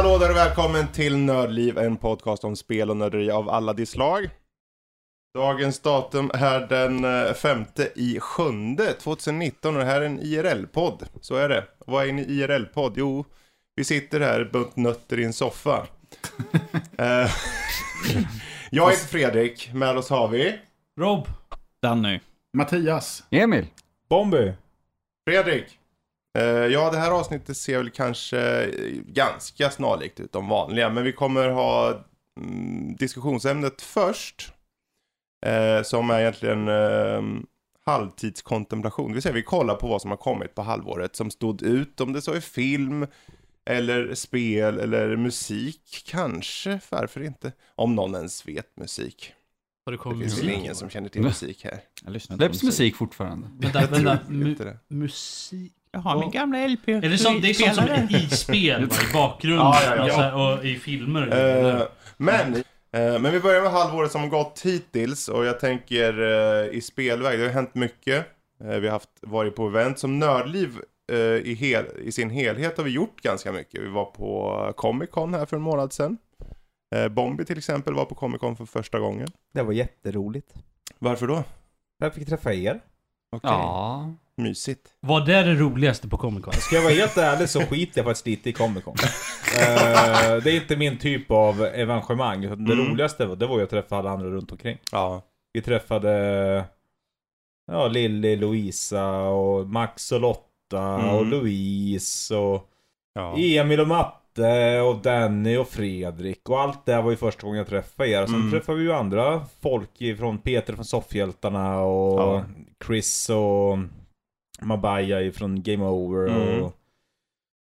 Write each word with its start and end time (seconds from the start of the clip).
Hallå 0.00 0.18
där 0.18 0.30
och 0.30 0.36
välkommen 0.36 0.88
till 0.88 1.16
Nördliv, 1.16 1.78
en 1.78 1.96
podcast 1.96 2.44
om 2.44 2.56
spel 2.56 2.90
och 2.90 2.96
nörderi 2.96 3.30
av 3.30 3.50
alla 3.50 3.72
de 3.72 3.86
slag. 3.86 4.30
Dagens 5.34 5.80
datum 5.80 6.30
är 6.34 6.60
den 6.60 7.04
eh, 7.04 7.32
femte 7.32 7.92
i 7.94 8.20
sjunde 8.20 8.92
2019 8.92 9.74
och 9.74 9.80
det 9.80 9.86
här 9.86 10.00
är 10.00 10.06
en 10.06 10.20
IRL-podd. 10.20 11.08
Så 11.20 11.34
är 11.36 11.48
det. 11.48 11.64
Och 11.78 11.92
vad 11.92 12.04
är 12.04 12.08
en 12.08 12.18
IRL-podd? 12.18 12.92
Jo, 12.96 13.24
vi 13.74 13.84
sitter 13.84 14.20
här 14.20 14.44
bunt 14.52 14.76
nötter 14.76 15.18
i 15.18 15.24
en 15.24 15.32
soffa. 15.32 15.86
Eh, 16.98 17.30
Jag 18.70 18.90
heter 18.90 19.06
Fredrik, 19.06 19.70
med 19.74 19.96
oss 19.96 20.10
har 20.10 20.28
vi 20.28 20.58
Rob. 21.00 21.28
Danny. 21.82 22.20
Mattias. 22.52 23.24
Emil. 23.30 23.66
Bomby. 24.08 24.52
Fredrik. 25.28 25.79
Eh, 26.38 26.44
Ja, 26.44 26.90
det 26.90 26.98
här 26.98 27.10
avsnittet 27.10 27.56
ser 27.56 27.78
väl 27.78 27.90
kanske 27.90 28.38
eh, 28.64 28.90
ganska 29.06 29.70
snarlikt 29.70 30.20
ut 30.20 30.32
de 30.32 30.48
vanliga, 30.48 30.90
men 30.90 31.04
vi 31.04 31.12
kommer 31.12 31.48
ha 31.48 32.04
mm, 32.40 32.96
diskussionsämnet 32.96 33.82
först. 33.82 34.52
Eh, 35.46 35.82
som 35.82 36.10
är 36.10 36.20
egentligen 36.20 36.68
eh, 36.68 37.22
halvtidskontemplation. 37.86 39.08
Det 39.08 39.12
vill 39.14 39.22
säga 39.22 39.32
vi 39.34 39.42
kollar 39.42 39.74
på 39.74 39.88
vad 39.88 40.02
som 40.02 40.10
har 40.10 40.18
kommit 40.18 40.54
på 40.54 40.62
halvåret 40.62 41.16
som 41.16 41.30
stod 41.30 41.62
ut, 41.62 42.00
om 42.00 42.12
det 42.12 42.22
så 42.22 42.32
är 42.32 42.40
film, 42.40 43.06
eller 43.64 44.14
spel, 44.14 44.78
eller 44.78 45.16
musik 45.16 46.02
kanske, 46.06 46.80
varför 46.90 47.22
inte? 47.22 47.52
Om 47.74 47.94
någon 47.94 48.14
ens 48.14 48.48
vet 48.48 48.76
musik. 48.76 49.32
Har 49.84 49.92
det 49.92 49.98
Det 49.98 50.02
finns 50.20 50.38
väl 50.38 50.44
musik? 50.46 50.58
ingen 50.62 50.74
som 50.74 50.90
känner 50.90 51.08
till 51.08 51.22
musik 51.22 51.64
här. 51.64 51.80
Jag 52.04 52.12
lyssnar 52.12 52.34
inte 52.34 52.48
på 52.48 52.54
Släpps 52.54 52.62
musik 52.64 52.96
fortfarande? 52.96 53.48
Vänta, 53.58 53.86
vänta. 53.86 54.18
Mu 54.28 54.50
Inte 54.50 54.78
musik? 55.94 56.04
Jaha, 56.06 56.20
min 56.20 56.30
gamla 56.30 56.66
LP. 56.66 56.88
Är 56.88 57.00
det 57.00 57.18
sånt, 57.18 57.42
det 57.42 57.50
är 57.50 57.54
sånt 57.54 57.74
som 57.74 57.84
är 57.84 58.16
i 58.16 58.28
spel, 58.28 58.84
va? 58.90 58.96
i 59.10 59.12
bakgrunden 59.12 59.66
Ja, 59.66 59.80
ja, 59.84 59.96
ja. 59.96 60.04
och, 60.04 60.10
så 60.10 60.20
här, 60.20 60.58
och 60.58 60.64
i 60.64 60.76
filmer? 60.76 61.22
och 61.22 61.28
grejer. 61.32 61.88
men, 62.16 62.54
eh, 62.92 63.18
men 63.20 63.32
vi 63.32 63.40
börjar 63.40 63.62
med 63.62 63.70
halvåret 63.72 64.12
som 64.12 64.28
gått 64.28 64.60
hittills 64.64 65.28
och 65.28 65.44
jag 65.44 65.60
tänker 65.60 66.20
eh, 66.22 66.76
i 66.76 66.80
spelväg, 66.80 67.38
det 67.38 67.44
har 67.44 67.52
hänt 67.52 67.74
mycket. 67.74 68.26
Vi 68.58 68.86
har 68.86 68.90
haft, 68.90 69.08
varit 69.20 69.56
på 69.56 69.66
event 69.66 69.98
som 69.98 70.18
Nördliv 70.18 70.78
i, 71.42 71.54
hel, 71.54 71.84
i 72.02 72.12
sin 72.12 72.30
helhet 72.30 72.76
har 72.76 72.84
vi 72.84 72.90
gjort 72.90 73.20
ganska 73.22 73.52
mycket. 73.52 73.82
Vi 73.82 73.88
var 73.88 74.04
på 74.04 74.72
Comic 74.76 75.10
Con 75.10 75.34
här 75.34 75.46
för 75.46 75.56
en 75.56 75.62
månad 75.62 75.92
sedan. 75.92 76.18
Bombi 77.10 77.44
till 77.44 77.58
exempel 77.58 77.94
var 77.94 78.04
på 78.04 78.14
Comic 78.14 78.40
Con 78.40 78.56
för 78.56 78.64
första 78.66 78.98
gången. 78.98 79.28
Det 79.54 79.62
var 79.62 79.72
jätteroligt. 79.72 80.54
Varför 80.98 81.26
då? 81.26 81.44
Jag 81.98 82.14
fick 82.14 82.28
träffa 82.28 82.54
er. 82.54 82.80
Okej, 83.32 83.50
Ja. 83.50 84.14
Mysigt. 84.40 84.88
Vad 85.00 85.28
är 85.28 85.44
det 85.44 85.54
roligaste 85.54 86.08
på 86.08 86.16
Comic 86.18 86.44
Con? 86.44 86.52
Ska 86.54 86.76
jag 86.76 86.82
vara 86.82 86.92
helt 86.94 87.16
ärlig 87.16 87.48
så 87.48 87.60
skiter 87.60 87.98
jag 87.98 88.04
faktiskt 88.06 88.26
lite 88.26 88.50
i 88.50 88.52
Comic 88.52 88.84
Con. 88.84 88.94
Eh, 89.58 90.36
det 90.42 90.50
är 90.50 90.54
inte 90.54 90.76
min 90.76 90.98
typ 90.98 91.30
av 91.30 91.62
evenemang. 91.64 92.40
Det 92.40 92.46
Mm. 92.72 92.90
roligaste 92.90 93.26
var, 93.26 93.36
det 93.36 93.46
var 93.46 93.58
ju 93.58 93.64
att 93.64 93.70
träffa 93.70 93.96
alla 93.96 94.10
andra 94.10 94.28
runt 94.30 94.52
omkring. 94.52 94.78
Ja. 94.92 95.22
Vi 95.52 95.62
träffade 95.62 96.64
ja, 97.72 97.88
Lilly, 97.88 98.36
Louisa 98.36 99.20
och 99.20 99.66
Max 99.68 100.12
och 100.12 100.20
Lotta 100.20 100.94
Mm. 100.94 101.08
och 101.08 101.26
Louise 101.26 102.36
och 102.36 102.68
ja. 103.14 103.36
Emil 103.38 103.80
och 103.80 103.88
Matte 103.88 104.80
och 104.80 104.96
Danny 104.96 105.56
och 105.56 105.68
Fredrik 105.68 106.48
och 106.48 106.60
allt 106.60 106.86
det 106.86 106.92
här 106.94 107.02
var 107.02 107.10
ju 107.10 107.16
första 107.16 107.42
gången 107.42 107.58
jag 107.58 107.66
träffade 107.68 108.08
er. 108.08 108.26
Sen 108.26 108.34
Mm. 108.34 108.50
träffade 108.50 108.78
vi 108.78 108.84
ju 108.84 108.92
andra 108.92 109.44
folk 109.62 109.90
från 110.18 110.38
Peter 110.38 110.72
från 110.74 110.84
Soffhjältarna 110.84 111.80
och 111.80 112.20
Ja. 112.20 112.44
Chris 112.86 113.30
och 113.30 113.78
Mabaya 114.62 115.32
från 115.32 115.62
Game 115.62 115.84
Over 115.84 116.28
Mm. 116.28 116.62
och 116.62 116.76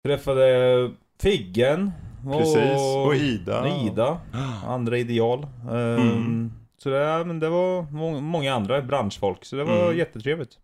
träffade 0.07 0.91
Figgen 1.23 1.93
och, 2.27 2.39
Precis, 2.39 2.81
och 3.07 3.15
Ida. 3.15 3.69
Ida, 3.87 4.21
andra 4.67 4.99
ideal. 4.99 5.47
Ehm, 5.71 5.99
Mm. 6.01 6.53
Så 6.79 6.89
det, 6.91 7.25
men 7.25 7.41
det 7.41 7.49
var 7.49 7.83
må- 7.83 8.21
många 8.21 8.55
andra 8.55 8.83
branschfolk, 8.83 9.45
så 9.45 9.57
det 9.57 9.65
var 9.65 9.85
Mm. 9.85 9.97
jättetrevligt. 9.99 10.59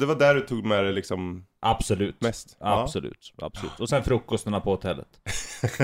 Det 0.00 0.06
var 0.06 0.14
där 0.14 0.34
du 0.34 0.40
tog 0.40 0.64
med 0.66 0.84
dig 0.84 0.92
liksom 0.92 1.44
Absolut. 1.60 2.20
mest? 2.20 2.56
Ja. 2.60 2.82
Absolut, 2.82 3.32
absolut. 3.42 3.80
Och 3.80 3.88
sen 3.88 4.02
frukostarna 4.04 4.60
på 4.60 4.70
hotellet. 4.70 5.08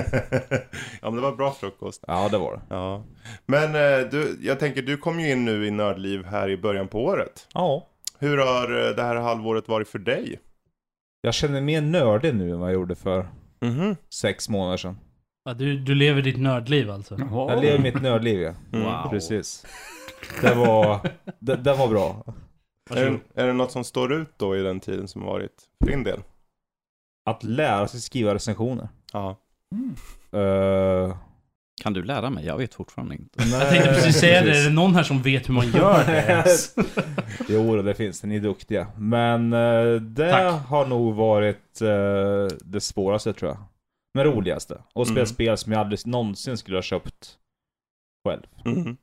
ja 1.03 1.11
men 1.11 1.15
det 1.15 1.21
var 1.21 1.37
bra 1.37 1.51
frukost. 1.53 2.05
Ja, 2.07 2.29
det 2.29 2.39
var 2.39 2.53
det. 2.53 2.61
Ja. 2.75 3.05
Men 3.47 3.65
eh, 3.75 4.09
du, 4.11 4.39
jag 4.43 4.61
tänker, 4.61 4.83
du 4.83 4.97
kom 4.97 5.21
ju 5.21 5.31
in 5.33 5.45
nu 5.45 5.67
i 5.67 5.71
Nördliv 5.71 6.25
här 6.25 6.49
i 6.51 6.57
början 6.57 6.89
på 6.89 7.05
året. 7.05 7.49
Ja. 7.55 7.87
Hur 8.19 8.39
har 8.39 8.89
eh, 8.89 8.95
det 8.97 9.03
här 9.03 9.17
halvåret 9.17 9.69
varit 9.69 9.89
för 9.89 9.99
dig? 9.99 10.41
Jag 11.21 11.35
känner 11.35 11.53
mig 11.53 11.63
mer 11.63 11.81
nördig 11.81 12.35
nu 12.35 12.51
än 12.53 12.61
vad 12.61 12.69
jag 12.69 12.75
gjorde 12.75 12.95
för 12.95 13.29
Mhm. 13.61 13.97
sex 14.15 14.49
månader 14.49 14.77
sedan. 14.77 14.99
Ja, 15.45 15.55
du, 15.55 15.79
du 15.79 15.95
lever 15.95 16.23
ditt 16.23 16.39
nördliv 16.41 16.91
alltså? 16.91 17.19
Jag 17.19 17.61
lever 17.63 17.79
mitt 17.79 18.03
nördliv 18.03 18.41
ja. 18.41 18.55
Mm. 18.73 18.85
Wow. 18.85 19.11
Precis. 19.11 19.67
Det 20.43 20.55
var, 20.55 21.01
det, 21.39 21.57
det 21.57 21.75
var 21.75 21.89
bra. 21.89 22.25
Är, 22.91 23.11
det- 23.11 23.43
är 23.43 23.47
det 23.47 23.53
något 23.53 23.73
som 23.73 23.85
står 23.85 24.13
ut 24.13 24.29
då 24.37 24.57
i 24.57 24.63
den 24.63 24.81
tiden 24.81 25.09
som 25.09 25.23
har 25.23 25.29
varit 25.33 25.63
för 25.81 25.91
din 25.91 26.05
del? 26.05 26.21
Att 27.31 27.43
lära 27.45 27.89
sig 27.89 28.01
skriva 28.01 28.35
recensioner. 28.35 28.89
Ja. 29.13 29.37
Uh, 30.35 31.17
Kan 31.83 31.93
du 31.93 32.03
lära 32.03 32.31
mig? 32.31 32.47
Jag 32.47 32.59
vet 32.59 32.75
fortfarande 32.75 33.15
inte. 33.15 33.43
Jag 33.49 33.69
tänkte 33.71 33.89
precis 33.95 34.17
säga 34.21 34.43
det, 34.43 34.59
är 34.59 34.65
det 34.65 34.71
någon 34.71 34.95
här 34.95 35.03
som 35.03 35.23
vet 35.23 35.49
hur 35.49 35.55
man 35.55 35.71
gör 35.71 36.05
det? 36.07 36.45
jo, 37.49 37.83
det 37.83 37.95
finns 37.95 38.21
det. 38.21 38.27
Ni 38.27 38.37
är 38.37 38.41
duktiga. 38.41 38.87
Men 38.97 39.53
eh, 39.53 39.85
det 39.95 40.31
Tack. 40.31 40.67
har 40.67 40.87
nog 40.87 41.15
varit 41.15 41.81
eh, 41.81 42.57
det 42.65 42.81
svåraste 42.81 43.33
tror 43.33 43.51
jag. 43.51 43.59
Men 44.15 44.25
roligaste. 44.25 44.81
Och 44.93 45.07
spela 45.07 45.21
Mm. 45.21 45.27
spel 45.27 45.57
som 45.59 45.73
jag 45.73 45.81
aldrig 45.81 46.07
någonsin 46.07 46.57
skulle 46.57 46.77
ha 46.77 46.83
köpt 46.83 47.39
själv. 48.29 48.43
Mhm. 48.65 48.97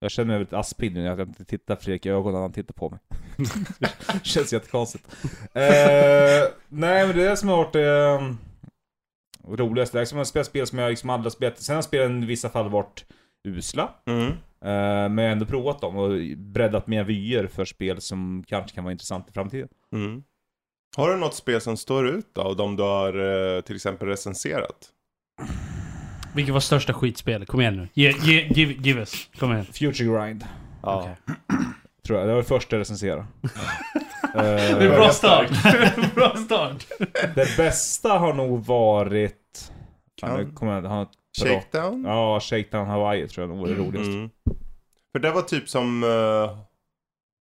Jag 0.00 0.10
känner 0.10 0.26
mig 0.26 0.36
väldigt 0.36 0.52
aspig 0.52 0.94
nu 0.94 1.00
när 1.02 1.08
jag 1.08 1.20
inte 1.20 1.44
tittar 1.44 1.76
Fredrik 1.76 2.06
i 2.06 2.08
ögonen 2.08 2.32
när 2.32 2.40
han 2.40 2.52
tittar 2.52 2.74
på 2.74 2.90
mig. 2.90 3.00
det 3.78 3.90
känns 4.22 4.52
jättekonstigt. 4.52 5.04
Eh, 5.54 6.48
nej 6.68 7.06
men 7.06 7.16
det 7.16 7.28
är 7.28 7.36
som 7.36 7.48
har 7.48 7.56
varit 7.56 7.76
um, 8.20 8.38
roligaste. 9.56 9.98
Det 9.98 10.02
är 10.02 10.04
som 10.04 10.24
spela 10.24 10.44
spel 10.44 10.66
som 10.66 10.78
jag 10.78 10.90
liksom 10.90 11.10
aldrig 11.10 11.26
har 11.26 11.30
spelat. 11.36 11.58
Sen 11.58 11.74
har 11.74 11.82
spelen 11.82 12.22
i 12.22 12.26
vissa 12.26 12.48
fall 12.48 12.68
varit 12.68 13.04
usla. 13.48 13.90
Mm. 14.06 14.26
Eh, 14.26 15.08
men 15.08 15.18
jag 15.18 15.24
har 15.24 15.32
ändå 15.32 15.46
provat 15.46 15.80
dem 15.80 15.96
och 15.96 16.10
breddat 16.36 16.86
mina 16.86 17.02
vyer 17.02 17.46
för 17.46 17.64
spel 17.64 18.00
som 18.00 18.44
kanske 18.46 18.74
kan 18.74 18.84
vara 18.84 18.92
intressant 18.92 19.28
i 19.28 19.32
framtiden. 19.32 19.68
Mm. 19.92 20.22
Har 20.96 21.10
du 21.10 21.16
något 21.16 21.34
spel 21.34 21.60
som 21.60 21.76
står 21.76 22.08
ut 22.08 22.26
då, 22.32 22.42
av 22.42 22.56
de 22.56 22.76
du 22.76 22.82
har 22.82 23.08
eh, 23.56 23.60
till 23.60 23.76
exempel 23.76 24.08
recenserat? 24.08 24.88
Vilket 26.34 26.52
var 26.52 26.60
största 26.60 26.92
skitspelet? 26.94 27.48
Kom 27.48 27.60
igen 27.60 27.76
nu. 27.76 27.88
Ge, 27.94 28.10
ge, 28.22 28.46
give, 28.50 28.72
give 28.72 29.00
us. 29.00 29.28
Kom 29.38 29.52
igen. 29.52 29.64
Future 29.64 30.26
Grind, 30.26 30.44
Ja. 30.82 31.00
Okej. 31.00 31.36
tror 32.06 32.18
jag. 32.18 32.28
Det 32.28 32.32
var 32.32 32.42
det 32.42 32.48
första 32.48 32.76
jag 32.76 32.80
recenserade. 32.80 33.26
Det 34.34 34.38
är 34.40 34.82
Eh, 34.90 34.96
bra 34.96 35.10
start. 35.10 35.50
bra 36.14 36.36
start. 36.36 36.86
det 37.34 37.56
bästa 37.56 38.08
har 38.18 38.32
nog 38.34 38.64
varit... 38.66 39.72
Kan- 40.20 40.54
kommer 40.54 40.74
jag 40.74 40.82
ha 40.82 41.02
ett 41.02 41.08
bra 41.42 41.48
Shakedown? 41.48 42.04
Ja, 42.04 42.40
Shakedown 42.40 42.86
Hawaii 42.86 43.28
tror 43.28 43.42
jag 43.46 43.56
nog 43.56 43.66
var 43.68 43.74
det 43.74 43.80
roligaste. 43.80 44.12
Mm. 44.12 44.30
För 45.12 45.18
det 45.18 45.30
var 45.30 45.42
typ 45.42 45.68
som... 45.68 46.02
eh, 46.04 46.58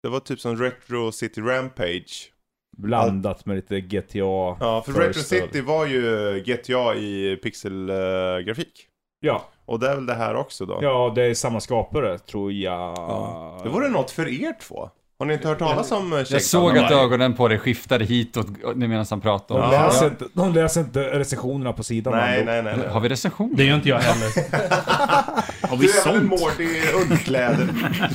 det 0.03 0.09
var 0.09 0.19
typ 0.19 0.39
som 0.39 0.57
Retro 0.57 1.11
City 1.11 1.41
Rampage. 1.41 2.29
Blandat 2.77 3.45
med 3.45 3.55
lite 3.55 3.81
GTA. 3.81 4.17
Ja, 4.59 4.83
för 4.85 4.93
Retro 4.93 5.21
City 5.21 5.61
var 5.61 5.85
ju 5.85 6.39
GTA 6.45 6.95
i 6.95 7.39
pixelgrafik. 7.43 8.87
Ja, 9.19 9.45
och 9.65 9.79
det 9.79 9.89
är 9.89 9.95
väl 9.95 10.05
det 10.05 10.13
här 10.13 10.35
också 10.35 10.65
då? 10.65 10.79
ja, 10.81 11.11
det 11.15 11.23
är 11.23 11.33
samma 11.33 11.59
skapare 11.59 12.19
tror 12.19 12.51
jag. 12.51 12.97
Ja. 12.97 13.61
Det 13.63 13.69
vore 13.69 13.89
något 13.89 14.11
för 14.11 14.27
er 14.43 14.53
två. 14.61 14.89
Har 15.23 15.27
ni 15.27 15.33
inte 15.33 15.47
hört 15.47 15.59
talas 15.59 15.91
om 15.91 16.13
eh, 16.13 16.19
Jag 16.29 16.41
såg 16.41 16.77
att 16.77 16.91
ögonen 16.91 17.33
på 17.33 17.47
dig 17.47 17.59
skiftade 17.59 18.05
hitåt 18.05 18.47
medan 18.75 19.05
han 19.09 19.21
pratade 19.21 19.59
De, 19.59 19.65
om 19.65 19.73
Ja. 19.73 19.85
läser 19.85 20.05
inte, 20.05 20.25
de 20.33 20.53
läser 20.53 20.81
inte 20.81 21.19
recensionerna 21.19 21.73
på 21.73 21.83
sidan. 21.83 22.13
Nej, 22.13 22.45
nej, 22.45 22.63
nej. 22.63 22.77
nej. 22.77 22.87
Har 22.87 22.99
vi 22.99 23.09
recension? 23.09 23.53
Det 23.55 23.63
gör 23.63 23.75
inte 23.75 23.89
jag 23.89 23.99
heller. 23.99 24.27
Har 25.67 25.77
Du 25.77 25.85
är 25.85 26.15
väl 26.15 26.23
i 26.61 27.03
underkläder? 27.03 27.67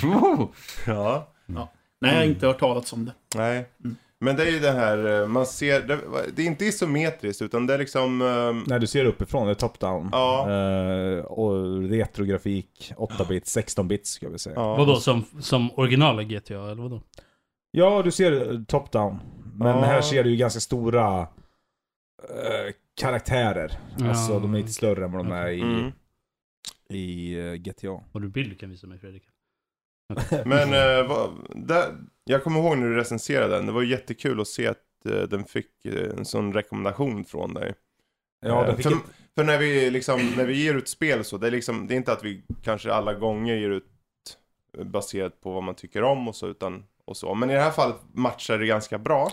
Oh. 0.05 0.49
ja. 0.87 1.29
Nej, 1.47 2.11
jag 2.13 2.19
har 2.19 2.25
inte 2.25 2.47
hört 2.47 2.61
talas 2.61 2.93
om 2.93 3.05
det. 3.05 3.13
Nej. 3.35 3.69
Men 4.21 4.37
det 4.37 4.43
är 4.43 4.51
ju 4.51 4.59
det 4.59 4.71
här, 4.73 5.21
eh, 5.23 5.29
man 5.29 5.47
ser, 5.47 5.81
det, 5.83 6.01
det 6.37 6.43
är 6.43 6.47
inte 6.47 6.65
isometriskt 6.65 7.43
utan 7.43 7.67
det 7.67 7.75
är 7.75 7.79
liksom... 7.79 8.23
eh, 8.23 8.63
Nej, 8.71 8.81
du 8.81 8.87
ser 8.87 9.05
uppifrån, 9.05 9.47
det 9.47 9.53
är 9.53 9.55
top-down. 9.55 10.09
Ja. 10.13 10.51
Eh, 10.51 11.25
och 11.25 11.83
retrografik, 11.91 12.93
8-bit, 12.97 13.45
16-bit 13.45 14.07
ska 14.07 14.29
vi 14.29 14.39
säga. 14.39 14.55
Ja. 14.57 14.63
ja. 14.63 14.77
Vadå, 14.77 14.97
som, 14.97 15.25
som 15.41 15.71
originala 15.79 16.23
GTA 16.23 16.71
eller 16.71 16.83
vadå? 16.83 17.03
du 18.03 18.11
ser 18.11 18.65
top-down. 18.65 19.19
Men 19.55 19.69
Ja. 19.69 19.85
här 19.85 20.01
ser 20.01 20.25
du 20.25 20.31
ju 20.31 20.37
ganska 20.37 20.61
stora 20.61 21.21
eh, 22.29 22.75
karaktärer. 23.01 23.73
Ja. 23.99 24.09
Alltså, 24.09 24.41
de 24.41 24.55
är 24.55 24.59
lite 24.59 24.73
större 24.73 25.05
än 25.05 25.13
vad 25.13 25.25
de 25.27 25.33
är 25.33 25.49
i, 25.49 25.61
Mm. 25.61 25.93
i 26.91 27.35
eh, 27.39 27.53
GTA. 27.55 28.01
Har 28.13 28.21
du 28.21 28.29
bild 28.29 28.51
du 28.51 28.57
kan 28.57 28.71
visa 28.71 28.87
mig 28.87 28.99
Fredrik? 28.99 29.23
Men 30.45 30.73
eh, 30.73 31.09
vad, 31.09 31.31
där, 31.55 31.95
jag 32.29 32.45
kommer 32.45 32.61
ihåg 32.61 32.79
när 32.79 32.87
du 32.87 32.97
recenserade 32.97 33.57
den, 33.57 33.67
det 33.67 33.73
var 33.73 33.83
jättekul 33.83 34.41
att 34.41 34.49
se 34.49 34.67
att 34.67 35.07
eh, 35.07 35.23
den 35.23 35.45
fick 35.45 35.85
eh, 35.85 36.19
en 36.19 36.25
sån 36.25 36.53
rekommendation 36.53 37.25
från 37.25 37.55
dig. 37.55 37.75
Ja, 38.41 38.61
Eh, 38.61 38.67
den 38.67 38.77
fick 38.77 38.87
för, 38.87 38.93
ett, 38.93 39.03
för 39.35 39.45
när 39.45 39.59
vi 39.59 39.91
liksom, 39.91 40.33
när 40.37 40.45
vi 40.45 40.65
ger 40.65 40.75
ut 40.75 40.89
spel 40.89 41.25
så, 41.25 41.39
det 41.39 41.47
är 41.47 41.51
liksom, 41.51 41.87
det 41.87 41.95
är 41.95 41.97
inte 41.97 42.13
att 42.13 42.25
vi 42.25 42.43
kanske 42.63 42.93
alla 42.93 43.15
gånger 43.15 43.55
ger 43.55 43.71
ut 43.71 43.85
baserat 44.85 45.41
på 45.41 45.53
vad 45.53 45.63
man 45.63 45.75
tycker 45.75 46.03
om 46.03 46.29
och 46.29 46.37
så, 46.37 46.47
utan 46.47 46.85
och 47.05 47.17
så. 47.17 47.35
Men 47.35 47.51
i 47.51 47.55
det 47.55 47.61
här 47.61 47.71
fallet 47.71 47.97
matchar 48.13 48.59
det 48.59 48.67
ganska 48.67 48.99
bra. 48.99 49.31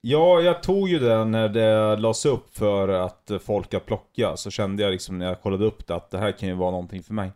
Ja, 0.00 0.40
jag 0.40 0.62
tog 0.62 0.88
ju 0.88 0.98
det 0.98 1.24
när 1.24 1.48
det 1.48 1.96
lades 1.96 2.26
upp 2.26 2.56
för 2.56 2.88
att 2.88 3.30
folk 3.40 3.66
ska 3.66 3.80
plocka. 3.80 4.36
Så 4.36 4.50
kände 4.50 4.82
jag 4.82 4.92
liksom 4.92 5.18
när 5.18 5.26
jag 5.26 5.42
kollade 5.42 5.64
upp 5.64 5.86
det 5.86 5.94
att 5.94 6.10
det 6.10 6.18
här 6.18 6.32
kan 6.32 6.48
ju 6.48 6.54
vara 6.54 6.70
någonting 6.70 7.02
för 7.02 7.14
mig. 7.14 7.32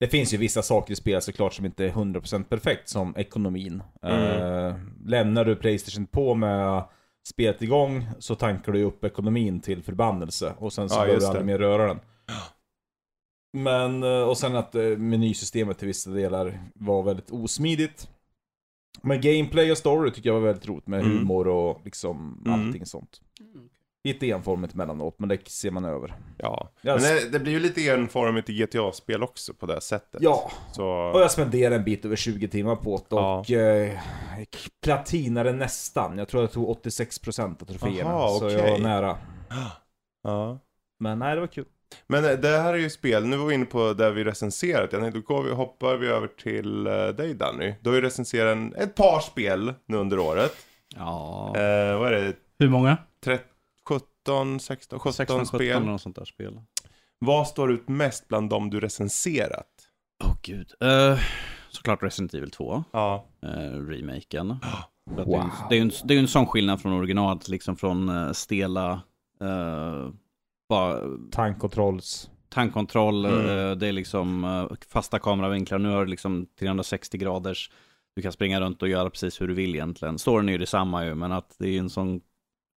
Det 0.00 0.08
finns 0.08 0.34
ju 0.34 0.38
vissa 0.38 0.62
saker 0.62 0.92
i 0.92 0.96
spel 0.96 1.22
såklart 1.22 1.52
som 1.54 1.64
inte 1.66 1.84
är 1.84 1.90
100% 1.90 2.44
perfekt, 2.44 2.88
som 2.88 3.16
ekonomin. 3.16 3.82
Mm. 4.02 4.20
Eh, 4.22 4.76
lämnar 5.06 5.44
du 5.44 5.56
Playstation 5.56 6.06
på 6.06 6.34
med 6.34 6.84
spelet 7.28 7.62
igång 7.62 8.06
så 8.18 8.34
tankar 8.34 8.72
du 8.72 8.82
upp 8.82 9.04
ekonomin 9.04 9.60
till 9.60 9.82
förbannelse. 9.82 10.54
Och 10.58 10.72
sen 10.72 10.88
så 10.88 10.94
Ja, 10.94 11.00
behöver 11.00 11.20
du 11.20 11.26
aldrig 11.26 11.46
mer 11.46 11.58
röra 11.58 11.86
den. 11.86 12.00
Men, 13.52 14.02
eh, 14.02 14.22
och 14.28 14.38
sen 14.38 14.56
att 14.56 14.74
eh, 14.74 14.82
menysystemet 14.82 15.78
till 15.78 15.88
vissa 15.88 16.10
delar 16.10 16.60
var 16.74 17.02
väldigt 17.02 17.30
osmidigt. 17.30 18.08
Men 19.02 19.20
gameplay 19.20 19.70
och 19.72 19.78
story 19.78 20.10
tycker 20.10 20.28
jag 20.28 20.34
var 20.40 20.46
väldigt 20.46 20.68
roligt 20.68 20.86
med 20.86 21.00
Mm. 21.00 21.18
humor 21.18 21.48
och 21.48 21.80
liksom 21.84 22.42
Mm. 22.46 22.66
allting 22.66 22.86
sånt. 22.86 23.20
Lite 24.04 24.26
enformigt 24.30 24.74
emellanåt, 24.74 25.18
men 25.18 25.28
det 25.28 25.48
ser 25.48 25.70
man 25.70 25.84
över. 25.84 26.14
Ja. 26.38 26.70
Jag 26.80 27.00
Men 27.02 27.14
det, 27.16 27.28
det 27.32 27.38
blir 27.40 27.52
ju 27.52 27.60
lite 27.60 27.88
enformigt 27.88 28.50
i 28.50 28.52
GTA-spel 28.62 29.22
också 29.22 29.54
på 29.54 29.66
det 29.66 29.80
sättet. 29.80 30.22
Ja, 30.22 30.50
Så... 30.72 30.86
och 30.88 31.20
jag 31.20 31.30
spenderade 31.30 31.76
en 31.76 31.84
bit 31.84 32.04
över 32.04 32.16
20 32.16 32.48
timmar 32.48 32.76
på 32.76 32.96
det 32.96 33.16
Ja. 33.16 33.38
och 33.38 33.50
eh, 33.50 33.92
platinade 34.82 35.52
nästan. 35.52 36.18
Jag 36.18 36.28
tror 36.28 36.42
jag 36.42 36.52
tog 36.52 36.68
86% 36.84 37.62
av 37.62 37.66
troféerna. 37.66 38.10
Aha, 38.10 38.28
Så 38.28 38.46
okej. 38.46 38.58
jag 38.58 38.70
var 38.70 38.78
nära. 38.78 39.16
Ja. 40.22 40.58
Men 41.00 41.18
nej, 41.18 41.34
det 41.34 41.40
var 41.40 41.46
kul. 41.46 41.64
Men 42.06 42.24
eh, 42.24 42.30
det 42.30 42.48
här 42.58 42.74
är 42.74 42.78
ju 42.78 42.90
spel, 42.90 43.26
nu 43.26 43.36
var 43.36 43.46
vi 43.46 43.54
inne 43.54 43.64
på 43.64 43.92
där 43.92 44.10
vi 44.10 44.24
recenserat. 44.24 44.92
Jag 44.92 45.00
tänkte, 45.02 45.20
då 45.20 45.34
går 45.34 45.42
vi, 45.42 45.50
hoppar 45.50 45.96
vi 45.96 46.06
över 46.06 46.26
till 46.26 46.86
eh, 46.86 46.92
dig 47.08 47.34
Danny. 47.34 47.74
Du 47.80 47.90
har 47.90 47.94
ju 47.96 48.02
recenserat 48.02 48.52
en, 48.52 48.74
ett 48.74 48.94
par 48.94 49.20
spel 49.20 49.74
nu 49.86 49.96
under 49.96 50.18
året. 50.18 50.52
Ja, 50.96 51.46
Eh, 51.56 51.98
vad 51.98 52.08
är 52.08 52.12
det? 52.12 52.32
Hur 52.58 52.68
många? 52.68 52.96
30, 53.24 53.44
17, 54.24 54.60
16, 54.60 54.98
17 54.98 55.12
16, 55.12 55.46
17 55.46 55.60
eller 55.60 55.74
spel. 55.74 55.86
något 55.86 56.00
sånt 56.02 56.16
där 56.16 56.24
spel. 56.24 56.60
Vad 57.18 57.48
står 57.48 57.72
ut 57.72 57.88
mest 57.88 58.28
bland 58.28 58.50
dem 58.50 58.70
du 58.70 58.80
recenserat? 58.80 59.66
Åh 60.24 60.34
gud. 60.42 60.72
Eh, 60.80 61.18
såklart 61.70 62.02
Resident 62.02 62.34
Evil 62.34 62.50
2, 62.50 62.84
Ja. 62.92 63.26
uh, 63.46 63.50
remaken. 63.88 64.50
Att 65.18 65.26
Wow. 65.26 65.50
Det 65.68 65.74
är 65.74 65.76
ju 65.76 65.82
en, 65.82 65.90
det 66.04 66.14
är 66.14 66.18
en 66.18 66.28
sån 66.28 66.46
skillnad 66.46 66.82
från 66.82 66.92
originalet, 66.92 67.48
liksom 67.48 67.76
från 67.76 68.08
uh, 68.08 68.32
stela, 68.32 68.92
uh, 69.42 70.10
bara 70.68 71.00
Tankkontrolls. 71.32 72.30
tankkontroll, 72.48 73.24
Mm. 73.26 73.78
det 73.78 73.86
är 73.86 73.92
liksom 73.92 74.68
fasta 74.88 75.18
kameravinklar. 75.18 75.78
Nu 75.78 75.88
har 75.88 76.04
du 76.04 76.10
liksom 76.10 76.46
360 76.58 77.18
graders. 77.18 77.70
Du 78.16 78.22
kan 78.22 78.32
springa 78.32 78.60
runt 78.60 78.82
och 78.82 78.88
göra 78.88 79.10
precis 79.10 79.40
hur 79.40 79.48
du 79.48 79.54
vill 79.54 79.74
egentligen. 79.74 80.18
Storyn 80.18 80.48
är 80.48 80.52
ju 80.52 80.58
detsamma 80.58 81.04
ju, 81.04 81.14
men 81.14 81.32
att 81.32 81.54
det 81.58 81.68
är 81.68 81.78
en 81.78 81.90
sån 81.90 82.20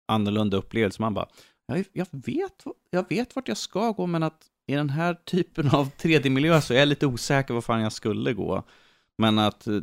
annorlunda 0.07 0.57
upplevelse. 0.57 1.03
Man 1.03 1.15
bara, 1.15 1.27
jag, 1.67 1.85
jag, 1.93 2.07
vet, 2.13 2.65
jag 2.91 3.09
vet 3.09 3.37
vart 3.37 3.49
jag 3.49 3.57
ska 3.57 3.91
gå, 3.91 4.07
men 4.07 4.23
att 4.23 4.47
i 4.67 4.75
den 4.75 4.91
här 4.91 5.15
typen 5.15 5.71
av 5.71 5.91
3D-miljö 5.99 6.61
så 6.61 6.75
är 6.75 6.79
jag 6.79 6.89
lite 6.89 7.07
osäker 7.07 7.55
var 7.55 7.61
fan 7.61 7.81
jag 7.81 7.93
skulle 7.93 8.33
gå. 8.33 8.63
Men 9.19 9.39
att 9.39 9.67
eh, 9.67 9.75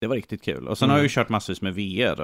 det 0.00 0.06
var 0.06 0.14
riktigt 0.16 0.42
kul. 0.42 0.68
Och 0.68 0.78
sen 0.78 0.90
har 0.90 0.96
jag 0.96 1.02
ju 1.02 1.08
kört 1.08 1.28
massvis 1.28 1.60
med 1.62 1.74
VR. 1.74 2.22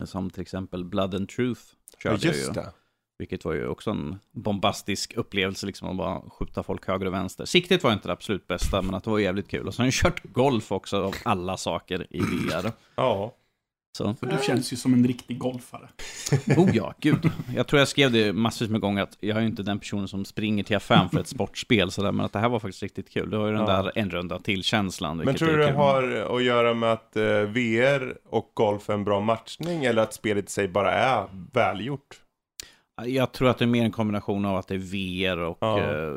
eh, 0.00 0.04
Som 0.04 0.30
till 0.30 0.42
exempel 0.42 0.84
Blood 0.84 1.14
and 1.14 1.28
Truth. 1.28 1.60
Ja, 1.92 1.98
Körde 2.02 2.26
jag 2.26 2.34
just 2.36 2.48
ju. 2.48 2.52
det. 2.52 2.72
Vilket 3.18 3.44
var 3.44 3.52
ju 3.52 3.66
också 3.66 3.90
en 3.90 4.18
bombastisk 4.32 5.14
upplevelse, 5.16 5.66
liksom 5.66 5.88
att 5.88 5.96
bara 5.96 6.20
skjuta 6.30 6.62
folk 6.62 6.86
höger 6.86 7.06
och 7.06 7.12
vänster. 7.12 7.44
Siktet 7.44 7.84
var 7.84 7.92
inte 7.92 8.08
det 8.08 8.12
absolut 8.12 8.46
bästa, 8.46 8.82
men 8.82 8.94
att 8.94 9.04
det 9.04 9.10
var 9.10 9.18
jävligt 9.18 9.48
kul. 9.48 9.66
Och 9.66 9.74
sen 9.74 9.82
har 9.82 9.86
jag 9.86 9.94
kört 9.94 10.22
golf 10.24 10.72
också, 10.72 11.02
av 11.04 11.14
alla 11.24 11.56
saker 11.56 12.06
i 12.10 12.20
VR. 12.20 12.72
Ja. 12.94 13.34
Så, 13.98 14.14
För 14.14 14.26
du 14.26 14.36
känns 14.46 14.72
ju 14.72 14.76
som 14.76 14.94
en 14.94 15.06
riktig 15.06 15.38
golfare. 15.38 15.88
oh 16.56 16.76
ja, 16.76 16.94
gud. 17.00 17.30
Jag 17.54 17.66
tror 17.66 17.78
jag 17.78 17.88
skrev 17.88 18.12
det 18.12 18.32
massvis 18.32 18.70
med 18.70 18.80
gånger, 18.80 19.02
att 19.02 19.16
jag 19.20 19.36
är 19.36 19.40
ju 19.40 19.46
inte 19.46 19.62
den 19.62 19.78
personen 19.78 20.08
som 20.08 20.24
springer 20.24 20.64
till 20.64 20.76
affären 20.76 21.08
för 21.08 21.20
ett 21.20 21.26
sportspel, 21.28 21.90
sådär, 21.90 22.12
men 22.12 22.26
att 22.26 22.32
det 22.32 22.38
här 22.38 22.48
var 22.48 22.58
faktiskt 22.60 22.82
riktigt 22.82 23.10
kul. 23.10 23.30
Det 23.30 23.38
var 23.38 23.46
ju 23.46 23.52
den 23.52 23.60
Ja. 23.66 23.82
där 23.82 23.92
en 23.98 24.10
runda 24.10 24.38
till-känslan. 24.38 25.16
Men 25.16 25.34
tror 25.34 25.48
du 25.48 25.56
det 25.56 25.72
har 25.72 26.02
att 26.36 26.42
göra 26.44 26.74
med 26.74 26.92
att 26.92 27.16
eh, 27.16 27.22
VR 27.42 28.16
och 28.26 28.50
golf 28.54 28.88
är 28.90 28.94
en 28.94 29.04
bra 29.04 29.20
matchning 29.20 29.84
eller 29.84 30.02
att 30.02 30.14
spelet 30.14 30.48
i 30.48 30.52
sig 30.52 30.68
bara 30.68 30.92
är 30.92 31.24
välgjort? 31.52 32.20
Jag 33.04 33.32
tror 33.32 33.48
att 33.48 33.58
det 33.58 33.64
är 33.64 33.66
mer 33.66 33.84
en 33.84 33.92
kombination 33.92 34.44
av 34.44 34.56
att 34.56 34.68
det 34.68 34.74
är 34.74 34.78
VR 34.78 35.38
och 35.38 35.58
Ja. 35.60 35.78
eh, 35.80 36.12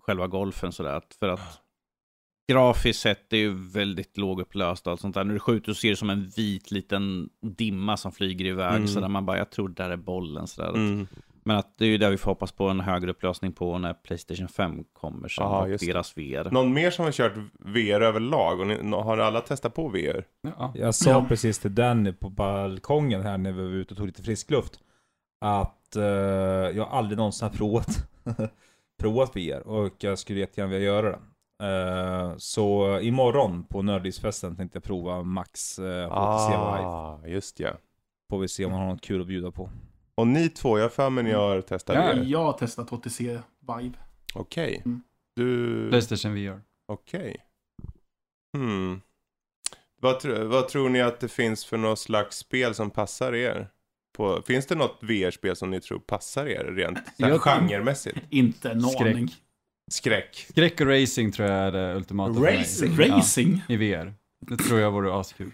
själva 0.00 0.26
golfen 0.26 0.72
sådär. 0.72 1.00
För 1.20 1.28
att 1.28 1.60
grafiskt 2.50 3.00
sett 3.02 3.30
det 3.30 3.36
är 3.36 3.40
ju 3.40 3.54
väldigt 3.54 4.18
lågupplöst 4.18 4.86
och 4.86 4.90
allt 4.90 5.00
sånt 5.00 5.14
där. 5.14 5.24
När 5.24 5.34
du 5.34 5.40
skjuter 5.40 5.72
så 5.72 5.78
ser 5.80 5.90
det 5.90 5.96
som 5.96 6.10
en 6.10 6.28
vit 6.36 6.70
liten 6.70 7.28
dimma 7.42 7.96
som 7.96 8.12
flyger 8.12 8.44
iväg. 8.44 8.74
Mm. 8.76 8.88
Sådär 8.88 9.08
man 9.08 9.26
bara, 9.26 9.38
jag 9.38 9.50
tror 9.50 9.68
där 9.68 9.90
är 9.90 9.96
bollen. 9.96 10.46
Sådär. 10.46 10.68
Mm. 10.68 11.06
Men 11.44 11.56
att 11.56 11.78
det 11.78 11.84
är 11.84 11.88
ju 11.88 11.98
där 11.98 12.10
vi 12.10 12.16
får 12.16 12.30
hoppas 12.30 12.52
på 12.52 12.68
en 12.68 12.80
högre 12.80 13.10
upplösning 13.10 13.52
på 13.52 13.78
när 13.78 13.94
Playstation 13.94 14.48
5 14.48 14.84
kommer 14.92 15.28
sen. 15.28 15.44
Ja, 15.44 15.62
och 15.62 15.68
det. 15.68 15.86
deras 15.86 16.16
VR. 16.16 16.50
Någon 16.50 16.72
mer 16.72 16.90
som 16.90 17.04
har 17.04 17.12
kört 17.12 17.32
VR 17.58 18.00
överlag? 18.00 18.60
Och 18.60 18.66
ni, 18.66 18.90
har 18.90 19.18
alla 19.18 19.40
testat 19.40 19.74
på 19.74 19.88
VR? 19.88 20.24
Ja. 20.42 20.72
Jag 20.76 20.94
sa 20.94 21.10
Ja. 21.10 21.24
precis 21.28 21.58
till 21.58 21.74
Danny 21.74 22.12
på 22.12 22.30
balkongen 22.30 23.22
här 23.22 23.38
när 23.38 23.52
vi 23.52 23.62
var 23.62 23.70
ute 23.70 23.94
och 23.94 23.98
tog 23.98 24.06
lite 24.06 24.22
frisk 24.22 24.50
luft. 24.50 24.80
Att 25.40 25.96
eh, 25.96 26.02
jag 26.76 26.88
aldrig 26.90 27.18
någonsin 27.18 27.48
har 27.48 27.54
provat, 27.56 28.08
provat 29.00 29.36
VR 29.36 29.66
och 29.66 29.94
jag 29.98 30.18
skulle 30.18 30.40
jättegärna 30.40 30.72
vilja 30.72 30.86
göra 30.86 31.10
det. 31.10 31.18
Eh, 31.60 32.36
så 32.36 32.98
imorgon 33.00 33.64
på 33.64 33.82
Nördlivsfesten 33.82 34.56
tänkte 34.56 34.76
jag 34.76 34.84
prova 34.84 35.22
Max 35.22 35.78
uh, 35.78 35.84
HTC 35.86 36.48
Vive. 36.50 36.86
Ah, 36.86 37.20
just 37.26 37.60
ja. 37.60 37.70
Får 38.30 38.38
vi 38.38 38.48
se 38.48 38.64
om 38.64 38.72
han 38.72 38.80
har 38.80 38.88
något 38.88 39.00
kul 39.00 39.20
att 39.20 39.26
bjuda 39.26 39.50
på. 39.50 39.70
Och 40.14 40.26
ni 40.26 40.48
två, 40.48 40.78
jag 40.78 40.84
har 40.84 40.90
för 40.90 41.10
mig 41.10 41.24
ni 41.24 41.32
har 41.32 41.60
testat 41.60 41.96
Ja, 41.96 42.12
VR. 42.12 42.24
Jag 42.26 42.44
har 42.44 42.52
testat 42.52 42.90
HTC 42.90 43.24
Vive. 43.78 43.94
Okej. 44.34 44.82
Mm. 44.84 45.02
Du... 45.36 45.88
Playstation 45.90 46.34
VR. 46.34 46.60
Okej. 46.88 47.36
Hmm. 48.56 49.00
Vad, 50.00 50.16
tr- 50.20 50.44
vad 50.44 50.68
tror 50.68 50.88
ni 50.88 51.00
att 51.00 51.20
det 51.20 51.28
finns 51.28 51.64
för 51.64 51.76
något 51.76 51.98
slags 51.98 52.36
spel 52.36 52.74
som 52.74 52.90
passar 52.90 53.34
er? 53.34 53.68
På, 54.16 54.42
finns 54.46 54.66
det 54.66 54.74
något 54.74 54.98
VR-spel 55.00 55.56
som 55.56 55.70
ni 55.70 55.80
tror 55.80 55.98
passar 55.98 56.46
er 56.46 56.64
rent 56.64 56.98
Jag- 57.16 57.40
genremässigt? 57.40 58.18
Inte 58.30 58.70
en 58.70 58.80
Skräck. 58.82 59.14
aning. 59.14 59.28
Skräck. 59.90 60.46
Skräck 60.48 60.80
och 60.80 60.86
racing 60.86 61.32
tror 61.32 61.48
jag 61.48 61.58
är 61.58 61.72
det 61.72 61.94
ultimata 61.94 62.34
för 62.34 62.40
mig. 62.40 62.58
Racing? 62.58 62.98
Racing? 62.98 63.62
Ja, 63.68 63.74
I 63.74 63.76
VR. 63.76 64.14
Det 64.40 64.56
tror 64.56 64.80
jag 64.80 64.90
vore 64.90 65.14
askul. 65.20 65.52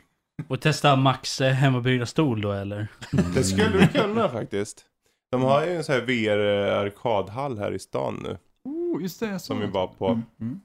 Och 0.49 0.61
testa 0.61 0.97
Max 0.97 1.41
eh, 1.41 1.53
hemmabyggda 1.53 2.07
stol 2.07 2.41
då 2.41 2.53
eller? 2.53 2.89
Det 3.35 3.45
skulle 3.45 3.69
du 3.79 3.89
kunna 3.89 4.29
faktiskt. 4.29 4.85
De 5.31 5.43
har 5.43 5.67
ju 5.67 5.73
en 5.77 5.85
sån 5.85 5.95
här 5.95 6.03
VR-arkadhall 6.03 7.59
här 7.59 7.73
i 7.73 7.79
stan 7.79 8.21
nu. 8.23 8.39
Oh, 8.65 9.03
just 9.03 9.21
det. 9.21 9.27
Jag 9.27 9.41
Som 9.41 9.61
vi 9.61 9.67
det. 9.67 9.73
var 9.73 9.87
på. 9.87 10.09
Mm. 10.09 10.23
Mm. 10.41 10.61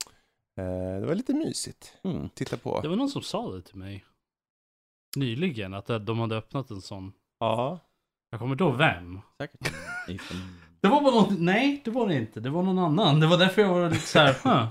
Eh, 0.59 1.01
det 1.01 1.07
var 1.07 1.15
lite 1.15 1.33
mysigt. 1.33 1.93
Mm. 2.03 2.29
Titta 2.29 2.57
på. 2.57 2.81
Det 2.81 2.87
var 2.87 2.95
någon 2.95 3.09
som 3.09 3.21
sa 3.21 3.51
det 3.51 3.61
till 3.61 3.77
mig. 3.77 4.05
Nyligen, 5.15 5.73
att 5.73 5.87
de 5.87 6.19
hade 6.19 6.35
öppnat 6.37 6.69
en 6.69 6.81
sån. 6.81 7.13
Ja. 7.39 7.79
Jag 8.29 8.39
kommer 8.39 8.55
då 8.55 8.71
vem? 8.71 9.19
Säkert. 9.41 9.73
Det 10.81 10.87
var 10.87 11.01
bara 11.01 11.15
något, 11.15 11.39
nej 11.39 11.81
det 11.85 11.91
var 11.91 12.07
det 12.07 12.15
inte. 12.15 12.39
Det 12.39 12.49
var 12.49 12.63
någon 12.63 12.79
annan. 12.79 13.19
Det 13.19 13.27
var 13.27 13.37
därför 13.37 13.61
jag 13.61 13.69
var 13.69 13.89
lite 13.89 14.07
såhär, 14.07 14.35
huh. 14.43 14.67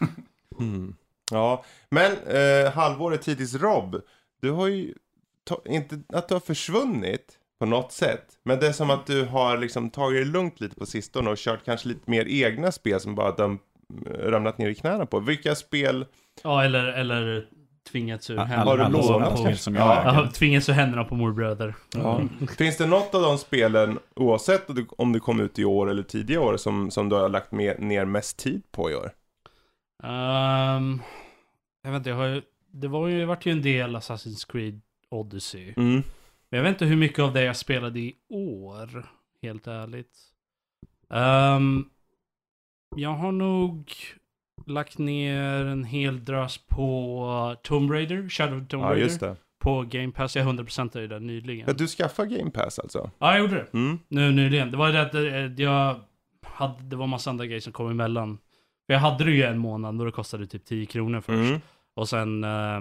Mm. 0.60 0.94
Ja, 1.30 1.64
men 1.90 2.12
eh, 2.12 2.72
halvåret 2.72 3.28
hittills 3.28 3.54
Rob, 3.54 4.00
du 4.42 4.50
har 4.50 4.66
ju, 4.66 4.94
ta, 5.44 5.62
inte 5.66 6.00
att 6.08 6.28
du 6.28 6.34
har 6.34 6.40
försvunnit 6.40 7.38
på 7.58 7.66
något 7.66 7.92
sätt, 7.92 8.24
men 8.42 8.58
det 8.60 8.66
är 8.66 8.72
som 8.72 8.90
att 8.90 9.06
du 9.06 9.24
har 9.24 9.58
liksom 9.58 9.90
tagit 9.90 10.26
det 10.26 10.32
lugnt 10.32 10.60
lite 10.60 10.76
på 10.76 10.86
sistone 10.86 11.30
och 11.30 11.36
kört 11.38 11.64
kanske 11.64 11.88
lite 11.88 12.10
mer 12.10 12.26
egna 12.28 12.72
spel 12.72 13.00
som 13.00 13.14
bara 13.14 13.32
döm, 13.32 13.58
ramlat 14.06 14.58
ner 14.58 14.68
i 14.68 14.74
knäna 14.74 15.06
på. 15.06 15.20
Vilka 15.20 15.54
spel, 15.54 16.06
Ja, 16.42 16.64
eller, 16.64 16.84
eller 16.84 17.48
tvingats 17.90 18.30
ur 18.30 18.36
händerna 18.36 18.64
har 18.64 18.78
du 18.78 18.84
på- 18.84 18.90
lånat 18.90 19.30
på- 19.36 19.42
kanske? 19.42 19.56
som 19.62 19.74
Ja. 19.74 20.04
jag 20.04 20.14
Ja, 20.24 20.30
tvingats 20.30 20.68
ur 20.68 20.72
händerna 20.72 21.04
på 21.04 21.14
morbröder. 21.14 21.74
Ja. 21.94 22.22
finns 22.58 22.76
det 22.76 22.86
något 22.86 23.14
av 23.14 23.22
de 23.22 23.38
spelen, 23.38 23.98
oavsett 24.16 24.68
om 24.70 24.74
det- 24.76 24.86
om 24.98 25.12
det 25.12 25.20
kom 25.20 25.40
ut 25.40 25.58
i 25.58 25.64
år 25.64 25.90
eller 25.90 26.02
tidigare 26.02 26.42
år, 26.42 26.56
som, 26.56 26.90
som 26.90 27.08
du 27.08 27.16
har 27.16 27.28
lagt 27.28 27.52
mer, 27.52 27.78
ner 27.78 28.04
mest 28.04 28.38
tid 28.38 28.62
på 28.70 28.90
i 28.90 28.94
år? 28.94 29.10
Ehm, 30.02 31.00
jag 31.82 31.90
vet 31.90 31.98
inte, 31.98 32.10
jag 32.10 32.16
har 32.16 32.26
ju, 32.26 32.42
det 32.70 32.88
var 32.88 33.08
ju, 33.08 33.24
vart 33.24 33.46
ju 33.46 33.52
en 33.52 33.62
del 33.62 33.96
Assassin's 33.96 34.52
Creed 34.52 34.80
Odyssey. 35.10 35.74
Mm. 35.76 36.02
Men 36.50 36.58
jag 36.58 36.62
vet 36.62 36.70
inte 36.70 36.84
hur 36.84 36.96
mycket 36.96 37.18
av 37.18 37.32
det 37.32 37.42
jag 37.44 37.56
spelade 37.56 37.98
i 38.00 38.14
år, 38.28 39.06
helt 39.42 39.66
ärligt. 39.66 40.12
Ehm, 41.10 41.84
jag 42.96 43.10
har 43.10 43.32
nog 43.32 43.92
lagt 44.66 44.98
ner 44.98 45.64
en 45.66 45.84
hel 45.84 46.24
drös 46.24 46.58
på 46.68 47.56
Tomb 47.62 47.90
Raider, 47.90 48.28
Shadow 48.28 48.62
of 48.62 48.68
Tomb 48.68 48.82
Ja, 48.82 48.88
Raider. 48.90 49.02
just 49.02 49.20
det. 49.20 49.36
på 49.60 49.82
Game 49.82 50.12
Pass. 50.12 50.36
Jag 50.36 50.46
100% 50.46 50.98
i 50.98 51.06
det 51.06 51.20
nyligen. 51.20 51.64
Ja, 51.66 51.72
du 51.72 51.86
skaffar 51.86 52.24
Game 52.24 52.50
Pass 52.50 52.78
alltså? 52.78 53.10
Ja, 53.18 53.30
jag 53.32 53.38
gjorde 53.40 53.54
det. 53.54 53.66
Mm. 53.78 53.98
Nu 54.08 54.32
nyligen. 54.32 54.70
Det 54.70 54.76
var 54.76 54.92
det 54.92 55.02
att 55.02 55.14
eh, 55.14 55.64
jag 55.64 56.00
hade, 56.46 56.82
det 56.82 56.96
var 56.96 57.06
massa 57.06 57.30
andra 57.30 57.46
grejer 57.46 57.60
som 57.60 57.72
kom 57.72 57.90
emellan. 57.90 58.38
För 58.86 58.92
jag 58.92 59.00
hade 59.00 59.24
det 59.24 59.30
ju 59.30 59.42
en 59.42 59.58
månad 59.58 60.00
och 60.00 60.06
det 60.06 60.12
kostade 60.12 60.46
typ 60.46 60.64
10 60.64 60.86
kronor 60.86 61.20
först. 61.20 61.48
Mm. 61.50 61.60
Och 61.96 62.08
sen 62.08 62.44
eh, 62.44 62.80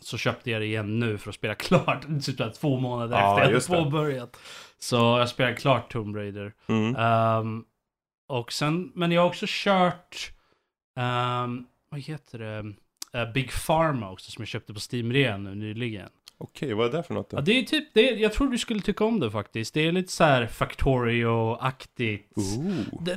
så 0.00 0.18
köpte 0.18 0.50
jag 0.50 0.60
det 0.62 0.66
igen 0.66 0.98
nu 0.98 1.18
för 1.18 1.28
att 1.30 1.34
spela 1.34 1.54
klart. 1.68 2.06
Typ 2.24 2.54
två 2.54 2.78
månader 2.80 3.16
Ja, 3.18 3.40
efter 3.40 3.52
jag 3.52 3.60
hade 3.60 3.84
påbörjat. 3.84 4.36
Så 4.78 4.96
jag 4.96 5.28
spelade 5.28 5.56
klart 5.56 5.92
Tomb 5.92 6.16
Raider. 6.16 6.52
Mm. 6.68 6.96
Ehm, 6.96 7.64
och 8.28 8.52
sen, 8.52 8.92
men 8.94 9.12
jag 9.12 9.20
har 9.22 9.28
också 9.28 9.46
kört, 9.48 10.32
ehm, 10.96 11.64
vad 11.90 12.00
heter 12.00 12.38
det, 12.38 12.72
Eh, 13.12 13.32
Big 13.32 13.50
Pharma 13.66 14.10
också 14.10 14.30
som 14.30 14.42
jag 14.42 14.48
köpte 14.48 14.74
på 14.74 14.80
Steam 14.92 15.12
Rea 15.12 15.36
nu 15.36 15.54
nyligen. 15.54 16.08
Okej, 16.38 16.74
vad 16.74 16.86
är 16.94 16.96
det 16.96 17.02
för 17.02 17.14
något 17.14 17.30
då? 17.30 17.36
Ja, 17.36 17.40
det 17.40 17.58
är 17.58 17.62
typ, 17.62 17.94
det, 17.94 18.00
jag 18.10 18.32
tror 18.32 18.48
du 18.50 18.58
skulle 18.58 18.80
tycka 18.80 19.04
om 19.04 19.20
det 19.20 19.30
faktiskt. 19.30 19.74
Det 19.74 19.80
är 19.80 19.92
lite 19.92 20.12
så 20.12 20.24
här 20.24 20.46
Factorio-aktigt. 20.46 22.34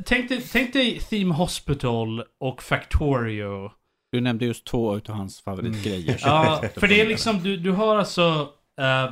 Tänk 0.06 0.30
dig, 0.30 0.42
tänk 0.52 0.74
dig 0.74 1.00
Theme 1.00 1.34
Hospital 1.34 2.24
och 2.40 2.64
Factorio. 2.64 3.72
Du 4.12 4.22
nämnde 4.22 4.46
just 4.46 4.66
två 4.66 4.98
utav 4.98 5.16
hans 5.16 5.42
favoritgrejer. 5.42 6.18
så- 6.18 6.28
Ja, 6.28 6.64
för 6.76 6.88
det 6.88 7.02
är 7.02 7.08
liksom, 7.08 7.40
du, 7.44 7.58
du 7.58 7.72
har 7.72 7.96
alltså 7.96 8.50
eh, 8.82 9.12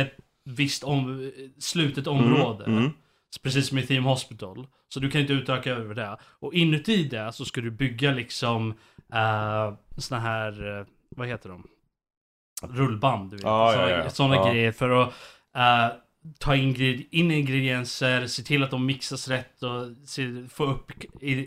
ett 0.00 0.12
visst 0.44 0.84
om, 0.84 1.32
slutet 1.58 2.06
område. 2.06 2.64
Mm, 2.64 2.78
mm. 2.78 2.90
Precis 3.42 3.68
som 3.68 3.78
i 3.78 3.82
Theme 3.86 4.08
Hospital. 4.08 4.66
Så 4.88 5.00
du 5.00 5.10
kan 5.10 5.20
inte 5.20 5.32
utöka 5.32 5.70
över 5.70 5.94
det. 5.94 6.16
Och 6.22 6.54
inuti 6.54 7.04
det 7.04 7.32
så 7.32 7.44
ska 7.44 7.60
du 7.60 7.70
bygga 7.70 8.10
liksom 8.10 8.70
uh, 9.14 9.74
såna 9.96 10.20
här, 10.20 10.78
eh, 10.80 10.86
vad 11.16 11.28
heter 11.28 11.48
de? 11.48 11.66
Rullband, 12.62 13.30
du 13.30 13.36
vet. 13.36 13.44
Ja, 13.44 13.72
så, 13.74 13.80
ja, 13.80 13.90
ja. 13.90 14.10
Såna 14.10 14.34
Ja. 14.36 14.52
grejer 14.52 14.72
för 14.72 14.90
att 15.02 15.08
eh, 15.56 15.96
ta 16.38 16.54
ingred- 16.56 17.06
in 17.10 17.30
ingredienser, 17.30 18.26
se 18.26 18.42
till 18.42 18.62
att 18.62 18.70
de 18.70 18.86
mixas 18.86 19.28
rätt 19.28 19.62
och 19.62 20.08
se, 20.08 20.46
få 20.48 20.64
upp 20.64 20.90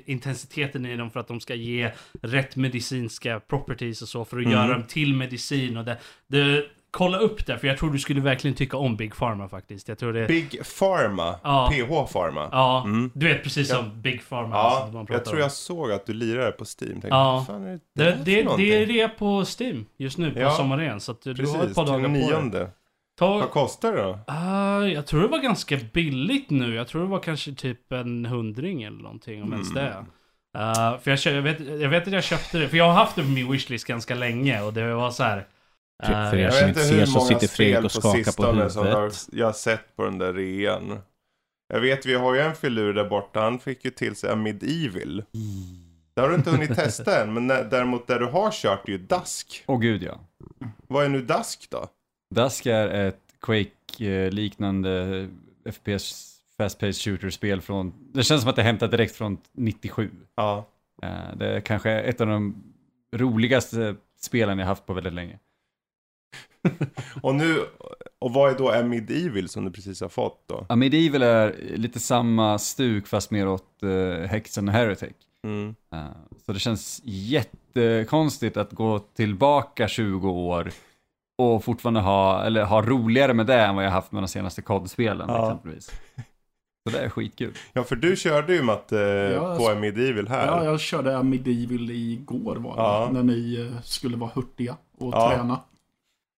intensiteten 0.05 0.85
i 0.85 0.97
dem 0.97 1.11
för 1.11 1.19
att 1.19 1.27
de 1.27 1.39
ska 1.39 1.55
ge 1.55 1.91
rätt 2.21 2.55
medicinska 2.55 3.39
properties 3.39 4.01
och 4.01 4.07
så 4.09 4.25
för 4.25 4.37
att 4.37 4.43
Mm. 4.45 4.53
göra 4.57 4.73
dem 4.73 4.83
till 4.83 5.13
medicin 5.13 5.77
och 5.77 5.85
det, 5.85 5.97
det 6.27 6.65
Kolla 6.91 7.17
upp 7.17 7.45
det, 7.45 7.57
för 7.57 7.67
jag 7.67 7.77
tror 7.77 7.91
du 7.91 7.99
skulle 7.99 8.21
verkligen 8.21 8.55
tycka 8.55 8.77
om 8.77 8.95
Big 8.95 9.15
Pharma 9.15 9.49
faktiskt. 9.49 9.87
Jag 9.87 9.97
tror 9.97 10.13
det... 10.13 10.27
Big 10.27 10.59
Pharma, 10.79 11.35
Ja. 11.43 11.69
PH 11.71 12.13
Pharma. 12.13 12.49
Ja, 12.51 12.83
Mm. 12.85 13.11
du 13.13 13.27
vet 13.27 13.43
precis 13.43 13.69
Ja. 13.69 13.75
som 13.75 14.01
Big 14.01 14.29
Pharma. 14.29 14.55
alltså, 14.55 14.79
Ja, 14.79 14.89
man 14.93 15.05
pratar 15.05 15.13
jag 15.19 15.25
tror 15.25 15.35
om. 15.35 15.41
jag 15.41 15.51
såg 15.51 15.91
att 15.91 16.05
du 16.05 16.13
lirade 16.13 16.51
på 16.51 16.65
Steam. 16.65 16.91
Tänkte, 16.91 17.07
Ja. 17.07 17.43
fan 17.47 17.63
är 17.63 17.71
det, 17.71 17.79
Det, 18.03 18.17
det, 18.25 18.47
det 18.57 18.83
är 18.83 18.85
det 18.87 19.07
på 19.07 19.45
Steam 19.59 19.85
just 19.97 20.17
nu, 20.17 20.31
på 20.31 20.39
Ja. 20.39 20.51
sommaren. 20.51 20.99
Så 20.99 21.11
att 21.11 21.21
du 21.21 21.29
har 21.29 21.33
ett 21.33 21.39
Precis, 21.59 21.75
par 21.75 21.85
dagar 21.85 22.07
på 22.49 22.57
dig. 22.57 22.67
Ta, 23.19 23.37
Vad 23.37 23.49
kostar 23.51 23.91
det 23.93 24.01
då? 24.03 24.19
Ah, 24.27 24.79
jag 24.81 25.05
tror 25.07 25.21
det 25.21 25.27
var 25.27 25.39
ganska 25.39 25.77
billigt 25.93 26.49
nu. 26.49 26.75
Jag 26.75 26.87
tror 26.87 27.01
det 27.01 27.07
var 27.07 27.19
kanske 27.19 27.53
typ 27.53 27.91
en 27.91 28.25
hundring 28.25 28.83
eller 28.83 28.97
någonting, 29.03 29.43
om 29.43 29.53
ens 29.53 29.71
Mm. 29.71 29.83
det. 29.83 30.05
Ah, 30.59 30.97
för 30.97 31.11
jag, 31.11 31.35
jag, 31.35 31.41
vet, 31.41 31.59
jag 31.81 31.89
vet 31.89 32.07
att 32.07 32.13
jag 32.13 32.23
köpte 32.23 32.57
det, 32.59 32.67
för 32.69 32.77
jag 32.77 32.85
har 32.85 32.93
haft 32.93 33.15
det 33.15 33.21
på 33.21 33.27
min 33.27 33.51
wishlist 33.51 33.87
ganska 33.87 34.15
länge 34.15 34.61
och 34.61 34.73
det 34.73 34.93
var 34.93 35.11
så 35.11 35.23
här. 35.23 35.45
För- 36.05 36.13
ah, 36.13 36.29
för 36.29 36.37
er 36.37 36.41
Jag 36.43 36.53
som 36.53 36.67
vet 36.67 36.77
inte 36.77 36.87
ser 36.87 36.99
hur 36.99 37.05
så 37.05 37.11
många 37.11 37.25
sitter 37.27 37.47
Fredrik 37.47 37.75
spel 37.75 37.85
och 37.85 37.91
på 37.93 37.99
skakar 38.01 38.17
på 38.17 38.23
sistone 38.23 38.69
som 38.69 38.85
har, 38.87 38.95
huvudet. 38.95 39.27
jag 39.31 39.45
har 39.45 39.53
sett 39.53 39.95
på 39.95 40.03
den 40.05 40.17
där 40.17 40.33
rean. 40.33 40.99
Jag 41.73 41.79
vet, 41.81 42.05
vi 42.05 42.13
har 42.13 42.33
ju 42.35 42.41
en 42.41 42.55
filur 42.55 42.93
där 42.93 43.09
borta. 43.09 43.39
Han 43.41 43.59
fick 43.59 43.85
ju 43.85 43.91
till 43.91 44.15
sig 44.15 44.29
en 44.31 44.43
Medieval. 44.43 45.23
Det 46.15 46.21
har 46.21 46.29
du 46.29 46.35
inte 46.35 46.49
hunnit 46.51 46.75
testa 46.75 47.21
än, 47.23 47.33
men 47.33 47.47
när, 47.47 47.63
däremot 47.63 48.07
där 48.07 48.19
du 48.19 48.25
har 48.25 48.51
kört 48.51 48.87
är 48.87 48.91
ju 48.91 48.97
Dusk. 48.97 49.63
Åh 49.67 49.79
gud 49.79 50.03
ja. 50.03 50.19
Vad 50.87 51.05
är 51.05 51.09
nu 51.09 51.21
Dusk 51.21 51.67
då? 51.69 51.87
Dusk 52.35 52.65
är 52.65 52.87
ett 52.87 53.19
Quake-liknande 53.41 55.27
FPS 55.71 56.33
fast-paced 56.57 56.93
shooter-spel 57.03 57.61
från... 57.61 57.93
Det 58.13 58.23
känns 58.23 58.41
som 58.41 58.49
att 58.49 58.55
det 58.55 58.61
är 58.61 58.65
hämtat 58.65 58.91
direkt 58.91 59.15
från 59.15 59.37
97. 59.53 60.11
Ja. 60.35 60.67
Eh, 61.03 61.09
Det 61.37 61.47
är 61.55 61.59
kanske 61.59 61.91
ett 61.91 62.21
av 62.21 62.27
de 62.27 62.63
roligaste 63.15 63.95
spelen 64.21 64.59
jag 64.59 64.65
haft 64.65 64.85
på 64.85 64.93
väldigt 64.93 65.13
länge. 65.13 65.39
Och 67.21 67.35
nu, 67.35 67.65
och 68.19 68.33
vad 68.33 68.51
är 68.51 68.57
då 68.57 68.71
en 68.71 68.89
Medieval 68.89 69.49
som 69.49 69.65
du 69.65 69.71
precis 69.71 70.01
har 70.01 70.09
fått 70.09 70.43
då? 70.47 70.65
Ja, 70.69 70.75
Medieval 70.75 71.21
är 71.21 71.55
lite 71.75 71.99
samma 71.99 72.59
stuk 72.59 73.07
fast 73.07 73.31
mer 73.31 73.47
åt 73.47 73.79
uh, 73.83 74.13
Hexen 74.25 74.67
och 74.67 74.73
Heretic. 74.73 75.13
Mm. 75.43 75.75
Eh, 75.93 75.99
så 76.45 76.53
det 76.53 76.59
känns 76.59 77.01
jättekonstigt 77.05 78.57
att 78.57 78.71
gå 78.71 78.99
tillbaka 78.99 79.87
20 79.87 80.29
år 80.29 80.71
och 81.37 81.63
fortfarande 81.63 81.99
ha, 81.99 82.43
eller 82.43 82.63
ha 82.63 82.81
roligare 82.81 83.33
med 83.33 83.45
det 83.45 83.61
än 83.61 83.75
vad 83.75 83.85
jag 83.85 83.91
haft 83.91 84.11
med 84.11 84.23
de 84.23 84.27
senaste 84.27 84.61
kodspelen 84.61 85.25
Ja. 85.29 85.43
exempelvis. 85.45 85.85
Så 86.89 86.97
det 86.97 86.99
är 86.99 87.09
skitkul. 87.09 87.53
Ja, 87.73 87.83
för 87.83 87.95
du 87.95 88.15
körde 88.15 88.53
ju 88.55 88.63
Matte 88.63 88.95
Ja, 89.35 89.57
på 89.57 89.69
en 89.69 89.79
Medieval 89.79 90.27
här. 90.27 90.47
Ja, 90.47 90.63
jag 90.63 90.79
körde 90.79 91.23
Medieval 91.23 91.91
igår 91.91 92.55
var 92.55 92.75
det, 92.75 92.81
Ja. 92.81 93.09
när 93.11 93.23
ni 93.23 93.67
eh, 93.75 93.81
skulle 93.81 94.17
vara 94.17 94.31
hurtiga 94.35 94.77
och 94.97 95.13
Ja. 95.13 95.29
träna. 95.29 95.59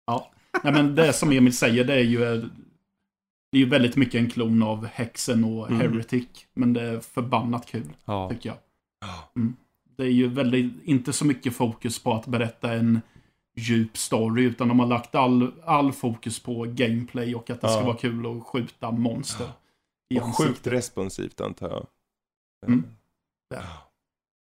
Ja, 0.09 0.31
Nej, 0.63 0.73
men 0.73 0.95
det 0.95 1.13
som 1.13 1.31
Emil 1.31 1.57
säger 1.57 1.83
det 1.83 1.93
är 1.93 2.03
ju 2.03 2.23
eh, 2.23 2.43
det 3.51 3.57
är 3.57 3.59
ju 3.59 3.69
väldigt 3.69 3.95
mycket 3.95 4.15
en 4.15 4.29
klon 4.29 4.63
av 4.63 4.85
Hexen 4.85 5.43
och 5.43 5.69
Mm. 5.71 5.81
Heretic. 5.81 6.27
Men 6.53 6.73
det 6.73 6.81
är 6.81 6.99
förbannat 6.99 7.65
kul, 7.65 7.89
Ja. 8.05 8.29
tycker 8.29 8.49
jag. 8.49 8.57
Mm. 9.35 9.55
Det 9.97 10.03
är 10.03 10.07
ju 10.11 10.27
väldigt, 10.27 10.83
inte 10.83 11.13
så 11.13 11.25
mycket 11.25 11.53
fokus 11.55 12.03
på 12.03 12.13
att 12.13 12.25
berätta 12.27 12.73
en 12.73 13.01
djup 13.57 13.97
story, 13.97 14.43
utan 14.43 14.67
de 14.67 14.79
har 14.79 14.87
lagt 14.87 15.15
all, 15.15 15.51
all 15.65 15.91
fokus 15.91 16.39
på 16.39 16.63
gameplay 16.69 17.35
och 17.35 17.49
att 17.49 17.61
det 17.61 17.67
ska 17.69 17.79
Ja. 17.79 17.85
vara 17.85 17.97
kul 17.97 18.25
att 18.37 18.43
skjuta 18.43 18.91
monster. 18.91 19.47
i 20.13 20.19
och 20.19 20.37
sjukt 20.37 20.67
responsivt 20.67 21.41
antar 21.41 21.69
jag. 21.69 21.87
Mm. 22.67 22.83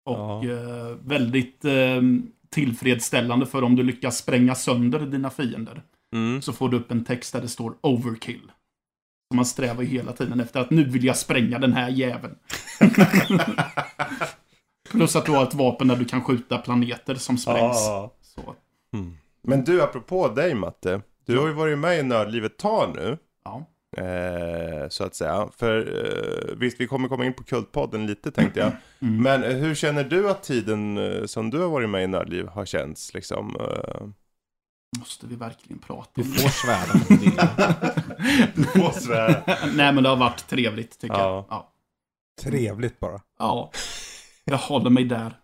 Och 0.04 0.44
eh, 0.44 0.96
väldigt 1.04 1.64
eh, 1.64 2.02
tillfredsställande 2.50 3.46
för 3.46 3.64
om 3.64 3.76
du 3.76 3.82
lyckas 3.82 4.18
spränga 4.18 4.54
sönder 4.54 5.00
dina 5.00 5.30
fiender. 5.30 5.82
Mm. 6.12 6.42
Så 6.42 6.52
får 6.52 6.68
du 6.68 6.76
upp 6.76 6.90
en 6.90 7.04
text 7.04 7.32
där 7.32 7.40
det 7.40 7.48
står 7.48 7.74
overkill. 7.80 8.52
Så 9.30 9.36
man 9.36 9.44
strävar 9.44 9.82
ju 9.82 9.88
hela 9.88 10.12
tiden 10.12 10.40
efter 10.40 10.60
att 10.60 10.70
nu 10.70 10.84
vill 10.84 11.04
jag 11.04 11.16
spränga 11.16 11.58
den 11.58 11.72
här 11.72 11.88
jäveln. 11.88 12.34
Plus 14.90 15.16
att 15.16 15.26
du 15.26 15.32
har 15.32 15.42
ett 15.42 15.54
vapen 15.54 15.88
där 15.88 15.96
du 15.96 16.04
kan 16.04 16.24
skjuta 16.24 16.58
planeter 16.58 17.14
som 17.14 17.38
sprängs. 17.38 17.84
Så, 17.84 18.54
Mm. 18.92 19.16
Men 19.42 19.64
du, 19.64 19.82
apropå 19.82 20.28
dig 20.28 20.54
Matte. 20.54 21.02
Du 21.26 21.38
har 21.38 21.46
ju 21.46 21.52
varit 21.52 21.78
med 21.78 21.98
i 21.98 22.02
Nördlivet 22.02 22.56
tar 22.56 22.88
nu. 22.94 23.18
ja. 23.44 23.66
Eh, 23.96 24.88
så 24.88 25.04
att 25.04 25.14
säga. 25.14 25.48
För 25.56 25.78
eh, 26.50 26.54
visst, 26.56 26.80
vi 26.80 26.86
kommer 26.86 27.08
komma 27.08 27.24
in 27.24 27.34
på 27.34 27.44
Kultpodden 27.44 28.06
lite 28.06 28.30
tänkte 28.30 28.60
jag. 28.60 28.72
Mm. 29.00 29.22
Men 29.22 29.44
eh, 29.44 29.56
hur 29.56 29.74
känner 29.74 30.04
du 30.04 30.30
att 30.30 30.42
tiden 30.42 30.98
eh, 30.98 31.24
som 31.26 31.50
du 31.50 31.58
har 31.58 31.68
varit 31.68 31.90
med 31.90 32.04
i 32.04 32.06
Nördliv 32.06 32.46
har 32.46 32.64
känts 32.64 33.14
liksom? 33.14 33.56
Eh... 33.60 34.06
Måste 34.98 35.26
vi 35.26 35.36
verkligen 35.36 35.78
prata 35.78 36.10
Du 36.14 36.22
om 36.22 36.28
får 36.28 36.48
svära 36.48 37.00
du 37.08 38.62
vill. 38.62 38.64
Få 38.82 38.90
svära. 39.00 39.28
det? 39.46 39.58
Nej, 39.74 39.92
men 39.92 40.02
det 40.02 40.08
har 40.08 40.16
varit 40.16 40.46
trevligt 40.48 40.98
tycker 41.00 41.14
Ja. 41.14 41.34
jag. 41.34 41.44
Ja. 41.58 41.72
Trevligt 42.42 43.00
bara. 43.00 43.20
ja. 43.38 43.70
Jag 44.44 44.58
håller 44.58 44.90
mig 44.90 45.04
där. 45.04 45.36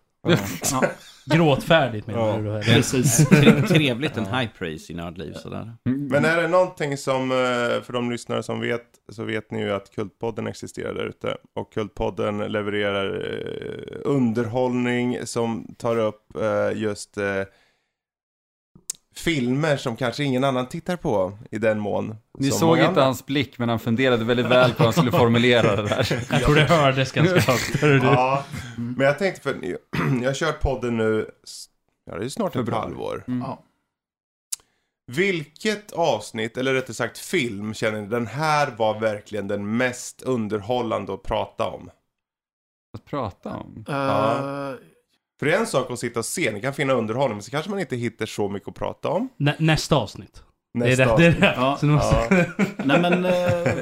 Ja, 0.71 0.83
Gråtfärdigt 1.25 2.07
menar 2.07 2.27
Ja. 2.27 2.37
du 2.37 2.43
då? 2.43 2.51
eller? 2.51 2.61
precis. 2.63 3.29
Tre- 3.29 3.61
Trevligt 3.61 4.17
en 4.17 4.25
high 4.25 4.49
praise 4.57 4.93
i 4.93 4.95
nördliv 4.95 5.33
sådär. 5.33 5.71
Men 5.83 6.25
är 6.25 6.41
det 6.41 6.47
någonting 6.47 6.97
som, 6.97 7.31
eh, 7.31 7.37
för 7.83 7.93
de 7.93 8.11
lyssnare 8.11 8.43
som 8.43 8.59
vet, 8.59 8.83
så 9.09 9.23
vet 9.23 9.51
ni 9.51 9.59
ju 9.61 9.71
att 9.71 9.91
Kultpodden 9.95 10.47
existerar 10.47 10.93
där 10.93 11.05
ute. 11.05 11.37
Och 11.55 11.73
Kultpodden 11.73 12.37
levererar 12.37 13.31
eh, 13.31 13.97
underhållning 14.05 15.17
som 15.25 15.75
tar 15.77 15.97
upp 15.97 16.35
eh, 16.41 16.77
just 16.81 17.17
filmer 19.17 19.77
som 19.77 19.95
kanske 19.95 20.23
ingen 20.23 20.43
annan 20.43 20.67
tittar 20.69 20.95
på 20.95 21.37
i 21.51 21.57
den 21.57 21.79
mån. 21.79 22.15
Ni 22.37 22.49
som 22.49 22.59
såg 22.59 22.77
inte 22.77 22.87
andra. 22.87 23.03
hans 23.03 23.25
blick, 23.25 23.59
men 23.59 23.69
han 23.69 23.79
funderade 23.79 24.25
väldigt 24.25 24.45
väl 24.45 24.71
på 24.71 24.77
hur 24.77 24.83
han 24.85 24.93
skulle 24.93 25.11
formulera 25.19 25.75
det 25.75 25.87
där. 25.87 26.25
Jag 26.31 26.41
tror 26.41 26.55
det 26.55 26.61
hördes 26.65 27.11
ganska 27.11 27.39
högt. 27.51 28.03
Ja, 28.03 28.45
men 28.77 29.07
jag 29.07 29.19
tänkte 29.19 29.41
för 29.41 29.55
jag 30.21 30.29
har 30.29 30.33
kört 30.33 30.61
podden 30.61 30.97
nu, 30.97 31.29
ja 32.05 32.17
det 32.17 32.25
är 32.25 32.29
snart 32.29 32.55
ett 32.55 32.69
halvår. 32.69 33.23
Ja. 33.27 33.63
Vilket 35.11 35.91
avsnitt, 35.91 36.57
eller 36.57 36.73
rättare 36.73 36.93
sagt 36.93 37.17
film, 37.17 37.73
känner 37.73 38.01
ni 38.01 38.07
den 38.07 38.27
här 38.27 38.71
var 38.77 38.99
verkligen 38.99 39.47
den 39.47 39.77
mest 39.77 40.21
underhållande 40.21 41.13
att 41.13 41.23
prata 41.23 41.67
om? 41.67 41.89
Att 42.93 43.05
prata 43.05 43.49
om. 43.49 43.85
Ja. 43.87 44.75
För 45.39 45.45
det 45.45 45.53
är 45.55 45.59
en 45.59 45.67
sak 45.67 45.91
att 45.91 45.99
sitta 45.99 46.19
och 46.19 46.25
se, 46.25 46.51
ni 46.51 46.61
kan 46.61 46.73
finna 46.73 46.93
underhållning, 46.93 47.35
men 47.37 47.43
så 47.43 47.51
kanske 47.51 47.69
man 47.71 47.79
inte 47.79 47.95
hittar 47.95 48.25
så 48.25 48.49
mycket 48.49 48.69
att 48.69 48.75
prata 48.75 49.09
om. 49.09 49.29
Nä, 49.37 49.55
nästa 49.59 49.95
avsnitt. 49.95 50.43
Nästa 50.73 51.15
det 51.17 51.25
är 51.25 51.31
det. 51.31 51.31
det, 51.31 51.37
är 51.37 51.37
avsnitt. 51.37 51.41
det. 51.41 51.53
Ja. 51.57 51.77
Så 51.79 51.85
nu 51.85 51.93
måste... 51.93 52.15
Ja. 52.57 52.65
Nej 52.85 53.01
men... 53.01 53.25
eh, 53.25 53.31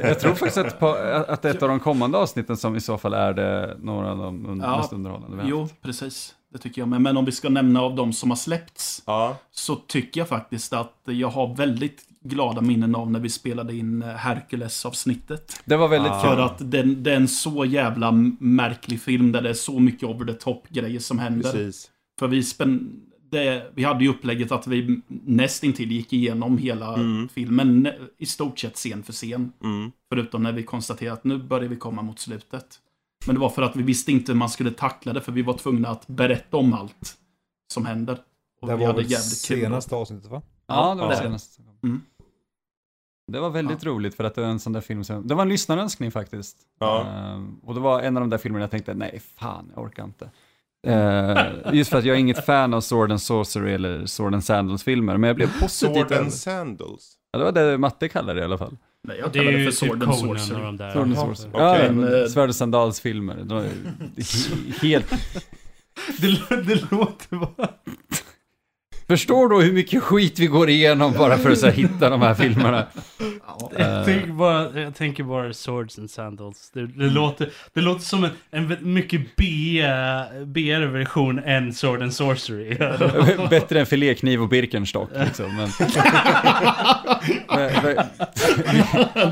Jag 0.08 0.20
tror 0.20 0.34
faktiskt 0.34 0.58
att, 0.58 0.80
på, 0.80 0.88
att 1.28 1.46
ett 1.46 1.64
av 1.64 1.70
de 1.70 1.80
kommande 1.80 2.18
avsnitten 2.18 2.58
som 2.58 2.76
i 2.76 2.82
så 2.82 2.98
fall 2.98 3.14
är 3.14 3.34
det 3.34 3.78
några 3.80 4.12
av 4.12 4.18
de 4.18 4.48
un- 4.48 4.62
Ja. 4.64 4.78
mest 4.78 4.94
underhållande 4.94 5.44
vi 5.44 5.50
Jo, 5.50 5.70
precis. 5.82 6.36
det 6.54 6.58
tycker 6.60 6.82
jag 6.82 6.88
med. 6.88 7.02
Men 7.02 7.18
om 7.18 7.26
vi 7.26 7.32
ska 7.32 7.50
nämna 7.50 7.82
av 7.82 7.96
de 7.96 8.14
som 8.14 8.30
har 8.32 8.38
släppts 8.38 9.04
Ja, 9.06 9.36
så 9.52 9.76
tycker 9.76 10.22
jag 10.22 10.28
faktiskt 10.28 10.74
att 10.74 10.94
jag 11.06 11.28
har 11.30 11.56
väldigt 11.56 12.02
glada 12.24 12.62
minnen 12.62 12.96
av 12.96 13.12
när 13.12 13.20
vi 13.20 13.30
spelade 13.30 13.76
in 13.76 14.02
eh, 14.02 14.08
Hercules-avsnittet. 14.10 15.62
Det 15.66 15.78
var 15.78 15.88
väldigt 15.88 16.12
Ah. 16.12 16.22
För 16.22 16.36
kul. 16.36 16.44
att 16.44 16.72
det, 16.72 17.12
är 17.12 17.16
en 17.16 17.28
så 17.28 17.66
jävla 17.66 18.12
märklig 18.40 19.02
film 19.02 19.32
där 19.32 19.42
det 19.42 19.50
är 19.50 19.54
så 19.54 19.80
mycket 19.80 20.04
over 20.10 20.26
the 20.26 20.34
top-grejer 20.34 21.00
som 21.00 21.20
händer. 21.20 21.52
precis. 21.52 21.90
För 22.20 22.28
vi, 22.28 22.44
spän, 22.44 23.02
det, 23.32 23.72
vi 23.76 23.84
hade 23.84 24.04
ju 24.04 24.10
upplägget 24.10 24.52
att 24.52 24.68
vi 24.68 25.02
nästintill 25.08 25.92
gick 25.92 26.14
igenom 26.14 26.58
hela 26.58 26.94
Mm. 26.96 27.30
filmen 27.30 27.88
i 28.18 28.26
stort 28.26 28.60
sett 28.60 28.76
scen 28.76 29.04
för 29.04 29.14
scen. 29.14 29.52
Mm. 29.64 29.92
Förutom 30.10 30.44
när 30.44 30.52
vi 30.52 30.64
konstaterade 30.64 31.14
att 31.14 31.24
nu 31.24 31.38
börjar 31.38 31.70
vi 31.70 31.76
komma 31.76 32.02
mot 32.02 32.20
slutet. 32.20 32.66
Men 33.26 33.36
det 33.36 33.42
var 33.42 33.50
för 33.50 33.62
att 33.62 33.76
vi 33.76 33.84
visste 33.84 34.12
inte 34.12 34.32
hur 34.32 34.40
man 34.40 34.50
skulle 34.50 34.72
tackla 34.72 35.14
det, 35.14 35.22
för 35.22 35.32
vi 35.32 35.42
var 35.42 35.54
tvungna 35.54 35.90
att 35.90 36.08
berätta 36.08 36.58
om 36.58 36.74
allt 36.74 37.18
som 37.74 37.86
händer. 37.86 38.18
Och 38.62 38.68
Det 38.68 38.76
var 38.76 38.86
hade 38.86 39.02
väl 39.02 39.12
senaste 39.18 39.96
avsnittet 39.96 40.32
va? 40.32 40.42
Ja, 40.68 40.96
det 40.96 41.02
var 41.02 41.12
Ja. 41.12 41.20
senast. 41.20 41.60
Mm. 41.84 42.02
Det 43.32 43.40
var 43.40 43.50
väldigt 43.50 43.84
roligt 43.86 44.16
för 44.16 44.24
att 44.24 44.36
det 44.36 44.42
var 44.42 44.48
en 44.48 44.60
sån 44.60 44.74
där 44.74 44.82
film 44.82 45.04
som, 45.04 45.28
det 45.28 45.36
var 45.36 45.42
en 45.42 45.50
lyssnarönskning 45.50 46.12
faktiskt. 46.12 46.58
Ja. 46.80 47.06
Ehm, 47.08 47.56
och 47.64 47.74
det 47.74 47.80
var 47.80 48.02
en 48.02 48.18
av 48.18 48.22
de 48.22 48.30
där 48.30 48.38
filmerna 48.38 48.64
jag 48.64 48.72
tänkte, 48.72 48.94
nej 48.94 49.22
fan, 49.40 49.72
jag 49.76 49.84
orkar 49.84 50.04
inte. 50.04 50.30
Ehm, 50.88 51.38
just 51.74 51.90
för 51.92 51.98
att 51.98 52.06
jag 52.06 52.16
är 52.16 52.20
inget 52.20 52.46
fan 52.46 52.74
av 52.74 52.82
Sword 52.82 53.12
and 53.12 53.22
Sorcery 53.22 53.74
eller 53.74 54.06
Sword 54.06 54.34
and 54.34 54.44
Sandals 54.44 54.84
filmer, 54.84 55.18
men 55.18 55.28
jag 55.28 55.36
blev 55.36 55.60
positivt 55.60 55.94
Sword 56.08 56.12
and 56.20 56.34
Sandals. 56.34 57.14
Ja, 57.32 57.40
det 57.40 57.46
var 57.46 57.52
det 57.52 57.78
Matte 57.78 58.10
kallade 58.10 58.34
det 58.40 58.42
i 58.42 58.46
alla 58.46 58.58
fall. 58.58 58.78
Nej, 59.08 59.18
jag 59.20 59.32
Det 59.32 59.40
är 59.40 59.44
kallar 59.44 59.58
det 59.58 59.64
ju 59.64 59.72
för 59.72 59.80
typ 59.80 59.90
Sword 59.90 60.04
and 60.04 60.16
Sorcery. 60.16 60.38
Sword 60.94 61.04
and 61.04 61.16
Sorcery. 61.18 61.50
okej. 61.54 61.86
Ja, 61.86 61.92
Men, 61.92 62.22
eh, 62.22 62.28
Svärd 62.28 62.50
och 62.50 62.56
Sandals 62.56 63.00
filmer. 63.00 63.36
De 63.44 63.58
är 63.58 63.64
he- 64.16 64.82
helt... 64.82 65.12
Det, 66.22 66.62
det 66.64 66.92
låter 66.92 67.36
bara... 67.38 67.70
Förstår 69.08 69.50
då 69.50 69.62
hur 69.62 69.74
mycket 69.74 70.04
skit 70.04 70.40
vi 70.40 70.48
går 70.48 70.70
igenom 70.70 71.14
bara 71.18 71.38
för 71.38 71.52
att 71.52 71.60
så 71.60 71.66
här, 71.66 71.74
hitta 71.74 72.10
de 72.10 72.22
här 72.22 72.34
filmerna. 72.34 72.86
Jag 73.78 74.06
tänker 74.06 74.28
bara, 74.32 74.80
jag 74.82 74.96
tänker 74.96 75.24
bara 75.24 75.54
Swords 75.54 76.00
and 76.00 76.10
Sandals. 76.12 76.72
Det, 76.74 76.88
det, 76.88 77.10
låter, 77.10 77.50
det 77.74 77.82
låter 77.82 78.02
som 78.02 78.24
en, 78.24 78.32
en 78.52 78.94
mycket 78.94 79.22
B- 79.36 79.84
B-version 80.46 81.40
än 81.40 81.74
Sword 81.74 82.02
and 82.02 82.14
Sorcery. 82.14 82.78
Bättre 83.50 83.80
än 83.80 83.86
filékniv 83.86 84.42
och 84.42 84.50
Birkenstock 84.50 85.10
liksom. 85.26 85.56
Men... 85.56 85.70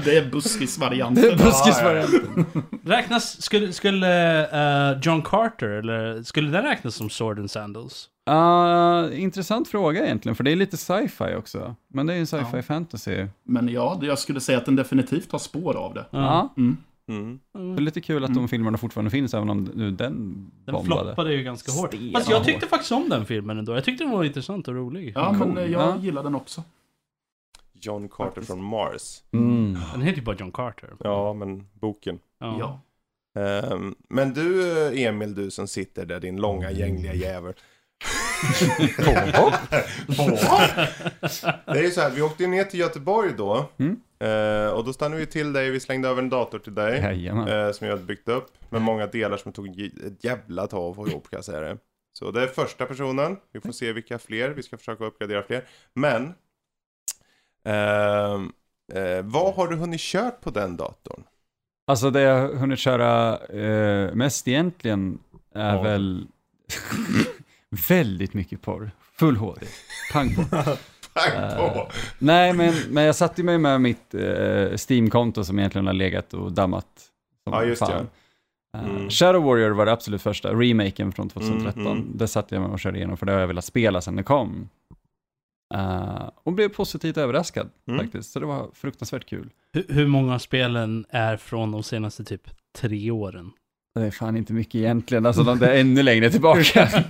det 0.05 0.17
är 0.17 0.31
buskisvarianten. 0.31 1.23
det 1.23 1.31
är 1.31 1.35
buskisvarianten. 1.37 2.45
Räknas, 2.85 3.41
skulle, 3.41 3.73
skulle 3.73 4.39
eh, 4.91 4.99
John 5.01 5.21
Carter, 5.21 5.67
eller 5.67 6.23
skulle 6.23 6.51
den 6.51 6.63
räknas 6.63 6.95
som 6.95 7.09
Sword 7.09 7.39
and 7.39 7.51
Sandals? 7.51 8.07
Ah, 8.25 9.09
intressant 9.11 9.67
fråga 9.67 10.05
egentligen, 10.05 10.35
för 10.35 10.43
det 10.43 10.51
är 10.51 10.55
lite 10.55 10.77
sci-fi 10.77 11.35
också. 11.37 11.75
Men 11.87 12.05
det 12.07 12.13
är 12.13 12.15
ju 12.15 12.19
en 12.21 12.27
sci-fi 12.27 12.57
Ja. 12.57 12.61
fantasy. 12.61 13.25
Men 13.43 13.69
ja, 13.69 13.99
jag 14.01 14.19
skulle 14.19 14.39
säga 14.41 14.57
att 14.57 14.65
den 14.65 14.75
definitivt 14.75 15.31
har 15.31 15.39
spår 15.39 15.75
av 15.77 15.93
det. 15.93 16.05
Ja, 16.11 16.53
Mm. 16.57 16.77
Mm. 17.09 17.39
det 17.53 17.81
är 17.81 17.83
lite 17.83 18.01
kul 18.01 18.23
att 18.25 18.33
de 18.33 18.47
filmerna 18.47 18.77
fortfarande 18.77 19.11
finns, 19.11 19.33
även 19.33 19.49
om 19.49 19.63
nu 19.63 19.91
den 19.91 20.51
Den 20.65 20.73
bombade. 20.75 21.03
floppade 21.05 21.33
ju 21.33 21.43
ganska 21.43 21.71
hårt. 21.71 21.95
Fast 22.13 22.29
jag 22.29 22.37
hårt. 22.37 22.45
tyckte 22.45 22.67
faktiskt 22.67 22.91
om 22.91 23.09
den 23.09 23.25
filmen 23.25 23.57
ändå. 23.57 23.75
Jag 23.75 23.83
tyckte 23.83 24.03
den 24.03 24.11
var 24.11 24.23
intressant 24.23 24.67
och 24.67 24.75
rolig. 24.75 25.13
Ja, 25.15 25.35
Cool. 25.39 25.47
men 25.53 25.71
jag 25.71 25.81
Ja. 25.81 25.97
gillar 25.97 26.23
den 26.23 26.35
också. 26.35 26.63
John 27.73 28.09
Carter 28.09 28.41
från 28.41 28.63
Mars. 28.63 29.21
Mm. 29.31 29.77
Den 29.91 30.01
heter 30.01 30.17
ju 30.19 30.23
bara 30.25 30.35
John 30.35 30.51
Carter. 30.51 30.89
Ja, 30.99 31.33
men 31.33 31.67
boken. 31.73 32.19
Ja. 32.39 32.79
Ehm, 33.39 33.95
men 34.09 34.33
du 34.33 34.71
eh, 34.87 35.03
Emil, 35.07 35.35
du 35.35 35.51
som 35.51 35.67
sitter 35.67 36.05
där, 36.05 36.19
din 36.19 36.37
långa 36.37 36.71
gängliga 36.71 37.13
jävel. 37.13 37.53
Det 41.65 41.79
är 41.79 41.83
ju 41.83 41.91
så 41.91 42.01
här, 42.01 42.09
vi 42.09 42.21
åkte 42.21 42.43
ju 42.43 42.49
ner 42.49 42.63
till 42.63 42.79
Göteborg 42.79 43.33
då. 43.37 43.65
Mm. 43.77 43.99
Eh, 44.19 44.67
och 44.73 44.85
då 44.85 44.93
stannade 44.93 45.19
vi 45.19 45.25
till 45.25 45.53
dig, 45.53 45.69
vi 45.69 45.79
slängde 45.79 46.09
över 46.09 46.21
en 46.21 46.29
dator 46.29 46.59
till 46.59 46.75
dig. 46.75 46.99
Jajamän. 47.01 47.47
eh, 47.47 47.71
som 47.71 47.87
jag 47.87 47.93
hade 47.93 48.05
byggt 48.05 48.27
upp. 48.29 48.47
Med 48.69 48.81
många 48.81 49.07
delar 49.07 49.37
som 49.37 49.51
tog 49.53 49.67
j- 49.67 49.91
ett 50.07 50.23
jävla 50.23 50.67
tag 50.67 50.89
att 50.89 50.95
få 50.95 51.07
ihop 51.07 51.29
kan 51.29 51.37
jag 51.37 51.45
säga 51.45 51.59
det. 51.61 51.77
Så 52.13 52.31
det 52.31 52.43
är 52.43 52.47
första 52.47 52.85
personen. 52.85 53.37
Vi 53.53 53.61
får 53.61 53.71
se 53.71 53.93
vilka 53.93 54.19
fler. 54.19 54.49
Vi 54.49 54.63
ska 54.63 54.77
försöka 54.77 55.05
uppgradera 55.05 55.43
fler. 55.43 55.63
Men. 55.93 56.33
ehm, 57.65 58.51
eh, 58.93 59.21
vad 59.23 59.53
har 59.53 59.67
du 59.67 59.75
hunnit 59.75 60.01
kört 60.01 60.41
på 60.41 60.49
den 60.49 60.77
datorn? 60.77 61.23
Alltså 61.87 62.09
det 62.09 62.21
jag 62.21 62.49
hunnit 62.49 62.79
köra 62.79 63.37
eh, 63.37 64.13
mest 64.15 64.47
egentligen 64.47 65.19
är 65.55 65.75
Ja. 65.75 65.81
väl 65.81 66.27
väldigt 67.89 68.33
mycket 68.33 68.61
porr. 68.61 68.91
Full 69.19 69.37
HD. 69.37 69.65
Pang 70.13 70.35
på. 70.35 70.41
Pang 71.13 71.57
på! 71.57 71.63
Eh, 71.63 71.87
Nej, 72.19 72.53
men, 72.53 72.73
men 72.89 73.03
jag 73.03 73.15
satte 73.15 73.43
mig 73.43 73.57
med 73.57 73.81
mitt 73.81 74.13
eh, 74.13 74.77
Steam-konto 74.89 75.43
som 75.43 75.59
egentligen 75.59 75.87
har 75.87 75.93
legat 75.93 76.33
och 76.33 76.51
dammat. 76.51 76.87
Som 77.43 77.53
Ja, 77.53 77.63
just 77.63 77.79
fan. 77.79 77.91
det. 77.91 77.97
Eh, 77.97 78.05
Mm. 78.73 79.09
Shadow 79.09 79.43
Warrior 79.43 79.69
var 79.71 79.85
det 79.85 79.91
absolut 79.91 80.21
första, 80.21 80.53
remaken 80.53 81.11
från 81.11 81.29
2013. 81.29 81.81
Mm, 81.81 81.97
mm. 81.97 82.17
Det 82.17 82.27
satte 82.27 82.55
jag 82.55 82.61
mig 82.61 82.71
och 82.71 82.79
körde 82.79 82.97
igenom 82.97 83.17
för 83.17 83.25
det 83.25 83.31
har 83.31 83.39
jag 83.39 83.47
velat 83.47 83.65
spela 83.65 84.01
sedan 84.01 84.15
det 84.15 84.23
kom. 84.23 84.69
Eh, 85.73 86.29
och 86.43 86.53
blev 86.53 86.69
positivt 86.69 87.17
överraskad 87.17 87.69
Mm. 87.87 87.99
faktiskt, 87.99 88.31
så 88.31 88.39
det 88.39 88.45
var 88.45 88.69
fruktansvärt 88.73 89.25
kul. 89.25 89.49
Hur, 89.73 89.85
hur 89.89 90.07
många 90.07 90.33
av 90.35 90.39
spelen 90.39 91.05
är 91.09 91.37
från 91.37 91.71
de 91.71 91.83
senaste 91.83 92.23
typ 92.23 92.41
tre 92.75 93.11
åren? 93.11 93.51
Det 93.95 94.01
är 94.01 94.11
fan 94.11 94.37
inte 94.37 94.53
mycket 94.53 94.75
egentligen, 94.75 95.25
alltså 95.25 95.43
de 95.43 95.61
är 95.63 95.75
ännu 95.75 96.03
längre 96.03 96.29
tillbaka. 96.29 96.89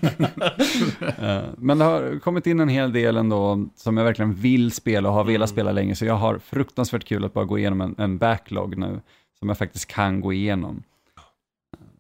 Men 1.58 1.78
det 1.78 1.84
har 1.84 2.20
kommit 2.20 2.48
in 2.48 2.60
en 2.60 2.70
hel 2.70 2.94
del 2.94 3.18
ändå 3.18 3.66
som 3.76 3.98
jag 3.98 4.04
verkligen 4.04 4.34
vill 4.34 4.72
spela 4.72 5.10
och 5.10 5.16
har 5.16 5.24
velat 5.24 5.50
Mm. 5.50 5.56
spela 5.56 5.72
länge, 5.72 5.96
så 5.96 6.06
jag 6.06 6.14
har 6.14 6.38
fruktansvärt 6.40 7.04
kul 7.06 7.26
att 7.26 7.34
bara 7.34 7.46
gå 7.46 7.58
igenom 7.60 7.82
en, 7.82 7.96
en 7.98 8.18
backlog 8.18 8.78
nu, 8.78 9.02
som 9.40 9.50
jag 9.50 9.58
faktiskt 9.58 9.86
kan 9.86 10.22
gå 10.22 10.34
igenom. 10.34 10.84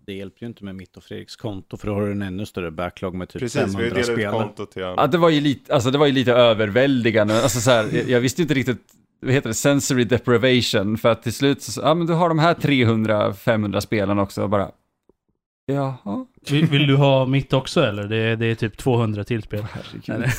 Det 0.06 0.13
hjälper 0.13 0.41
ju 0.41 0.48
inte 0.48 0.63
med 0.65 0.76
mitt 0.76 0.98
och 0.98 1.04
Fredriks 1.04 1.36
konto, 1.36 1.78
för 1.78 1.88
då 1.88 1.94
har 1.94 2.02
du 2.02 2.12
en 2.12 2.22
ännu 2.22 2.46
större 2.46 2.72
backlog 2.72 3.15
med 3.15 3.30
typ 3.30 3.39
Precis, 3.39 3.56
vi 3.56 3.62
har 3.62 3.67
500 3.67 3.84
ju 3.86 3.89
delat 3.89 4.10
ut 4.10 4.15
spel. 4.15 4.32
kontot 4.32 4.72
till 4.72 4.82
Ja, 4.82 5.08
det 5.08 5.17
var 5.17 5.30
ju 5.30 5.41
lite, 5.41 5.74
alltså 5.74 5.91
det 5.91 5.98
var 5.98 6.06
ju 6.06 6.12
lite 6.12 6.34
överväldigande, 6.34 7.41
alltså 7.44 7.60
så 7.60 7.72
här, 7.72 7.89
jag, 7.94 8.10
jag 8.10 8.20
visste 8.20 8.41
inte 8.41 8.54
riktigt, 8.54 8.82
vad 9.21 9.34
heter 9.34 9.49
det, 9.49 9.53
sensory 9.53 10.03
deprivation, 10.03 10.97
för 10.97 11.10
att 11.10 11.23
till 11.23 11.34
slut 11.34 11.62
så, 11.62 11.81
ja 11.81 11.93
men 11.93 12.07
du 12.07 12.13
har 12.13 12.29
de 12.29 12.39
här 12.39 12.53
300-500 12.53 13.79
spelen 13.79 14.19
också, 14.19 14.43
och 14.43 14.49
bara, 14.49 14.71
jaha, 15.65 16.25
Vill, 16.49 16.65
vill 16.65 16.88
du 16.88 16.95
ha 16.95 17.25
mitt 17.25 17.53
också 17.53 17.81
eller? 17.84 18.03
Det, 18.07 18.36
det 18.36 18.45
är 18.45 18.55
typ 18.55 18.77
200 18.77 19.23
till 19.23 19.43
spel. 19.43 19.65
herregud. 19.73 20.29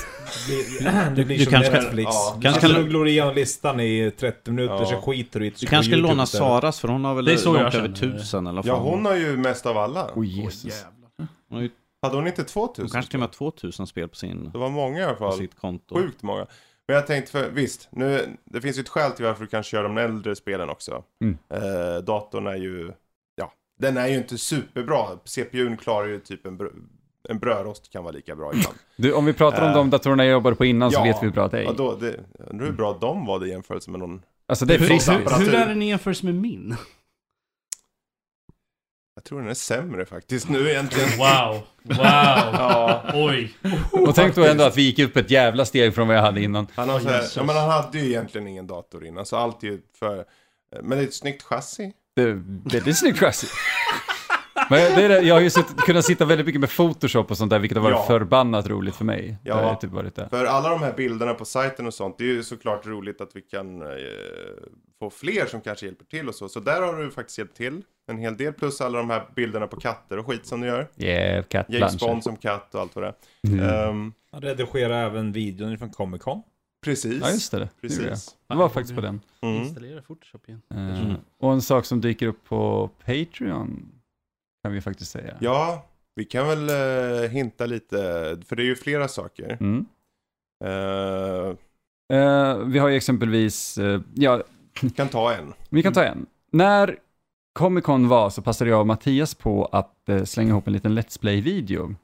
Det, 0.81 1.13
det 1.17 1.25
blir 1.25 1.39
du 1.39 1.45
som 1.45 1.53
kanske- 1.53 1.73
Netflix. 1.73 2.11
ja, 2.13 2.33
du 2.37 2.43
kanske 2.43 2.61
kan- 2.61 2.75
kan 2.75 2.89
glor 2.89 3.09
igenom 3.09 3.35
listan 3.35 3.81
i 3.81 4.13
30 4.19 4.51
minuter, 4.51 4.75
Ja. 4.75 4.87
så 4.87 4.97
skiter 4.97 5.41
du 5.41 5.47
i. 5.47 5.51
Du 5.61 5.67
kanske 5.67 5.93
på 5.93 5.97
ska 5.99 6.09
låna 6.09 6.23
istället. 6.23 6.47
Saras, 6.47 6.81
för 6.81 6.89
hon 6.89 7.05
har 7.05 7.15
väl 7.15 7.25
långt 7.25 7.57
över 7.57 7.71
känner. 7.71 7.95
tusen 8.19 8.47
eller 8.47 8.63
Ja, 8.67 8.79
hon 8.79 9.05
har 9.05 9.17
ju 9.17 9.37
mest 9.37 9.67
av 9.67 9.79
alla. 9.79 10.11
Åh, 10.15 10.27
Jesus. 10.27 10.85
Hon 11.49 11.71
Hade 12.03 12.17
hon 12.17 12.27
inte 12.27 12.45
2000? 12.45 12.83
hon 12.85 12.91
kanske 12.91 13.11
till 13.11 13.17
och 13.17 13.21
med 13.21 13.29
har 13.29 13.33
2000 13.35 13.87
spel 13.87 14.09
på, 14.09 14.17
sin, 14.17 14.51
Det 14.53 14.59
var 14.59 14.69
många 14.71 14.99
i 14.99 15.03
alla 15.05 15.13
på 15.15 15.19
fall. 15.31 15.39
sitt 15.39 15.61
konto. 15.61 15.95
Sjukt 15.95 16.23
många. 16.23 16.47
Men 16.89 16.97
jag 16.97 17.07
tänkte, 17.07 17.33
för, 17.33 17.51
visst, 17.51 17.89
nu, 17.93 18.37
det 18.45 18.61
finns 18.61 18.79
ju 18.79 18.81
ett 18.81 18.89
skäl 18.89 19.11
till 19.13 19.25
varför 19.25 19.41
du 19.45 19.49
kan 19.49 19.63
köra 19.63 19.83
de 19.83 19.99
äldre 19.99 20.37
spelen 20.37 20.71
också. 20.71 21.05
Mm. 21.23 21.39
Eh, 21.55 22.03
datorn 22.05 22.47
är 22.47 22.57
ju, 22.57 22.93
ja, 23.37 23.53
den 23.79 23.97
är 23.97 24.07
ju 24.07 24.17
inte 24.17 24.39
superbra. 24.39 25.07
CPUn 25.25 25.77
klarar 25.77 26.07
ju 26.07 26.19
typ 26.21 26.47
en, 26.47 26.59
brö- 26.59 26.83
en 27.29 27.39
brödrost 27.39 27.93
kan 27.93 28.05
vara 28.05 28.13
lika 28.13 28.37
bra 28.37 28.53
ibland. 28.55 28.77
Du, 28.97 29.13
om 29.13 29.25
vi 29.25 29.33
pratar 29.33 29.63
om 29.63 29.69
Eh, 29.69 29.75
de 29.75 29.91
datorerna 29.91 30.25
jag 30.25 30.33
jobbade 30.33 30.57
på 30.57 30.65
innan 30.65 30.91
så 30.91 30.99
ja. 31.01 31.05
vet 31.05 31.17
vi 31.23 31.27
hur 31.27 31.33
bra 31.33 31.49
det 31.49 31.59
är. 31.59 31.63
Ja, 31.63 31.73
då, 31.77 31.97
det, 31.97 32.17
undrar 32.51 32.67
hur 32.67 32.73
bra 32.73 32.99
de 33.01 33.27
var 33.27 33.41
det 33.41 33.47
i 33.47 33.51
jämförelse 33.51 33.91
med 33.91 34.01
någon, 34.01 34.23
Alltså 34.47 34.65
det 34.67 34.75
är 34.75 34.79
Hur, 34.79 34.87
friskt. 34.87 35.11
hur, 35.11 35.15
apparatur. 35.21 35.45
hur 35.47 35.55
är 35.55 35.67
den 35.67 35.83
i 35.83 35.89
jämförelse 35.89 36.27
med 36.27 36.35
min? 36.35 36.77
Jag 39.23 39.29
tror 39.29 39.41
den 39.41 39.51
är 39.51 39.55
sämre 39.55 40.07
faktiskt 40.07 40.49
nu 40.49 40.71
egentligen. 40.71 41.09
Wow. 41.19 41.63
Wow. 41.83 41.97
Ja, 41.99 43.03
Oj. 43.15 43.55
Och 43.91 44.15
tänk 44.15 44.35
då 44.35 44.45
ändå 44.45 44.65
att 44.65 44.77
vi 44.77 44.83
gick 44.83 44.99
upp 44.99 45.17
ett 45.17 45.31
jävla 45.31 45.65
steg 45.65 45.95
från 45.95 46.09
vad 46.09 46.17
jag 46.17 46.23
hade 46.23 46.43
innan. 46.43 46.67
han, 46.75 46.89
har 46.89 47.01
här, 47.01 47.25
ja, 47.37 47.43
men 47.43 47.57
han 47.57 47.71
hade 47.71 47.99
ju 47.99 48.07
egentligen 48.07 48.49
ingen 48.49 48.67
dator 48.67 49.07
innan, 49.07 49.27
så 49.27 49.37
allt 49.37 49.63
är 49.63 49.67
ju 49.67 49.81
för... 49.99 50.25
Men 50.83 50.91
det 50.91 51.05
är 51.05 51.07
ett 51.07 51.15
snyggt 51.15 51.43
chassi. 51.43 51.93
Det 52.17 52.23
är 52.23 52.43
väldigt 52.73 52.99
snyggt 52.99 53.19
chassi. 53.19 53.47
Men 54.73 54.97
det 54.97 55.03
är 55.05 55.09
det, 55.09 55.21
jag 55.21 55.35
har 55.35 55.41
ju 55.41 55.51
sett, 55.51 55.77
kunnat 55.77 56.05
sitta 56.05 56.25
väldigt 56.25 56.47
mycket 56.47 56.61
med 56.61 56.71
Photoshop 56.71 57.31
och 57.31 57.37
sånt 57.37 57.51
där, 57.51 57.59
vilket 57.59 57.79
har 57.79 57.83
varit 57.85 57.97
Ja. 57.97 58.07
förbannat 58.07 58.69
roligt 58.69 58.97
för 58.97 59.05
mig. 59.05 59.37
Ja. 59.45 59.75
Typ 59.75 59.91
varit 59.91 60.15
det. 60.15 60.29
För 60.29 60.45
alla 60.45 60.69
de 60.71 60.81
här 60.83 60.93
bilderna 60.97 61.35
på 61.35 61.45
sajten 61.45 61.87
och 61.87 61.95
sånt, 61.95 62.19
det 62.19 62.25
är 62.25 62.29
ju 62.29 62.43
såklart 62.43 62.87
roligt 62.87 63.21
att 63.21 63.37
vi 63.37 63.41
kan 63.43 63.83
eh, 63.83 63.89
få 64.99 65.11
fler 65.11 65.47
som 65.47 65.61
kanske 65.61 65.87
hjälper 65.87 66.05
till 66.05 66.29
och 66.29 66.35
så. 66.35 66.49
Så 66.49 66.61
där 66.61 66.83
har 66.83 66.97
du 66.97 67.11
faktiskt 67.11 67.39
hjälpt 67.39 67.57
till 67.57 67.83
en 68.11 68.19
hel 68.19 68.37
del. 68.37 68.53
Plus 68.53 68.81
alla 68.81 68.99
de 68.99 69.11
här 69.11 69.23
bilderna 69.37 69.67
på 69.67 69.77
katter 69.81 70.19
och 70.19 70.27
skit 70.27 70.47
som 70.47 70.61
du 70.61 70.67
gör. 70.67 70.89
Yeah, 70.97 71.45
Cat 71.45 71.67
James. 71.69 71.99
Bond 72.01 72.23
som 72.25 72.37
katt 72.37 72.75
och 72.75 72.81
allt 72.81 72.95
vad 72.97 73.05
det 73.05 73.15
Mm. 73.49 73.61
är. 73.61 73.89
Ehm, 73.89 74.13
Han 74.33 74.43
redigerar 74.43 75.07
även 75.07 75.33
videon 75.33 75.79
från 75.79 75.91
Comic 75.91 76.23
Con. 76.23 76.43
precis. 76.85 77.23
Ja, 77.23 77.31
just 77.31 77.51
det. 77.53 77.59
det. 77.59 77.69
gjorde 77.89 77.95
jag. 77.95 78.11
Precis. 78.11 78.35
Det 78.49 78.55
var 78.55 78.69
faktiskt 78.69 78.95
på 78.95 79.01
den. 79.01 79.21
Mm. 79.43 79.57
Installera 79.63 80.03
Photoshop 80.03 80.49
igen. 80.49 80.63
Eh, 80.75 81.15
Och 81.41 81.53
en 81.53 81.63
sak 81.63 81.85
som 81.85 82.01
dyker 82.01 82.27
upp 82.27 82.45
på 82.45 82.91
Patreon, 83.07 83.89
kan 84.63 84.73
vi 84.73 84.81
faktiskt 84.81 85.11
säga. 85.11 85.37
Ja, 85.41 85.87
Vi 86.15 86.25
kan 86.25 86.47
väl 86.49 86.69
eh, 87.25 87.31
hinta 87.31 87.67
lite, 87.67 87.97
för 88.47 88.57
det 88.57 88.63
är 88.63 88.67
ju 88.67 88.77
flera 88.77 89.09
saker. 89.09 89.57
Mm. 89.61 89.87
Eh, 90.65 91.55
Eh, 92.13 92.57
vi 92.59 92.79
har 92.79 92.89
ju 92.89 92.97
exempelvis, 92.97 93.79
ja, 94.15 94.43
kan 94.97 95.09
ta 95.09 95.33
en. 95.33 95.53
vi 95.71 95.83
kan 95.83 95.93
ta 95.93 96.05
en. 96.05 96.27
När 96.53 96.97
Comic 97.53 97.85
Con 97.85 98.09
var 98.09 98.31
så 98.31 98.43
passade 98.43 98.71
jag 98.71 98.81
och 98.81 98.87
Mattias 98.87 99.35
på 99.35 99.65
att 99.73 100.09
slänga 100.25 100.49
ihop 100.51 100.67
en 100.67 100.73
liten 100.73 100.99
Let's 100.99 101.21
Play-video. 101.21 101.95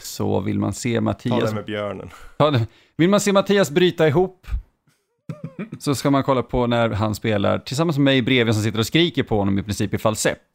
Så 0.00 0.40
vill 0.40 0.58
man 0.58 0.72
se 0.72 0.94
Ta 0.94 1.00
Mattias 1.00 1.44
den 1.44 1.54
med 1.54 1.64
björnen. 1.64 2.10
Det- 2.38 2.66
Vill 2.96 3.10
man 3.10 3.20
se 3.20 3.32
Mattias 3.32 3.70
bryta 3.70 4.08
ihop 4.08 4.46
så 5.78 5.94
ska 5.94 6.10
man 6.10 6.22
kolla 6.22 6.42
på 6.42 6.66
när 6.66 6.90
han 6.90 7.14
spelar 7.14 7.58
tillsammans 7.58 7.96
med 7.98 8.04
mig 8.04 8.22
bredvid 8.22 8.54
som 8.54 8.62
sitter 8.62 8.78
och 8.78 8.86
skriker 8.86 9.22
på 9.22 9.38
honom 9.38 9.58
i 9.58 9.62
princip 9.62 9.94
i 9.94 9.98
falsett. 9.98 10.45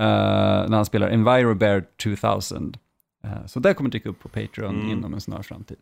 Eh, 0.00 0.68
när 0.68 0.76
han 0.76 0.84
spelar 0.86 1.08
Envirobear 1.10 1.84
2000. 2.02 2.76
Eh, 3.24 3.46
så 3.46 3.60
det 3.60 3.74
kommer 3.74 3.90
dyka 3.90 4.08
upp 4.08 4.20
på 4.20 4.28
Patreon 4.28 4.74
Mm. 4.74 4.90
inom 4.90 5.14
en 5.14 5.20
snar 5.20 5.42
framtid. 5.42 5.76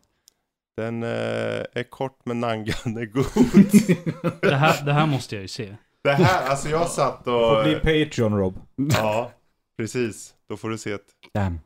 Den 0.77 1.03
eh, 1.03 1.09
är 1.73 1.89
kort 1.89 2.19
men 2.25 2.39
nangan 2.39 2.67
är 2.97 3.05
god. 3.13 4.41
Det 4.41 4.55
här, 4.55 4.85
det 4.85 4.93
här 4.93 5.05
måste 5.05 5.35
jag 5.35 5.41
ju 5.41 5.47
se. 5.47 5.75
Det 6.03 6.11
här, 6.11 6.49
alltså 6.49 6.69
jag 6.69 6.87
satt 6.89 7.23
Får 7.23 7.57
och... 7.57 7.63
bli 7.63 7.75
Patreon 7.75 8.37
Rob. 8.37 8.59
Ja, 8.75 9.31
precis. 9.77 10.33
Då 10.49 10.57
får 10.57 10.69
du 10.69 10.77
se 10.77 10.91
ett... 10.91 11.05
Damn. 11.33 11.59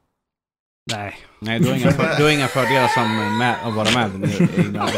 Nej. 0.91 1.15
Nej, 1.39 1.59
du 1.59 1.69
har 1.69 1.75
inga, 1.75 1.91
för, 1.91 2.17
du 2.17 2.23
har 2.23 2.31
inga 2.31 2.47
fördelar 2.47 2.87
som 2.87 3.37
med, 3.37 3.55
att 3.63 3.73
vara 3.75 4.07
med 4.09 4.29
i. 4.29 4.37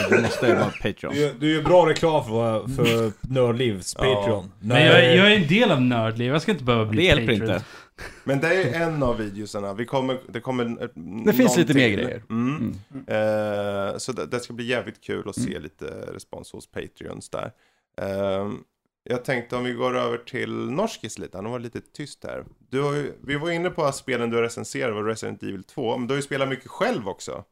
Du 0.09 0.21
måste 0.21 0.55
vara 0.55 0.71
Patreon. 0.81 1.13
Du, 1.13 1.33
du 1.39 1.53
gör 1.55 1.63
bra 1.63 1.89
reklam 1.89 2.23
för, 2.25 2.67
för 2.75 3.11
Nördlivs 3.33 3.95
Ja. 3.99 4.03
Patreon. 4.15 4.51
Men 4.59 4.83
jag, 4.85 4.99
är- 5.05 5.15
jag 5.15 5.31
är 5.31 5.35
en 5.35 5.47
del 5.47 5.71
av 5.71 5.81
Nördliv, 5.81 6.31
jag 6.31 6.41
ska 6.41 6.51
inte 6.51 6.63
behöva 6.63 6.85
bli 6.85 7.01
Det 7.01 7.07
hjälper 7.07 7.33
Patreon. 7.33 7.51
inte. 7.55 7.65
Men 8.23 8.39
det 8.39 8.47
är 8.55 8.81
en 8.81 9.03
av 9.03 9.17
videosarna. 9.17 9.73
Vi 9.73 9.85
kommer, 9.85 10.17
det 10.29 10.39
kommer 10.39 10.89
Det 11.25 11.33
finns 11.33 11.57
lite 11.57 11.73
mer 11.73 11.89
grejer. 11.89 12.23
Mm. 12.29 12.75
Mm. 12.93 13.05
Eh, 13.07 13.97
så 13.97 14.11
det, 14.11 14.25
det 14.25 14.39
ska 14.39 14.53
bli 14.53 14.65
jävligt 14.65 15.01
kul 15.03 15.29
att 15.29 15.35
se 15.35 15.59
lite 15.59 15.85
respons 16.13 16.51
hos 16.51 16.67
Patreons 16.71 17.29
där. 17.29 17.51
Eh, 18.01 18.51
jag 19.09 19.25
tänkte 19.25 19.55
om 19.55 19.63
vi 19.63 19.73
går 19.73 19.97
över 19.97 20.17
till 20.17 20.51
norskis 20.51 21.17
lite, 21.19 21.37
han 21.37 21.51
var 21.51 21.59
lite 21.59 21.81
tyst 21.81 22.23
här. 22.23 22.45
Du 22.69 22.81
har 22.81 22.93
ju, 22.93 23.13
vi 23.23 23.35
var 23.35 23.51
inne 23.51 23.69
på 23.69 23.83
att 23.83 23.95
spelen 23.95 24.29
du 24.29 24.41
recenserade 24.41 24.93
var 24.93 25.03
Resident 25.03 25.43
Evil 25.43 25.63
2, 25.63 25.97
men 25.97 26.07
du 26.07 26.13
har 26.13 26.17
ju 26.17 26.21
spelat 26.23 26.49
mycket 26.49 26.67
själv 26.67 27.07
också. 27.09 27.43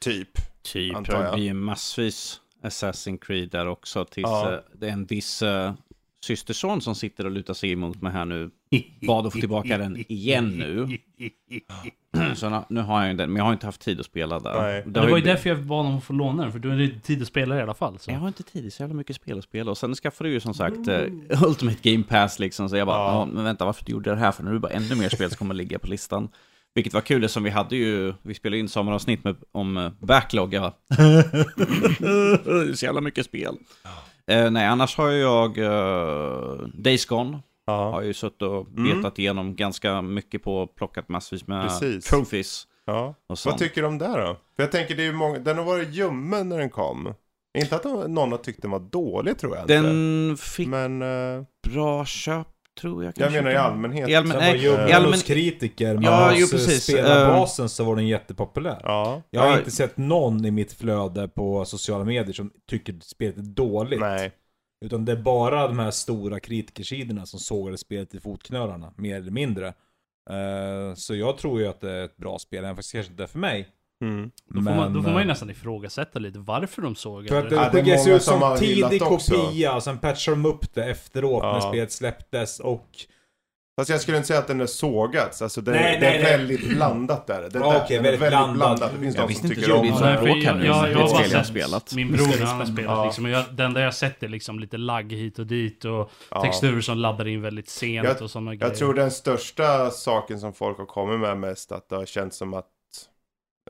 Typ. 0.00 0.28
Typ, 0.62 0.96
Antar 0.96 1.14
jag. 1.22 1.32
det 1.32 1.36
blir 1.36 1.54
massvis 1.54 2.40
Assassin's 2.62 3.18
Creed 3.18 3.50
där 3.50 3.66
också. 3.68 4.04
Tills 4.04 4.24
Ja. 4.28 4.52
eh, 4.52 4.58
det 4.74 4.88
är 4.88 4.92
en 4.92 5.06
viss 5.06 5.42
eh, 5.42 5.74
systerson 6.24 6.80
som 6.80 6.94
sitter 6.94 7.24
och 7.24 7.30
lutar 7.30 7.54
sig 7.54 7.72
emot 7.72 8.02
mig 8.02 8.12
här 8.12 8.24
nu. 8.24 8.50
Bad 9.06 9.26
att 9.26 9.32
få 9.32 9.38
tillbaka 9.38 9.78
den 9.78 10.04
igen 10.08 10.48
nu. 10.48 10.98
Så 12.34 12.48
nu- 12.48 12.62
nu 12.68 12.80
har 12.80 13.00
jag 13.02 13.10
ju 13.10 13.16
den, 13.16 13.30
men 13.32 13.36
jag 13.36 13.44
har 13.44 13.52
inte 13.52 13.66
haft 13.66 13.80
tid 13.80 14.00
att 14.00 14.06
spela 14.06 14.38
där. 14.40 14.62
Nej. 14.62 14.82
Det 14.86 15.00
var 15.00 15.16
ju 15.16 15.22
därför 15.24 15.48
jag 15.50 15.62
bad 15.64 15.86
om 15.86 15.96
att 15.98 16.04
få 16.04 16.12
låna 16.12 16.42
den, 16.42 16.52
för 16.52 16.58
du 16.58 16.70
hade 16.70 16.88
tid 16.88 17.22
att 17.22 17.28
spela 17.28 17.58
i 17.58 17.62
alla 17.62 17.74
fall. 17.74 17.98
Så. 17.98 18.10
Jag 18.10 18.18
har 18.18 18.28
inte 18.28 18.42
tid, 18.42 18.64
det 18.64 18.70
så 18.70 18.82
jävla 18.82 18.94
mycket 18.96 19.16
spel 19.16 19.38
att 19.38 19.44
spela. 19.44 19.70
Och 19.70 19.78
sen 19.78 19.94
skaffade 19.94 20.28
du 20.30 20.32
ju 20.34 20.40
som 20.40 20.54
sagt 20.54 20.88
eh, 20.88 21.02
Ultimate 21.46 21.90
Game 21.90 22.04
Pass 22.04 22.38
liksom. 22.38 22.68
Så 22.68 22.76
jag 22.76 22.86
bara, 22.86 22.98
Ja. 22.98 23.28
men 23.32 23.44
vänta 23.44 23.64
varför 23.64 23.84
du 23.84 23.92
gjorde 23.92 24.10
det 24.10 24.16
här? 24.16 24.32
För 24.32 24.42
nu 24.42 24.50
är 24.50 24.54
det 24.54 24.60
bara 24.60 24.72
ännu 24.72 24.94
mer 24.94 25.08
spel 25.08 25.28
som 25.30 25.36
kommer 25.36 25.54
att 25.54 25.58
ligga 25.58 25.78
på 25.78 25.86
listan. 25.86 26.28
Vilket 26.74 26.94
var 26.94 27.00
kul, 27.00 27.28
som 27.28 27.42
vi 27.42 27.50
hade 27.50 27.76
ju, 27.76 28.14
vi 28.22 28.34
spelade 28.34 28.58
in 28.58 28.68
sommaravsnitt 28.68 29.24
med, 29.24 29.36
om 29.52 29.76
eh, 29.76 29.90
backlog. 30.00 30.54
Jag 30.54 30.62
bara, 30.62 30.72
det 32.44 32.76
så 32.76 32.84
jävla 32.84 33.00
mycket 33.00 33.26
spel. 33.26 33.56
Eh, 34.30 34.50
nej, 34.50 34.66
annars 34.66 34.96
har 34.96 35.08
ju 35.10 35.18
jag 35.20 35.58
uh, 35.58 36.68
Days 36.74 37.06
Gone. 37.06 37.38
Har 37.66 37.92
Ja. 38.02 38.02
ju 38.02 38.14
suttit 38.14 38.42
och 38.42 38.66
Mm. 38.76 38.96
betat 39.02 39.18
igenom 39.18 39.56
ganska 39.56 40.02
mycket 40.02 40.42
på 40.42 40.56
och 40.56 40.74
plockat 40.74 41.08
massvis 41.08 41.46
med 41.46 41.62
Precis. 41.68 42.04
trophies. 42.04 42.66
ja. 42.84 43.14
Och 43.26 43.38
Vad 43.44 43.58
tycker 43.58 43.80
du 43.82 43.86
om 43.88 43.98
det 43.98 44.06
då? 44.08 44.36
För 44.56 44.62
jag 44.62 44.72
tänker 44.72 44.96
det 44.96 45.02
är 45.02 45.06
ju 45.06 45.12
många, 45.12 45.38
den 45.38 45.58
har 45.58 45.64
varit 45.64 45.88
ljummen 45.94 46.48
när 46.48 46.58
den 46.58 46.70
kom. 46.70 47.14
Inte 47.58 47.76
att 47.76 47.84
någon 48.10 48.30
har 48.32 48.38
tyckt 48.38 48.62
den 48.62 48.70
var 48.70 48.78
dålig 48.80 49.38
tror 49.38 49.56
jag 49.56 49.64
inte. 49.64 49.74
Den 49.74 50.36
fick 50.36 50.68
Men 50.68 51.02
eh, 51.02 51.42
bra 51.68 52.04
köp, 52.04 52.46
tror 52.80 53.04
jag. 53.04 53.12
jag 53.16 53.32
menar 53.32 53.50
i 53.50 53.56
allmänhet. 53.56 54.08
I 54.08 54.14
allmän- 54.14 54.30
Sen 54.32 54.40
nej, 54.40 54.50
var 54.50 54.58
ljummen 54.64 54.92
allmän- 54.92 55.12
hos 55.12 55.22
kritiker, 55.22 55.94
men 55.94 56.02
Ja, 56.04 56.30
hos 56.30 56.50
precis. 56.50 56.82
spelarbasen 56.84 57.68
så 57.68 57.84
var 57.84 57.96
den 57.96 58.06
jättepopulär. 58.06 58.80
Ja. 58.84 59.22
Jag 59.30 59.40
har 59.40 59.48
Ja. 59.48 59.58
inte 59.58 59.70
sett 59.70 59.96
någon 59.96 60.44
i 60.44 60.50
mitt 60.50 60.72
flöde 60.72 61.28
på 61.28 61.64
sociala 61.64 62.04
medier 62.04 62.32
som 62.32 62.50
tycker 62.70 62.94
spelet 63.02 63.36
är 63.36 63.42
dåligt. 63.42 64.00
Nej. 64.00 64.32
Utan 64.84 65.04
det 65.04 65.12
är 65.12 65.16
bara 65.16 65.68
de 65.68 65.78
här 65.78 65.90
stora 65.90 66.40
kritikersidorna 66.40 67.26
som 67.26 67.40
sågade 67.40 67.78
spelet 67.78 68.14
i 68.14 68.20
fotknölarna, 68.20 68.92
mer 68.96 69.16
eller 69.16 69.30
mindre. 69.30 69.66
Eh, 70.30 70.94
så 70.94 71.14
jag 71.14 71.38
tror 71.38 71.60
ju 71.60 71.66
att 71.66 71.80
det 71.80 71.90
är 71.90 72.04
ett 72.04 72.16
bra 72.16 72.38
spel, 72.38 72.64
även 72.64 72.76
fast 72.76 72.92
det 72.92 72.98
kanske 72.98 73.12
inte 73.12 73.22
är 73.22 73.26
för 73.26 73.38
mig. 73.38 73.68
Mm. 74.04 74.30
Då, 74.48 74.62
får 74.62 74.70
man, 74.70 74.92
då 74.92 75.02
får 75.02 75.10
man 75.10 75.18
ju 75.18 75.24
eh, 75.24 75.28
nästan 75.28 75.50
ifrågasätta 75.50 76.18
lite 76.18 76.38
varför 76.38 76.82
de 76.82 76.94
såg 76.94 77.28
För 77.28 77.38
att 77.38 77.50
det. 77.50 77.56
Ja, 77.56 77.70
det 77.72 77.82
det 77.82 77.98
skickades 77.98 78.06
många 78.06 78.16
ut 78.16 78.22
som 78.22 78.56
tidig 78.58 79.00
kopia, 79.00 79.74
och 79.74 79.82
sen 79.82 79.98
patchade 79.98 80.36
de 80.36 80.46
upp 80.46 80.74
det 80.74 80.84
efteråt 80.84 81.42
när 81.42 81.54
Ja. 81.54 81.60
spelet 81.60 81.92
släpptes 81.92 82.60
och... 82.60 82.88
Fast 83.76 83.90
jag 83.90 84.00
skulle 84.00 84.16
inte 84.16 84.26
säga 84.26 84.38
att 84.38 84.46
den 84.46 84.60
är 84.60 84.66
sågats. 84.66 85.42
Alltså 85.42 85.60
det, 85.60 85.70
Nej, 85.70 86.00
det 86.00 86.06
är 86.06 86.10
nej, 86.10 86.22
nej. 86.22 86.36
väldigt 86.38 86.68
blandat 86.68 87.26
där. 87.26 87.42
Det, 87.42 87.58
Ja, 87.58 87.72
där- 87.72 87.82
okej, 87.84 87.96
den 87.96 88.06
är 88.06 88.16
väldigt 88.16 88.54
blandat. 88.56 88.92
Det 88.94 88.98
finns 89.00 89.16
Jag 89.16 89.24
de 89.24 89.28
visste 89.28 89.42
som 89.42 89.50
inte 89.52 89.60
tycker 89.60 89.72
att 89.74 89.80
om 89.80 89.86
det 89.86 89.92
Ja, 89.92 89.96
blir 89.98 90.10
det. 90.10 90.18
så 90.18 90.24
nej, 90.24 90.34
bråk 90.34 90.44
för 90.44 90.50
här 90.52 90.64
jag, 90.64 90.76
jag, 90.76 90.84
Det 90.84 90.88
är 90.88 90.92
jag 90.92 90.98
har 90.98 91.08
bara 91.08 91.18
spel 91.18 91.30
jag 91.30 91.38
har 91.38 91.44
sett 91.44 91.50
spelat. 91.50 91.94
min 91.94 92.12
bror 92.12 92.26
när 92.40 92.46
han 92.46 92.58
har 92.58 92.66
spelat 92.66 92.96
Ja. 92.98 93.04
liksom. 93.04 93.24
Och 93.24 93.30
jag, 93.30 93.44
det 93.52 93.64
enda 93.64 93.80
jag 93.80 93.94
sett 93.94 94.22
är 94.22 94.28
liksom 94.28 94.58
lite 94.58 94.76
lagg 94.76 95.12
hit 95.12 95.38
och 95.38 95.46
dit 95.46 95.84
och 95.84 96.10
Ja. 96.30 96.42
texturer 96.42 96.80
som 96.80 96.98
laddar 96.98 97.28
in 97.28 97.42
väldigt 97.42 97.68
sent 97.68 98.08
Jag- 98.08 98.22
och 98.22 98.30
sådana 98.30 98.54
grejer. 98.54 98.70
Jag 98.70 98.78
tror 98.78 98.94
den 98.94 99.10
största 99.10 99.90
saken 99.90 100.40
som 100.40 100.52
folk 100.52 100.78
har 100.78 100.86
kommit 100.86 101.20
med 101.20 101.38
mest 101.38 101.72
att 101.72 101.88
det 101.88 101.96
har 101.96 102.06
känts 102.06 102.36
som 102.36 102.54
att 102.54 102.66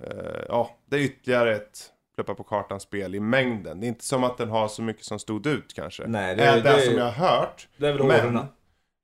eh, 0.00 0.42
ja, 0.48 0.70
det 0.90 0.96
är 0.96 1.00
ytterligare 1.00 1.54
ett 1.56 1.78
pluppa 2.14 2.34
på 2.34 2.42
kartan-spel 2.44 3.14
i 3.14 3.20
mängden. 3.20 3.80
Det 3.80 3.86
är 3.86 3.88
inte 3.88 4.04
som 4.04 4.24
att 4.24 4.38
den 4.38 4.50
har 4.50 4.68
så 4.68 4.82
mycket 4.82 5.04
som 5.04 5.18
stod 5.18 5.46
ut 5.46 5.74
kanske. 5.74 6.02
Nej, 6.06 6.36
Det 6.36 6.42
är 6.44 6.60
det, 6.62 6.80
som 6.80 6.94
jag 6.98 7.04
har 7.10 7.28
hört. 7.28 7.68
det 7.76 7.86
är 7.88 7.92
väl 7.92 8.02
Men 8.06 8.24
årorna. 8.24 8.48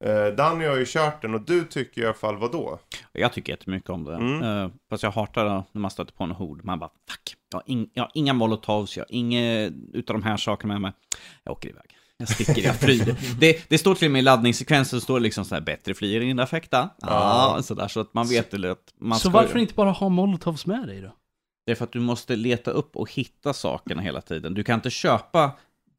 Eh, 0.03 0.27
Danny 0.27 0.65
har 0.65 0.77
ju 0.77 0.85
kört 0.87 1.23
den 1.23 1.35
och 1.35 1.41
du 1.41 1.65
tycker 1.65 2.03
i 2.03 2.05
alla 2.05 2.15
fall 2.15 2.37
vad 2.37 2.53
då? 2.53 2.79
Jag 3.13 3.33
tycker 3.33 3.53
jättemycket 3.53 3.91
om 3.91 4.05
det. 4.05 4.15
Mm. 4.15 4.43
Uh, 4.43 4.71
fast 4.91 5.03
jag 5.03 5.11
hatar 5.11 5.45
det 5.45 5.65
när 5.73 5.81
man 5.81 5.91
stöter 5.91 6.13
på 6.13 6.25
en 6.25 6.31
hord. 6.31 6.65
Man 6.65 6.79
bara, 6.79 6.91
fuck. 7.11 7.35
Jag 7.53 7.59
har, 7.59 7.65
ing, 7.67 7.91
jag 7.95 8.03
har 8.03 8.11
inga 8.15 8.33
molotovs, 8.33 8.97
jag 8.97 9.05
har 9.05 9.15
inget 9.15 9.73
utav 9.93 10.15
de 10.21 10.23
här 10.23 10.37
sakerna 10.37 10.75
med 10.75 10.81
mig. 10.81 10.93
Jag 11.45 11.53
åker 11.53 11.69
iväg. 11.69 11.97
Jag 12.17 12.29
sticker, 12.29 12.63
jag 12.63 12.77
flyr. 12.77 13.17
det, 13.41 13.69
det 13.69 13.79
står 13.79 13.95
till 13.95 14.09
och 14.09 14.13
med 14.13 14.19
i 14.19 14.23
laddningssekvensen, 14.23 15.01
står 15.01 15.19
det 15.19 15.23
liksom 15.23 15.45
så 15.45 15.55
här, 15.55 15.63
bättre 15.63 15.95
flyr 15.95 16.21
in 16.21 16.39
affekta. 16.39 16.91
Ja, 16.99 17.55
Ja. 17.57 17.63
sådär, 17.63 17.89
så 17.89 18.01
att 18.01 18.15
man 18.15 18.29
vet 18.29 18.55
ju 18.55 18.71
att 18.71 18.95
man 19.01 19.19
så 19.19 19.31
varför 19.31 19.59
inte 19.59 19.75
bara 19.75 19.91
ha 19.91 20.09
molotovs 20.09 20.67
med 20.67 20.87
dig 20.87 21.01
då? 21.01 21.13
Det 21.67 21.73
är 21.73 21.77
för 21.77 21.85
att 21.85 21.93
du 21.93 22.01
måste 22.01 22.37
leta 22.37 22.71
upp 22.71 22.97
och 22.97 23.13
hitta 23.13 23.53
sakerna 23.53 24.03
hela 24.03 24.21
tiden. 24.21 24.55
Du 24.55 24.65
kan 24.65 24.75
inte 24.75 24.91
köpa 24.91 25.53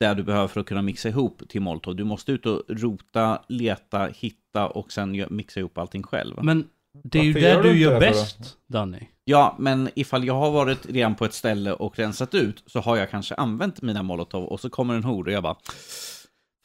det 0.08 0.13
du 0.13 0.24
behöver 0.24 0.48
för 0.48 0.60
att 0.60 0.66
kunna 0.66 0.82
mixa 0.82 1.10
ihop 1.10 1.42
till 1.50 1.62
molotov. 1.62 1.96
Du 1.96 2.04
måste 2.04 2.32
ut 2.32 2.46
och 2.46 2.62
rota, 2.68 3.42
leta, 3.50 4.06
hitta 4.06 4.68
och 4.68 4.92
sen 4.92 5.26
mixa 5.30 5.60
ihop 5.60 5.78
allting 5.78 6.04
själv. 6.04 6.44
Men 6.44 6.68
det 7.04 7.20
är 7.20 7.24
ju 7.24 7.34
Varför 7.34 7.48
det 7.48 7.54
gör 7.54 7.63
du 7.63 7.80
gör 7.80 7.94
det 7.94 8.00
bäst, 8.00 8.58
Danny. 8.68 9.00
Ja, 9.24 9.56
men 9.60 9.89
ifall 9.96 10.26
jag 10.26 10.34
har 10.34 10.52
varit 10.52 10.86
redan 10.86 11.16
på 11.16 11.26
ett 11.26 11.34
ställe 11.34 11.74
och 11.74 12.00
rensat 12.00 12.34
ut 12.36 12.63
så 12.66 12.80
har 12.80 12.98
jag 12.98 13.10
kanske 13.10 13.36
använt 13.36 13.82
mina 13.82 14.04
molotov 14.04 14.44
och 14.46 14.60
så 14.60 14.70
kommer 14.70 14.94
en 14.96 15.04
hord 15.04 15.28
och 15.28 15.34
jag 15.34 15.44
bara 15.44 15.56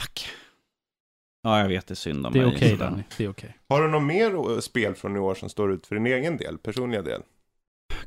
Fuck. 0.02 0.26
Ja, 1.42 1.60
jag 1.60 1.68
vet, 1.68 1.86
det 1.86 1.92
är 1.92 1.96
synd 1.96 2.26
om 2.26 2.32
Det 2.32 2.38
är 2.38 2.46
mig. 2.46 2.54
okej. 2.56 2.76
Danny, 2.76 3.02
det 3.16 3.24
är 3.24 3.28
okej. 3.30 3.58
Har 3.68 3.82
du 3.82 3.88
något 3.88 4.02
mer 4.02 4.34
eh, 4.52 4.58
spel 4.60 4.94
från 4.94 5.16
i 5.16 5.18
år 5.18 5.34
som 5.34 5.48
står 5.48 5.72
ut 5.72 5.86
för 5.86 5.94
din 5.94 6.06
egen 6.06 6.36
del, 6.36 6.58
personliga 6.58 7.02
del? 7.02 7.22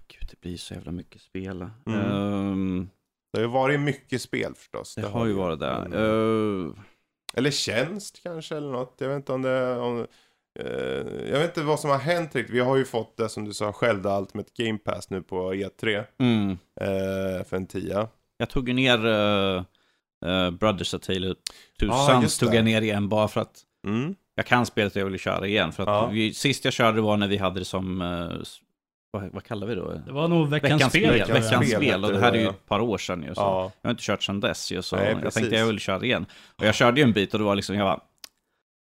Gud, 0.07 0.29
det 0.29 0.41
blir 0.41 0.57
så 0.57 0.73
jävla 0.73 0.91
mycket 0.91 1.21
spel. 1.21 1.69
Mm. 1.85 1.99
Ehm, 1.99 2.89
Det 3.33 3.37
har 3.39 3.41
ju 3.41 3.47
varit 3.51 3.79
mycket 3.79 4.21
spel 4.21 4.53
förstås. 4.55 4.95
det 4.95 5.07
har 5.07 5.25
ju 5.25 5.33
varit 5.33 5.59
det. 5.59 5.67
Mm. 5.71 5.93
Ehm, 5.93 6.75
Eller 7.33 7.51
tjänst 7.51 8.19
kanske 8.23 8.57
eller 8.57 8.71
något. 8.71 8.95
Jag 8.97 9.07
vet 9.07 9.15
inte 9.15 9.33
om 9.33 9.41
det... 9.41 9.77
Om, 9.79 10.07
eh, 10.59 10.67
jag 11.31 11.39
vet 11.39 11.43
inte 11.57 11.61
vad 11.61 11.79
som 11.79 11.89
har 11.89 11.97
hänt 11.97 12.35
riktigt. 12.35 12.55
Vi 12.55 12.59
har 12.59 12.77
ju 12.77 12.85
fått 12.85 13.17
det 13.17 13.29
som 13.29 13.45
du 13.45 13.53
sa 13.53 13.73
själv, 13.73 14.01
det 14.01 14.09
Ultimate 14.17 14.49
Game 14.63 14.77
Pass 14.79 15.09
nu 15.09 15.21
på 15.21 15.53
E3. 15.53 16.03
mm. 16.19 16.51
Eh, 16.81 17.43
för 17.45 17.55
en 17.55 17.67
tia. 17.67 18.07
Jag 18.37 18.49
tog 18.49 18.67
ju 18.67 18.73
ner 18.73 19.05
uh, 19.05 19.63
uh, 20.25 20.51
Brothers 20.51 20.93
A 20.93 20.99
Tale 21.01 21.31
of 21.31 21.37
Two 21.79 21.85
Ja, 21.85 22.07
Sons 22.11 22.23
just 22.23 22.39
tog 22.39 22.49
det. 22.49 22.55
jag 22.55 22.65
ner 22.65 22.81
igen 22.81 23.09
bara 23.09 23.27
för 23.27 23.41
att 23.41 23.61
Mm. 23.87 24.15
jag 24.35 24.45
kan 24.45 24.65
spelet 24.65 24.95
och 24.95 25.01
jag 25.01 25.05
vill 25.05 25.19
köra 25.19 25.47
igen. 25.47 25.71
För 25.71 25.83
att 25.83 25.89
Ja. 25.89 26.07
vi, 26.13 26.33
sist 26.33 26.65
jag 26.65 26.73
körde 26.73 27.01
var 27.01 27.17
när 27.17 27.27
vi 27.27 27.37
hade 27.37 27.59
det 27.59 27.65
som, 27.65 28.01
s- 28.41 28.57
vad, 29.11 29.29
vad 29.31 29.43
kallar 29.43 29.67
vi 29.67 29.75
då? 29.75 30.01
Det 30.05 30.11
var 30.11 30.27
nog 30.27 30.49
veckans, 30.49 30.73
Veckans 30.73 30.93
spel. 30.93 31.03
jag. 31.03 31.27
veckans 31.27 31.45
spel 31.47 31.65
spel, 31.65 32.05
och 32.05 32.11
det 32.11 32.19
här 32.19 32.31
är 32.31 32.39
ju 32.39 32.47
ett 32.47 32.65
par 32.67 32.79
år 32.79 32.97
sedan 32.97 33.23
ju. 33.23 33.35
Så. 33.35 33.41
Ja. 33.41 33.71
Jag 33.81 33.87
har 33.87 33.91
inte 33.91 34.03
kört 34.03 34.23
sedan 34.23 34.39
dess 34.39 34.71
ju, 34.71 34.81
så 34.81 34.95
Nej, 34.95 35.15
jag 35.23 35.33
tänkte 35.33 35.55
jag 35.55 35.65
vill 35.67 35.79
köra 35.79 36.05
igen. 36.05 36.25
Och 36.55 36.65
jag 36.65 36.75
körde 36.75 37.01
ju 37.01 37.03
en 37.03 37.13
bit 37.13 37.33
och 37.33 37.39
det 37.39 37.45
var 37.45 37.55
liksom, 37.55 37.75
jag 37.75 37.85
bara, 37.85 37.99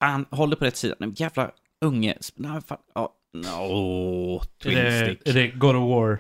fan, 0.05 0.27
håller 0.31 0.57
på 0.57 0.65
rätt 0.65 0.77
sida. 0.77 0.95
Nej, 0.99 1.13
jävla 1.17 1.51
unge, 1.85 2.15
nej, 2.35 2.61
fan, 2.67 2.79
ja, 2.95 3.13
no, 3.35 4.37
Är 4.37 4.63
twin 4.63 4.75
det, 4.75 5.07
stick. 5.07 5.29
är 5.29 5.33
det 5.33 5.49
God 5.49 5.77
of 5.77 5.91
War? 5.91 6.19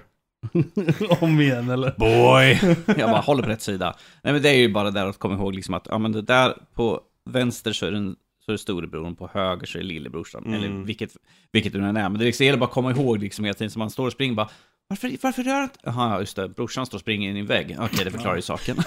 Om 1.25 1.41
igen 1.41 1.71
eller? 1.71 1.95
Boy! 1.99 2.77
jag 2.99 3.11
bara, 3.11 3.21
håller 3.21 3.43
på 3.43 3.49
rätt 3.49 3.63
sida. 3.63 3.97
Nej 4.23 4.33
men 4.33 4.43
det 4.43 4.49
är 4.49 4.55
ju 4.59 4.69
bara 4.73 4.91
där 4.91 5.07
att 5.07 5.19
komma 5.19 5.35
ihåg 5.35 5.55
liksom 5.55 5.75
att, 5.75 5.87
ja 5.91 5.99
men 5.99 6.13
det 6.13 6.23
där 6.23 6.55
på 6.75 7.01
vänster 7.31 7.73
så 7.73 7.87
är 7.87 7.91
det 7.91 7.97
en, 7.97 8.17
så 8.49 8.53
är 8.53 8.55
det 8.55 8.59
storebror, 8.59 9.15
på 9.15 9.31
höger 9.33 9.67
så 9.67 9.79
är 9.79 9.83
det 9.83 9.89
lillebrorsan. 9.89 10.45
Mm. 10.45 10.55
Eller 10.55 10.85
vilket, 10.85 11.17
vilket 11.53 11.73
nu 11.73 11.89
än 11.89 11.97
är. 11.97 12.09
Men 12.09 12.19
det, 12.19 12.25
liksom, 12.25 12.45
det 12.45 12.47
gäller 12.47 12.59
bara 12.59 12.67
att 12.67 12.73
komma 12.73 12.91
ihåg 12.91 13.19
liksom 13.19 13.45
hela 13.45 13.55
tiden, 13.55 13.71
så 13.71 13.79
man 13.79 13.91
står 13.91 14.07
och 14.07 14.13
springer 14.13 14.35
bara 14.35 14.49
varför, 14.89 15.17
varför 15.23 15.43
rör 15.43 15.63
inte... 15.63 15.79
Jaha, 15.83 16.21
just 16.21 16.37
det. 16.37 16.49
Brorsan 16.49 16.87
står 16.87 16.99
och 16.99 17.01
springer 17.01 17.31
in 17.31 17.37
i 17.37 17.41
en 17.41 17.47
vägg. 17.47 17.77
Okej, 17.81 18.05
det 18.05 18.11
förklarar 18.11 18.37
ju 18.37 18.43
saken. 18.43 18.77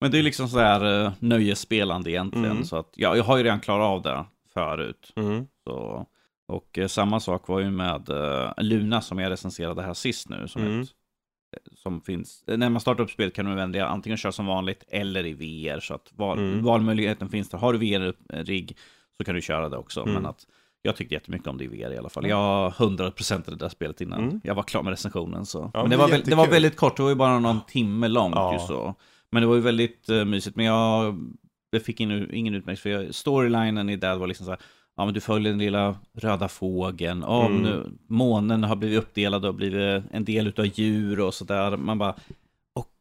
Men 0.00 0.10
det 0.10 0.18
är 0.18 0.22
liksom 0.22 0.48
sådär 0.48 1.04
uh, 1.06 1.12
nöjesspelande 1.18 2.10
egentligen. 2.10 2.50
Mm. 2.50 2.64
Så 2.64 2.76
att, 2.76 2.92
ja, 2.96 3.16
jag 3.16 3.24
har 3.24 3.36
ju 3.36 3.42
redan 3.44 3.60
klarat 3.60 3.86
av 3.86 4.02
det 4.02 4.24
förut. 4.54 5.12
Mm. 5.16 5.46
Så, 5.64 6.06
och 6.48 6.78
eh, 6.78 6.86
samma 6.86 7.20
sak 7.20 7.48
var 7.48 7.60
ju 7.60 7.70
med 7.70 8.08
eh, 8.08 8.52
Luna 8.56 9.00
som 9.00 9.18
jag 9.18 9.30
recenserade 9.30 9.82
här 9.82 9.94
sist 9.94 10.28
nu. 10.28 10.48
Som, 10.48 10.62
Mm. 10.62 10.80
ett, 10.80 10.88
eh, 10.88 10.92
som 11.74 12.00
finns, 12.00 12.44
eh, 12.46 12.56
när 12.58 12.70
man 12.70 12.80
startar 12.80 13.04
upp 13.04 13.10
spelet 13.10 13.34
kan 13.34 13.46
du 13.46 13.54
välja 13.54 13.86
antingen 13.86 14.16
köra 14.18 14.32
som 14.32 14.46
vanligt 14.46 14.84
eller 14.88 15.26
i 15.26 15.32
VR. 15.34 15.80
Så 15.80 15.94
att 15.94 16.12
val, 16.16 16.38
Mm. 16.38 16.64
valmöjligheten 16.64 17.28
finns 17.28 17.48
där. 17.48 17.58
Har 17.58 17.72
du 17.72 17.78
VR-rigg 17.78 18.76
så 19.16 19.24
kan 19.24 19.34
du 19.34 19.40
köra 19.42 19.68
det 19.68 19.76
också. 19.76 20.00
Mm. 20.00 20.14
Men 20.14 20.26
att 20.26 20.46
jag 20.82 20.96
tyckte 20.96 21.14
jättemycket 21.14 21.48
om 21.48 21.58
det 21.58 21.64
i 21.64 21.66
VR 21.66 21.90
i 21.92 21.98
alla 21.98 22.08
fall. 22.08 22.28
Jag 22.28 22.36
har 22.36 22.70
100% 22.70 23.50
det 23.50 23.56
där 23.56 23.68
spelet 23.68 24.00
innan 24.00 24.22
Mm. 24.24 24.40
jag 24.44 24.54
var 24.54 24.62
klar 24.62 24.82
med 24.82 24.90
recensionen. 24.90 25.46
Så. 25.46 25.70
Ja, 25.74 25.80
men 25.82 25.90
det 25.90 25.96
var, 25.96 26.08
det 26.24 26.34
var 26.34 26.46
väldigt 26.46 26.76
kort, 26.76 26.96
det 26.96 27.02
var 27.02 27.10
ju 27.10 27.16
bara 27.16 27.38
någon 27.38 27.60
timme 27.66 28.08
långt. 28.08 28.34
Ja. 28.34 28.52
Ju 28.52 28.58
så. 28.58 28.94
Men 29.30 29.42
det 29.42 29.46
var 29.46 29.54
ju 29.54 29.60
väldigt 29.60 30.10
uh, 30.10 30.24
mysigt. 30.24 30.56
Men 30.56 30.66
jag, 30.66 31.18
jag 31.70 31.82
fick 31.82 32.00
ingen, 32.00 32.34
ingen 32.34 32.54
utmärkelse 32.54 32.82
för 32.82 32.90
jag, 32.90 33.14
storylinen 33.14 33.88
i 33.90 33.96
det 33.96 34.16
var 34.16 34.26
liksom 34.26 34.46
så 34.46 34.52
här. 34.52 34.60
Ja 34.98 35.04
men 35.04 35.14
du 35.14 35.20
följer 35.20 35.50
den 35.52 35.58
lilla 35.58 35.96
röda 36.14 36.48
fågeln. 36.48 37.20
Ja, 37.26 37.46
Mm. 37.46 37.62
nu, 37.62 37.84
månen 38.06 38.64
har 38.64 38.76
blivit 38.76 38.98
uppdelad 38.98 39.44
och 39.44 39.54
blivit 39.54 40.04
en 40.10 40.24
del 40.24 40.46
utav 40.46 40.66
djur 40.66 41.20
och 41.20 41.34
sådär. 41.34 41.76
Man 41.76 41.98
bara 41.98 42.14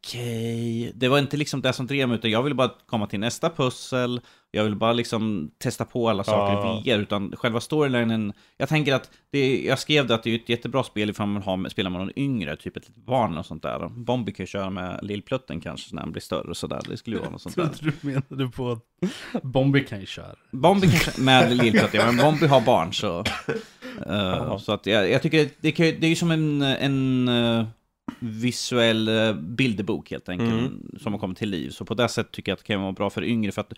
okej. 0.08 0.91
Det 0.96 1.08
var 1.08 1.20
inte 1.20 1.38
liksom 1.38 1.62
det 1.62 1.74
som 1.74 1.88
drev 1.88 2.08
mig 2.08 2.17
utan 2.17 2.32
jag 2.32 2.43
ville 2.43 2.56
bara 2.56 2.72
komma 2.86 3.08
till 3.08 3.20
nästa 3.20 3.50
pussel. 3.50 4.22
Jag 4.52 4.63
ville 4.63 4.76
bara 4.76 4.93
liksom 4.93 5.52
testa 5.58 5.86
på 5.86 6.10
alla 6.10 6.24
saker 6.24 6.54
Ja. 6.54 6.82
i 6.86 6.91
VR 6.91 7.00
utan 7.00 7.34
själva 7.38 7.60
storylinen. 7.60 8.34
Jag 8.58 8.70
tänker 8.70 8.93
att 8.93 9.10
det, 9.32 9.62
jag 9.65 9.80
skrev 9.80 10.08
det 10.08 10.15
att 10.15 10.24
det 10.24 10.30
är 10.32 10.36
ett 10.36 10.50
jättebra 10.50 10.84
spel 10.84 11.10
ifall 11.10 11.28
man 11.28 11.41
har, 11.43 11.70
spelar 11.70 11.89
med 11.89 12.00
någon 12.00 12.20
yngre, 12.20 12.56
typ 12.56 12.78
ett 12.78 12.88
litet 12.88 13.06
barn 13.06 13.38
och 13.38 13.46
sånt 13.46 13.63
där. 13.63 13.89
Bombi 13.89 14.32
kan 14.32 14.46
köra 14.46 14.70
med 14.70 15.00
Lillplutten 15.02 15.62
kanske 15.62 15.96
när 15.96 16.02
han 16.02 16.12
blir 16.12 16.22
större 16.22 16.50
och 16.50 16.58
sådär. 16.58 16.82
Det 16.89 16.98
skulle 16.98 17.15
ju 17.15 17.20
vara 17.20 17.32
något 17.32 17.41
sånt 17.41 17.56
där. 17.56 17.70
Du 17.80 17.93
menade 18.02 18.48
på 18.48 18.72
att 18.72 19.43
Bombi 19.43 19.84
kan 19.84 20.00
ju 20.00 20.06
köra. 20.06 20.36
Bombi 20.52 20.88
kanske, 20.88 21.22
med 21.22 21.58
Lillplutten, 21.58 22.00
ja, 22.00 22.06
men 22.12 22.17
Bombi 22.17 22.48
har 22.48 22.62
barn 22.62 22.93
så. 22.93 23.20
eh, 24.08 24.58
så 24.58 24.72
att 24.72 24.86
jag, 24.86 25.12
jag 25.12 25.22
tycker 25.22 25.50
det, 25.62 25.72
kan, 25.72 25.86
det 25.86 26.04
är 26.04 26.10
ju 26.10 26.15
som 26.15 26.32
en, 26.32 26.62
en 26.62 27.28
eh, 27.28 27.65
visuell 28.20 29.10
uh, 29.10 29.34
bilderbok 29.34 30.12
helt 30.12 30.30
enkelt. 30.30 30.52
Mm. 30.52 30.91
Som 31.02 31.13
har 31.13 31.20
kommit 31.20 31.38
till 31.38 31.50
liv. 31.50 31.70
Så 31.70 31.86
på 31.86 31.93
det 31.93 32.08
sättet 32.08 32.32
tycker 32.34 32.52
jag 32.52 32.54
att 32.56 32.60
det 32.60 32.65
kan 32.74 32.82
vara 32.82 32.91
bra 32.91 33.10
för 33.10 33.24
yngre. 33.24 33.52
För 33.52 33.62
att 33.62 33.74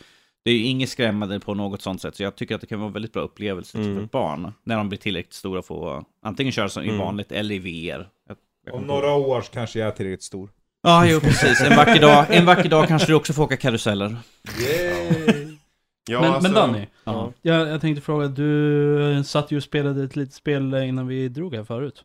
det 0.45 0.51
är 0.51 0.55
ju 0.55 0.63
inget 0.63 0.89
skrämmande 0.89 1.39
på 1.39 1.53
något 1.53 1.81
sånt 1.81 2.01
sätt. 2.01 2.15
Så 2.15 2.23
jag 2.23 2.35
tycker 2.35 2.55
att 2.55 2.61
det 2.61 2.67
kan 2.67 2.79
vara 2.79 2.91
väldigt 2.91 3.13
bra 3.13 3.21
upplevelse 3.21 3.77
Mm. 3.77 3.95
för 3.95 4.05
barn. 4.05 4.53
När 4.63 4.77
de 4.77 4.89
blir 4.89 4.99
tillräckligt 4.99 5.33
stora 5.33 5.61
för 5.61 5.97
att 5.97 6.05
antingen 6.23 6.51
köra 6.53 6.69
som 6.69 6.83
i 6.83 6.87
Mm. 6.87 6.99
vanligt 6.99 7.31
eller 7.31 7.55
i 7.55 7.59
VR. 7.59 8.09
Jag, 8.27 8.37
jag 8.65 8.75
Om 8.75 8.81
kommer 8.81 8.87
på- 8.87 8.93
några 9.07 9.13
år 9.13 9.41
kanske 9.53 9.79
jag 9.79 9.87
är 9.87 9.91
tillräckligt 9.91 10.23
stor. 10.23 10.49
Ja, 10.81 11.05
jo 11.07 11.19
precis. 11.19 11.61
En 11.61 11.75
vacker, 11.77 12.01
dag, 12.01 12.25
en 12.29 12.45
vacker 12.45 12.69
dag 12.69 12.87
kanske 12.87 13.07
du 13.07 13.13
också 13.13 13.33
får 13.33 13.43
åka 13.43 13.57
karuseller. 13.57 14.15
Ja, 16.09 16.21
men, 16.21 16.29
alltså- 16.31 16.41
men 16.51 16.53
Danny, 16.53 16.87
Ja. 17.03 17.33
jag, 17.41 17.67
jag 17.69 17.81
tänkte 17.81 18.01
fråga, 18.01 18.27
du 18.27 19.23
satt 19.25 19.51
ju 19.51 19.57
och 19.57 19.63
spelade 19.63 20.03
ett 20.03 20.15
litet 20.15 20.33
spel 20.33 20.73
innan 20.73 21.07
vi 21.07 21.29
drog 21.29 21.55
här 21.55 21.63
förut. 21.63 22.03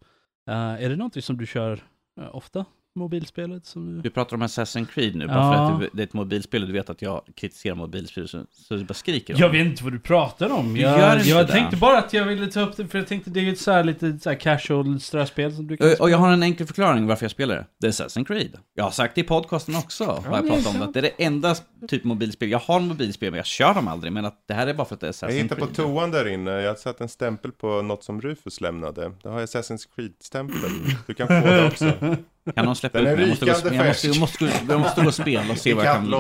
Eh, 0.49 0.55
är 0.85 0.89
det 0.89 0.97
någonting 0.97 1.23
som 1.23 1.37
du 1.37 1.47
kör 1.47 1.73
eh, 1.73 1.79
Eh, 2.17 2.29
ofta? 2.33 2.67
Mobilspelet 2.97 3.67
som 3.67 3.95
du... 3.97 4.01
Du 4.03 4.11
pratar 4.11 4.37
om 4.37 4.43
Assassin's 4.43 4.87
Creed 4.87 5.17
nu, 5.17 5.27
bara 5.27 5.37
Ja. 5.37 5.77
för 5.79 5.85
att 5.87 5.91
det 5.93 6.03
är 6.03 6.07
ett 6.07 6.13
mobilspel 6.13 6.63
och 6.63 6.67
du 6.69 6.73
vet 6.73 6.91
att 6.91 7.03
jag 7.03 7.23
kritiserar 7.37 7.75
mobilspel 7.75 8.29
så, 8.29 8.45
så 8.53 8.75
du 8.77 8.85
bara 8.85 8.95
skriker 8.95 9.35
om 9.35 9.41
Jag 9.41 9.49
vet 9.51 9.67
inte 9.67 9.85
vad 9.85 9.93
du 9.93 9.99
pratar 9.99 10.51
om. 10.53 10.77
Jag, 10.77 10.99
gör 11.01 11.17
inte 11.17 11.29
jag 11.29 11.47
det. 11.47 11.53
tänkte 11.53 11.77
bara 11.77 11.99
att 11.99 12.13
jag 12.13 12.25
ville 12.27 12.47
ta 12.47 12.61
upp 12.61 12.77
det, 12.77 12.87
för 12.87 12.99
jag 12.99 13.07
tänkte 13.07 13.31
det 13.31 13.41
är 13.41 13.45
ju 13.45 13.53
ett 13.53 13.59
så 13.61 13.71
här 13.73 13.85
lite 13.85 14.19
så 14.19 14.31
här 14.31 14.37
casual 14.41 15.01
ströspel 15.01 15.55
som 15.57 15.67
du 15.67 15.77
kan 15.77 15.87
Och- 15.93 16.01
Och 16.01 16.11
jag 16.11 16.19
har 16.19 16.33
en 16.33 16.43
enkel 16.43 16.67
förklaring 16.67 17.07
varför 17.07 17.25
jag 17.25 17.31
spelar 17.31 17.55
det. 17.55 17.67
Det 17.81 17.87
är 17.87 17.91
Assassin's 17.91 18.25
Creed. 18.25 18.57
Jag 18.75 18.85
har 18.85 18.91
sagt 18.91 19.15
det 19.15 19.21
i 19.21 19.25
podcasten 19.25 19.77
också, 19.77 20.05
har 20.05 20.13
jag 20.37 20.49
pratat 20.49 20.65
det 20.65 20.71
är 20.71 20.83
om 20.83 20.93
det. 20.93 21.01
Det 21.01 21.09
är 21.09 21.13
det 21.19 21.25
enda 21.25 21.55
typ 21.89 22.05
mobilspel. 22.05 22.51
Jag 22.51 22.59
har 22.59 22.81
mobilspel, 22.81 23.31
men 23.31 23.37
jag 23.39 23.47
kör 23.47 23.75
dem 23.75 23.89
aldrig. 23.89 24.13
Men 24.13 24.25
att 24.25 24.45
det 24.49 24.55
här 24.55 24.67
är 24.67 24.75
bara 24.75 24.85
för 24.87 24.95
att 24.95 25.01
det 25.01 25.07
är 25.07 25.13
Assassin's 25.13 25.31
Jag 25.33 25.43
hittar 25.43 25.57
på 25.57 25.65
Creed. 25.67 25.77
toan 25.77 26.11
där 26.11 26.29
inne, 26.29 26.51
jag 26.51 26.71
har 26.71 26.75
satt 26.77 27.01
en 27.01 27.09
stämpel 27.09 27.53
på 27.53 27.83
något 27.83 28.05
som 28.05 28.21
Rufus 28.21 28.61
lämnade. 28.61 29.13
Det 29.23 29.29
har 29.29 29.41
Assassin's 29.41 29.89
Creed-stämpel. 29.97 30.71
Du 31.07 31.15
kan 31.15 31.27
få 31.29 31.35
det 31.35 31.67
också. 31.67 31.93
Kan 32.55 32.65
någon 32.65 32.77
släppa 32.77 32.99
Den 33.01 33.07
ut 33.07 33.13
är 33.13 33.17
mig? 33.17 33.25
Jag 33.25 33.29
måste, 33.29 33.45
gå, 33.69 33.75
jag, 33.75 33.87
måste, 33.87 34.07
jag, 34.07 34.21
måste, 34.21 34.45
jag 34.69 34.81
måste 34.81 35.01
gå 35.01 35.07
och 35.09 35.15
spela 35.15 35.51
och 35.53 35.59
se 35.59 35.75
vad 35.75 35.85
jag 35.87 35.95
kan... 35.95 36.13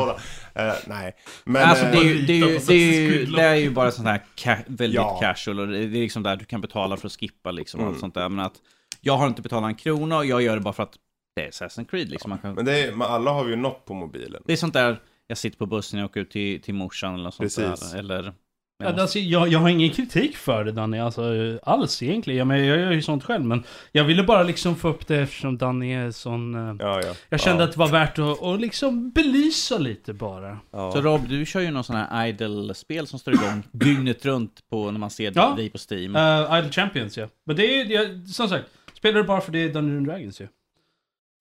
Eh, 0.55 0.73
nej. 0.87 1.15
Men... 1.45 1.63
Alltså 1.63 1.85
det 1.85 1.91
är 1.99 2.05
eh, 2.05 2.09
ju, 2.11 2.23
det 2.27 2.33
är 2.33 2.37
ju, 2.37 2.59
det 2.59 2.75
är 2.75 3.11
ju, 3.11 3.27
det 3.27 3.43
är 3.43 3.55
ju 3.55 3.71
bara 3.71 3.91
sånt 3.91 4.09
här 4.09 4.23
ca- 4.37 4.65
väldigt 4.67 4.95
Ja. 4.97 5.19
casual 5.21 5.61
och 5.61 5.69
det 5.69 5.79
är 5.79 5.89
liksom 5.89 6.23
där 6.23 6.37
du 6.37 6.45
kan 6.45 6.61
betala 6.61 6.97
för 6.97 7.07
att 7.07 7.13
skippa 7.21 7.51
liksom 7.51 7.81
och 7.81 7.85
Mm. 7.85 7.93
allt 7.95 8.01
sånt 8.01 8.15
där. 8.15 8.29
Men 8.29 8.47
att 8.47 8.55
jag 9.01 9.17
har 9.17 9.27
inte 9.27 9.43
betalat 9.43 9.69
en 9.69 9.75
krona 9.75 10.17
och 10.19 10.27
jag 10.27 10.43
gör 10.43 10.55
det 10.57 10.63
bara 10.63 10.75
för 10.75 10.83
att 10.83 10.95
det 11.37 11.43
är 11.45 11.51
Assassin's 11.51 11.85
Creed 11.91 12.09
liksom. 12.11 12.29
Man 12.31 12.39
kan, 12.39 12.55
Men 12.55 12.65
det 12.65 12.79
är, 12.79 12.93
men 12.93 13.03
alla 13.09 13.31
har 13.31 13.45
vi 13.45 13.51
ju 13.51 13.57
något 13.57 13.85
på 13.85 13.95
mobilen. 13.95 14.43
det 14.47 14.53
är 14.53 14.57
sånt 14.57 14.75
där, 14.75 15.01
jag 15.27 15.39
sitter 15.39 15.59
på 15.59 15.67
bussen, 15.67 15.99
jag 16.01 16.07
åker 16.11 16.21
ut 16.21 16.31
till, 16.31 16.63
till 16.63 16.75
morsan 16.75 17.15
eller 17.15 17.31
sånt 17.31 17.57
Precis. 17.57 17.91
där. 17.93 17.99
Eller... 17.99 18.33
Ja, 18.79 19.01
alltså, 19.03 19.19
jag, 19.19 19.49
jag 19.49 19.59
har 19.59 19.69
ingen 19.69 19.91
kritik 19.91 20.37
för 20.37 20.65
det 20.65 20.73
Danny, 20.73 20.99
alltså 20.99 21.35
eh, 21.35 21.57
alls 21.63 22.03
egentligen. 22.03 22.39
Jag, 22.39 22.47
men, 22.47 22.65
jag 22.67 22.79
gör 22.79 22.93
ju 22.93 23.03
sånt 23.03 23.25
själv, 23.25 23.45
men 23.45 23.63
jag 23.93 24.05
ville 24.05 24.23
bara 24.23 24.43
liksom 24.43 24.77
få 24.77 24.89
upp 24.89 25.07
det 25.07 25.17
eftersom 25.17 25.59
Danny 25.59 25.93
är 25.93 26.11
sån... 26.11 26.55
eh, 26.55 26.77
Ja, 26.79 27.01
ja. 27.05 27.15
jag 27.29 27.41
kände 27.41 27.63
ja. 27.63 27.69
att 27.69 27.73
det 27.73 27.79
var 27.79 27.89
värt 27.89 28.19
att, 28.19 28.43
att 28.43 28.61
liksom 28.61 29.11
belysa 29.11 29.79
lite 29.79 30.13
bara. 30.13 30.59
Ja. 30.71 30.93
Så 30.93 31.01
Rob, 31.01 31.29
du 31.29 31.47
kör 31.47 31.61
ju 31.61 31.71
någon 31.71 31.85
sån 31.85 31.97
här 31.97 32.27
idle-spel 32.27 33.07
som 33.07 33.19
står 33.19 33.35
igång 33.35 33.63
dygnet 33.73 34.25
runt 34.25 34.69
på 34.71 34.91
när 34.91 34.99
man 35.01 35.11
ser 35.11 35.33
Ja. 35.35 35.55
dig 35.57 35.71
på 35.71 35.79
Steam. 35.91 36.17
Uh, 36.17 36.59
Idle 36.59 36.73
Champions 36.73 37.19
ja. 37.19 37.29
Men 37.47 37.57
det 37.57 37.81
är 37.81 37.85
ju, 37.85 38.27
som 38.27 38.49
sagt, 38.49 38.65
spelar 38.95 39.17
du 39.21 39.25
bara 39.27 39.41
för 39.41 39.53
det 39.53 39.59
är 39.59 39.69
Dungeons 39.69 39.97
and 39.99 40.07
Dragons 40.07 40.41
ju. 40.41 40.49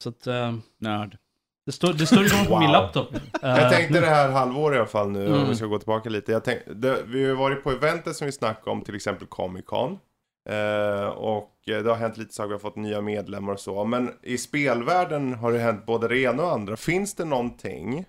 Så 0.04 0.10
att, 0.10 0.28
eh, 0.28 0.54
Nörd. 0.80 1.17
Det, 1.65 1.71
står, 1.71 1.93
det 1.93 2.06
står 2.06 2.26
igång 2.26 2.45
på 2.47 2.60
min 2.60 2.67
Wow. 2.69 2.71
laptop. 2.82 3.08
Jag 3.41 3.63
Eh, 3.63 3.69
tänkte 3.69 3.99
det 3.99 4.08
här 4.08 4.32
halvåret 4.32 4.76
i 4.76 4.80
alla 4.80 4.88
fall 4.88 5.10
nu, 5.12 5.28
om 5.28 5.34
Mm. 5.34 5.49
vi 5.49 5.56
ska 5.56 5.65
gå 5.65 5.78
tillbaka 5.80 6.10
lite. 6.10 6.32
Jag 6.32 6.43
tänk, 6.43 6.60
det, 6.76 7.04
vi 7.06 7.26
har 7.30 7.36
varit 7.36 7.63
på 7.63 7.71
eventet 7.71 8.15
som 8.15 8.26
vi 8.26 8.32
snackade 8.32 8.71
om, 8.71 8.82
till 8.82 8.95
exempel 8.95 9.28
Comic 9.28 9.65
Con. 9.65 9.99
Eh, 10.49 11.06
och 11.08 11.52
eh, 11.67 11.84
det 11.84 11.89
har 11.89 11.95
hänt 11.95 12.17
lite 12.17 12.34
saker, 12.34 12.47
vi 12.47 12.54
har 12.54 12.60
fått 12.60 12.76
nya 12.76 13.02
medlemmar 13.02 13.54
och 13.54 13.60
så. 13.60 13.86
Men 13.86 14.12
i 14.21 14.38
spelvärlden 14.38 15.34
har 15.34 15.52
det 15.52 15.60
hänt 15.60 15.86
både 15.86 16.08
det 16.08 16.17
ena 16.19 16.43
och 16.43 16.52
andra. 16.52 16.76
Finns 16.76 17.15
det 17.15 17.26
någonting 17.26 18.06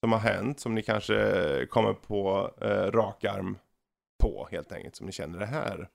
som 0.00 0.12
har 0.12 0.18
hänt 0.18 0.60
som 0.60 0.74
ni 0.74 0.82
kanske 0.82 1.66
kommer 1.70 1.92
på 1.92 2.50
eh, 2.60 2.92
rak 2.92 3.24
arm 3.24 3.58
på 4.22 4.48
helt 4.50 4.72
enkelt, 4.72 4.96
som 4.96 5.06
ni 5.06 5.12
känner 5.12 5.38
det 5.38 5.46
här? 5.46 5.88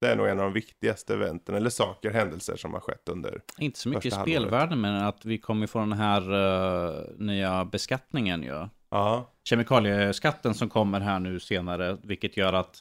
Det 0.00 0.08
är 0.08 0.16
nog 0.16 0.26
en 0.28 0.38
av 0.38 0.44
de 0.44 0.52
viktigaste 0.52 1.14
eventen, 1.14 1.54
eller 1.54 1.70
saker, 1.70 2.10
händelser 2.10 2.56
som 2.56 2.72
har 2.74 2.80
skett 2.80 3.08
under. 3.08 3.40
Inte 3.58 3.78
så 3.78 3.88
mycket 3.88 4.04
i 4.06 4.10
spelvärlden, 4.10 4.80
men 4.80 4.94
att 5.04 5.24
vi 5.24 5.38
kommer 5.38 5.66
få 5.66 5.78
den 5.78 5.92
här 5.92 6.32
eh, 6.32 7.04
nya 7.18 7.64
beskattningen 7.64 8.42
ju. 8.42 8.68
Ja, 8.90 9.30
kemikalieskatten 9.44 10.54
som 10.54 10.68
kommer 10.68 11.00
här 11.00 11.18
nu 11.18 11.40
senare, 11.40 11.96
vilket 12.02 12.36
gör 12.36 12.52
att 12.52 12.76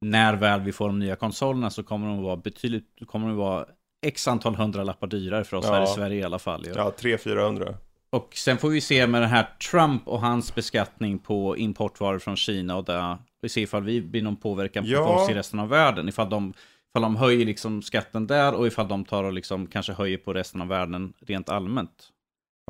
när 0.00 0.34
väl 0.36 0.60
vi 0.60 0.72
får 0.72 0.86
de 0.86 0.98
nya 0.98 1.16
konsolerna 1.16 1.70
så 1.70 1.82
kommer 1.82 2.06
de 2.06 2.22
vara 2.22 2.36
betydligt, 2.36 2.86
kommer 3.06 3.26
de 3.28 3.36
vara 3.36 3.66
x 4.06 4.28
antal 4.28 4.54
hundralappar 4.54 5.06
dyrare 5.06 5.44
för 5.44 5.56
oss 5.56 5.64
Ja. 5.68 5.74
här 5.74 5.82
i 5.82 5.86
Sverige 5.86 6.20
i 6.20 6.24
alla 6.24 6.38
fall. 6.38 6.66
ju. 6.66 6.72
ja 6.76 6.92
300-400. 6.98 7.74
Och 8.10 8.32
sen 8.34 8.58
får 8.58 8.68
vi 8.68 8.80
se 8.80 9.06
med 9.06 9.22
den 9.22 9.30
här 9.30 9.48
Trump 9.70 10.08
och 10.08 10.20
hans 10.20 10.54
beskattning 10.54 11.18
på 11.18 11.56
importvaror 11.56 12.18
från 12.18 12.36
Kina 12.36 12.76
och 12.76 12.84
där 12.84 13.18
vi 13.40 13.48
ser 13.48 13.60
ifall 13.60 13.82
vi 13.82 14.02
blir 14.02 14.22
någon 14.22 14.36
påverkan 14.36 14.84
på 14.84 14.90
Ja. 14.90 15.22
oss 15.22 15.30
i 15.30 15.34
resten 15.34 15.60
av 15.60 15.68
världen. 15.68 16.08
Ifall 16.08 16.30
de, 16.30 16.52
ifall 16.90 17.02
de 17.02 17.16
höjer 17.16 17.46
liksom 17.46 17.82
skatten 17.82 18.26
där 18.26 18.54
och 18.54 18.66
ifall 18.66 18.88
de 18.88 19.04
tar 19.04 19.24
och 19.24 19.32
liksom 19.32 19.66
kanske 19.66 19.92
höjer 19.92 20.18
på 20.18 20.32
resten 20.34 20.60
av 20.62 20.68
världen 20.68 21.12
rent 21.26 21.48
allmänt. 21.48 22.08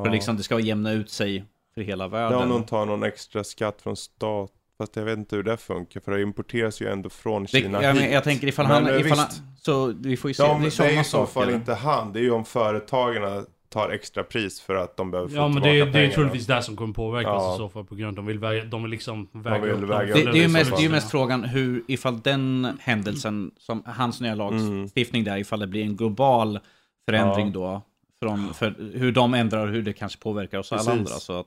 För 0.01 0.07
Ja. 0.07 0.13
liksom 0.13 0.37
det 0.37 0.43
ska 0.43 0.61
jämna 0.61 0.93
ut 0.93 1.11
sig 1.11 1.45
för 1.75 1.81
hela 1.81 2.05
Ja, 2.05 2.09
världen. 2.09 2.49
någon 2.49 2.67
tar 2.67 2.87
någon 2.87 3.03
extra 3.03 3.45
skatt 3.45 3.83
från 3.83 3.97
stat. 3.97 4.53
Fast 4.79 4.97
jag 4.97 5.05
vet 5.05 5.19
inte 5.19 5.37
hur 5.37 5.43
det 5.43 5.57
funkar, 5.57 6.01
för 6.01 6.13
det 6.13 6.23
importeras 6.23 6.81
ju 6.83 6.89
ändå 6.89 7.09
från 7.11 7.43
Det, 7.43 7.49
Kina 7.49 7.83
jag, 7.83 7.97
men, 7.97 8.13
jag 8.13 8.25
tänker 8.25 8.47
ifall 8.47 8.67
Men, 8.69 8.75
han, 8.85 8.95
eh, 8.95 9.01
ifall 9.01 9.19
han, 9.19 9.29
så 9.61 9.87
vi 9.87 10.17
får 10.17 10.31
ju 10.31 10.35
se, 10.35 10.43
Ja, 10.43 10.49
det 10.63 10.67
är 10.81 10.83
det 10.89 10.97
är 10.97 11.01
i 11.01 11.05
så 11.05 11.27
fall 11.27 11.51
inte 11.51 11.75
han. 11.75 12.13
Det 12.13 12.19
är 12.19 12.23
ju 12.23 12.31
om 12.31 12.45
företagen 12.45 13.47
tar 13.69 13.91
extra 13.91 14.23
pris 14.25 14.61
för 14.61 14.75
att 14.75 14.97
de 14.97 15.11
behöver 15.11 15.29
få 15.31 15.37
Ja 15.37 15.49
men 15.49 15.63
det, 15.63 15.69
är- 15.81 15.87
det 15.87 15.99
är 16.01 16.11
troligtvis 16.11 16.47
det 16.47 16.63
som 16.63 16.77
kommer 16.77 16.95
påverka 16.95 17.31
oss 17.33 17.43
Ja. 17.47 17.55
i 17.55 17.57
så 17.59 17.69
fall 17.69 17.85
på 17.85 17.95
grund 17.95 18.07
av 18.07 18.13
att 18.13 18.17
de 18.17 18.27
vill, 18.27 18.39
väga, 18.39 18.65
de 18.65 18.83
vill 18.83 18.91
liksom 18.91 19.29
väga 19.33 19.59
vill 19.59 19.85
upp 19.85 19.91
väga 19.91 20.15
upp 20.15 20.25
Det, 20.25 20.33
det, 20.33 20.39
är 20.39 20.43
ju 20.43 20.49
mest, 20.49 20.71
det 20.71 20.77
är 20.77 20.81
ju 20.81 20.89
fall. 20.89 20.95
mest 20.95 21.11
frågan 21.11 21.45
hur, 21.45 21.83
ifall 21.89 22.21
den 22.21 22.77
händelsen, 22.81 23.51
som 23.59 23.83
hans 23.87 24.21
nya 24.21 24.35
lagstiftning 24.35 25.25
där, 25.25 25.37
ifall 25.37 25.61
det 25.61 25.67
blir 25.67 25.83
en 25.83 25.97
global 25.97 26.61
förändring 27.09 27.47
Ja. 27.47 27.53
då, 27.53 27.83
från, 28.21 28.55
för 28.55 28.75
hur 28.99 29.13
de 29.13 29.35
ändrar 29.35 29.67
och 29.67 29.73
hur 29.73 29.83
det 29.83 29.93
kanske 29.93 30.21
påverkar 30.23 30.59
oss 30.59 30.73
alla 30.73 30.93
andra. 30.93 31.07
Så 31.11 31.41
att, 31.41 31.47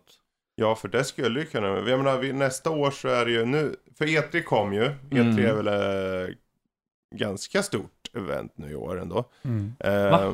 Ja, 0.56 0.76
för 0.76 0.88
det 0.88 1.04
skulle 1.04 1.40
ju 1.40 1.46
kunna. 1.46 1.68
Jag 1.68 2.00
menar, 2.00 2.34
nästa 2.34 2.70
år 2.70 2.92
så 2.92 3.08
är 3.08 3.26
det 3.26 3.32
ju 3.32 3.46
nu. 3.46 3.76
För 3.98 4.06
E3 4.06 4.42
kom 4.44 4.74
ju. 4.74 4.84
E3 4.84 5.20
Mm. 5.20 5.46
är 5.46 5.54
väl 5.54 5.68
eh, 6.28 6.36
ganska 7.16 7.64
stort 7.64 8.10
event 8.18 8.52
nu 8.56 8.72
i 8.72 8.76
år 8.76 9.02
ändå. 9.02 9.24
Mm. 9.44 9.74
Eh, 9.80 10.12
Va? 10.12 10.34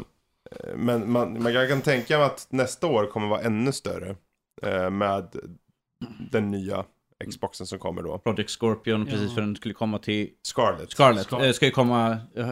Men 0.76 1.12
man, 1.12 1.44
man 1.44 1.54
jag 1.54 1.70
kan 1.70 1.82
tänka 1.82 2.18
mig 2.18 2.26
att 2.26 2.48
nästa 2.50 2.88
år 2.88 3.06
kommer 3.08 3.28
vara 3.28 3.42
ännu 3.42 3.72
större. 3.72 4.16
Eh, 4.62 4.90
med 4.90 5.36
den 6.32 6.52
nya 6.52 6.86
Xboxen 7.30 7.68
som 7.68 7.80
kommer 7.80 8.02
då. 8.04 8.18
Project 8.18 8.50
Scorpion, 8.60 9.06
Ja. 9.06 9.12
precis 9.12 9.34
för 9.34 9.42
den 9.42 9.56
skulle 9.56 9.74
komma 9.74 10.00
till 10.00 10.30
Scarlet. 10.42 10.92
Scarlet. 10.92 11.24
Scarlet. 11.26 11.48
Eh, 11.48 11.54
ska 11.54 11.66
ju 11.66 11.72
komma 11.72 12.18
eh, 12.36 12.50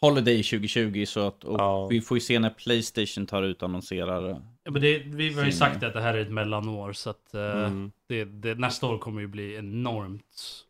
Holiday 0.00 0.42
2020 0.42 1.04
så 1.06 1.20
att 1.26 1.44
och 1.44 1.60
Ja. 1.60 1.86
vi 1.86 2.00
får 2.00 2.16
ju 2.16 2.20
se 2.20 2.38
när 2.38 2.50
Playstation 2.50 3.26
tar 3.26 3.42
ut 3.42 3.62
och 3.62 3.68
annonserar. 3.68 4.30
eh, 4.30 4.36
Ja, 4.64 4.70
men 4.70 4.82
det, 4.82 4.98
vi 4.98 5.34
har 5.34 5.44
ju 5.44 5.52
sagt 5.52 5.82
att 5.82 5.92
det 5.92 6.00
här 6.00 6.14
är 6.14 6.22
ett 6.22 6.32
mellanår 6.32 6.92
så 6.92 7.10
att 7.10 7.34
eh, 7.34 7.40
Mm. 7.64 7.92
det, 8.08 8.24
det, 8.24 8.54
nästa 8.54 8.86
år 8.86 8.98
kommer 8.98 9.20
ju 9.20 9.26
bli 9.26 9.54
enormt 9.56 10.64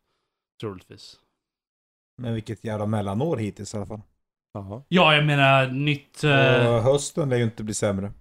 troligtvis. 0.60 1.16
Men 2.22 2.34
vilket 2.34 2.64
jävla 2.64 2.86
mellanår 2.86 3.36
hittills 3.36 3.74
i 3.74 3.76
alla 3.76 3.86
fall. 3.86 4.00
Jaha. 4.54 4.82
Ja, 4.88 5.14
jag 5.14 5.24
menar 5.24 5.66
nytt... 5.66 6.24
eh, 6.24 6.74
Och 6.74 6.82
hösten 6.82 7.28
lär 7.28 7.36
ju 7.36 7.42
inte 7.44 7.64
bli 7.64 7.74
sämre. 7.74 8.12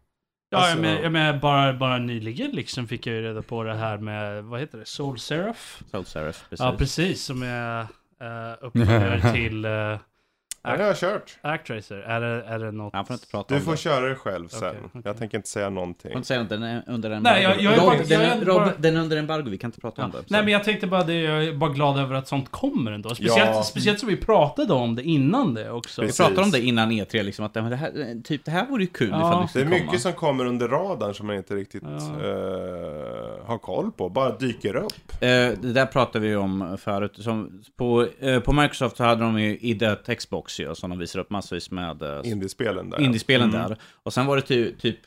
ja, 0.50 0.58
alltså- 0.58 0.72
jag 0.72 0.82
menar, 0.82 1.02
jag 1.04 1.12
menar 1.12 1.40
bara, 1.40 1.74
bara 1.74 1.98
nyligen 1.98 2.52
liksom 2.52 2.88
fick 2.88 3.08
jag 3.08 3.16
ju 3.16 3.22
reda 3.22 3.42
på 3.42 3.64
det 3.64 3.76
här 3.76 3.98
med, 3.98 4.44
vad 4.44 4.60
heter 4.60 4.78
det, 4.78 4.86
Soul 4.86 5.20
Seraph? 5.20 5.60
Soul 5.92 6.06
Seraph, 6.06 6.40
precis. 6.50 6.60
Ja, 6.66 6.76
precis. 6.78 7.24
Som 7.24 7.44
är 7.44 7.82
uh, 7.82 7.88
uppföljare 8.62 9.34
till 9.34 9.66
uh, 9.66 9.98
Har 10.66 10.78
jag 10.78 10.98
kört. 10.98 11.38
Actracer. 11.42 11.96
Är 11.96 12.22
det, 12.22 12.44
är 12.48 12.60
det 12.60 12.72
något? 12.72 12.94
Han 12.94 13.06
får 13.06 13.14
inte 13.14 13.28
prata 13.28 13.54
Du 13.54 13.60
om 13.60 13.66
får 13.66 13.72
det. 13.72 13.78
köra 13.78 14.10
det 14.10 14.16
själv 14.16 14.48
sen. 14.48 14.70
Okej, 14.70 14.80
okej. 14.86 15.02
Jag 15.06 15.18
tänker 15.18 15.38
inte 15.38 15.50
säga 15.50 15.70
någonting. 15.70 16.02
Jag 16.04 16.12
får 16.12 16.18
inte 16.18 16.28
säga 16.28 16.42
att 16.42 16.50
den 16.50 16.64
är 16.64 16.84
under 16.88 17.12
embargo. 17.12 17.34
Nej, 17.34 17.44
jag- 17.44 17.62
jag 17.62 17.74
är 17.74 17.78
Rob, 17.80 17.90
faktiskt- 17.90 18.10
den, 18.10 18.22
jag 18.22 18.30
är, 18.32 18.42
är 18.42 18.46
Rob, 18.46 18.56
bara- 18.58 18.72
den 18.78 18.96
är 18.98 19.02
under 19.02 19.18
embargo, 19.18 19.50
vi 19.50 19.58
kan 19.58 19.68
inte 19.68 19.82
prata 19.82 20.06
om 20.06 20.12
det. 20.12 20.18
Nej 20.28 20.44
men 20.44 20.54
jag 20.54 20.64
tänkte 20.64 20.88
bara 20.88 21.04
det, 21.04 21.14
jag 21.22 21.44
är 21.44 21.54
bara 21.54 21.70
glad 21.74 22.00
över 22.00 22.16
att 22.16 22.28
sånt 22.28 22.52
kommer 22.52 22.92
ändå. 22.92 23.10
Speciellt, 23.10 23.38
Ja. 23.56 23.64
speciellt 23.64 24.00
som 24.00 24.10
vi 24.10 24.18
pratade 24.18 24.74
om 24.74 24.96
det 24.96 25.04
innan 25.04 25.54
det 25.54 25.72
också. 25.72 26.02
Vi 26.02 26.08
Precis. 26.08 26.18
pratade 26.26 26.42
om 26.42 26.52
det 26.52 26.62
innan 26.62 26.92
E3, 26.92 27.24
liksom, 27.24 27.46
att 27.46 27.54
det 27.54 27.62
här, 27.76 28.22
typ, 28.24 28.46
det 28.46 28.52
här 28.52 28.66
vore 28.66 28.84
ju 28.84 28.88
kul 28.90 29.10
Ja. 29.12 29.18
ifall 29.18 29.32
det 29.38 29.44
Det 29.44 29.48
skulle 29.50 29.66
är 29.66 29.70
komma. 29.70 29.84
mycket 29.86 30.02
som 30.02 30.14
kommer 30.14 30.46
under 30.46 30.68
radarn 30.68 31.14
som 31.14 31.28
man 31.28 31.36
inte 31.36 31.56
riktigt 31.56 31.84
Ja. 31.86 31.90
eh, 31.98 33.46
har 33.48 33.58
koll 33.58 33.92
på. 33.92 34.10
Bara 34.10 34.38
dyker 34.38 34.76
upp. 34.76 34.94
Eh, 35.14 35.28
det 35.62 35.74
där 35.74 35.86
pratade 35.86 36.28
vi 36.28 36.36
om 36.36 36.78
förut. 36.82 37.16
Som 37.16 37.64
på, 37.78 38.08
eh, 38.20 38.40
på 38.40 38.54
Microsoft 38.54 38.98
så 38.98 39.04
hade 39.04 39.22
de 39.24 39.40
ju 39.40 39.58
idött 39.58 40.10
Xbox 40.18 40.53
ju, 40.60 40.76
som 40.76 40.90
de 40.90 41.00
visar 41.00 41.20
upp 41.20 41.30
massvis 41.30 41.72
med 41.72 42.02
eh, 42.02 42.22
Indiespelen 42.24 42.90
där. 42.90 43.02
indiespelen 43.02 43.50
Mm. 43.50 43.62
där. 43.70 43.78
Och 44.04 44.14
sen 44.14 44.26
var 44.26 44.36
det 44.36 44.42
ty, 44.42 44.76
typ 44.76 45.00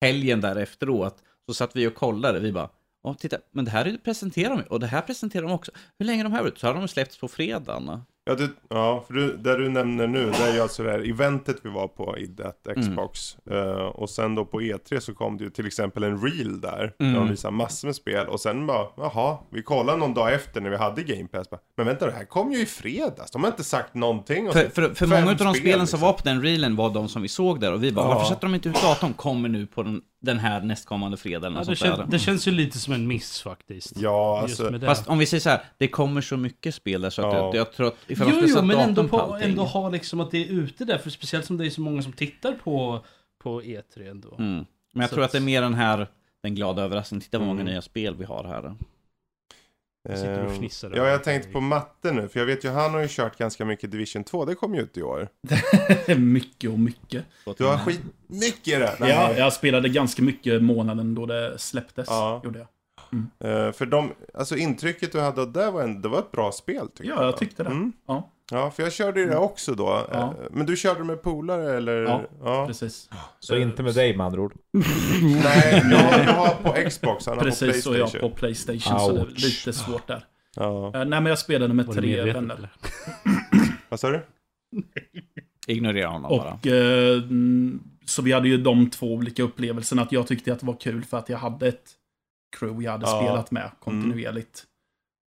helgen 0.00 0.40
där 0.40 0.56
efteråt, 0.56 1.22
så 1.46 1.54
satt 1.54 1.76
vi 1.76 1.86
och 1.86 1.94
kollade, 1.94 2.40
vi 2.40 2.52
bara 2.52 2.68
Åh, 3.02 3.14
titta, 3.16 3.36
men 3.50 3.64
det 3.64 3.70
här 3.70 3.84
är- 3.84 3.96
presenterar 3.98 4.56
de 4.56 4.62
och 4.62 4.80
det 4.80 4.86
här 4.86 5.02
presenterar 5.02 5.42
de 5.42 5.52
också. 5.52 5.72
Hur 5.98 6.06
länge 6.06 6.20
är 6.22 6.24
de 6.24 6.32
här 6.32 6.46
ut? 6.48 6.58
Så 6.58 6.66
har 6.66 6.74
de 6.74 6.88
släppts 6.88 7.18
på 7.18 7.28
fredagen. 7.28 8.00
Ja, 8.24 8.34
du, 8.34 8.48
ja 8.68 9.04
för 9.06 9.14
du, 9.14 9.36
det 9.36 9.56
du 9.56 9.68
nämner 9.68 10.06
nu, 10.06 10.30
det 10.30 10.36
är 10.44 10.54
ju 10.54 10.60
alltså 10.60 10.82
det 10.82 10.90
här 10.90 11.10
eventet 11.10 11.56
vi 11.62 11.70
var 11.70 11.88
på 11.88 12.18
i 12.18 12.26
det 12.26 12.52
Mm. 12.66 12.82
Xbox. 12.82 13.36
Eh, 13.50 13.56
och 13.86 14.10
sen 14.10 14.34
då 14.34 14.44
på 14.44 14.60
E3 14.60 15.00
så 15.00 15.14
kom 15.14 15.36
det 15.38 15.44
ju 15.44 15.50
till 15.50 15.66
exempel 15.66 16.02
en 16.04 16.20
reel 16.22 16.60
där. 16.60 16.92
Mm. 16.98 17.12
Där 17.12 17.20
de 17.20 17.28
visar 17.30 17.50
massor 17.50 17.88
med 17.88 17.94
spel. 17.96 18.26
Och 18.26 18.40
sen 18.40 18.66
bara, 18.66 18.86
jaha, 18.96 19.38
vi 19.50 19.62
kollade 19.62 19.98
någon 19.98 20.14
dag 20.14 20.34
efter 20.34 20.60
när 20.60 20.70
vi 20.70 20.76
hade 20.76 21.02
Game 21.02 21.28
Pass. 21.28 21.50
Bara, 21.50 21.60
men 21.76 21.86
vänta, 21.86 22.06
det 22.06 22.12
här 22.12 22.24
kom 22.24 22.52
ju 22.52 22.60
i 22.62 22.66
fredags. 22.66 23.30
De 23.30 23.42
har 23.44 23.50
inte 23.50 23.64
sagt 23.64 23.94
någonting. 23.94 24.46
Och 24.48 24.52
För, 24.54 24.64
så- 24.64 24.70
för, 24.70 24.94
för 24.94 25.06
många 25.06 25.30
av 25.30 25.36
de 25.36 25.38
spel, 25.38 25.54
spelen 25.54 25.72
som 25.78 25.80
liksom. 25.82 26.00
var 26.00 26.12
på 26.12 26.22
den 26.24 26.42
reelen 26.42 26.76
var 26.76 26.90
de 26.90 27.08
som 27.08 27.22
vi 27.22 27.28
såg 27.28 27.60
där 27.60 27.72
och 27.72 27.84
vi 27.84 27.92
bara, 27.92 28.04
Ja. 28.08 28.14
varför 28.14 28.26
sätter 28.28 28.42
de 28.46 28.54
inte 28.54 28.68
ut 28.68 28.82
datum? 28.82 29.12
Kommer 29.12 29.48
nu 29.48 29.66
på 29.66 29.82
den, 29.82 30.02
den 30.20 30.38
här 30.38 30.60
nästkommande 30.60 31.16
fredagen. 31.16 31.54
Ja, 31.56 31.64
det, 31.64 31.76
kän, 31.76 32.10
det 32.10 32.18
känns 32.18 32.48
ju 32.48 32.50
lite 32.52 32.78
som 32.78 32.92
en 32.94 33.06
miss 33.06 33.42
faktiskt. 33.42 33.92
Ja, 34.00 34.40
alltså. 34.42 34.78
Fast 34.80 35.08
om 35.08 35.18
vi 35.18 35.26
säger 35.26 35.40
så 35.40 35.50
här, 35.50 35.60
det 35.78 35.88
kommer 35.88 36.20
så 36.20 36.36
mycket 36.36 36.74
spel 36.74 37.00
där 37.00 37.10
så 37.10 37.26
att 37.26 37.32
Ja. 37.34 37.38
jag, 37.46 37.54
jag 37.54 37.72
tror 37.72 37.86
att 37.88 37.96
ifall 38.06 38.26
de 38.28 38.32
Jo, 38.34 38.40
skulle 38.48 38.60
jo, 38.60 38.62
men 38.66 38.78
ändå, 38.88 39.08
på 39.08 39.20
allting. 39.20 39.50
ändå 39.50 39.62
ha 39.64 39.88
liksom 39.88 40.20
att 40.20 40.30
det 40.30 40.38
är 40.38 40.48
ute 40.48 40.84
där. 40.84 40.98
För 40.98 41.10
speciellt 41.10 41.46
som 41.46 41.56
det 41.56 41.66
är 41.66 41.70
så 41.70 41.80
många 41.80 42.02
som 42.02 42.12
tittar 42.12 42.52
på, 42.52 43.04
på 43.42 43.62
E3 43.62 44.10
ändå. 44.10 44.34
Mm. 44.38 44.54
Men 44.94 45.00
jag 45.00 45.08
Så 45.08 45.14
tror 45.14 45.24
att- 45.24 45.28
att 45.28 45.32
det 45.32 45.38
är 45.38 45.42
mer 45.42 45.62
den 45.62 45.74
här, 45.74 46.06
den 46.42 46.54
glada 46.54 46.82
överraskningen. 46.82 47.22
Titta 47.22 47.38
vad 47.38 47.46
många 47.46 47.60
Mm. 47.60 47.72
nya 47.72 47.82
spel 47.82 48.16
vi 48.16 48.24
har 48.24 48.44
här. 48.44 48.74
Jag 50.08 50.18
sitter 50.18 50.44
och 50.44 50.50
ehm, 50.50 50.56
fnissar 50.56 50.92
Ja, 50.96 51.06
jag 51.06 51.24
tänkte 51.24 51.52
på 51.52 51.60
matte 51.60 52.12
nu. 52.12 52.28
För 52.28 52.40
jag 52.40 52.46
vet 52.46 52.64
ju, 52.64 52.68
han 52.68 52.90
har 52.90 53.00
ju 53.00 53.08
kört 53.10 53.38
ganska 53.38 53.64
mycket 53.64 53.90
Division 53.90 54.24
2. 54.24 54.44
Det 54.44 54.54
kom 54.54 54.74
ju 54.74 54.80
ut 54.80 54.96
i 54.96 55.02
år. 55.02 55.28
mycket 56.16 56.70
och 56.70 56.78
mycket. 56.78 57.24
Du 57.58 57.64
har 57.64 57.78
skitmycket 57.78 58.68
i 58.68 58.76
det. 58.76 58.96
Ja, 59.00 59.32
jag 59.36 59.52
spelade 59.52 59.88
ganska 59.88 60.22
mycket 60.22 60.62
månaden 60.62 61.14
då 61.14 61.26
det 61.26 61.58
släpptes. 61.58 62.06
Ja. 62.10 62.40
Gjorde 62.44 62.58
jag. 62.58 62.68
Eh, 63.44 63.72
för 63.72 63.86
de, 63.86 64.12
alltså 64.34 64.56
intrycket 64.56 65.12
du 65.12 65.20
hade 65.20 65.46
där 65.46 65.70
var, 65.70 65.82
en, 65.82 66.02
det 66.02 66.08
var 66.08 66.18
ett 66.18 66.30
bra 66.30 66.52
spel 66.52 66.88
tycker 66.88 67.10
Ja, 67.10 67.24
jag 67.24 67.36
tyckte 67.36 67.62
det. 67.62 67.70
Mm. 67.70 67.92
Ja, 68.06 68.30
Ja, 68.50 68.70
för 68.70 68.82
jag 68.82 68.92
körde 68.92 69.20
ju 69.20 69.26
det 69.26 69.36
också 69.36 69.74
då. 69.74 70.06
Ja. 70.12 70.18
Eh, 70.40 70.48
Men 70.50 70.66
du 70.66 70.76
körde 70.76 71.04
med 71.04 71.22
polare 71.22 71.76
eller? 71.76 72.02
Ja. 72.02 72.22
ja. 72.44 72.66
precis. 72.66 73.10
Så 73.40 73.56
inte 73.56 73.82
med 73.82 73.94
dig 73.94 74.16
med 74.16 74.26
andra 74.26 74.40
ord. 74.40 74.54
Nej, 75.22 75.82
jag, 75.90 76.24
jag 76.24 76.32
har 76.32 76.54
på 76.54 76.88
Xbox, 76.90 77.26
han 77.26 77.38
har 77.38 77.44
Precis, 77.44 77.84
på 77.84 77.90
och 77.90 77.96
jag 77.96 78.02
Playstation. 78.10 78.30
på 78.30 78.36
Playstation. 78.36 78.98
Så 79.00 79.12
det 79.12 79.20
är 79.20 79.24
Ouch. 79.24 79.44
lite 79.44 79.72
svårt 79.72 80.06
där. 80.06 80.24
Ja. 80.56 80.86
Eh, 80.86 80.92
nej, 80.92 81.06
men 81.20 81.26
jag 81.26 81.38
spelade 81.38 81.74
med 81.74 81.86
Var 81.86 81.94
tre 81.94 82.06
medveten, 82.16 82.48
vänner. 82.48 82.54
eller? 82.54 82.70
Vad 83.88 84.00
sa 84.00 84.10
du? 84.10 84.22
Ignorera 85.66 86.08
honom 86.08 86.30
bara. 86.38 86.52
Och 86.52 86.66
eh, 86.66 87.22
mm, 87.22 87.80
så 88.04 88.22
vi 88.22 88.32
hade 88.32 88.48
ju 88.48 88.56
de 88.58 88.90
två 88.90 89.14
olika 89.14 89.42
upplevelserna. 89.42 90.02
Att 90.02 90.12
jag 90.12 90.26
tyckte 90.26 90.52
att 90.52 90.60
det 90.60 90.66
var 90.66 90.76
kul 90.80 91.04
för 91.04 91.18
att 91.18 91.28
jag 91.28 91.38
hade 91.38 91.68
ett 91.68 91.90
crew 92.58 92.84
jag 92.84 92.92
hade 92.92 93.06
Ja. 93.06 93.20
spelat 93.22 93.50
med 93.50 93.70
kontinuerligt. 93.80 94.64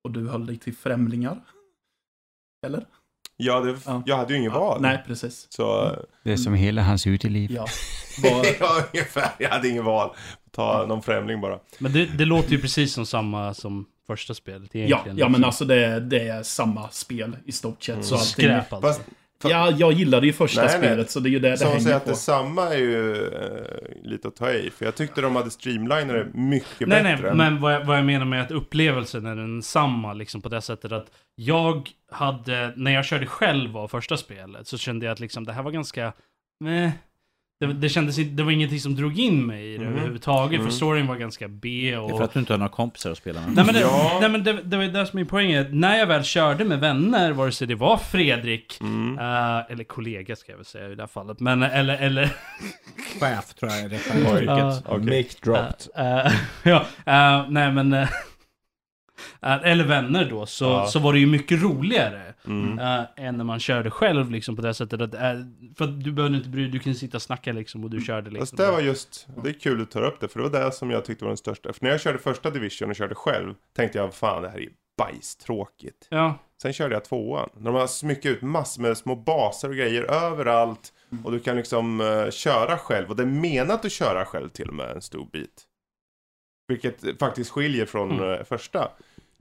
Och 0.05 0.11
du 0.11 0.29
höll 0.29 0.47
dig 0.47 0.57
till 0.59 0.75
främlingar. 0.77 1.41
Eller? 2.67 2.87
Ja, 3.37 3.61
det, 3.61 3.77
Ja. 3.87 4.03
jag 4.07 4.17
hade 4.17 4.33
ju 4.33 4.39
ingen 4.39 4.53
val. 4.53 4.81
Nej, 4.81 5.03
precis. 5.07 5.47
Så, 5.51 5.97
Det 6.25 6.33
är 6.33 6.37
som 6.37 6.55
hela 6.55 6.83
hans 6.83 7.07
uteliv. 7.07 7.51
Ja. 7.53 7.67
Var, 8.23 8.47
ja, 8.61 8.83
ungefär. 8.93 9.31
Jag 9.39 9.51
hade 9.51 9.69
ingen 9.69 9.85
val. 9.85 10.11
Ta 10.51 10.87
någon 10.87 11.03
främling 11.03 11.41
bara. 11.41 11.59
Men 11.79 11.93
det, 11.93 12.07
det 12.07 12.25
låter 12.25 12.51
ju 12.51 12.61
precis 12.61 12.93
som 12.93 13.07
samma 13.07 13.55
som 13.55 13.87
första 14.07 14.35
spelet 14.35 14.71
ja, 14.73 14.81
egentligen. 14.81 15.19
ja, 15.19 15.29
men 15.29 15.45
alltså 15.45 15.65
det, 15.65 16.01
det 16.01 16.29
är 16.29 16.43
samma 16.43 16.89
spel 16.89 17.37
i 17.47 17.53
stort 17.53 17.83
sett. 17.83 18.05
Så 18.05 18.15
allting, 18.15 18.27
Skräp 18.29 18.73
alltså. 18.73 18.89
Fast, 18.89 19.01
Ja, 19.43 19.71
jag 19.71 19.93
gillade 19.93 20.27
ju 20.27 20.33
första 20.33 20.61
Nej, 20.65 20.71
nej. 20.79 20.79
spelet 20.89 21.11
så 21.11 21.21
det 21.21 21.29
är 21.29 21.31
ju 21.31 21.39
det 21.39 21.51
det 21.51 21.57
som 21.57 21.67
att 21.67 21.73
hänger 21.73 21.85
säga 21.85 21.97
att 21.97 22.05
på. 22.05 22.11
det 22.11 22.17
samma 22.17 22.63
är 22.75 22.79
ju 22.79 23.27
eh, 23.27 24.03
lite 24.03 24.29
att 24.29 24.37
ta 24.37 24.51
i. 24.53 24.71
För 24.71 24.85
jag 24.85 24.95
tyckte 24.95 25.21
de 25.21 25.37
hade 25.37 25.51
streamlinat 25.51 26.09
det 26.09 26.27
mycket 26.35 26.89
Nej, 26.89 27.03
bättre. 27.03 27.35
nej, 27.35 27.51
men 27.51 27.61
vad 27.61 27.75
jag, 27.75 27.85
vad 27.85 27.99
jag 27.99 28.05
menar 28.05 28.25
med 28.27 28.43
att 28.43 28.51
upplevelsen 28.51 29.27
är 29.27 29.37
densamma 29.37 30.13
liksom 30.13 30.43
på 30.43 30.49
det 30.49 30.61
sättet 30.61 30.93
att 30.93 31.07
jag 31.35 31.89
hade, 32.13 32.73
när 32.77 32.91
jag 32.91 33.05
körde 33.05 33.27
själv 33.27 33.77
av 33.77 33.89
första 33.89 34.17
spelet 34.17 34.67
så 34.67 34.79
kände 34.79 35.07
jag 35.07 35.13
att 35.13 35.21
liksom 35.21 35.45
det 35.45 35.53
här 35.53 35.63
var 35.63 35.71
ganska, 35.71 36.13
meh. 36.61 36.91
Det, 37.61 37.67
det 37.73 37.89
kändes 37.89 38.17
det 38.17 38.43
var 38.43 38.53
ingenting 38.53 38.81
som 38.81 38.95
drog 38.97 39.19
in 39.19 39.47
mig 39.47 39.75
i 39.75 39.79
det 39.79 39.85
Mhm. 39.85 39.99
överhutaget, 39.99 40.55
Mm. 40.61 40.67
för 40.71 40.77
storyn 40.77 41.07
var 41.07 41.17
ganska 41.17 41.49
B 41.49 41.69
Det 41.69 41.91
är 41.91 41.99
och... 42.01 42.11
för 42.19 42.25
att 42.25 42.33
du 42.33 42.41
inte 42.41 42.53
har 42.53 42.59
några 42.59 42.69
kompisar 42.71 43.11
att 43.11 43.19
spela 43.19 43.41
med. 43.41 43.51
Nej 43.57 43.65
men, 43.65 43.75
det, 43.75 43.81
Ja. 43.81 44.19
nej, 44.21 44.31
men 44.31 44.45
det, 44.45 44.53
det 44.63 44.77
var 44.77 44.85
ju 44.85 44.91
det 44.91 45.07
som 45.07 45.19
är 45.19 45.25
poängen. 45.25 45.67
När 45.81 45.97
jag 45.99 46.07
väl 46.07 46.25
körde 46.25 46.65
med 46.65 46.81
vänner, 46.81 47.33
vare 47.33 47.53
sig 47.53 47.67
det 47.67 47.75
var 47.75 47.97
Fredrik, 47.97 48.79
Mm. 48.81 49.19
eh, 49.19 49.71
eller 49.73 49.85
kollega 49.85 50.37
ska 50.37 50.53
jag 50.53 50.57
väl 50.57 50.65
säga 50.67 50.89
i 50.91 50.95
det 50.95 51.03
här 51.03 51.07
fallet, 51.09 51.41
men 51.41 51.63
eller, 51.63 51.97
eller 51.97 52.25
Chef 53.21 53.55
tror 53.55 53.73
jag 53.73 53.81
är 53.81 53.91
Oj. 53.91 54.43
yrket. 54.43 54.85
Okej. 54.87 55.01
Mic 55.05 55.37
dropped. 55.41 55.87
Eh, 55.97 56.33
ja, 57.05 57.47
nej 57.49 57.73
men... 57.73 58.07
eh, 59.43 59.71
eller 59.71 59.85
vänner 59.85 60.25
då, 60.31 60.47
så, 60.47 60.65
Ja. 60.65 60.87
så 60.87 60.99
var 60.99 61.13
det 61.13 61.19
ju 61.19 61.27
mycket 61.27 61.63
roligare. 61.63 62.21
Mm. 62.47 62.79
eh, 62.79 63.05
än 63.27 63.37
när 63.37 63.45
man 63.45 63.61
körde 63.61 63.91
själv 63.91 64.31
liksom 64.31 64.57
på 64.57 64.63
det 64.63 64.75
sättet 64.75 65.01
att... 65.01 65.15
eh, 65.15 65.21
för 65.77 65.85
att 65.85 66.05
du 66.05 66.13
behövde 66.13 66.37
inte 66.37 66.49
bry 66.49 66.63
dig, 66.63 66.71
du 66.71 66.79
kunde 66.79 66.99
sitta 66.99 67.17
och 67.17 67.23
snacka 67.23 67.53
liksom 67.53 67.85
och 67.85 67.91
du 67.91 68.01
körde 68.01 68.31
liksom. 68.31 68.41
Fast 68.47 68.57
det 68.57 68.71
var 68.71 68.81
just, 68.81 69.27
det 69.43 69.49
är 69.49 69.53
kul 69.53 69.83
att 69.83 69.91
ta 69.91 70.01
upp 70.01 70.21
det, 70.21 70.29
för 70.29 70.41
det 70.43 70.49
var 70.49 70.61
det 70.65 70.73
som 70.73 70.91
jag 70.91 71.05
tyckte 71.05 71.25
var 71.25 71.31
den 71.31 71.37
största. 71.37 71.73
För 71.73 71.85
när 71.85 71.91
jag 71.91 72.01
körde 72.01 72.19
första 72.19 72.51
division 72.51 72.91
och 72.91 72.97
körde 72.97 73.15
själv, 73.15 73.55
tänkte 73.77 73.99
jag 73.99 74.15
fan 74.15 74.43
det 74.43 74.49
här 74.49 74.59
är 74.61 74.69
bajstråkigt. 74.99 76.07
Ja, 76.11 76.39
Sen 76.63 76.73
körde 76.73 76.95
jag 76.95 77.05
tvåan. 77.05 77.49
När 77.57 77.65
de 77.73 77.75
har 77.75 77.87
smyckat 77.87 78.27
ut 78.27 78.43
massor 78.43 78.83
med 78.83 78.97
små 78.99 79.17
baser 79.17 79.69
och 79.69 79.75
grejer 79.75 80.03
överallt. 80.03 80.93
Och 81.25 81.33
du 81.33 81.39
kan 81.41 81.57
liksom 81.57 82.03
köra 82.33 82.79
själv. 82.79 83.09
Och 83.11 83.17
det 83.17 83.23
är 83.23 83.27
menat 83.27 83.85
att 83.85 83.93
köra 83.93 84.25
själv 84.25 84.49
till 84.49 84.69
och 84.69 84.75
med 84.75 84.91
en 84.91 85.03
stor 85.03 85.29
bit. 85.33 85.63
Vilket 86.69 87.19
faktiskt 87.19 87.51
skiljer 87.51 87.87
från 87.87 88.11
Mm. 88.11 88.33
eh, 88.33 88.45
första. 88.45 88.91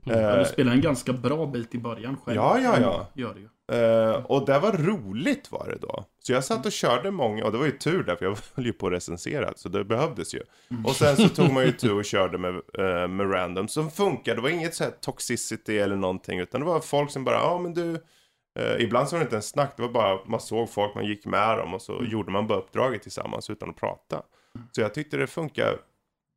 Eh, 0.06 0.38
du 0.38 0.44
spelar 0.44 0.72
en 0.72 0.80
ganska 0.80 1.12
bra 1.12 1.46
bit 1.46 1.74
i 1.74 1.78
början 1.78 2.16
själv. 2.24 2.36
Ja, 2.36 2.58
ja, 2.60 2.80
ja. 2.80 3.06
Gör 3.14 3.34
det 3.34 3.40
ju. 3.40 3.48
Eh, 3.72 4.12
och 4.26 4.46
det 4.46 4.58
var 4.58 4.72
roligt 4.72 5.52
var 5.52 5.66
det 5.68 5.78
då. 5.86 6.04
Så 6.18 6.32
jag 6.32 6.44
satt 6.44 6.66
och 6.66 6.72
körde 6.72 7.10
många, 7.10 7.44
och 7.44 7.52
det 7.52 7.58
var 7.58 7.64
ju 7.64 7.78
tur 7.78 8.02
där 8.04 8.16
för 8.16 8.24
jag 8.24 8.36
höll 8.54 8.66
ju 8.66 8.72
på 8.72 8.86
att 8.86 8.92
recensera, 8.92 9.52
så 9.56 9.68
det 9.68 9.84
behövdes 9.84 10.34
ju. 10.34 10.40
Och 10.84 10.96
sen 10.96 11.16
så 11.16 11.28
tog 11.28 11.52
man 11.52 11.64
ju 11.64 11.72
tur 11.78 11.94
och 11.98 12.04
körde 12.04 12.38
med, 12.38 12.54
eh, 12.54 13.08
med 13.08 13.32
random 13.32 13.68
som 13.68 13.90
funkade. 13.90 14.36
Det 14.36 14.42
var 14.42 14.48
inget 14.48 14.74
så 14.74 14.84
här 14.84 14.90
toxicity 14.90 15.78
eller 15.78 15.96
någonting, 15.96 16.38
utan 16.40 16.60
det 16.60 16.66
var 16.66 16.80
folk 16.80 17.10
som 17.10 17.24
bara, 17.24 17.34
ja 17.36 17.58
men 17.58 17.74
du, 17.74 17.94
eh, 18.58 18.76
ibland 18.82 19.08
så 19.08 19.16
var 19.16 19.20
det 19.20 19.24
inte 19.24 19.36
en 19.36 19.42
snack, 19.42 19.72
det 19.76 19.82
var 19.82 19.88
bara, 19.90 20.18
man 20.26 20.40
såg 20.40 20.70
folk, 20.70 20.94
man 20.94 21.04
gick 21.06 21.26
med 21.26 21.58
dem 21.58 21.74
och 21.74 21.82
så 21.82 22.02
gjorde 22.04 22.32
man 22.32 22.46
bara 22.46 22.58
uppdraget 22.58 23.02
tillsammans 23.02 23.50
utan 23.50 23.70
att 23.70 23.76
prata. 23.76 24.22
Så 24.72 24.80
jag 24.80 24.94
tyckte 24.94 25.16
det 25.16 25.26
funkar 25.26 25.76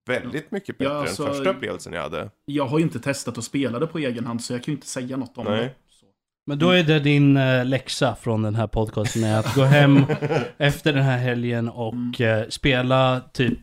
väldigt 0.08 0.52
mycket 0.52 0.78
bättre 0.78 0.94
Ja, 0.94 1.00
alltså- 1.00 1.24
än 1.28 1.34
första 1.34 1.50
upplevelsen 1.50 1.94
jag 1.94 2.02
hade. 2.02 2.30
Jag 2.46 2.66
har 2.66 2.78
ju 2.80 2.84
inte 2.84 3.00
testat 3.00 3.38
att 3.38 3.44
spela 3.44 3.80
det 3.80 3.88
på 3.88 3.98
egen 4.00 4.26
hand 4.26 4.44
så 4.44 4.54
jag 4.54 4.64
kan 4.64 4.72
ju 4.72 4.76
inte 4.76 4.88
säga 4.88 5.18
något 5.18 5.38
om 5.38 5.46
Nej. 5.46 5.62
det. 5.62 5.70
Så. 5.90 6.06
men 6.48 6.60
då 6.60 6.70
är 6.72 6.84
det 6.84 7.00
din 7.00 7.38
eh, 7.38 7.66
läxa 7.66 8.16
från 8.16 8.42
den 8.42 8.56
här 8.56 8.68
podcasten, 8.68 9.24
är 9.24 9.40
att 9.40 9.56
gå 9.56 9.64
hem 9.64 10.06
efter 10.58 10.94
den 10.94 11.04
här 11.04 11.18
helgen 11.18 11.70
och 11.70 12.22
eh, 12.22 12.48
spela 12.50 13.22
typ 13.34 13.60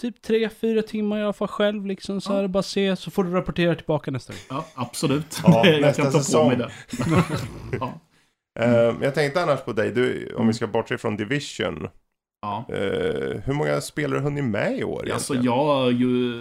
typ 0.00 0.26
3-4 0.26 0.82
timmar 0.82 1.18
i 1.18 1.22
alla 1.22 1.32
fall 1.32 1.48
själv 1.48 1.86
liksom. 1.86 2.20
Så 2.20 2.32
här, 2.32 2.48
bara 2.48 2.62
se, 2.62 2.96
så 2.96 3.10
får 3.10 3.24
du 3.24 3.30
rapportera 3.30 3.74
tillbaka 3.74 4.10
nästa 4.10 4.32
gång. 4.32 4.42
Ja, 4.48 4.66
absolut. 4.74 5.40
Ja, 5.44 5.66
jag 5.66 5.80
nästa 5.80 6.02
kan 6.02 6.12
ta 6.12 6.18
säsong. 6.18 6.50
på 6.50 6.56
mig 6.56 6.66
det. 6.66 6.70
ja. 7.80 8.00
Eh, 8.60 8.94
jag 9.02 9.14
tänkte 9.14 9.42
annars 9.42 9.60
på 9.60 9.72
dig, 9.72 9.90
du, 9.92 10.34
om 10.36 10.46
vi 10.46 10.52
ska 10.52 10.66
bortse 10.66 10.98
från 10.98 11.16
Division. 11.16 11.88
Ja. 12.40 12.64
eh, 12.68 13.40
hur 13.44 13.52
många 13.52 13.80
spelare 13.80 14.18
har 14.18 14.24
hunnit 14.24 14.44
med 14.44 14.78
i 14.78 14.84
år 14.84 15.10
Alltså 15.12 15.34
egentligen? 15.34 15.44
jag 15.56 15.64
har 15.64 15.90
ju 15.90 16.34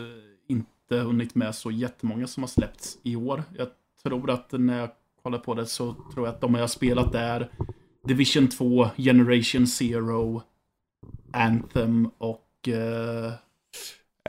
inte 0.47 0.95
hunnit 0.95 1.35
med 1.35 1.55
så 1.55 1.71
jättemånga 1.71 2.27
som 2.27 2.43
har 2.43 2.47
släppts 2.47 2.97
i 3.03 3.15
år. 3.15 3.43
Jag 3.57 3.67
tror 4.03 4.29
att 4.29 4.51
när 4.51 4.79
jag 4.79 4.89
kollar 5.23 5.39
på 5.39 5.53
det 5.53 5.65
så 5.65 5.95
tror 6.13 6.27
jag 6.27 6.35
att 6.35 6.41
de 6.41 6.53
jag 6.53 6.61
har 6.61 6.67
spelat 6.67 7.15
är 7.15 7.49
Division 8.03 8.47
2, 8.47 8.87
Generation 8.97 9.67
Zero, 9.67 10.41
Anthem 11.33 12.09
och 12.17 12.67
eh, 12.67 13.31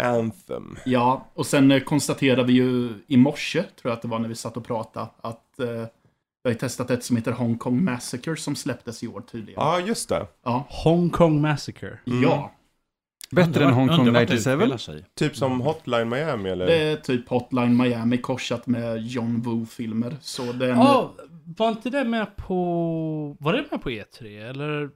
Anthem. 0.00 0.76
ja, 0.84 1.26
och 1.34 1.46
sen 1.46 1.80
konstaterade 1.80 2.44
vi 2.44 2.52
ju 2.52 2.88
i 3.06 3.16
morse, 3.16 3.62
tror 3.62 3.90
jag 3.90 3.92
att 3.92 4.02
det 4.02 4.08
var 4.08 4.18
när 4.18 4.28
vi 4.28 4.34
satt 4.34 4.56
och 4.56 4.66
pratade, 4.66 5.06
att 5.20 5.60
eh, 5.60 5.84
jag 6.42 6.50
har 6.50 6.54
testat 6.58 6.90
ett 6.90 7.04
som 7.04 7.16
heter 7.16 7.32
Hong 7.32 7.58
Kong 7.58 7.84
Massacre 7.84 8.36
som 8.36 8.56
släpptes 8.56 9.02
i 9.02 9.08
år 9.08 9.20
tydligen. 9.20 9.60
Ja, 9.62 9.80
just 9.80 10.08
det. 10.08 10.26
Ja. 10.44 10.66
Hong 10.68 11.10
Kong 11.10 11.40
Massacre. 11.40 11.98
Mm. 12.06 12.22
Ja, 12.22 12.52
Bättre 13.30 13.64
än 13.64 13.72
Hong 13.72 13.88
Kong 13.88 13.98
Undrar 13.98 14.12
vart 14.12 14.28
det 14.28 14.34
97? 14.34 14.50
utspelar 14.52 14.76
sig. 14.76 15.04
Typ 15.14 15.36
som 15.36 15.60
Hotline 15.60 16.08
Miami 16.08 16.50
eller? 16.50 16.66
det 16.66 16.76
är 16.76 16.96
typ 16.96 17.28
Hotline 17.28 17.76
Miami 17.76 18.18
korsat 18.18 18.66
med 18.66 19.06
John 19.06 19.42
Woo-filmer. 19.42 20.16
Så 20.20 20.52
den... 20.52 20.68
Ja, 20.68 21.14
var 21.56 21.68
inte 21.68 21.90
det 21.90 22.04
med 22.04 22.36
på... 22.36 22.56
Var 23.40 23.52
det 23.52 23.64
med 23.70 23.82
på 23.82 23.90
E3? 23.90 24.50
Eller? 24.50 24.90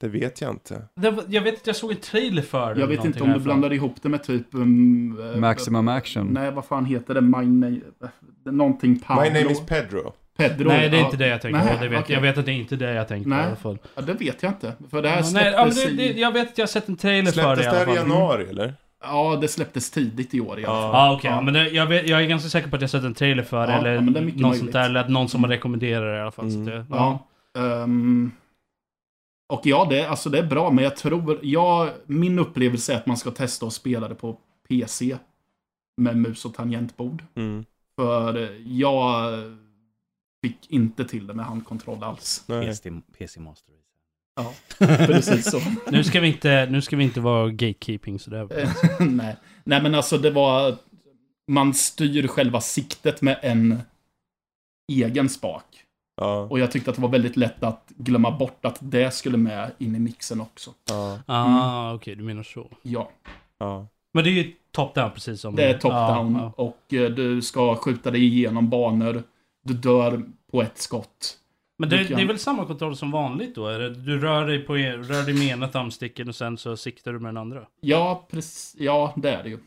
Det 0.00 0.08
vet 0.08 0.40
jag 0.40 0.50
inte. 0.50 0.82
Det 0.94 1.10
var, 1.10 1.24
jag 1.28 1.42
vet 1.42 1.54
att 1.54 1.66
jag 1.66 1.76
såg 1.76 1.90
en 1.90 1.96
trailer 1.96 2.42
för. 2.42 2.76
Jag 2.76 2.86
vet 2.86 3.04
inte 3.04 3.22
om 3.22 3.32
du 3.32 3.40
blandar 3.40 3.72
ihop 3.72 4.02
det 4.02 4.08
med 4.08 4.22
typ... 4.22 4.54
Um, 4.54 5.20
eh, 5.20 5.36
Maximum 5.40 5.88
action. 5.88 6.26
Nej, 6.26 6.50
vad 6.52 6.64
fan 6.64 6.84
heter 6.84 7.14
det? 7.14 7.20
My 7.20 7.46
name... 7.46 7.80
eh, 8.02 8.52
Någonting 8.52 8.98
Pablo. 9.00 9.22
My 9.22 9.28
name 9.40 9.52
is 9.52 9.60
Pedro. 9.66 10.12
Pedro. 10.36 10.68
Nej, 10.68 10.88
det 10.88 10.96
är 10.98 11.04
inte 11.04 11.16
det 11.16 11.26
jag 11.26 11.40
tänker 11.42 11.58
Nej, 11.64 11.76
på. 11.76 11.82
Det 11.82 11.88
vet, 11.88 12.00
okej. 12.00 12.14
Jag 12.14 12.20
vet 12.22 12.38
att 12.38 12.46
det 12.46 12.52
är 12.52 12.54
inte 12.54 12.76
det 12.76 12.92
jag 12.92 13.08
tänker 13.08 13.24
på 13.24 13.28
Nej. 13.36 13.42
i 13.44 13.46
alla 13.46 13.56
fall. 13.56 13.78
Ja, 13.94 14.02
det 14.02 14.12
vet 14.14 14.42
jag 14.42 14.52
inte. 14.52 14.72
För 14.90 15.02
det 15.02 15.08
här 15.08 15.22
Ja, 15.22 15.30
nej, 15.32 15.52
ja, 15.56 15.64
men 15.64 15.72
släpptes 15.74 15.96
det, 15.96 16.02
det, 16.02 16.18
i... 16.18 16.20
jag 16.20 16.32
vet 16.32 16.48
att 16.48 16.58
jag 16.58 16.62
har 16.62 16.68
sett 16.68 16.88
en 16.88 16.96
trailer 16.96 17.32
för 17.32 17.56
det 17.56 17.62
Släpptes 17.62 17.66
i 17.66 17.70
det 17.70 17.70
alla 17.70 17.78
här 17.78 17.92
i 17.94 17.96
fall. 17.96 18.08
januari 18.08 18.48
eller? 18.48 18.74
Ja, 19.04 19.38
det 19.40 19.48
släpptes 19.48 19.90
tidigt 19.90 20.34
i 20.34 20.40
år 20.40 20.60
i 20.60 20.64
alla 20.64 20.80
fall. 20.92 20.94
Ja, 20.94 21.14
okej. 21.16 21.30
Ja. 21.30 21.40
Men 21.40 21.54
det, 21.54 21.68
jag, 21.68 21.86
vet, 21.86 22.08
jag 22.08 22.22
är 22.22 22.26
ganska 22.26 22.48
säker 22.48 22.68
på 22.68 22.76
att 22.76 22.82
jag 22.82 22.88
har 22.88 22.90
sett 22.90 23.04
en 23.04 23.14
trailer 23.14 23.42
för 23.42 23.66
det. 23.66 23.72
Ja, 23.72 23.78
eller 23.78 23.92
ja, 23.94 24.00
men 24.00 24.12
det 24.14 24.20
är 24.20 24.24
mycket 24.24 24.40
något 24.40 24.48
möjligt. 24.50 24.60
sånt 24.60 24.72
där. 24.72 24.84
Eller 24.84 25.00
att 25.00 25.08
någon 25.08 25.28
som 25.28 25.42
har 25.44 25.50
rekommenderat 25.50 26.02
det 26.12 26.16
i 26.16 26.20
alla 26.20 26.30
fall. 26.30 26.48
Mm. 26.48 26.64
Så 26.64 26.70
det, 26.70 26.86
Ja. 26.90 27.26
ehm, 27.58 28.32
och 29.52 29.60
ja, 29.64 29.86
det, 29.90 30.04
alltså 30.06 30.30
det 30.30 30.38
är 30.38 30.46
bra, 30.46 30.70
men 30.70 30.84
jag 30.84 30.96
tror... 30.96 31.38
Ja, 31.42 31.88
min 32.06 32.38
upplevelse 32.38 32.92
är 32.92 32.96
att 32.96 33.06
man 33.06 33.16
ska 33.16 33.30
testa 33.30 33.66
att 33.66 33.72
spela 33.72 34.08
det 34.08 34.14
på 34.14 34.38
PC. 34.68 35.16
Med 35.96 36.16
mus 36.16 36.44
och 36.44 36.54
tangentbord. 36.54 37.22
Mm. 37.36 37.64
För 37.96 38.48
jag 38.66 39.32
fick 40.42 40.70
inte 40.70 41.04
till 41.04 41.26
det 41.26 41.34
med 41.34 41.44
handkontroll 41.46 42.02
alls. 42.02 42.44
Nej. 42.46 42.66
PC, 42.66 42.90
PC 43.18 43.40
Master 43.40 43.72
Race. 43.72 43.82
Ja, 44.36 44.54
precis 45.06 45.50
så. 45.50 45.60
Nu 45.90 46.04
ska 46.04 46.20
vi 46.20 46.28
inte, 46.28 46.66
nu 46.70 46.82
ska 46.82 46.96
vi 46.96 47.04
inte 47.04 47.20
vara 47.20 47.50
gatekeeping 47.50 48.18
sådär. 48.18 48.48
Nej. 49.04 49.36
Nej, 49.64 49.82
men 49.82 49.94
alltså 49.94 50.18
det 50.18 50.30
var... 50.30 50.76
Man 51.50 51.74
styr 51.74 52.26
själva 52.26 52.60
siktet 52.60 53.22
med 53.22 53.38
en 53.42 53.82
egen 54.92 55.28
spak. 55.28 55.64
Ja. 56.16 56.40
Och 56.50 56.58
jag 56.58 56.70
tyckte 56.70 56.90
att 56.90 56.96
det 56.96 57.02
var 57.02 57.08
väldigt 57.08 57.36
lätt 57.36 57.62
att 57.62 57.84
glömma 57.88 58.30
bort 58.30 58.64
att 58.64 58.78
det 58.80 59.14
skulle 59.14 59.36
med 59.36 59.70
in 59.78 59.96
i 59.96 59.98
mixen 59.98 60.40
också. 60.40 60.70
Ja. 60.88 61.18
Ah, 61.26 61.94
okej, 61.94 62.14
du 62.14 62.22
menar 62.22 62.42
så. 62.42 62.70
Ja, 62.82 63.10
Ja. 63.62 63.86
Men 64.14 64.24
det 64.24 64.30
är 64.30 64.32
ju 64.32 64.52
top-down 64.72 65.10
precis 65.10 65.40
som... 65.40 65.56
det 65.56 65.64
är 65.64 65.78
top-down 65.78 66.34
Ja, 66.34 66.52
ja. 66.56 66.64
och 66.64 66.94
eh, 66.94 67.10
du 67.10 67.42
ska 67.42 67.76
skjuta 67.76 68.10
dig 68.10 68.24
igenom 68.24 68.70
banor. 68.70 69.22
Du 69.62 69.74
dör 69.74 70.22
på 70.52 70.62
ett 70.62 70.78
skott. 70.78 71.38
Men 71.78 71.88
det, 71.88 72.04
det 72.04 72.22
är 72.22 72.26
väl 72.26 72.38
samma 72.38 72.66
kontroll 72.66 72.96
som 72.96 73.10
vanligt 73.10 73.54
då? 73.54 73.66
Är 73.66 73.78
det, 73.78 73.94
du 73.94 74.20
rör 74.20 74.46
dig, 74.46 74.58
på, 74.58 74.74
rör 74.74 75.24
dig 75.24 75.34
med 75.34 75.46
ena 75.46 75.68
thumbsticken 75.68 76.28
och 76.28 76.34
sen 76.34 76.58
så 76.58 76.76
siktar 76.76 77.12
du 77.12 77.18
med 77.18 77.28
den 77.28 77.36
andra? 77.36 77.60
Ja, 77.80 78.26
precis. 78.30 78.74
Ja, 78.78 79.12
det 79.16 79.30
är 79.30 79.42
det 79.42 79.48
ju. 79.48 79.58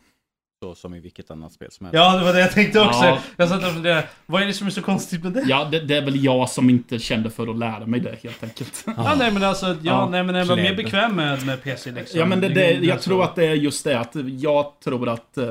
Så 0.62 0.74
som 0.74 0.94
i 0.94 1.00
vilket 1.00 1.30
annat 1.30 1.52
spel 1.52 1.70
som 1.70 1.86
helst. 1.86 1.94
Ja, 1.96 2.18
det 2.18 2.24
var 2.24 2.32
det 2.32 2.40
jag 2.40 2.52
tänkte 2.52 2.80
också. 2.80 3.04
Ja. 3.04 3.18
Jag 3.36 3.48
satt 3.48 3.64
och 3.64 3.72
funderade, 3.72 4.08
vad 4.26 4.42
är 4.42 4.46
det 4.46 4.52
som 4.52 4.66
är 4.66 4.70
så 4.70 4.82
konstigt 4.82 5.22
med 5.22 5.32
det? 5.32 5.44
Ja, 5.46 5.64
det, 5.64 5.80
det 5.80 5.96
är 5.96 6.04
väl 6.04 6.24
jag 6.24 6.50
som 6.50 6.70
inte 6.70 6.98
kände 6.98 7.30
för 7.30 7.46
att 7.46 7.58
lära 7.58 7.86
mig 7.86 8.00
det 8.00 8.18
helt 8.22 8.42
enkelt. 8.42 8.84
Ja, 8.96 9.14
nej 9.18 9.32
men 9.32 9.42
alltså, 9.42 9.66
ja, 9.66 9.76
Ja, 9.82 10.08
nej 10.10 10.22
men 10.22 10.34
jag 10.34 10.46
var 10.46 10.56
mer 10.56 10.74
bekväm 10.74 11.16
med, 11.16 11.46
med 11.46 11.62
PC 11.62 11.90
liksom. 11.90 12.20
Ja, 12.20 12.26
men 12.26 12.40
det, 12.40 12.48
det, 12.48 12.70
jag 12.70 13.02
tror 13.02 13.24
att 13.24 13.34
det 13.34 13.46
är 13.46 13.54
just 13.54 13.84
det 13.84 13.98
att 14.00 14.14
jag 14.24 14.80
tror 14.84 15.08
att 15.08 15.38
eh, 15.38 15.46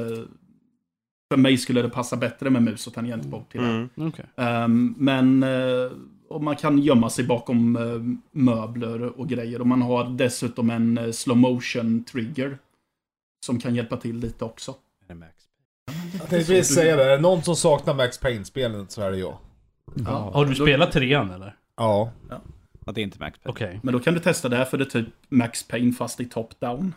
för 1.32 1.38
mig 1.38 1.58
skulle 1.58 1.82
det 1.82 1.90
passa 1.90 2.18
bättre 2.18 2.50
med 2.50 2.64
mus 2.64 2.88
och 2.88 2.94
tangentbord 2.94 3.50
till 3.50 3.62
det. 3.62 3.68
Mm. 3.68 3.90
Okej. 3.96 4.26
Ehm, 4.36 4.96
men 4.98 5.44
eh, 5.44 5.92
och 6.30 6.44
man 6.44 6.56
kan 6.56 6.78
gömma 6.80 7.10
sig 7.10 7.26
bakom 7.26 7.76
eh, 7.76 8.18
möbler 8.32 9.20
och 9.20 9.30
grejer. 9.30 9.62
Och 9.62 9.68
man 9.68 9.82
har 9.82 10.10
dessutom 10.10 10.70
en 10.70 10.98
uh, 10.98 11.12
slow 11.12 11.38
motion 11.38 12.04
trigger. 12.04 12.58
Som 13.46 13.60
kan 13.60 13.76
hjälpa 13.76 13.98
till 13.98 14.18
lite 14.18 14.46
också. 14.46 14.72
Är 14.72 15.08
det 15.08 15.16
Max? 15.16 15.34
Jag 16.12 16.30
tänkte 16.30 16.36
precis 16.36 16.76
säga 16.76 16.96
det, 16.96 17.04
är 17.04 17.10
det 17.10 17.22
någon 17.22 17.44
som 17.44 17.56
saknar 17.56 17.94
Max 17.94 18.18
Payne-spelen 18.18 18.86
så 18.90 19.02
är 19.02 19.12
det 19.12 19.18
jag. 19.18 19.38
Ja. 19.96 20.32
Har 20.34 20.46
du 20.46 20.56
spelat 20.56 20.92
trean 20.92 21.32
eller? 21.32 21.56
Ja. 21.78 22.12
Ja, 22.86 22.92
det 22.92 23.02
är 23.02 23.04
inte 23.04 23.20
Max 23.20 23.40
Payne. 23.40 23.52
Okej. 23.52 23.80
Men 23.84 23.94
då 23.94 24.00
kan 24.00 24.14
du 24.14 24.20
testa 24.20 24.50
det 24.50 24.58
här 24.58 24.66
för 24.66 24.78
det 24.78 24.84
är 24.84 24.90
typ 24.90 25.08
Max 25.30 25.68
Payne 25.68 25.94
fast 25.94 26.20
i 26.20 26.26
top-down. 26.26 26.92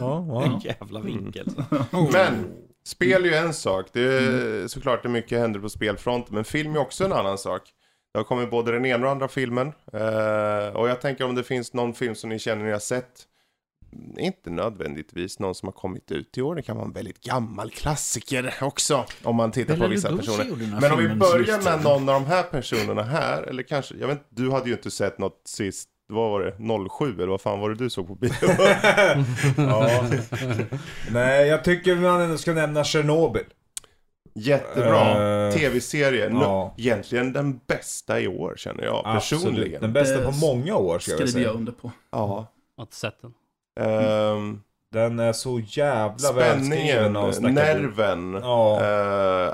Ja, 0.00 0.44
En 0.44 0.60
jävla 0.64 1.00
vinkel. 1.00 1.46
Men, 2.12 2.44
spel 2.84 3.24
är 3.24 3.28
ju 3.28 3.34
en 3.34 3.54
sak. 3.54 3.86
Det 3.92 4.00
är 4.00 4.68
såklart 4.68 5.02
det 5.02 5.08
mycket 5.08 5.38
händer 5.38 5.60
på 5.60 5.68
spelfronten. 5.68 6.34
Men 6.34 6.44
film 6.44 6.74
är 6.76 6.80
också 6.80 7.04
en 7.04 7.12
annan 7.12 7.38
sak. 7.38 7.62
Det 8.12 8.18
har 8.18 8.24
kommit 8.24 8.50
både 8.50 8.72
den 8.72 8.86
ena 8.86 9.06
och 9.06 9.12
andra 9.12 9.28
filmen. 9.28 9.72
Eh, 9.92 10.76
och 10.76 10.88
jag 10.88 11.00
tänker 11.00 11.24
om 11.24 11.34
det 11.34 11.44
finns 11.44 11.72
någon 11.72 11.94
film 11.94 12.14
som 12.14 12.30
ni 12.30 12.38
känner 12.38 12.64
ni 12.64 12.72
har 12.72 12.78
sett. 12.78 13.26
Inte 14.18 14.50
nödvändigtvis 14.50 15.38
någon 15.38 15.54
som 15.54 15.66
har 15.66 15.72
kommit 15.72 16.12
ut 16.12 16.38
i 16.38 16.42
år. 16.42 16.54
Det 16.54 16.62
kan 16.62 16.76
vara 16.76 16.86
en 16.86 16.92
väldigt 16.92 17.20
gammal 17.20 17.70
klassiker 17.70 18.54
också. 18.60 19.04
Om 19.22 19.36
man 19.36 19.52
tittar 19.52 19.76
på 19.76 19.86
vissa 19.86 20.16
personer. 20.16 20.80
Men 20.80 20.92
om 20.92 20.98
vi 20.98 21.08
börjar 21.08 21.62
med 21.62 21.84
någon 21.84 22.08
av 22.08 22.20
de 22.20 22.26
här 22.26 22.42
personerna 22.42 23.02
här. 23.02 23.42
Eller 23.42 23.62
kanske, 23.62 23.94
jag 23.94 24.08
vet 24.08 24.18
inte, 24.18 24.42
du 24.42 24.50
hade 24.50 24.66
ju 24.68 24.72
inte 24.72 24.90
sett 24.90 25.18
något 25.18 25.42
sist. 25.44 25.88
Vad 26.12 26.30
var 26.30 26.40
det? 26.40 26.88
07 26.98 27.14
eller 27.14 27.26
vad 27.26 27.40
fan 27.40 27.60
var 27.60 27.68
det 27.70 27.74
du 27.76 27.90
såg 27.90 28.06
på 28.08 28.14
bio? 28.14 28.32
ja. 29.56 30.04
Nej, 31.10 31.46
jag 31.48 31.64
tycker 31.64 31.96
man 31.96 32.20
ändå 32.20 32.38
ska 32.38 32.52
nämna 32.52 32.84
Chernobyl. 32.84 33.42
Jättebra. 34.34 35.46
Eh, 35.46 35.52
Tv-serie. 35.54 36.28
Ja. 36.32 36.74
Egentligen 36.78 37.32
den 37.32 37.60
bästa 37.66 38.20
i 38.20 38.28
år 38.28 38.54
känner 38.56 38.84
jag 38.84 39.04
personligen. 39.04 39.54
Absolut. 39.56 39.80
Den 39.80 39.92
bästa 39.92 40.18
Det 40.18 40.24
på 40.24 40.32
många 40.32 40.76
år 40.76 40.98
ska 40.98 41.10
jag 41.10 41.18
vilja 41.18 41.30
Skriver 41.32 41.46
jag 41.46 41.52
säga. 41.52 41.58
under 41.58 41.72
på. 41.72 41.90
Ja. 42.10 42.18
Jag 42.76 42.82
har 42.82 42.82
inte 42.84 42.96
sett 42.96 43.14
den. 43.22 43.32
Ehm, 43.86 44.60
Den 44.92 45.18
är 45.18 45.32
så 45.32 45.60
jävla 45.66 46.32
välskriven 46.32 46.64
spänningen, 46.66 47.16
av 47.16 47.32
Snacka 47.32 47.54
nerven, 47.54 48.38
Ja. 48.42 48.80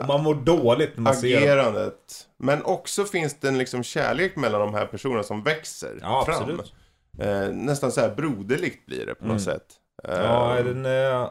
eh, 0.01 0.07
Man 0.07 0.23
mår 0.23 0.35
dåligt 0.35 0.91
när 0.97 1.03
man 1.03 1.15
ser 1.15 1.57
den. 1.57 1.91
Men 2.39 2.65
också 2.65 3.05
finns 3.05 3.35
det 3.41 3.49
en 3.49 3.59
liksom 3.59 3.83
kärlek 3.83 4.37
mellan 4.37 4.61
de 4.61 4.75
här 4.75 4.87
personerna 4.87 5.23
som 5.23 5.43
växer 5.43 5.99
Ja, 6.03 6.25
fram. 6.25 6.35
absolut. 6.43 6.75
Eh, 7.19 7.49
nästan 7.49 7.93
så 7.93 8.01
här 8.01 8.15
broderligt 8.15 8.87
blir 8.87 9.07
det 9.07 9.15
på 9.15 9.25
något 9.25 9.31
Mm. 9.31 9.39
sätt. 9.41 9.67
Eh, 10.05 10.15
Ja, 10.21 10.63
den 10.63 10.87
är 10.87 11.31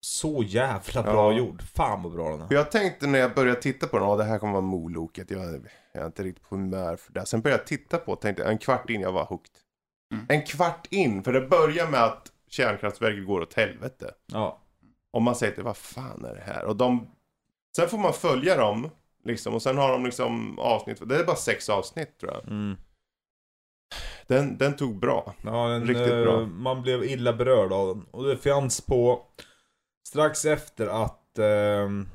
så 0.00 0.42
jävla 0.46 1.02
bra 1.02 1.32
Ja. 1.32 1.38
gjord. 1.38 1.62
Fan 1.62 2.02
vad 2.02 2.12
bra 2.12 2.30
den 2.30 2.40
är. 2.40 2.46
Jag 2.50 2.70
tänkte 2.70 3.06
när 3.06 3.18
jag 3.18 3.34
började 3.34 3.60
titta 3.60 3.86
på 3.86 3.98
den, 3.98 4.08
ja 4.08 4.16
det 4.16 4.24
här 4.24 4.38
kommer 4.38 4.52
vara 4.52 4.62
Moloket, 4.62 5.30
jag, 5.30 5.66
jag 5.92 6.02
är 6.02 6.06
inte 6.06 6.22
riktigt 6.22 6.48
på 6.48 6.54
humör 6.56 6.96
för 6.96 7.12
det. 7.12 7.26
Sen 7.26 7.40
började 7.40 7.60
jag 7.62 7.66
titta 7.66 7.98
på 7.98 8.16
tänkte 8.16 8.44
en 8.44 8.58
kvart 8.58 8.90
in, 8.90 9.00
jag 9.00 9.12
var 9.12 9.24
hooked. 9.24 9.52
Mm. 10.12 10.26
En 10.28 10.42
kvart 10.42 10.86
in, 10.90 11.22
för 11.24 11.32
det 11.32 11.40
börjar 11.40 11.86
med 11.88 12.04
att 12.04 12.32
kärnkraftverket 12.48 13.26
går 13.26 13.40
åt 13.40 13.54
helvete. 13.54 14.10
Ja. 14.26 14.60
Och 15.12 15.22
man 15.22 15.34
säger 15.36 15.54
till 15.54 15.64
vad 15.64 15.76
fan 15.76 16.24
är 16.24 16.34
det 16.34 16.40
här? 16.52 16.64
Och 16.64 16.76
de... 16.76 17.06
Sen 17.76 17.88
får 17.88 17.98
man 17.98 18.12
följa 18.12 18.56
dem, 18.56 18.90
liksom, 19.24 19.54
och 19.54 19.62
sen 19.62 19.78
har 19.78 19.92
de 19.92 20.04
liksom 20.04 20.58
avsnitt, 20.58 21.08
det 21.08 21.16
är 21.16 21.24
bara 21.24 21.36
sex 21.36 21.68
avsnitt 21.68 22.18
tror 22.18 22.32
jag. 22.32 22.48
Mm. 22.48 22.76
Den, 24.26 24.58
den 24.58 24.76
tog 24.76 24.98
bra. 25.00 25.34
Ja, 25.44 25.68
den, 25.68 25.86
Riktigt 25.86 26.12
eh, 26.12 26.22
bra. 26.22 26.46
Man 26.46 26.82
blev 26.82 27.04
illa 27.04 27.32
berörd 27.32 27.72
av 27.72 27.88
den. 27.88 28.06
Och 28.10 28.24
det 28.24 28.36
fanns 28.36 28.80
på 28.80 29.22
strax 30.08 30.44
efter 30.44 30.86
att 30.86 31.38
ehm, 31.38 32.08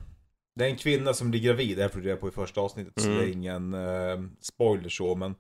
det 0.56 0.66
är 0.66 0.70
en 0.70 0.78
kvinna 0.78 1.14
som 1.14 1.32
blir 1.32 1.42
gravid. 1.42 1.78
Det 1.78 1.82
här 1.82 1.90
får 1.90 2.00
du 2.00 2.08
reda 2.08 2.18
på 2.18 2.28
i 2.28 2.32
första 2.32 2.62
avsnittet. 2.62 2.94
Så 3.02 3.08
Mm. 3.08 3.20
det 3.20 3.26
är 3.26 3.32
ingen 3.32 3.74
eh, 3.74 4.30
spoiler 4.42 4.90
så. 4.90 5.16
Men 5.16 5.36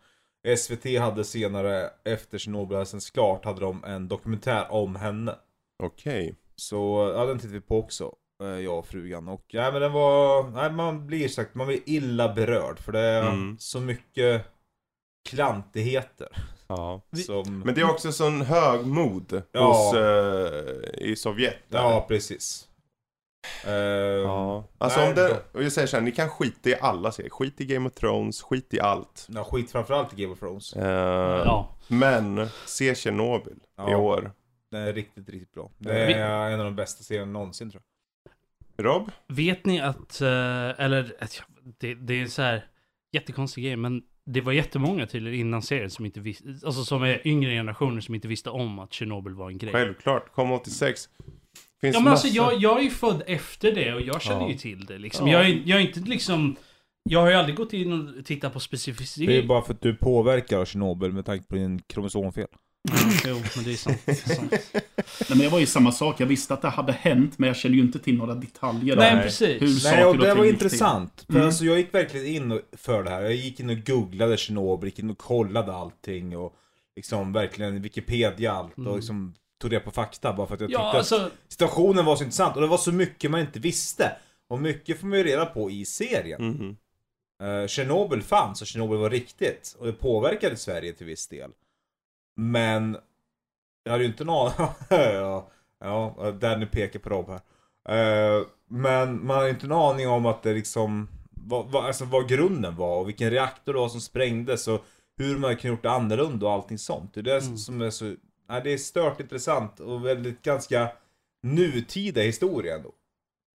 SVT 0.57 0.99
hade 0.99 1.24
senare 1.24 1.89
efter 2.05 2.38
Tjernobyl 2.38 2.76
hade 2.76 2.86
sänts 2.86 3.09
klart 3.09 3.45
hade 3.45 3.61
de 3.61 3.84
en 3.84 4.07
dokumentär 4.07 4.72
om 4.72 4.95
henne. 4.95 5.36
Okej. 5.84 6.36
Så 6.55 7.11
ja, 7.15 7.26
den 7.26 7.38
tittade 7.39 7.53
vi 7.59 7.61
på 7.61 7.80
också. 7.80 8.15
Eh, 8.41 8.47
Jag 8.47 8.77
och 8.79 8.87
frugan. 8.87 9.27
Och 9.27 9.45
ja, 9.47 9.71
men 9.71 9.81
den 9.81 9.91
var... 9.91 10.43
Nej, 10.49 10.71
man 10.71 11.07
blir 11.07 11.27
sagt, 11.27 11.55
man 11.55 11.67
blir 11.67 11.79
illa 11.85 12.33
berörd. 12.33 12.79
För 12.79 12.91
det 12.91 12.99
är 12.99 13.21
Mm. 13.31 13.57
så 13.59 13.79
mycket 13.79 14.45
klantigheter. 15.29 16.27
Ja. 16.67 17.01
Som... 17.25 17.59
Men 17.59 17.75
det 17.75 17.81
är 17.81 17.89
också 17.91 18.11
sån 18.11 18.41
högmod 18.41 19.41
Ja. 19.51 19.67
hos, 19.67 19.93
eh, 19.93 21.09
i 21.09 21.15
Sovjet. 21.15 21.55
där. 21.69 21.79
Ja, 21.79 22.05
precis. 22.07 22.65
Eh, 23.65 23.73
Ja. 23.73 24.63
Alltså 24.77 24.99
nej, 24.99 25.09
om 25.09 25.15
det, 25.15 25.43
och 25.53 25.63
jag 25.63 25.71
säger 25.71 25.87
så 25.87 25.97
här, 25.97 26.03
ni 26.03 26.11
kan 26.11 26.29
skita 26.29 26.69
i 26.69 26.75
alla 26.81 27.11
serier. 27.11 27.29
Skit 27.29 27.61
i 27.61 27.65
Game 27.65 27.87
of 27.89 27.93
Thrones, 27.95 28.41
skit 28.41 28.73
i 28.73 28.79
allt. 28.79 29.27
Ja, 29.29 29.43
skit 29.43 29.71
framförallt 29.71 30.13
i 30.13 30.21
Game 30.21 30.33
of 30.33 30.39
Thrones. 30.39 30.73
Eh, 30.73 30.87
Ja. 31.45 31.75
Men, 31.87 32.47
se 32.65 32.95
Tjernobyl 32.95 33.53
i 33.57 33.65
Ja. 33.75 33.97
år. 33.97 34.31
Den 34.71 34.81
är 34.81 34.93
riktigt, 34.93 35.29
riktigt 35.29 35.53
bra. 35.53 35.71
Det 35.77 36.13
är 36.13 36.49
en 36.49 36.59
av 36.59 36.65
de 36.65 36.75
bästa 36.75 37.03
serierna 37.03 37.31
någonsin 37.31 37.71
tror 37.71 37.81
jag. 37.85 37.88
Rob? 38.84 39.11
Vet 39.27 39.65
ni 39.65 39.80
att, 39.82 40.21
eh, 40.21 40.27
eller 40.86 41.13
det, 41.80 41.93
det 41.93 42.21
är 42.21 42.25
så 42.27 42.41
här 42.41 42.65
jättekonstig 43.13 43.63
grej, 43.63 43.75
men 43.75 44.01
det 44.25 44.41
var 44.41 44.51
jättemånga 44.51 45.05
tydligen 45.07 45.39
innan 45.39 45.61
serien 45.61 45.89
som 45.89 46.05
inte 46.05 46.19
visste, 46.19 46.47
alltså 46.65 46.84
som 46.84 47.03
är 47.03 47.27
yngre 47.27 47.51
generationer 47.51 48.01
som 48.01 48.15
inte 48.15 48.27
visste 48.27 48.49
om 48.49 48.80
att 48.80 48.93
Tjernobyl 48.93 49.34
var 49.34 49.49
en 49.49 49.57
grej. 49.57 49.71
Självklart, 49.71 50.32
kom 50.34 50.51
86. 50.51 51.09
Finns 51.82 51.93
Ja 51.95 51.99
men 52.01 52.11
alltså 52.11 52.27
massa- 52.27 52.36
jag, 52.38 52.61
jag 52.61 52.80
är 52.80 52.84
ju 52.84 52.89
född 52.89 53.23
efter 53.27 53.71
det 53.71 53.93
och 53.93 54.01
jag 54.01 54.21
känner 54.21 54.41
Ja. 54.41 54.49
ju 54.49 54.57
till 54.57 54.86
det 54.86 54.97
liksom. 54.97 55.27
Ja. 55.27 55.34
Jag, 55.34 55.49
är, 55.49 55.61
jag 55.65 55.80
är 55.82 55.86
inte 55.88 55.99
liksom, 55.99 56.55
jag 57.03 57.19
har 57.19 57.30
ju 57.30 57.34
aldrig 57.36 57.55
gått 57.55 57.73
in 57.73 57.93
och 58.17 58.25
tittat 58.25 58.53
på 58.53 58.59
Det 58.59 58.73
är 58.73 58.77
specifikt. 58.77 59.47
bara 59.47 59.61
för 59.61 59.73
att 59.73 59.82
du 59.82 59.95
påverkar 59.95 60.65
Tjernobyl 60.65 61.11
med 61.11 61.25
tanke 61.25 61.45
på 61.47 61.55
din 61.55 61.80
kromosomfel. 61.80 62.47
Jo, 63.27 63.41
men 63.55 63.63
det 63.65 63.71
är 63.71 63.75
sant. 63.75 63.97
Det 64.05 64.11
är 64.11 64.36
sant. 64.36 64.51
Nej, 64.73 65.30
men 65.30 65.39
jag 65.39 65.49
var 65.49 65.59
ju 65.59 65.65
samma 65.65 65.91
sak. 65.91 66.19
Jag 66.19 66.27
visste 66.27 66.53
att 66.53 66.61
det 66.61 66.69
hade 66.69 66.91
hänt, 66.91 67.39
men 67.39 67.47
jag 67.47 67.55
kände 67.55 67.77
ju 67.77 67.84
inte 67.84 67.99
till 67.99 68.17
några 68.17 68.36
detaljer. 68.36 68.95
Nej, 68.95 69.23
precis. 69.23 69.61
Hur 69.61 69.67
Nej, 69.67 69.80
saker 69.80 70.07
och 70.07 70.17
det 70.17 70.34
var 70.34 70.43
till. 70.43 70.53
intressant. 70.53 71.23
För 71.27 71.34
Mm. 71.34 71.45
alltså 71.45 71.65
jag 71.65 71.77
gick 71.77 71.93
verkligen 71.93 72.27
in 72.27 72.61
för 72.71 73.03
det 73.03 73.09
här. 73.09 73.21
Jag 73.21 73.36
gick 73.36 73.59
in 73.59 73.69
och 73.69 73.86
googlade 73.86 74.38
Tjernobyl, 74.38 74.88
gick 74.89 74.99
in 74.99 75.09
och 75.09 75.17
kollade 75.17 75.73
allting 75.73 76.38
och 76.38 76.55
liksom 76.95 77.34
verkligen 77.34 77.82
Wikipedia 77.82 78.51
allt 78.51 78.73
och 78.73 78.80
Mm. 78.80 78.95
liksom 78.95 79.34
tog 79.61 79.71
det 79.71 79.80
på 79.80 79.91
fakta 79.91 80.34
bara 80.34 80.47
för 80.47 80.53
att 80.55 80.61
jag 80.61 80.71
Ja, 80.71 80.77
tyckte 80.77 80.97
alltså, 80.97 81.15
att 81.15 81.32
situationen 81.49 82.05
var 82.05 82.15
så 82.15 82.23
intressant 82.23 82.55
och 82.55 82.61
det 82.61 82.67
var 82.67 82.77
så 82.77 82.91
mycket 82.91 83.32
man 83.32 83.39
inte 83.39 83.59
visste. 83.59 84.11
Och 84.47 84.61
mycket 84.61 84.99
får 84.99 85.07
man 85.07 85.17
ju 85.17 85.23
reda 85.23 85.45
på 85.45 85.71
i 85.71 85.86
serien. 85.86 86.47
Mhm. 86.47 86.75
Uh, 87.43 87.67
Tjernobyl 87.67 88.21
fanns 88.21 88.61
och 88.61 88.67
Tjernobyl 88.67 88.97
var 88.97 89.09
riktigt 89.09 89.75
och 89.80 89.86
det 89.86 89.93
påverkade 89.93 90.55
Sverige 90.55 90.93
till 90.93 91.05
viss 91.05 91.27
del. 91.27 91.51
Men 92.39 92.97
jag 93.83 93.91
hade 93.91 94.03
ju 94.03 94.09
inte 94.09 94.23
någon 94.23 94.51
ja, 94.89 95.49
ja, 95.79 96.31
Danny 96.39 96.65
pekar 96.65 96.99
på 96.99 97.09
Rob 97.09 97.29
här. 97.29 97.41
Eh, 97.89 98.45
men 98.67 99.25
man 99.25 99.37
har 99.37 99.43
ju 99.43 99.49
inte 99.49 99.65
en 99.65 99.71
aning 99.71 100.07
om 100.07 100.25
att 100.25 100.43
det 100.43 100.53
liksom 100.53 101.07
vad, 101.31 101.71
vad, 101.71 101.85
alltså 101.85 102.05
vad 102.05 102.29
grunden 102.29 102.75
var 102.75 102.99
och 102.99 103.07
vilken 103.07 103.31
reaktor 103.31 103.73
det 103.73 103.79
var 103.79 103.89
som 103.89 104.01
sprängdes 104.01 104.67
och 104.67 104.85
hur 105.17 105.37
man 105.37 105.55
kunde 105.55 105.67
gjort 105.67 105.83
det 105.83 105.91
annorlunda 105.91 106.45
och 106.45 106.51
allting 106.51 106.77
sånt. 106.77 107.13
Det 107.13 107.19
är 107.19 107.23
det 107.23 107.37
Mm. 107.45 107.57
som 107.57 107.81
är 107.81 107.89
så, 107.89 108.15
nej, 108.49 108.61
det 108.63 108.73
är 108.73 108.77
stört 108.77 109.19
intressant 109.19 109.79
och 109.79 110.05
väldigt 110.05 110.41
ganska 110.41 110.89
nutida 111.43 112.21
historia 112.21 112.75
ändå. 112.75 112.91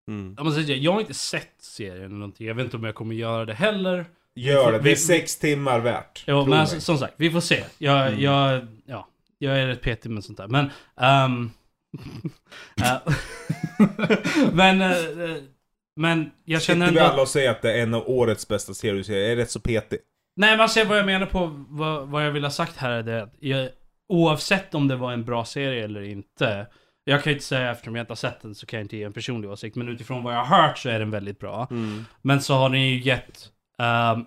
Mm. 0.09 0.35
jag, 0.39 0.53
säga, 0.53 0.77
jag 0.77 0.93
har 0.93 1.01
inte 1.01 1.15
sett 1.15 1.55
serien 1.59 2.05
eller 2.05 2.09
någonting. 2.15 2.47
Jag 2.47 2.55
vet 2.55 2.65
inte 2.65 2.77
om 2.77 2.85
jag 2.85 2.95
kommer 2.95 3.15
göra 3.15 3.45
det 3.45 3.55
heller. 3.55 4.07
Gör 4.35 4.73
det, 4.73 4.79
det 4.79 4.85
Vi- 4.85 4.93
är 4.93 4.97
sex 4.97 5.37
timmar 5.37 5.81
värt. 5.81 6.25
Jo, 6.27 6.45
men 6.47 6.59
alltså, 6.61 6.81
som 6.81 6.99
sagt, 6.99 7.15
vi 7.17 7.31
får 7.31 7.41
se. 7.41 7.65
Jag, 7.79 8.07
Mm. 8.07 8.21
jag, 8.21 8.67
ja, 8.87 9.09
jag 9.39 9.59
är 9.61 9.67
rätt 9.67 9.83
petig 9.83 10.11
med 10.11 10.25
sånt 10.25 10.39
där. 10.39 10.49
Men, 10.49 10.65
eh, 11.01 11.29
men, 14.53 14.81
eh, 14.81 14.97
men 15.97 16.31
jag 16.45 16.63
känner 16.63 16.87
Sitter 16.87 17.01
vi 17.01 17.05
ändå... 17.07 17.13
alla 17.13 17.23
och 17.23 17.29
säger 17.29 17.51
att 17.51 17.63
det 17.63 17.73
är 17.79 17.83
en 17.83 17.95
av 17.95 18.09
årets 18.11 18.49
bästa 18.49 18.75
serier, 18.75 19.11
jag 19.21 19.33
är 19.33 19.37
rätt 19.37 19.51
så 19.51 19.61
petig. 19.61 19.99
Nej, 20.37 20.51
men 20.51 20.61
alltså 20.61 20.85
vad 20.85 20.99
jag 20.99 21.07
menar 21.07 21.27
på, 21.27 21.65
vad, 21.69 22.09
vad 22.09 22.27
jag 22.27 22.31
vill 22.31 22.45
ha 22.45 22.51
sagt 22.51 22.77
här 22.77 22.91
är 22.91 23.03
det 23.03 23.23
att 23.23 23.35
jag, 23.41 23.69
oavsett 24.09 24.75
om 24.75 24.89
det 24.89 24.97
var 24.97 25.13
en 25.13 25.25
bra 25.25 25.45
serie 25.45 25.85
eller 25.85 26.03
inte. 26.03 26.67
Jag 27.05 27.23
kan 27.23 27.31
ju 27.31 27.35
inte 27.35 27.47
säga 27.47 27.71
eftersom 27.71 27.97
jag 27.97 28.03
inte 28.03 28.11
har 28.11 28.17
sett 28.17 28.43
den 28.43 28.55
så 28.55 28.67
kan 28.67 28.79
jag 28.79 28.85
inte 28.85 28.97
ge 28.97 29.03
en 29.03 29.13
personlig 29.13 29.51
åsikt. 29.51 29.77
Men 29.77 29.89
utifrån 29.89 30.23
vad 30.25 30.35
jag 30.35 30.45
har 30.45 30.63
hört 30.67 30.79
så 30.79 30.89
är 30.89 30.99
den 30.99 31.11
väldigt 31.11 31.39
bra. 31.39 31.69
Mm. 31.71 32.05
Men 32.23 32.41
så 32.41 32.55
har 32.55 32.69
den 32.71 32.81
ju 32.89 33.01
gett, 33.01 33.49
ehm, 33.83 34.27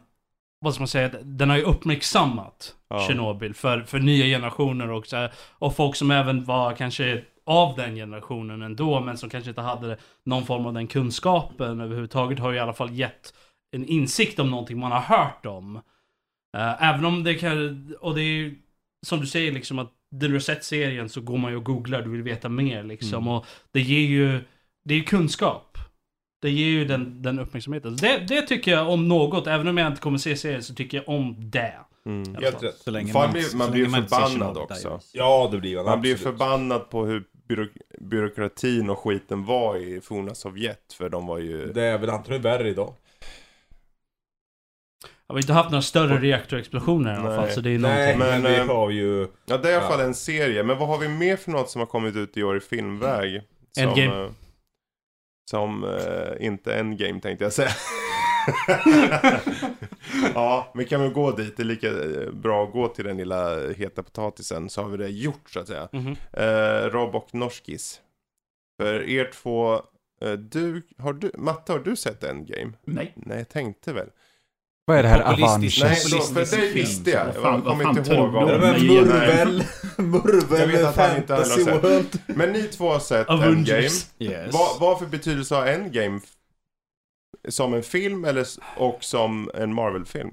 vad 0.60 0.74
ska 0.74 0.82
man 0.82 0.88
säga, 0.88 1.10
den 1.24 1.50
har 1.50 1.58
ju 1.58 1.64
uppmärksammat 1.64 2.76
Ja. 2.90 3.08
Tjernobyl 3.08 3.54
för, 3.54 3.82
för 3.82 4.00
nya 4.00 4.26
generationer 4.26 4.92
och, 4.92 5.08
så 5.08 5.16
här, 5.16 5.34
och 5.38 5.76
folk 5.76 5.96
som 5.96 6.12
även 6.12 6.44
var 6.44 6.76
kanske 6.76 7.24
av 7.46 7.76
den 7.76 7.96
generationen 7.96 8.62
ändå, 8.62 9.00
men 9.00 9.18
som 9.18 9.30
kanske 9.30 9.50
inte 9.50 9.62
hade 9.62 9.98
någon 10.24 10.46
form 10.46 10.66
av 10.66 10.74
den 10.74 10.88
kunskapen 10.88 11.82
överhuvudtaget, 11.82 12.40
har 12.40 12.52
ju 12.52 12.58
i 12.58 12.60
alla 12.60 12.74
fall 12.74 12.94
gett 12.94 13.34
en 13.72 13.86
insikt 13.86 14.40
om 14.40 14.50
någonting 14.52 14.80
man 14.80 14.92
har 14.92 15.00
hört 15.00 15.46
om. 15.46 15.76
Eh, 16.58 16.84
även 16.84 17.06
om 17.06 17.24
det 17.24 17.36
kan, 17.36 17.96
och 18.00 18.16
det 18.16 18.22
är 18.22 18.36
ju 18.36 18.56
som 19.06 19.20
du 19.20 19.28
säger 19.28 19.52
liksom 19.52 19.80
att 19.80 19.92
när 20.12 20.28
du 20.28 20.34
har 20.34 20.40
sett 20.40 20.64
serien 20.64 21.10
så 21.10 21.22
går 21.22 21.38
man 21.38 21.52
ju 21.52 21.58
och 21.58 21.66
googlar, 21.66 22.02
du 22.02 22.10
vill 22.10 22.24
veta 22.24 22.50
mer 22.50 22.84
liksom. 22.84 23.24
Mm. 23.24 23.28
Och 23.28 23.46
det 23.72 23.82
ger 23.82 24.08
ju, 24.08 24.42
det 24.84 24.94
är 24.94 24.98
ju 24.98 25.04
kunskap. 25.04 25.75
Det 26.46 26.52
ger 26.52 26.68
ju 26.68 26.86
den, 26.86 27.22
den 27.22 27.40
uppmärksamheten. 27.40 27.96
Det, 27.96 28.18
det 28.28 28.42
tycker 28.42 28.72
jag 28.72 28.90
om 28.90 29.08
något, 29.08 29.48
även 29.48 29.68
om 29.68 29.78
jag 29.78 29.88
inte 29.88 30.02
kommer 30.02 30.18
se 30.18 30.36
serien 30.36 30.64
så 30.64 30.74
tycker 30.74 30.98
jag 30.98 31.10
om 31.10 31.36
det. 31.40 31.74
Mm. 32.06 32.36
Helt 32.36 32.64
rätt. 32.64 32.78
Så 32.78 32.92
länge 32.92 33.14
man, 33.14 33.32
blir- 33.32 33.42
så 33.42 33.58
man 33.58 33.72
länge 33.72 33.86
blir 33.86 34.02
ser 34.02 34.02
förbannad 34.02 34.58
också. 34.58 35.00
Ja, 35.14 35.50
det 35.52 35.58
blir 35.58 35.76
man. 35.76 35.86
Man 35.86 36.02
blir 36.02 36.14
absolut. 36.14 36.38
förbannad 36.38 36.90
på 36.90 37.06
hur 37.06 37.24
byråk 37.48 37.70
byråkratin 38.00 38.90
och 38.90 39.00
skiten 39.00 39.46
var 39.46 39.78
i 39.78 40.02
forna 40.02 40.36
Sovjet. 40.36 40.94
För 40.98 41.10
de 41.10 41.28
var 41.28 41.38
ju... 41.38 41.72
Det 41.74 41.84
är 41.84 41.98
väl 41.98 42.10
antagligen 42.10 42.42
värre 42.42 42.70
idag. 42.70 42.94
Jag 45.28 45.36
har 45.36 45.40
inte 45.40 45.54
haft 45.54 45.70
några 45.72 45.82
större 45.82 46.18
reaktorexplosioner 46.18 47.14
i 47.14 47.18
alla 47.18 47.36
fall, 47.36 47.46
Nej. 47.46 47.54
så 47.56 47.62
det 47.62 47.70
är 47.70 47.80
Nej, 47.80 48.18
någonting. 48.18 48.20
Men, 48.20 48.42
men 48.42 48.52
vi 48.52 48.58
eh, 48.60 48.66
har 48.76 48.90
ju... 48.90 49.28
Ja, 49.46 49.58
det 49.58 49.68
är 49.68 49.72
i 49.72 49.76
alla 49.76 49.84
Ja. 49.84 49.90
fall 49.90 50.00
en 50.00 50.14
serie. 50.14 50.64
Men 50.64 50.78
vad 50.78 50.88
har 50.88 50.98
vi 50.98 51.08
mer 51.08 51.36
för 51.38 51.52
något 51.52 51.70
som 51.70 51.80
har 51.80 51.86
kommit 51.86 52.16
ut 52.16 52.38
i 52.38 52.44
år 52.44 52.58
i 52.58 52.60
filmväg? 52.60 53.42
Som, 53.72 53.84
Endgame. 53.84 54.24
eh, 54.24 54.30
som 55.50 55.84
eh, 55.84 56.46
inte 56.46 56.76
Endgame 56.76 57.22
tänkte 57.22 57.46
jag 57.46 57.54
säga. 57.54 57.72
ja, 60.34 60.72
men 60.74 60.86
kan 60.86 61.04
vi 61.04 61.10
gå 61.10 61.32
dit? 61.32 61.58
Det 61.58 61.64
är 61.64 61.66
lika 61.66 61.88
eh, 61.88 62.32
bra 62.32 62.64
att 62.64 62.72
gå 62.72 62.88
till 62.88 63.06
den 63.06 63.18
lilla 63.18 63.70
heta 63.72 64.04
potatisen 64.04 64.70
så 64.70 64.82
har 64.82 64.90
vi 64.90 64.98
det 64.98 65.10
gjort 65.10 65.50
så 65.50 65.60
att 65.60 65.68
säga. 65.68 65.90
Mhm. 65.92 66.16
Eh, 66.34 66.90
Rob 66.90 67.16
och 67.16 67.36
Norskis. 67.36 68.02
För 68.80 69.10
er 69.10 69.32
två, 69.34 69.74
eh, 70.22 70.32
du, 70.32 70.82
har 70.98 71.14
du, 71.14 71.32
Matte 71.38 71.72
har 71.72 71.80
du 71.80 71.96
sett 71.96 72.24
Endgame? 72.24 72.74
Nej. 72.84 73.14
Nej, 73.16 73.38
jag 73.38 73.50
tänkte 73.50 73.94
väl. 73.94 74.10
Vad 74.88 74.98
är 74.98 75.04
det 75.04 75.10
här 75.10 75.22
Avengers? 75.22 75.84
Nej, 75.84 75.98
då, 76.12 76.20
för 76.22 76.58
dig 76.58 76.74
visste 76.74 77.10
jag. 77.12 77.26
Vad 77.26 77.36
fan- 77.36 77.64
Jag 77.66 77.78
kommer 77.82 78.00
inte 78.00 78.14
ihåg 78.14 78.30
vad 78.32 78.48
men 78.48 78.60
Nej, 78.60 78.88
Murvel, 78.88 79.64
Jag 79.98 80.06
Murvel 80.08 80.94
Fantasy. 80.94 81.64
World. 81.64 82.20
Men 82.26 82.52
ni 82.52 82.64
två 82.64 82.90
har 82.92 83.00
sett 83.00 83.30
Endgame. 83.30 83.90
Yes. 84.20 84.54
Vad, 84.54 84.80
vad 84.80 85.00
för 85.00 85.06
betydelse 85.06 85.56
har 85.56 85.66
Endgame 85.68 86.20
som 87.50 87.74
en 87.74 87.84
film 87.84 88.26
eller, 88.26 88.46
och 88.78 88.98
som 89.04 89.50
en 89.54 89.74
Marvel-film? 89.74 90.32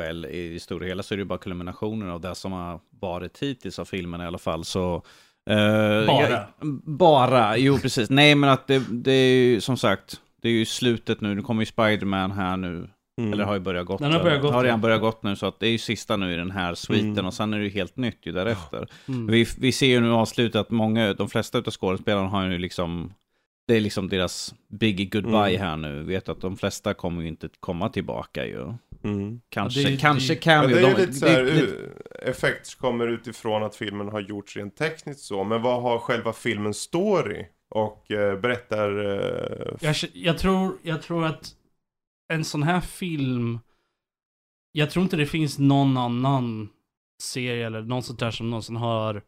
Well, 0.00 0.24
i 0.26 0.48
det 0.54 0.60
stora 0.60 0.86
hela 0.86 1.02
så 1.02 1.14
är 1.14 1.16
det 1.16 1.20
ju 1.20 1.24
bara 1.28 1.38
kulminationen 1.38 2.10
av 2.10 2.20
det 2.20 2.34
som 2.34 2.52
har 2.52 2.80
varit 3.00 3.38
hittills 3.38 3.78
av 3.78 3.84
filmen 3.84 4.20
i 4.20 4.24
alla 4.26 4.38
fall. 4.38 4.64
Så, 4.64 4.94
eh, 5.50 6.06
Bara? 6.06 6.30
Jag, 6.30 6.46
bara, 6.84 7.56
jo 7.56 7.78
precis. 7.78 8.10
Nej 8.10 8.34
men 8.34 8.50
att 8.50 8.66
det, 8.66 8.82
det 8.90 9.12
är 9.12 9.36
ju 9.36 9.60
som 9.60 9.76
sagt, 9.76 10.20
det 10.42 10.48
är 10.48 10.52
ju 10.52 10.64
slutet 10.66 11.20
nu. 11.20 11.34
Nu 11.34 11.42
kommer 11.42 11.62
ju 11.62 11.66
Spider-Man 11.66 12.30
här 12.30 12.56
nu. 12.56 12.88
Mm. 13.18 13.32
Eller 13.32 13.44
har 13.44 13.54
ju 13.54 13.60
börjat 13.60 13.86
gått. 13.86 13.98
Den 14.00 14.12
har 14.12 14.22
börjat 14.22 14.42
gått, 14.42 14.52
Har 14.52 14.62
redan 14.64 14.78
ja. 14.78 14.82
börjat 14.82 15.00
gått 15.00 15.22
nu 15.22 15.36
så 15.36 15.46
att 15.46 15.60
det 15.60 15.66
är 15.66 15.70
ju 15.70 15.78
sista 15.78 16.16
nu 16.16 16.32
i 16.32 16.36
den 16.36 16.50
här 16.50 16.74
sviten 16.74 17.10
Mm. 17.12 17.26
och 17.26 17.34
sen 17.34 17.54
är 17.54 17.58
det 17.58 17.64
ju 17.64 17.70
helt 17.70 17.96
nytt 17.96 18.18
ju 18.26 18.32
därefter. 18.32 18.88
Mm. 19.08 19.26
Vi, 19.26 19.46
vi 19.58 19.72
ser 19.72 19.86
ju 19.86 20.00
nu 20.00 20.12
avslutat 20.12 20.60
att 20.60 20.70
många, 20.70 21.14
de 21.14 21.28
flesta 21.28 21.58
utav 21.58 21.70
skådespelarna 21.72 22.28
har 22.28 22.46
ju 22.46 22.58
liksom 22.58 23.12
det 23.68 23.76
är 23.76 23.80
liksom 23.80 24.08
deras 24.08 24.54
biggie 24.68 25.06
goodbye 25.06 25.48
Mm. 25.56 25.60
här 25.60 25.76
nu. 25.76 26.02
Vet 26.02 26.28
att 26.28 26.40
de 26.40 26.56
flesta 26.56 26.94
kommer 26.94 27.22
ju 27.22 27.28
inte 27.28 27.48
komma 27.60 27.88
tillbaka 27.88 28.46
ju. 28.46 28.72
Mm. 29.04 29.40
Kanske, 29.48 29.80
Ja, 29.80 29.88
det- 29.90 29.96
kanske 29.96 30.34
kan 30.34 30.54
Ja, 30.54 30.66
vi. 30.66 30.74
det 30.74 30.80
är 30.80 30.88
ju 30.88 30.94
de- 30.94 31.00
lite 31.00 31.12
så 31.12 31.26
här, 31.26 31.42
det- 31.42 31.50
u- 31.50 31.90
effekt 32.22 32.66
som 32.66 32.80
kommer 32.80 33.06
utifrån 33.08 33.62
att 33.62 33.76
filmen 33.76 34.08
har 34.08 34.20
gjorts 34.20 34.56
rent 34.56 34.76
tekniskt 34.76 35.20
så. 35.20 35.44
Men 35.44 35.62
vad 35.62 35.82
har 35.82 35.98
själva 35.98 36.32
filmens 36.32 36.76
story 36.76 37.46
och 37.70 38.10
eh, 38.10 38.40
berättar... 38.40 39.04
Eh, 39.04 39.76
Jag, 39.80 39.94
jag, 40.12 40.38
tror, 40.38 40.76
jag 40.82 41.02
tror 41.02 41.24
att 41.26 41.50
en 42.34 42.44
sån 42.44 42.62
här 42.62 42.80
film... 42.80 43.58
Jag 44.72 44.90
tror 44.90 45.02
inte 45.02 45.16
det 45.16 45.26
finns 45.26 45.58
någon 45.58 45.96
annan 45.96 46.68
serie 47.22 47.66
eller 47.66 47.82
något 47.82 48.04
sånt 48.04 48.18
där 48.18 48.30
som 48.30 48.50
någonsin 48.50 48.76
har... 48.76 49.22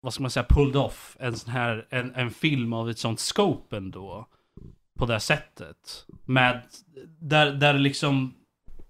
Vad 0.00 0.14
ska 0.14 0.22
man 0.22 0.30
säga? 0.30 0.46
Pulled 0.48 0.76
off. 0.76 1.16
En 1.20 1.36
sån 1.36 1.52
här... 1.52 1.86
En, 1.90 2.14
en 2.14 2.30
film 2.30 2.72
av 2.72 2.90
ett 2.90 2.98
sånt 2.98 3.20
scope 3.20 3.76
ändå. 3.76 4.26
På 4.98 5.06
det 5.06 5.12
här 5.12 5.20
sättet. 5.20 6.06
Med... 6.24 6.62
Där, 7.20 7.52
där 7.52 7.74
liksom... 7.74 8.34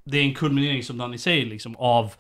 Det 0.05 0.19
är 0.19 0.25
en 0.25 0.35
kulminering 0.35 0.83
som 0.83 0.99
Danny 0.99 1.19
säger 1.19 1.47
liksom 1.47 1.77
av... 1.77 2.15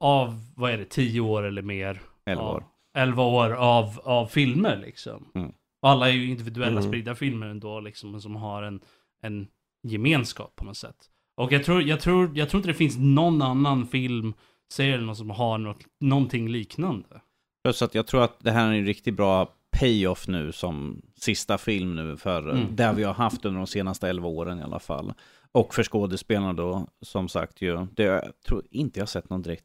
Av, 0.00 0.40
vad 0.56 0.70
är 0.70 0.78
det, 0.78 0.84
tio 0.84 1.20
år 1.20 1.42
eller 1.42 1.62
mer? 1.62 2.00
Elva 2.26 2.42
år. 2.42 2.64
11 2.94 3.22
år 3.22 3.52
av, 3.52 4.00
av 4.04 4.26
filmer 4.26 4.76
liksom. 4.76 5.30
Mm. 5.34 5.52
Alla 5.82 6.08
är 6.08 6.12
ju 6.12 6.30
individuella 6.30 6.80
Mm. 6.80 6.82
spridda 6.82 7.14
filmer 7.14 7.46
ändå 7.46 7.80
liksom, 7.80 8.20
som 8.20 8.36
har 8.36 8.62
en, 8.62 8.80
en 9.22 9.48
gemenskap 9.82 10.56
på 10.56 10.64
något 10.64 10.76
sätt. 10.76 10.96
Och 11.36 11.52
jag 11.52 11.64
tror, 11.64 11.82
jag, 11.82 12.00
tror, 12.00 12.38
jag 12.38 12.48
tror 12.48 12.58
inte 12.58 12.68
det 12.68 12.74
finns 12.74 12.96
någon 12.98 13.42
annan 13.42 13.86
film 13.86 14.34
serier 14.72 14.98
någon 14.98 15.16
som 15.16 15.30
har 15.30 15.58
något, 15.58 15.78
någonting 16.00 16.48
liknande. 16.48 17.20
Plus 17.64 17.82
att 17.82 17.94
jag 17.94 18.06
tror 18.06 18.22
att 18.22 18.40
det 18.40 18.50
här 18.50 18.68
är 18.68 18.72
en 18.78 18.86
riktigt 18.86 19.16
bra 19.16 19.52
payoff 19.80 20.28
nu 20.28 20.52
som 20.52 21.02
sista 21.16 21.58
film 21.58 21.96
nu 21.96 22.16
för 22.16 22.48
Mm. 22.50 22.76
det 22.76 22.92
vi 22.96 23.04
har 23.04 23.14
haft 23.14 23.44
under 23.44 23.58
de 23.58 23.66
senaste 23.66 24.08
11 24.08 24.28
åren 24.28 24.58
i 24.58 24.62
alla 24.62 24.78
fall. 24.78 25.12
Och 25.52 25.74
för 25.74 25.82
skådespelarna 25.82 26.52
då, 26.52 26.86
som 27.02 27.28
sagt 27.28 27.62
ju. 27.62 27.86
Det, 27.92 28.02
jag 28.02 28.22
tror 28.48 28.62
inte 28.70 29.00
jag 29.00 29.08
sett 29.08 29.30
någon 29.30 29.42
direkt 29.42 29.64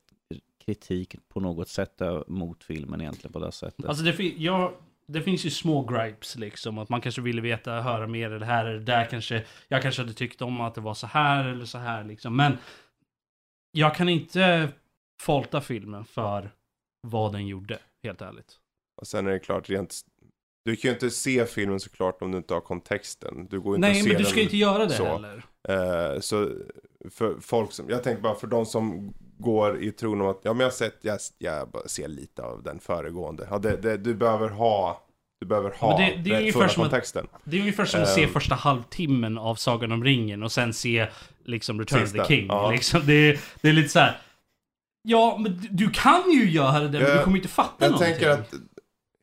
kritik 0.66 1.16
på 1.30 1.40
något 1.40 1.70
sätt 1.70 2.02
mot 2.28 2.64
filmen 2.64 3.02
egentligen 3.02 3.34
på 3.34 3.40
det 3.40 3.52
sättet. 3.52 3.86
Alltså 3.86 4.04
det, 4.04 4.24
jag, 4.24 4.72
det 5.08 5.22
finns 5.22 5.46
ju 5.46 5.50
små 5.50 5.86
gripes 5.86 6.36
liksom. 6.36 6.78
Att 6.78 6.90
man 6.90 7.02
kanske 7.02 7.22
ville 7.22 7.42
veta, 7.42 7.82
höra 7.82 8.08
mer 8.08 8.26
eller 8.26 8.40
det 8.40 8.46
här 8.46 8.66
eller 8.66 8.80
det 8.80 8.86
där 8.86 9.06
kanske. 9.06 9.44
Jag 9.68 9.82
kanske 9.82 10.02
hade 10.02 10.14
tyckt 10.14 10.42
om 10.42 10.62
att 10.62 10.76
det 10.76 10.82
var 10.82 10.94
så 10.94 11.08
här 11.08 11.46
eller 11.46 11.66
så 11.66 11.78
här 11.78 12.04
liksom. 12.04 12.36
Men 12.36 12.58
jag 13.72 13.96
kan 13.96 14.10
inte 14.10 14.70
faulta 15.22 15.62
filmen 15.62 16.06
för 16.06 16.52
vad 17.08 17.32
den 17.32 17.48
gjorde, 17.48 17.80
helt 18.04 18.22
ärligt. 18.22 18.60
Och 19.02 19.08
sen 19.08 19.28
är 19.28 19.32
det 19.32 19.40
klart 19.40 19.70
rent... 19.70 20.02
Du 20.66 20.76
kan 20.76 20.90
ju 20.90 20.94
inte 20.94 21.10
se 21.10 21.46
filmen 21.46 21.80
såklart 21.80 22.22
om 22.22 22.32
du 22.32 22.38
inte 22.38 22.54
har 22.54 22.62
kontexten. 22.62 23.48
Du 23.50 23.60
går 23.60 23.76
inte 23.76 23.88
Nej, 23.88 24.04
men 24.04 24.18
du 24.18 24.24
ska 24.24 24.36
den, 24.36 24.44
inte 24.44 24.58
göra 24.58 24.86
det 24.86 24.94
så. 24.94 25.06
heller. 25.06 25.46
Eh, 25.70 26.20
så 26.20 26.50
för 27.10 27.40
folk 27.40 27.72
som, 27.72 27.90
jag 27.90 28.04
tänker 28.04 28.22
bara 28.22 28.36
för 28.36 28.48
de 28.48 28.66
som 28.66 29.14
går 29.44 29.84
i 29.84 29.92
tron 29.92 30.22
om 30.22 30.28
att, 30.28 30.40
ja 30.44 30.54
men 30.54 30.60
jag 30.60 30.66
har 30.68 30.72
sett, 30.72 30.98
jag, 31.02 31.20
jag 31.38 31.90
ser 31.90 32.08
lite 32.08 32.44
av 32.44 32.64
den 32.64 32.80
föregående. 32.80 33.48
Ja, 33.50 33.58
det, 33.58 33.78
det, 33.78 33.98
du 33.98 34.14
behöver 34.16 34.50
ha, 34.50 35.04
du 35.40 35.46
behöver 35.46 35.70
ha 35.72 36.00
Men 36.00 36.10
det- 36.24 36.30
det 36.30 36.36
är 36.36 36.40
ungefär 36.40 36.68
som 36.68 36.84
att- 36.84 36.90
kontexten. 36.90 37.28
Det 37.44 37.58
är 37.58 37.60
ungefär 37.62 37.86
som 37.86 38.02
att 38.02 38.10
se 38.14 38.24
Ehm. 38.24 38.30
första 38.30 38.56
halvtimmen 38.56 39.38
av 39.38 39.56
Sagan 39.56 39.92
om 39.92 40.04
ringen 40.04 40.44
och 40.44 40.52
sen 40.52 40.74
se 40.74 41.08
liksom 41.44 41.80
Return 41.80 42.04
of 42.04 42.10
Sista, 42.10 42.26
the 42.26 42.36
King. 42.36 42.48
ja. 42.48 42.72
Liksom, 42.72 43.02
det, 43.06 43.14
är, 43.14 43.40
det 43.62 43.70
är 43.70 43.74
lite 43.74 43.90
så 43.90 44.00
här. 44.00 44.22
Ja, 45.02 45.38
men 45.42 45.68
du- 45.72 45.90
kan 45.90 46.32
ju 46.32 46.50
göra 46.50 46.80
det, 46.80 47.00
men 47.00 47.02
Jag- 47.02 47.18
du 47.20 47.24
kommer 47.24 47.38
inte 47.38 47.50
fatta 47.50 47.74
Jag 47.86 47.92
någonting. 47.92 48.14
tänker 48.14 48.30
att 48.30 48.54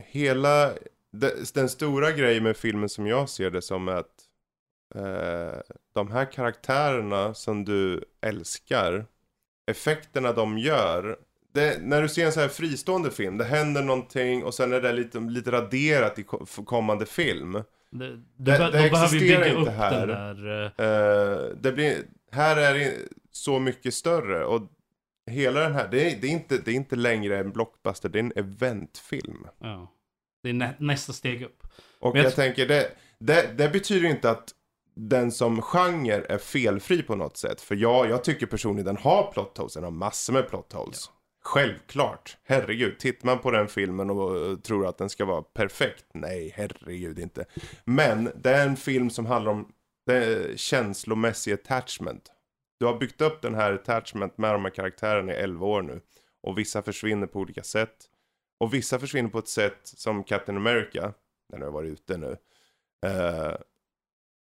hela, 0.04 0.72
den 1.54 1.68
stora 1.68 2.12
grejen 2.12 2.42
med 2.42 2.56
filmen 2.56 2.88
som 2.88 3.06
jag 3.06 3.28
ser 3.28 3.50
det 3.50 3.62
som 3.62 3.88
är 3.88 3.92
att 3.92 4.06
eh, 4.94 5.60
de 5.94 6.10
här 6.10 6.32
karaktärerna 6.32 7.34
som 7.34 7.64
du 7.64 8.04
älskar, 8.20 9.06
effekterna 9.70 10.32
de 10.32 10.58
gör, 10.58 11.16
det, 11.54 11.78
när 11.82 12.02
du 12.02 12.08
ser 12.08 12.26
en 12.26 12.32
så 12.32 12.40
här 12.40 12.48
fristående 12.48 13.10
film, 13.10 13.38
det 13.38 13.44
händer 13.44 13.82
någonting 13.82 14.44
och 14.44 14.54
sen 14.54 14.72
är 14.72 14.80
det 14.80 14.92
lite, 14.92 15.18
lite 15.20 15.50
raderat 15.52 16.18
i 16.18 16.24
kommande 16.66 17.06
film. 17.06 17.52
Det, 17.52 17.62
Det- 17.90 18.06
det 18.36 18.52
de 18.58 18.58
behöver 18.58 18.80
ju 18.80 18.86
existerar 19.04 19.58
inte 19.58 19.70
här. 19.70 20.06
där... 20.06 20.64
Eh, 20.64 21.56
det 21.60 21.72
blir, 21.72 21.96
här 22.32 22.56
är 22.56 22.74
det 22.74 22.94
så 23.30 23.58
mycket 23.58 23.94
större 23.94 24.44
och 24.44 24.62
hela 25.30 25.60
den 25.60 25.72
här, 25.74 25.88
det 25.90 26.12
är, 26.12 26.20
det 26.20 26.26
är, 26.26 26.30
inte, 26.30 26.58
det 26.58 26.70
är 26.70 26.74
inte 26.74 26.96
längre 26.96 27.38
en 27.38 27.50
blockbuster, 27.52 28.08
det 28.08 28.18
är 28.18 28.22
en 28.22 28.32
eventfilm. 28.36 29.46
ja. 29.60 29.92
Det 30.42 30.48
är 30.48 30.52
nä, 30.52 30.70
nästa 30.78 31.12
steg 31.12 31.42
upp. 31.42 31.62
Och 32.00 32.16
jag 32.18 32.24
jag, 32.24 32.34
tänker, 32.34 32.66
det, 32.68 32.90
det, 33.18 33.50
det 33.58 33.68
betyder 33.68 34.08
inte 34.08 34.30
att 34.30 34.54
den 34.94 35.32
som 35.32 35.62
genre 35.62 36.24
är 36.28 36.38
felfri 36.38 37.02
på 37.02 37.16
något 37.16 37.36
sätt. 37.36 37.60
För 37.60 37.74
jag, 37.74 38.10
jag 38.10 38.24
tycker 38.24 38.46
personligen 38.46 38.86
den 38.86 38.96
har 38.96 39.32
plot 39.32 39.58
holes, 39.58 39.74
den 39.74 39.84
har 39.84 39.90
massor 39.90 40.32
med 40.32 40.48
plot 40.48 40.72
holes. 40.72 41.10
Självklart, 41.42 42.36
herregud. 42.42 42.98
Tittar 42.98 43.26
man 43.26 43.38
på 43.38 43.50
den 43.50 43.68
filmen 43.68 44.10
och 44.10 44.62
tror 44.62 44.86
att 44.86 44.98
den 44.98 45.08
ska 45.08 45.24
vara 45.24 45.42
perfekt, 45.42 46.04
nej, 46.14 46.52
herregud 46.56 47.18
inte. 47.18 47.44
Men 47.84 48.30
det 48.36 48.50
är 48.50 48.66
en 48.66 48.76
film 48.76 49.10
som 49.10 49.26
handlar 49.26 49.52
om 49.52 49.72
känslomässig 50.56 51.52
attachment. 51.52 52.32
Du 52.78 52.86
har 52.86 52.98
byggt 52.98 53.20
upp 53.20 53.42
den 53.42 53.54
här 53.54 53.72
attachment 53.72 54.38
med 54.38 54.54
de 54.54 54.64
här 54.64 54.70
karaktärerna 54.70 55.32
i 55.32 55.36
11 55.36 55.66
år 55.66 55.82
nu. 55.82 56.00
Och 56.42 56.58
vissa 56.58 56.82
försvinner 56.82 57.26
på 57.26 57.38
olika 57.38 57.62
sätt. 57.62 57.96
Och 58.60 58.74
vissa 58.74 58.98
försvinner 58.98 59.30
på 59.30 59.38
ett 59.38 59.48
sätt 59.48 59.80
som 59.82 60.24
Captain 60.24 60.56
America, 60.58 61.12
den 61.52 61.62
har 61.62 61.70
varit 61.70 61.92
ute 61.92 62.16
nu. 62.16 62.36
Eh, 63.06 63.54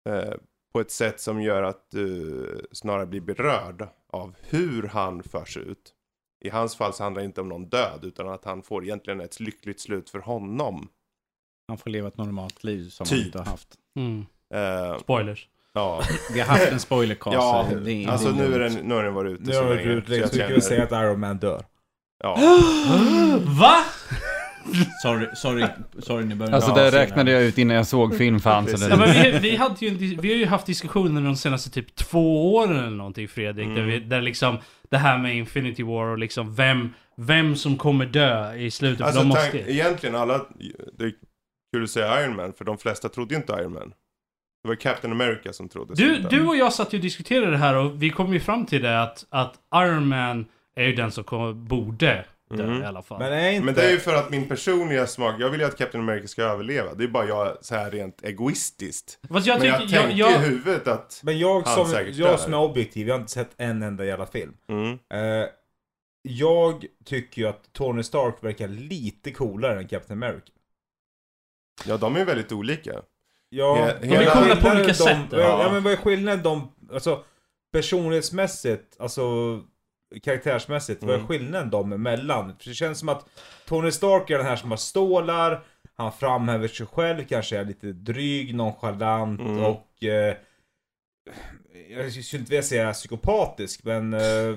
eh, 0.08 0.34
på 0.72 0.80
ett 0.80 0.90
sätt 0.90 1.20
som 1.20 1.42
gör 1.42 1.62
att 1.62 1.90
du 1.90 2.68
snarare 2.72 3.06
blir 3.06 3.20
berörd 3.20 3.88
av 4.12 4.34
hur 4.48 4.82
han 4.82 5.22
förs 5.22 5.56
ut. 5.56 5.94
I 6.44 6.48
hans 6.50 6.76
fall 6.76 6.92
så 6.92 7.02
handlar 7.02 7.22
det 7.22 7.26
inte 7.26 7.40
om 7.40 7.48
någon 7.48 7.68
död 7.68 8.00
utan 8.02 8.28
att 8.28 8.44
han 8.44 8.62
får 8.62 8.84
egentligen 8.84 9.20
ett 9.20 9.40
lyckligt 9.40 9.80
slut 9.80 10.10
för 10.10 10.18
honom. 10.18 10.88
Han 11.68 11.78
får 11.78 11.90
leva 11.90 12.08
ett 12.08 12.16
normalt 12.16 12.64
liv 12.64 12.88
som 12.88 13.06
Typ. 13.06 13.18
han 13.18 13.26
inte 13.26 13.38
har 13.38 13.44
haft. 13.44 13.74
Mm. 13.98 14.26
Eh, 14.54 14.98
Spoilers. 14.98 15.48
ja, 15.72 16.02
Vi 16.32 16.40
har 16.40 16.46
haft 16.46 16.72
en 16.72 16.80
spoilercast. 16.80 17.34
ja 17.34 17.66
det 17.84 18.06
alltså 18.06 18.28
det 18.32 18.48
nu, 18.48 18.54
är 18.54 18.58
den, 18.58 18.72
nu 18.74 18.94
har 18.94 19.02
den 19.04 19.14
varit 19.14 19.32
ute 19.32 19.42
Nu 19.42 19.52
så 19.52 19.62
har 19.62 19.68
vi 19.70 19.76
länge. 19.76 19.90
ut 19.90 20.06
så 20.06 20.14
jag 20.14 20.48
så 20.48 20.54
vi 20.54 20.60
säga 20.60 20.82
att 20.84 20.92
Iron 20.92 21.20
Man 21.20 21.38
dör. 21.38 21.64
Ja, 22.22 22.36
Va? 23.60 23.74
Sorry, 25.02 25.26
sorry, 25.34 25.66
sorry 25.98 26.24
ni 26.24 26.34
börjar 26.34 26.52
Alltså 26.52 26.74
det 26.74 26.90
räknade 26.90 27.30
jag 27.30 27.42
ut 27.42 27.58
innan 27.58 27.76
jag 27.76 27.86
såg 27.86 28.16
film 28.16 28.40
fan. 28.40 28.64
Så 28.64 28.70
Precis. 28.70 28.88
Ja, 28.88 28.96
men 28.96 29.08
det, 29.08 29.30
vi, 29.32 29.38
vi, 29.38 29.56
hade 29.56 29.74
ju, 29.78 29.88
en 29.88 30.20
vi 30.20 30.28
har 30.28 30.36
ju 30.36 30.46
haft 30.46 30.66
diskussioner 30.66 31.22
de 31.22 31.36
senaste 31.36 31.70
typ 31.70 31.94
två 31.94 32.54
åren 32.54 32.76
eller 32.76 32.96
någonting 32.96 33.28
Fredrik. 33.28 33.66
Mm. 33.66 33.76
Där, 33.76 33.82
vi, 33.82 34.00
där 34.00 34.20
liksom 34.20 34.58
det 34.90 34.96
här 34.96 35.18
med 35.18 35.36
Infinity 35.36 35.82
War 35.82 36.06
och 36.06 36.18
liksom 36.18 36.54
vem, 36.54 36.94
vem 37.16 37.56
som 37.56 37.76
kommer 37.76 38.06
dö 38.06 38.54
i 38.54 38.70
slutet. 38.70 39.06
alltså 39.06 39.20
för 39.20 39.28
de 39.28 39.34
tank, 39.34 39.54
måste... 39.54 39.72
egentligen 39.72 40.14
alla, 40.14 40.46
det 40.98 41.04
är 41.04 41.12
kul 41.72 41.84
att 41.84 41.90
säga 41.90 42.24
Iron 42.24 42.36
Man 42.36 42.52
för 42.52 42.64
de 42.64 42.78
flesta 42.78 43.08
trodde 43.08 43.34
ju 43.34 43.40
inte 43.40 43.52
Iron 43.52 43.72
Man. 43.72 43.92
Det 44.62 44.68
var 44.68 44.74
Captain 44.74 45.12
America 45.12 45.52
som 45.52 45.68
trodde 45.68 45.94
Du, 45.94 46.18
du 46.18 46.46
och 46.46 46.56
jag 46.56 46.72
satt 46.72 46.92
ju 46.94 46.98
och 46.98 47.02
diskuterade 47.02 47.50
det 47.50 47.56
här 47.56 47.74
och 47.74 48.02
vi 48.02 48.10
kom 48.10 48.32
ju 48.32 48.40
fram 48.40 48.66
till 48.66 48.82
det 48.82 49.02
att, 49.02 49.26
att 49.30 49.54
Iron 49.74 50.08
Man 50.08 50.46
är 50.76 50.84
ju 50.84 50.94
den 50.94 51.10
som 51.10 51.24
kommer, 51.24 51.52
borde 51.52 52.24
Mm. 52.50 52.82
i 52.82 52.86
alla 52.86 53.02
fall. 53.02 53.18
Men 53.18 53.32
är 53.32 53.50
inte... 53.50 53.64
Men 53.64 53.74
det 53.74 53.82
är 53.86 53.90
ju 53.90 53.98
för 53.98 54.14
att 54.14 54.30
min 54.30 54.48
personliga 54.48 55.06
smak, 55.06 55.34
jag 55.38 55.50
vill 55.50 55.60
ju 55.60 55.66
att 55.66 55.76
Captain 55.78 56.04
America 56.04 56.26
ska 56.28 56.42
överleva. 56.42 56.94
Det 56.94 57.04
är 57.04 57.08
bara 57.08 57.26
jag 57.26 57.58
så 57.64 57.74
här 57.74 57.90
rent 57.90 58.22
egoistiskt. 58.24 59.18
Fast 59.28 59.46
jag 59.46 59.58
Men 59.58 59.68
jag 59.68 59.80
tycker, 59.80 59.96
jag, 59.96 60.12
jag, 60.12 60.32
i 60.32 60.44
huvudet 60.48 60.88
att... 60.88 61.20
Men 61.22 61.38
jag 61.38 61.60
Han 61.66 61.86
som, 61.86 61.94
jag 62.06 62.14
dör. 62.16 62.36
som 62.36 62.54
är 62.54 62.58
objektiv, 62.58 63.08
jag 63.08 63.14
har 63.14 63.20
inte 63.20 63.32
sett 63.32 63.50
en 63.56 63.82
enda 63.82 64.04
jävla 64.04 64.26
film. 64.26 64.52
Mm. 64.68 64.92
Eh, 64.92 65.48
jag 66.22 66.84
tycker 67.04 67.42
ju 67.42 67.48
att 67.48 67.72
Tony 67.72 68.02
Stark 68.02 68.44
verkar 68.44 68.68
lite 68.68 69.30
coolare 69.30 69.78
än 69.78 69.88
Captain 69.88 70.22
America. 70.22 70.52
Ja, 71.86 71.96
de 71.96 72.14
är 72.14 72.18
ju 72.18 72.24
väldigt 72.24 72.52
olika. 72.52 72.92
Ja, 73.48 73.76
He- 74.00 74.06
hela- 74.06 74.22
är 74.22 74.30
coola 74.42 74.56
på 74.56 74.68
olika 74.68 74.86
de- 74.86 74.94
sätt, 74.94 75.18
ja. 75.30 75.38
ja, 75.38 75.70
men 75.72 75.82
vad 75.82 75.92
är 75.92 75.96
skillnaden 75.96 76.42
de, 76.42 76.72
alltså 76.92 77.24
personlighetsmässigt, 77.72 78.96
alltså 79.00 79.22
karaktärsmässigt, 80.22 81.02
vad 81.02 81.10
är 81.10 81.14
Mm. 81.14 81.26
skillnaden 81.28 81.70
dem 81.70 81.92
emellan? 81.92 82.52
För 82.60 82.68
det 82.68 82.74
känns 82.74 82.98
som 82.98 83.08
att 83.08 83.26
Tony 83.66 83.90
Stark 83.90 84.30
är 84.30 84.36
den 84.38 84.46
här 84.46 84.56
som 84.56 84.70
har 84.70 84.78
stålar, 84.78 85.60
han 85.96 86.12
framhäver 86.12 86.68
sig 86.68 86.86
själv, 86.86 87.24
kanske 87.28 87.58
är 87.58 87.64
lite 87.64 87.86
dryg, 87.92 88.54
nonchalant 88.54 89.40
Mm. 89.40 89.58
och 89.64 90.04
eh, 90.04 90.34
jag 91.90 92.12
skulle 92.12 92.40
inte 92.40 92.50
vilja 92.50 92.62
säga 92.62 92.92
psykopatisk, 92.92 93.84
men 93.84 94.14
eh, 94.14 94.56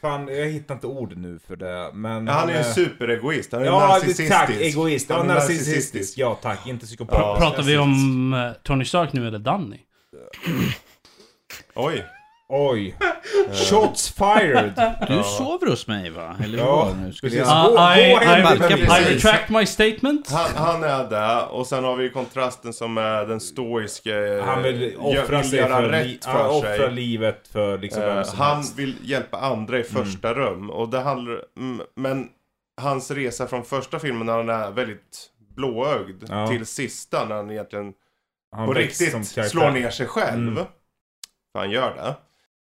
fan, 0.00 0.28
jag 0.28 0.46
hittar 0.46 0.74
inte 0.74 0.86
ord 0.86 1.16
nu 1.16 1.38
för 1.38 1.56
det. 1.56 1.90
Men 1.94 2.28
Han 2.28 2.48
är 2.48 2.52
ju 2.52 2.58
en 2.58 2.64
superegoist, 2.74 3.52
han 3.52 3.62
är 3.62 3.66
Ja, 3.66 3.78
narcissistisk. 3.88 4.30
tack, 4.32 4.50
egoist. 4.50 5.10
Ja, 5.10 5.16
Han 5.16 5.30
är 5.30 5.34
narcissistisk. 5.34 5.68
narcissistisk. 5.70 6.18
Ja, 6.18 6.38
tack, 6.42 6.66
inte 6.66 6.86
psykopat. 6.86 7.18
Ja. 7.18 7.36
pratar 7.38 7.62
vi 7.62 7.78
om 7.78 8.32
eh, 8.34 8.52
Tony 8.62 8.84
Stark 8.84 9.12
nu 9.12 9.28
eller 9.28 9.38
Danny? 9.38 9.78
Oj. 11.74 12.04
Oj. 12.54 12.94
Shots 13.70 14.10
fired. 14.12 14.72
Du 15.08 15.14
Ja. 15.14 15.22
sover 15.22 15.66
hos 15.70 15.86
mig 15.86 16.10
va? 16.10 16.36
Eller 16.44 16.58
hur 16.58 16.64
Ja, 16.64 16.94
nu? 17.00 17.12
Skulle 17.12 17.30
precis. 17.32 17.48
jag... 17.48 17.72
Uh, 17.72 17.98
I, 17.98 18.02
I. 18.02 18.12
I 18.12 18.58
precis. 18.88 19.08
retract 19.24 19.48
my 19.50 19.66
statement. 19.66 20.30
Han, 20.30 20.50
han 20.66 20.84
är 20.84 21.10
där 21.10 21.48
och 21.48 21.66
sen 21.66 21.84
har 21.84 21.96
vi 21.96 22.10
kontrasten 22.10 22.72
som 22.72 22.98
är 22.98 23.26
den 23.26 23.40
stoiske. 23.40 24.42
Han 24.46 24.62
vill 24.62 24.96
offra 24.98 25.38
vill 25.40 25.50
sig 25.50 25.58
göra 25.58 25.76
för, 25.76 25.88
rätt 25.88 26.24
för 26.24 26.30
han 26.52 26.60
sig. 26.60 26.90
livet 26.90 27.48
för 27.52 27.78
liksom 27.78 28.02
Eh, 28.02 28.22
som 28.22 28.38
han 28.38 28.56
helst. 28.56 28.78
vill 28.78 28.96
hjälpa 29.02 29.38
andra 29.38 29.78
i 29.78 29.84
första 29.84 30.34
rum. 30.34 30.70
Och 30.70 30.88
det 30.88 31.00
handlar... 31.00 31.40
mm, 31.58 31.86
Men 31.96 32.28
hans 32.80 33.10
resa 33.10 33.46
från 33.46 33.64
första 33.64 33.98
filmen 33.98 34.26
när 34.26 34.36
han 34.36 34.48
är 34.48 34.70
väldigt 34.70 35.28
blåögd 35.56 36.24
Ja. 36.28 36.46
till 36.48 36.66
sista 36.66 37.24
när 37.24 37.36
han 37.36 37.50
egentligen 37.50 37.92
Han 38.56 38.66
på 38.66 38.72
riktigt 38.74 39.26
slår 39.50 39.70
ner 39.70 39.90
sig 39.90 40.06
själv. 40.06 40.48
Mm. 40.48 40.64
För 41.52 41.58
han 41.58 41.70
gör 41.70 41.94
det. 41.94 42.14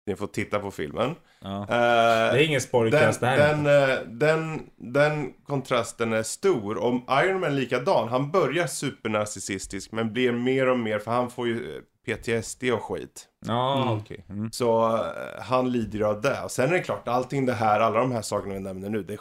Ni 0.07 0.15
får 0.15 0.27
titta 0.27 0.59
på 0.59 0.71
filmen. 0.71 1.15
Ja. 1.41 1.61
Eh, 1.61 1.67
Det 1.67 1.75
är 1.75 2.37
ingen 2.37 2.51
den, 2.51 2.61
spoilercast 2.61 3.19
det 3.19 3.27
här. 3.27 3.37
den, 3.37 3.89
eh, 3.91 3.99
den, 4.07 4.61
den 4.77 5.33
kontrasten 5.47 6.13
är 6.13 6.23
stor. 6.23 6.77
Om 6.77 7.03
Iron 7.23 7.39
Man 7.39 7.51
är 7.51 7.55
likadan, 7.55 8.07
han 8.07 8.31
börjar 8.31 8.67
supernarcissistisk 8.67 9.91
men 9.91 10.13
blir 10.13 10.31
mer 10.31 10.67
och 10.69 10.79
mer, 10.79 10.99
för 10.99 11.11
han 11.11 11.29
får 11.29 11.47
ju 11.47 11.75
eh, 11.75 11.81
PTSD 12.05 12.63
och 12.71 12.83
skit. 12.83 13.27
Ja, 13.45 13.81
Mm. 13.81 13.97
okej. 13.97 14.25
Mm. 14.29 14.51
Så 14.51 14.99
han 15.39 15.71
lider 15.71 16.01
av 16.01 16.21
det. 16.21 16.41
Och 16.43 16.51
sen 16.51 16.69
är 16.69 16.73
det 16.73 16.79
klart, 16.79 17.07
allting 17.07 17.45
det 17.45 17.53
här, 17.53 17.79
alla 17.79 17.99
de 17.99 18.11
här 18.11 18.21
sakerna 18.21 18.53
vi 18.53 18.59
nämner 18.59 18.89
nu, 18.89 19.03
det, 19.03 19.17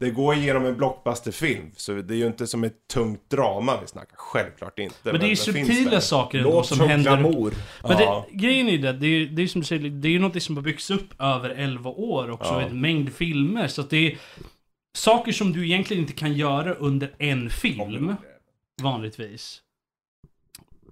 det 0.00 0.10
går 0.10 0.34
igenom 0.34 0.64
en 0.66 0.76
blockbusterfilm. 0.76 1.70
Så 1.76 1.92
det 1.92 2.14
är 2.14 2.18
ju 2.18 2.26
inte 2.26 2.46
som 2.46 2.64
ett 2.64 2.88
tungt 2.92 3.30
drama 3.30 3.80
vi 3.80 3.86
snackar. 3.86 4.16
Självklart 4.16 4.78
inte. 4.78 4.96
Men 5.12 5.20
det 5.20 5.26
är 5.26 5.28
ju 5.28 5.36
subtila 5.36 6.00
saker 6.00 6.38
ändå 6.38 6.62
som 6.62 6.80
händer. 6.80 7.16
glamour. 7.16 7.54
Men 7.82 7.90
Ja. 8.00 8.26
det, 8.30 8.36
grejen 8.36 8.68
är 8.68 8.72
ju 8.72 8.78
det, 8.78 8.92
det 8.92 9.06
är 9.06 9.26
det 9.26 9.42
är 9.42 9.46
som 9.46 9.60
du 9.60 9.66
säger, 9.66 9.90
det 9.90 10.08
är 10.08 10.12
ju 10.12 10.18
något 10.18 10.42
som 10.42 10.56
har 10.56 10.62
byggts 10.62 10.90
upp 10.90 11.20
över 11.20 11.50
11 11.50 11.90
år 11.90 12.30
också, 12.30 12.50
Ja. 12.52 12.60
en 12.60 12.80
mängd 12.80 13.12
filmer. 13.12 13.68
Så 13.68 13.80
att 13.80 13.90
det 13.90 14.06
är 14.12 14.18
saker 14.96 15.32
som 15.32 15.52
du 15.52 15.64
egentligen 15.64 16.00
inte 16.02 16.12
kan 16.14 16.32
göra 16.32 16.74
under 16.74 17.14
en 17.18 17.50
film, 17.50 18.14
vanligtvis. 18.82 19.60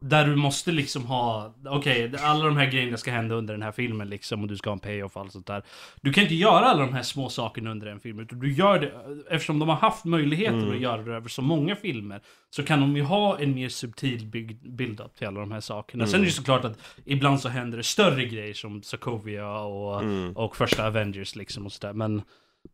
Där 0.01 0.27
du 0.27 0.37
måste 0.37 0.73
liksom 0.73 1.05
ha, 1.05 1.55
okej, 1.67 2.13
alla 2.21 2.45
de 2.45 2.57
här 2.57 2.71
grejerna 2.71 2.97
ska 2.97 3.11
hända 3.11 3.35
under 3.35 3.55
den 3.55 3.63
här 3.63 3.73
filmen 3.73 4.09
liksom, 4.09 4.43
och 4.43 4.49
du 4.49 4.57
ska 4.57 4.71
ha 4.71 4.73
en 4.75 4.81
payoff 4.81 5.17
och 5.17 5.23
allt 5.23 5.33
sånt 5.33 5.47
där. 5.47 5.63
Du 6.03 6.13
kan 6.13 6.23
inte 6.23 6.35
göra 6.35 6.65
alla 6.65 6.81
de 6.87 6.93
här 6.93 7.03
små 7.03 7.29
sakerna 7.29 7.71
under 7.71 7.87
en 7.87 8.01
film, 8.01 8.19
utan 8.21 8.39
du 8.39 8.53
gör 8.53 8.79
det, 8.79 8.93
eftersom 9.31 9.59
de 9.59 9.69
har 9.69 9.77
haft 9.77 10.05
möjligheten 10.05 10.59
Mm. 10.63 10.71
att 10.75 10.81
göra 10.81 11.03
det 11.03 11.15
över 11.15 11.29
så 11.29 11.43
många 11.43 11.77
filmer, 11.77 12.21
så 12.51 12.63
kan 12.65 12.81
de 12.81 12.97
ju 12.97 13.03
ha 13.03 13.39
en 13.39 13.55
mer 13.55 13.69
subtil 13.69 14.27
build-up 14.63 15.15
till 15.17 15.27
alla 15.27 15.41
de 15.41 15.53
här 15.53 15.61
sakerna. 15.61 16.07
Sen 16.07 16.15
är 16.15 16.19
det 16.21 16.27
ju 16.27 16.33
såklart 16.33 16.65
att 16.65 16.79
ibland 17.05 17.41
så 17.41 17.49
händer 17.49 17.77
det 17.79 17.85
större 17.85 18.25
grejer 18.25 18.55
som 18.55 18.83
Sokovia 18.83 19.59
och, 19.59 20.03
Mm. 20.03 20.33
och 20.37 20.57
första 20.57 20.87
Avengers 20.87 21.37
liksom 21.37 21.67
och 21.67 21.73
sådär. 21.73 21.93
Men 21.93 22.23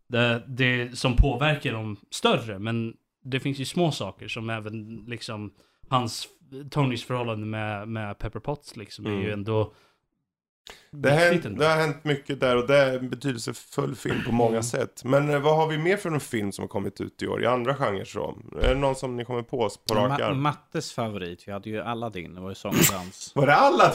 det, 0.09 0.43
det 0.49 0.99
som 0.99 1.17
påverkar 1.17 1.73
dem 1.73 1.97
större, 2.11 2.59
men 2.59 2.95
det 3.25 3.41
finns 3.41 3.59
ju 3.59 3.65
små 3.65 3.93
saker 3.93 4.29
som 4.29 4.51
även 4.51 5.05
liksom 5.09 5.53
hans, 5.89 6.29
Tonys 6.71 7.05
förhållande 7.05 7.47
med, 7.47 7.89
med 7.89 8.19
Pepper 8.19 8.41
Potts 8.41 8.77
liksom 8.77 9.07
är 9.07 9.11
ju 9.11 9.17
Mm. 9.19 9.33
ändå 9.33 9.73
Det 10.91 11.11
hänt, 11.11 11.45
ändå. 11.45 11.61
det 11.63 11.69
har 11.69 11.77
hänt 11.77 12.05
mycket 12.05 12.41
där 12.41 12.57
och 12.57 12.67
det 12.67 12.79
är 12.79 12.99
en 12.99 13.11
betydelsefull 13.11 13.95
film 13.97 14.25
på 14.27 14.33
många 14.33 14.63
sätt. 14.63 15.03
Men 15.05 15.31
eh, 15.31 15.39
vad 15.41 15.57
har 15.57 15.67
vi 15.69 15.79
mer 15.79 15.97
för 15.97 16.11
en 16.11 16.21
film 16.21 16.53
som 16.53 16.63
har 16.63 16.69
kommit 16.69 17.01
ut 17.01 17.23
i 17.23 17.27
år 17.29 17.43
i 17.43 17.47
andra 17.47 17.75
genrer 17.75 18.05
så? 18.05 18.39
Är 18.63 18.69
det 18.75 18.81
någon 18.81 18.95
som 18.95 19.17
ni 19.17 19.25
kommer 19.25 19.43
på 19.43 19.71
på 19.89 19.95
rak 19.95 20.21
Ma-? 20.21 20.35
Mattes 20.35 20.93
favorit, 20.93 21.49
vi 21.49 21.53
hade 21.53 21.71
ju 21.71 21.81
Aladdin, 21.81 22.35
det 22.35 22.41
var 22.41 22.49
ju 22.49 22.55
sång 22.55 22.71
och 22.71 22.93
dans. 22.93 23.33
Var 23.35 23.47
det 23.47 23.55
alla? 23.55 23.91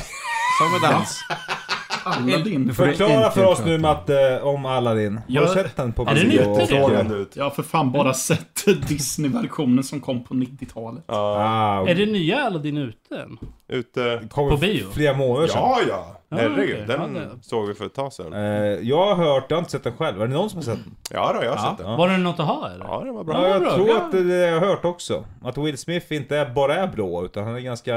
Sång 0.59 0.73
och 0.75 0.81
dans. 0.91 1.19
Aladdin. 2.03 2.61
Nu 2.61 2.73
Förklara 2.73 3.31
för 3.31 3.45
oss 3.45 3.61
nu 3.65 3.77
Matte 3.77 4.41
om 4.41 4.65
Aladdin. 4.65 5.15
Har 5.17 5.23
Ja, 5.27 5.41
du 5.41 5.47
sett 5.47 5.75
den 5.75 5.93
på 5.93 6.01
är 6.01 6.15
den 6.15 6.29
bio? 6.29 7.01
ute 7.01 7.13
ut. 7.13 7.35
Jag 7.35 7.43
har 7.43 7.51
för 7.51 7.63
fan 7.63 7.91
bara 7.91 8.13
sett 8.13 8.65
Disney-versionen 8.87 9.83
som 9.83 9.99
kom 10.01 10.23
på 10.23 10.33
90-talet. 10.33 11.03
Ja, 11.07 11.15
Ah, 11.15 11.87
Är 11.87 11.95
det 11.95 12.05
nya 12.05 12.37
Aladdin 12.43 12.77
ute 12.77 13.15
än? 13.17 13.37
ute. 13.67 14.21
på 14.29 14.57
bio? 14.57 14.85
Flera 14.91 15.13
månader 15.17 15.47
sedan. 15.47 15.61
Ja, 15.61 15.77
ja. 15.87 16.15
Ja, 16.31 16.37
Herregud, 16.37 16.75
okej. 16.83 16.97
den 16.97 17.15
Ja, 17.15 17.21
det- 17.21 17.29
såg 17.43 17.67
vi 17.67 17.73
för 17.73 17.85
ett 17.85 17.93
tag 17.93 18.13
sedan. 18.13 18.33
Eh, 18.33 18.39
jag 18.65 19.15
har 19.15 19.15
hört, 19.15 19.45
jag 19.47 19.57
har 19.57 19.59
inte 19.59 19.71
sett 19.71 19.83
den 19.83 19.93
själv. 19.97 20.21
Är 20.21 20.27
det 20.27 20.33
någon 20.33 20.49
som 20.49 20.57
har 20.57 20.63
sett 20.63 20.83
den? 20.83 20.95
Ja, 21.11 21.31
då, 21.39 21.43
jag 21.45 21.51
har 21.51 21.57
Ja. 21.65 21.69
sett 21.77 21.85
den. 21.85 21.97
Var 21.97 22.07
det 22.09 22.17
något 22.17 22.39
att 22.39 22.45
ha 22.47 22.69
eller? 22.73 22.85
Ja, 22.85 23.01
det 23.05 23.11
var 23.11 23.23
bra. 23.23 23.41
Ja, 23.43 23.47
jag 23.49 23.61
bra. 23.61 23.75
tror 23.75 23.89
Ja. 23.89 23.97
att 23.97 24.11
det 24.11 24.23
det 24.23 24.35
jag 24.47 24.59
har 24.59 24.67
hört 24.67 24.85
också. 24.85 25.25
Att 25.43 25.57
Will 25.57 25.77
Smith 25.77 26.13
inte 26.13 26.37
är, 26.37 26.49
bara 26.49 26.75
är 26.75 26.87
blå, 26.87 27.25
utan 27.25 27.43
han 27.43 27.55
är 27.55 27.59
ganska... 27.59 27.95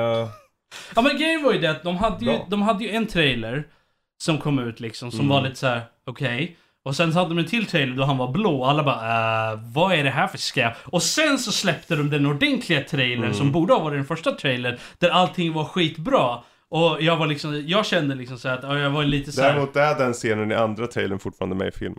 Ja 0.95 1.03
men 1.03 1.17
grejen 1.17 1.43
var 1.45 1.53
ju 1.53 1.59
det 1.59 1.71
att 1.71 1.83
de 1.83 1.97
hade 1.97 2.25
ju, 2.25 2.31
Bra. 2.33 2.47
de 2.49 2.63
hade 2.63 2.85
ju 2.85 2.91
en 2.91 3.07
trailer 3.07 3.65
som 4.23 4.39
kom 4.39 4.59
ut 4.59 4.81
liksom, 4.81 5.11
som 5.11 5.29
var 5.29 5.43
lite 5.43 5.57
så 5.57 5.67
här: 5.67 5.81
okej. 6.07 6.57
Och 6.85 6.97
sen 6.97 7.13
så 7.13 7.19
hade 7.19 7.31
de 7.31 7.39
en 7.39 7.47
till 7.47 7.67
trailer 7.67 7.97
då 7.97 8.05
han 8.05 8.19
var 8.19 8.33
blå 8.33 8.61
och 8.61 8.71
alla 8.71 8.83
bara 8.83 9.53
äh, 9.53 9.59
vad 9.75 9.93
är 9.95 10.05
det 10.05 10.11
här 10.11 10.27
för 10.27 10.39
skräp? 10.39 10.73
Och 10.85 11.03
sen 11.03 11.39
så 11.39 11.53
släppte 11.53 11.97
de 11.97 12.11
den 12.11 12.27
ordentliga 12.27 12.83
trailern 12.83 13.35
som 13.35 13.53
borde 13.53 13.73
ha 13.73 13.81
varit 13.81 13.99
den 13.99 14.05
första 14.07 14.33
trailern, 14.33 14.77
där 14.99 15.11
allting 15.11 15.53
var 15.53 15.65
skitbra. 15.65 16.39
Och 16.69 17.03
jag 17.03 17.17
var 17.17 17.27
liksom, 17.27 17.63
jag 17.67 17.87
kände 17.87 18.15
liksom 18.15 18.39
så 18.39 18.49
att 18.49 18.63
ja, 18.63 18.79
jag 18.79 18.91
var 18.91 19.05
lite 19.05 19.33
så 19.33 19.43
här, 19.43 19.49
Däremot 19.53 19.77
är 19.77 19.95
den 19.99 20.13
scenen 20.13 20.53
i 20.53 20.55
andra 20.55 20.87
trailern 20.87 21.19
fortfarande 21.19 21.57
med 21.57 21.69
i 21.69 21.71
filmen. 21.71 21.99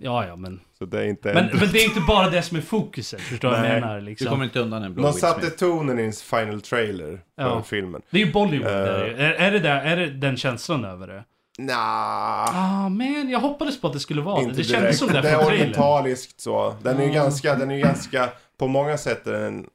ja 0.00 0.26
ja 0.26 0.36
men. 0.36 0.60
Så 0.78 0.84
det 0.84 1.00
är 1.00 1.04
inte... 1.06 1.34
Men, 1.34 1.44
men 1.44 1.68
det 1.72 1.78
är 1.78 1.84
inte 1.84 2.00
bara 2.00 2.30
det 2.30 2.42
som 2.42 2.56
är 2.56 2.60
fokuset, 2.60 3.20
förstår 3.20 3.50
du 3.50 3.56
vad 3.56 3.66
jag 3.66 3.72
menar 3.80 3.94
Du 3.94 4.04
liksom. 4.04 4.28
kommer 4.28 4.44
inte 4.44 4.60
undan 4.60 4.82
en 4.82 4.94
blå 4.94 5.02
De 5.02 5.12
Will 5.12 5.20
satte 5.20 5.50
tonen 5.50 5.98
i 5.98 6.02
en 6.02 6.12
final 6.12 6.60
trailer 6.60 7.20
för 7.36 7.42
Ja. 7.44 7.62
filmen. 7.62 8.02
Det 8.10 8.22
är 8.22 8.26
ju 8.26 8.32
Bollywood 8.32 8.72
där 8.72 9.06
ju. 9.06 9.12
är, 9.12 9.32
är, 9.32 9.50
det 9.50 9.58
där, 9.58 9.80
är 9.84 9.96
det 9.96 10.06
den 10.10 10.36
känslan 10.36 10.84
över 10.84 11.06
det? 11.06 11.24
Nja, 11.58 11.74
Ah 11.76 12.88
men 12.88 13.28
jag 13.30 13.40
hoppades 13.40 13.80
på 13.80 13.86
att 13.86 13.92
det 13.92 14.00
skulle 14.00 14.22
vara 14.22 14.36
det. 14.36 14.42
inte 14.42 14.52
Det 14.56 14.62
direkt. 14.62 14.70
kändes 14.80 14.98
som 14.98 15.08
det 15.08 15.14
det 15.14 15.22
från 15.22 15.40
är 15.40 15.44
trailern. 15.44 15.60
orientaliskt 15.62 16.40
så. 16.40 16.74
Den 16.82 16.96
är 16.98 17.04
ju 17.04 17.10
Ah. 17.10 17.14
ganska, 17.14 17.54
den 17.54 17.70
är 17.70 17.74
ju 17.74 17.80
ganska, 17.82 18.28
på 18.58 18.66
många 18.66 18.98
sätt 18.98 19.26
är 19.26 19.32
den 19.32 19.66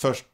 först, 0.00 0.24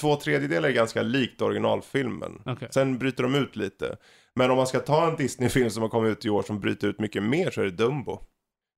två 0.00 0.16
tredjedelar 0.16 0.68
är 0.68 0.72
ganska 0.72 1.02
likt 1.02 1.42
originalfilmen. 1.42 2.42
Okej. 2.46 2.68
Sen 2.70 2.98
bryter 2.98 3.22
de 3.22 3.34
ut 3.34 3.56
lite. 3.56 3.96
Men 4.34 4.50
om 4.50 4.56
man 4.56 4.66
ska 4.66 4.78
ta 4.80 5.08
en 5.10 5.16
Disney-film 5.16 5.70
som 5.70 5.82
har 5.82 5.88
kommit 5.90 6.10
ut 6.18 6.24
i 6.24 6.30
år 6.30 6.42
som 6.42 6.60
bryter 6.60 6.88
ut 6.88 7.00
mycket 7.00 7.22
mer 7.22 7.50
så 7.50 7.60
är 7.60 7.64
det 7.64 7.70
Dumbo. 7.70 8.18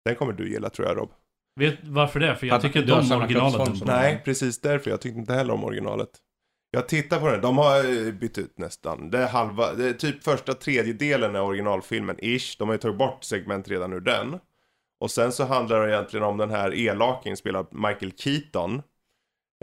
Den 0.04 0.14
kommer 0.14 0.32
du 0.32 0.50
gilla 0.52 0.70
tror 0.70 0.88
jag 0.88 0.96
Rob. 0.96 1.10
Vet 1.60 1.74
varför 1.82 2.20
det? 2.20 2.36
För 2.36 2.46
jag 2.46 2.56
Att 2.56 2.62
tycker 2.62 2.82
du 2.82 2.92
har 2.92 3.00
de 3.00 3.06
samma 3.08 3.24
originalen... 3.24 3.52
kroppsform 3.52 3.76
som- 3.78 3.86
Nej, 3.86 4.22
precis 4.24 4.60
därför. 4.60 4.90
Jag 4.90 5.00
tyckte 5.00 5.18
inte 5.18 5.34
heller 5.34 5.54
om 5.54 5.64
originalet. 5.64 6.08
Jag 6.70 6.88
tittar 6.88 7.20
på 7.20 7.26
den. 7.26 7.40
De 7.40 7.58
har 7.58 8.06
eh, 8.06 8.12
bytt 8.12 8.38
ut 8.38 8.58
nästan. 8.58 9.10
Det 9.10 9.18
är 9.18 9.28
halva, 9.28 9.74
det 9.74 9.88
är 9.88 9.92
typ 9.92 10.24
första 10.24 10.54
tredjedelen 10.54 11.36
av 11.36 11.48
originalfilmen, 11.48 12.16
ish. 12.18 12.56
De 12.58 12.68
har 12.68 12.74
ju 12.74 12.78
tagit 12.78 12.98
bort 12.98 13.24
segment 13.24 13.68
redan 13.68 13.92
ur 13.92 14.00
den. 14.00 14.38
Och 15.00 15.10
sen 15.10 15.32
så 15.32 15.44
handlar 15.44 15.86
det 15.86 15.92
egentligen 15.92 16.26
om 16.26 16.36
den 16.36 16.50
här 16.50 16.74
elaken 16.74 17.36
spelad 17.36 17.66
Michael 17.70 18.12
Keaton. 18.16 18.82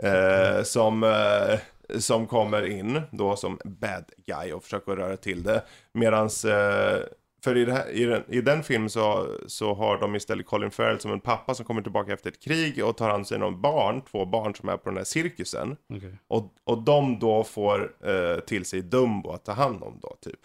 Eh, 0.02 0.62
som, 0.62 1.02
eh, 1.02 1.58
som 1.98 2.26
kommer 2.26 2.66
in 2.66 3.02
då 3.10 3.36
som 3.36 3.58
bad 3.64 4.04
guy 4.26 4.52
och 4.52 4.62
försöker 4.62 4.96
röra 4.96 5.16
till 5.16 5.42
det. 5.42 5.62
Medans, 5.92 6.44
eh, 6.44 7.02
för 7.44 7.56
i, 7.56 7.64
det 7.64 7.72
här, 7.72 7.90
i, 7.90 8.04
den, 8.04 8.24
i 8.28 8.40
den 8.40 8.62
filmen 8.62 8.90
så, 8.90 9.36
så 9.46 9.74
har 9.74 9.98
de 9.98 10.16
istället 10.16 10.46
Colin 10.46 10.70
Farrell 10.70 11.00
som 11.00 11.12
en 11.12 11.20
pappa 11.20 11.54
som 11.54 11.64
kommer 11.64 11.82
tillbaka 11.82 12.12
efter 12.12 12.30
ett 12.30 12.42
krig 12.42 12.84
och 12.84 12.96
tar 12.96 13.08
hand 13.08 13.20
om 13.20 13.24
sina 13.24 13.50
barn, 13.50 14.02
två 14.10 14.26
barn 14.26 14.54
som 14.54 14.68
är 14.68 14.76
på 14.76 14.88
den 14.88 14.96
här 14.96 15.04
cirkusen. 15.04 15.76
Okej. 15.94 16.18
Och, 16.28 16.54
och 16.64 16.82
de 16.82 17.18
då 17.18 17.44
får 17.44 17.92
eh, 18.06 18.40
till 18.40 18.64
sig 18.64 18.82
Dumbo 18.82 19.30
att 19.30 19.44
ta 19.44 19.52
hand 19.52 19.82
om 19.82 19.98
då, 20.02 20.16
typ. 20.20 20.40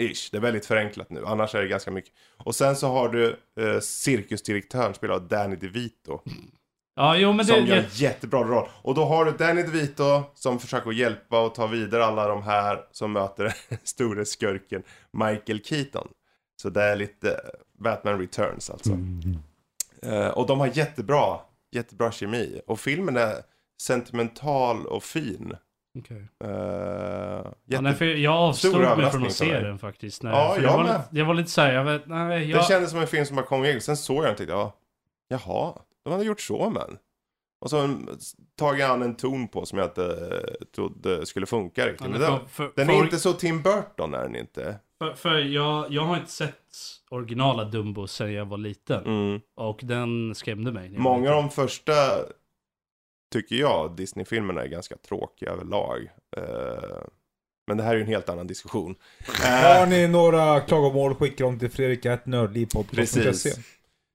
Ish, 0.00 0.30
det 0.30 0.36
är 0.36 0.40
väldigt 0.40 0.66
förenklat 0.66 1.10
nu, 1.10 1.26
annars 1.26 1.54
är 1.54 1.62
det 1.62 1.68
ganska 1.68 1.90
mycket. 1.90 2.12
Och 2.36 2.54
sen 2.54 2.76
så 2.76 2.88
har 2.88 3.08
du 3.08 3.36
eh, 3.60 3.80
cirkusdirektören 3.80 4.94
spelad 4.94 5.22
av 5.22 5.28
Danny 5.28 5.56
DeVito. 5.56 6.20
Ja, 6.94 7.16
jo 7.16 7.32
men 7.32 7.46
det... 7.46 7.52
Som 7.52 7.66
gör 7.66 7.76
en 7.76 7.82
det 7.82 8.00
jättebra 8.00 8.44
roll. 8.44 8.68
Och 8.82 8.94
då 8.94 9.04
har 9.04 9.24
du 9.24 9.32
Danny 9.32 9.62
DeVito 9.62 10.22
som 10.34 10.58
försöker 10.58 10.92
hjälpa 10.92 11.40
och 11.40 11.54
ta 11.54 11.66
vidare 11.66 12.04
alla 12.04 12.28
de 12.28 12.42
här 12.42 12.84
som 12.92 13.12
möter 13.12 13.44
den 13.68 13.78
store 13.82 14.24
skurken 14.24 14.82
Michael 15.12 15.64
Keaton. 15.64 16.08
Så 16.60 16.70
det 16.70 16.82
är 16.82 16.96
lite 16.96 17.40
Batman 17.78 18.18
Returns 18.18 18.70
alltså. 18.70 18.98
Eh, 20.02 20.28
och 20.28 20.46
de 20.46 20.60
har 20.60 20.66
jättebra, 20.66 21.40
jättebra 21.70 22.12
kemi. 22.12 22.60
Och 22.66 22.80
filmen 22.80 23.16
är 23.16 23.34
sentimental 23.82 24.86
och 24.86 25.02
fin. 25.02 25.56
Okej. 25.98 26.16
Uh, 26.16 26.50
ja, 26.50 27.54
jätte... 27.64 27.82
nej, 27.82 27.94
för 27.94 28.04
jag 28.04 28.34
avstod 28.34 28.80
mig 28.80 29.10
från 29.10 29.26
att 29.26 29.32
se 29.32 29.52
mig. 29.52 29.62
den 29.62 29.78
faktiskt. 29.78 30.22
Nej, 30.22 30.32
Ja, 30.32 30.54
för 30.54 30.62
jag 30.62 30.72
jag, 30.72 30.76
var 30.76 30.84
lite, 30.84 31.04
jag 31.10 31.24
var 31.24 31.34
lite 31.34 31.50
såhär, 31.50 31.72
jag 31.72 31.84
vet, 31.84 32.06
nej, 32.06 32.50
jag... 32.50 32.60
Det 32.60 32.64
kändes 32.64 32.90
som 32.90 33.00
en 33.00 33.06
film 33.06 33.26
som 33.26 33.36
bara 33.36 33.46
kom 33.46 33.64
igång. 33.64 33.80
Sen 33.80 33.96
såg 33.96 34.16
jag 34.16 34.24
den 34.24 34.30
och 34.30 34.36
tänkte, 34.36 34.54
ja, 34.54 34.76
jaha, 35.28 35.74
de 36.04 36.12
hade 36.12 36.24
gjort 36.24 36.40
så 36.40 36.70
men. 36.70 36.98
Och 37.60 37.70
så 37.70 37.96
tagit 38.58 38.84
an 38.84 39.02
en 39.02 39.16
ton 39.16 39.48
på 39.48 39.66
som 39.66 39.78
jag 39.78 39.88
inte 39.88 40.04
eh, 40.04 40.66
trodde 40.74 41.26
skulle 41.26 41.46
funka 41.46 41.86
riktigt. 41.86 42.00
Ja, 42.00 42.08
Men 42.08 42.20
men 42.20 42.30
den, 42.30 42.40
för, 42.40 42.46
för, 42.48 42.72
den 42.76 42.86
för, 42.86 42.94
är 42.94 43.04
inte 43.04 43.18
så 43.18 43.32
Tim 43.32 43.62
Burton 43.62 44.14
är 44.14 44.22
den 44.22 44.36
inte. 44.36 44.78
För, 45.00 45.14
för 45.14 45.38
jag, 45.38 45.92
jag 45.92 46.02
har 46.02 46.16
inte 46.16 46.30
sett 46.30 46.56
originala 47.10 47.64
Dumbo 47.64 48.06
sedan 48.06 48.32
jag 48.32 48.46
var 48.46 48.58
liten. 48.58 49.04
Mm. 49.04 49.40
Och 49.56 49.80
den 49.82 50.34
skrämde 50.34 50.72
mig. 50.72 50.90
Många 50.98 51.30
av 51.30 51.36
de 51.36 51.50
första, 51.50 51.92
tycker 53.32 53.56
jag, 53.56 53.96
Disney-filmerna 53.96 54.62
är 54.62 54.66
ganska 54.66 54.96
tråkiga 54.96 55.50
överlag. 55.50 56.10
Eh, 56.36 57.02
men 57.66 57.76
det 57.76 57.82
här 57.82 57.90
är 57.90 57.96
ju 57.96 58.02
en 58.02 58.08
helt 58.08 58.28
annan 58.28 58.46
diskussion. 58.46 58.94
Har 59.42 59.86
ni 59.86 60.08
några 60.08 60.60
klagomål, 60.60 61.14
skicka 61.14 61.44
dem 61.44 61.58
till 61.58 61.70
fredrik.nördlivpodcast.se 61.70 63.22
Precis. 63.22 63.58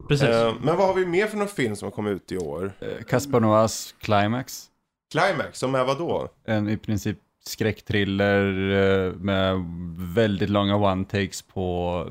Precis. 0.08 0.28
eh, 0.28 0.54
men 0.62 0.78
vad 0.78 0.88
har 0.88 0.94
vi 0.94 1.06
mer 1.06 1.28
för 1.28 1.38
någon 1.38 1.48
film 1.48 1.76
som 1.76 1.86
har 1.86 1.92
kommit 1.92 2.14
ut 2.14 2.32
i 2.32 2.38
år? 2.38 2.72
Eh, 2.80 3.04
Caspar 3.04 3.70
Climax. 4.00 4.70
Climax, 5.12 5.60
som 5.60 5.76
är 5.76 5.84
vad 5.84 5.98
då? 5.98 6.30
En 6.46 6.70
i 6.70 6.78
princip 6.78 7.18
skräckthriller 7.48 8.70
eh, 8.70 9.14
med 9.14 9.66
väldigt 10.16 10.50
långa 10.50 10.76
one-takes 10.76 11.46
på 11.54 12.10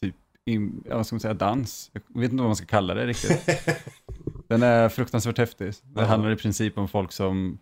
typ, 0.00 0.14
in, 0.46 0.84
vad 0.86 1.06
ska 1.06 1.14
man 1.14 1.20
säga, 1.20 1.34
dans. 1.34 1.90
Jag 1.92 2.20
vet 2.20 2.32
inte 2.32 2.42
vad 2.42 2.48
man 2.48 2.56
ska 2.56 2.66
kalla 2.66 2.94
det 2.94 3.06
riktigt. 3.06 3.48
Den 4.48 4.62
är 4.62 4.88
fruktansvärt 4.88 5.38
häftig. 5.38 5.72
Det 5.82 6.04
handlar 6.04 6.30
i 6.30 6.36
princip 6.36 6.78
om 6.78 6.88
folk 6.88 7.12
som 7.12 7.58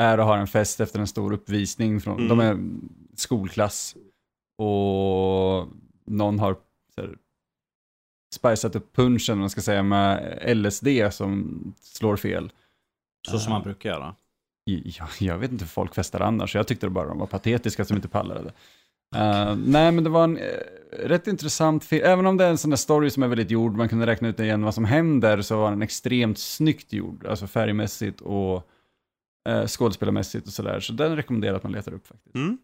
är 0.00 0.18
och 0.18 0.26
har 0.26 0.38
en 0.38 0.46
fest 0.46 0.80
efter 0.80 1.00
en 1.00 1.06
stor 1.06 1.32
uppvisning. 1.32 2.00
Från, 2.00 2.16
Mm. 2.18 2.28
De 2.28 2.40
är 2.40 2.58
skolklass 3.16 3.96
och 4.58 5.68
någon 6.04 6.38
har 6.38 6.56
så 6.94 7.00
här, 7.00 7.16
spicat 8.34 8.76
upp 8.76 8.96
punchen, 8.96 9.38
man 9.38 9.50
ska 9.50 9.60
säga, 9.60 9.82
med 9.82 10.38
LSD 10.56 10.88
som 11.10 11.60
slår 11.80 12.16
fel. 12.16 12.52
Så 13.28 13.38
som 13.38 13.52
man 13.52 13.62
brukar 13.62 13.90
göra. 13.90 14.14
Ja, 14.64 15.08
jag 15.20 15.38
vet 15.38 15.52
inte 15.52 15.64
hur 15.64 15.68
folk 15.68 15.94
festar 15.94 16.20
annars, 16.20 16.54
jag 16.54 16.66
tyckte 16.66 16.88
bara 16.88 17.08
de 17.08 17.18
var 17.18 17.26
patetiska 17.26 17.84
som 17.84 17.96
inte 17.96 18.08
pallade 18.08 18.42
det. 18.42 18.52
Eh, 19.18 19.56
nej, 19.66 19.92
men 19.92 20.04
det 20.04 20.10
var 20.10 20.24
en, 20.24 20.36
eh, 20.36 20.42
rätt 20.98 21.26
intressant 21.26 21.84
film. 21.84 22.04
Även 22.06 22.26
om 22.26 22.36
det 22.36 22.44
är 22.44 22.50
en 22.50 22.58
sån 22.58 22.70
där 22.70 22.76
story 22.76 23.10
som 23.10 23.22
är 23.22 23.28
väldigt 23.28 23.50
gjord, 23.50 23.76
man 23.76 23.88
kunde 23.88 24.06
räkna 24.06 24.28
ut 24.28 24.40
igen 24.40 24.62
vad 24.62 24.74
som 24.74 24.84
händer, 24.84 25.42
så 25.42 25.56
var 25.56 25.70
den 25.70 25.82
extremt 25.82 26.38
snyggt 26.38 26.92
gjord. 26.92 27.26
Alltså 27.26 27.46
färgmässigt 27.46 28.20
och 28.20 28.68
eh, 29.48 29.66
skådespelarmässigt 29.66 30.46
och 30.46 30.52
sådär. 30.52 30.80
Så 30.80 30.92
den 30.92 31.16
rekommenderar 31.16 31.52
jag 31.52 31.56
att 31.56 31.62
man 31.62 31.72
letar 31.72 31.94
upp 31.94 32.06
faktiskt. 32.06 32.34
Mm. 32.34 32.58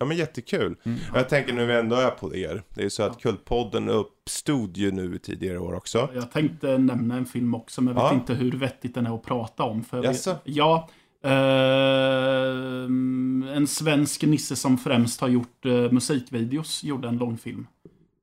Ja 0.00 0.06
men 0.06 0.16
jättekul. 0.16 0.76
Mm. 0.84 0.98
Och 1.12 1.18
Jag 1.18 1.28
tänker 1.28 1.52
nu 1.52 1.66
vi 1.66 1.74
ändå 1.74 1.96
är 1.96 2.10
på 2.10 2.34
er. 2.36 2.62
Det 2.68 2.80
är 2.80 2.84
ju 2.84 2.90
så 2.90 3.02
att 3.02 3.22
Kultpodden 3.22 3.88
uppstod 3.88 4.76
ju 4.76 4.90
nu 4.92 5.18
tidigare 5.18 5.58
år 5.58 5.72
också. 5.74 6.10
Jag 6.14 6.30
tänkte 6.30 6.78
nämna 6.78 7.16
en 7.16 7.26
film 7.26 7.54
också, 7.54 7.80
men 7.82 7.94
jag 7.96 8.02
vet 8.02 8.12
Ja. 8.12 8.14
inte 8.18 8.34
hur 8.34 8.52
vettigt 8.52 8.94
den 8.94 9.06
är 9.06 9.14
att 9.14 9.22
prata 9.22 9.62
om. 9.62 9.84
För 9.84 9.96
jag 9.96 10.02
vet- 10.02 10.10
Jaså? 10.26 10.36
Ja. 10.44 10.88
Ehm, 11.26 13.48
en 13.54 13.66
svensk 13.66 14.22
nisse 14.22 14.56
som 14.56 14.78
främst 14.78 15.20
har 15.20 15.28
gjort 15.28 15.66
eh, 15.66 15.90
musikvideos 15.90 16.84
gjorde 16.84 17.08
en 17.08 17.16
långfilm. 17.18 17.66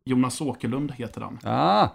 Jonas 0.05 0.41
Åkerlund 0.41 0.91
heter 0.91 1.21
han. 1.21 1.39
Ah, 1.43 1.87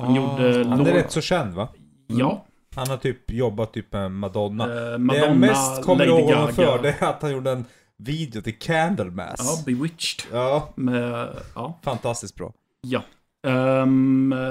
Han 0.00 0.14
gjorde 0.14 0.64
Han 0.68 0.86
är 0.86 0.92
rätt 0.92 1.12
så 1.12 1.20
känd 1.20 1.54
va? 1.54 1.68
Ja. 2.06 2.44
Han 2.76 2.88
har 2.88 2.96
typ 2.96 3.30
jobbat 3.30 3.72
typ 3.72 3.92
med 3.92 4.10
Madonna. 4.12 4.66
det 4.66 4.98
Madonna, 4.98 5.26
jag 5.26 5.36
mest 5.36 5.82
kommer 5.82 6.06
Lady 6.06 6.20
ihåg 6.20 6.30
honom 6.32 6.52
för 6.52 6.82
det 6.82 6.96
är 6.98 7.06
att 7.08 7.22
han 7.22 7.32
gjorde 7.32 7.50
en 7.50 7.64
video 7.96 8.42
till 8.42 8.58
Candlemass. 8.58 9.34
Ja, 9.38 9.62
Bewitched. 9.66 10.26
Ja, 10.32 10.68
Med, 10.74 11.28
ja. 11.54 11.78
fantastiskt 11.84 12.36
bra. 12.36 12.52
Ja. 12.80 13.02
Eh, 13.46 13.86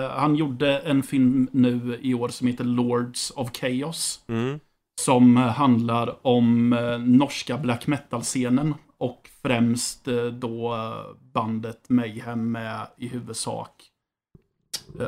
han 0.09 0.36
gjorde 0.36 0.78
en 0.78 1.03
film 1.03 1.47
nu 1.51 1.99
i 2.01 2.14
år 2.14 2.30
som 2.30 2.47
heter 2.47 2.64
Lords 2.64 3.32
of 3.36 3.49
Chaos. 3.53 4.20
Mm. 4.28 4.59
Som 5.06 5.38
handlar 5.38 6.28
om 6.28 6.74
eh, 6.74 6.97
norska 6.99 7.58
black 7.58 7.88
metal-scenen. 7.88 8.74
Och 8.97 9.30
främst 9.41 10.08
eh, 10.08 10.26
då 10.26 10.74
eh, 10.74 11.16
bandet 11.34 11.89
Mayhem 11.89 12.52
med 12.52 12.88
i 12.97 13.08
huvudsak 13.08 13.72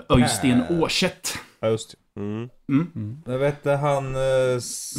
Öystein 0.09 0.61
Äh. 0.61 0.81
Årseth. 0.81 1.37
Ja, 1.59 1.67
just 1.67 1.91
det. 1.91 2.21
Mm. 2.21 2.49
Mm. 2.69 3.21
Men 3.25 3.39
vet 3.39 3.63
du, 3.63 3.69
han 3.69 4.15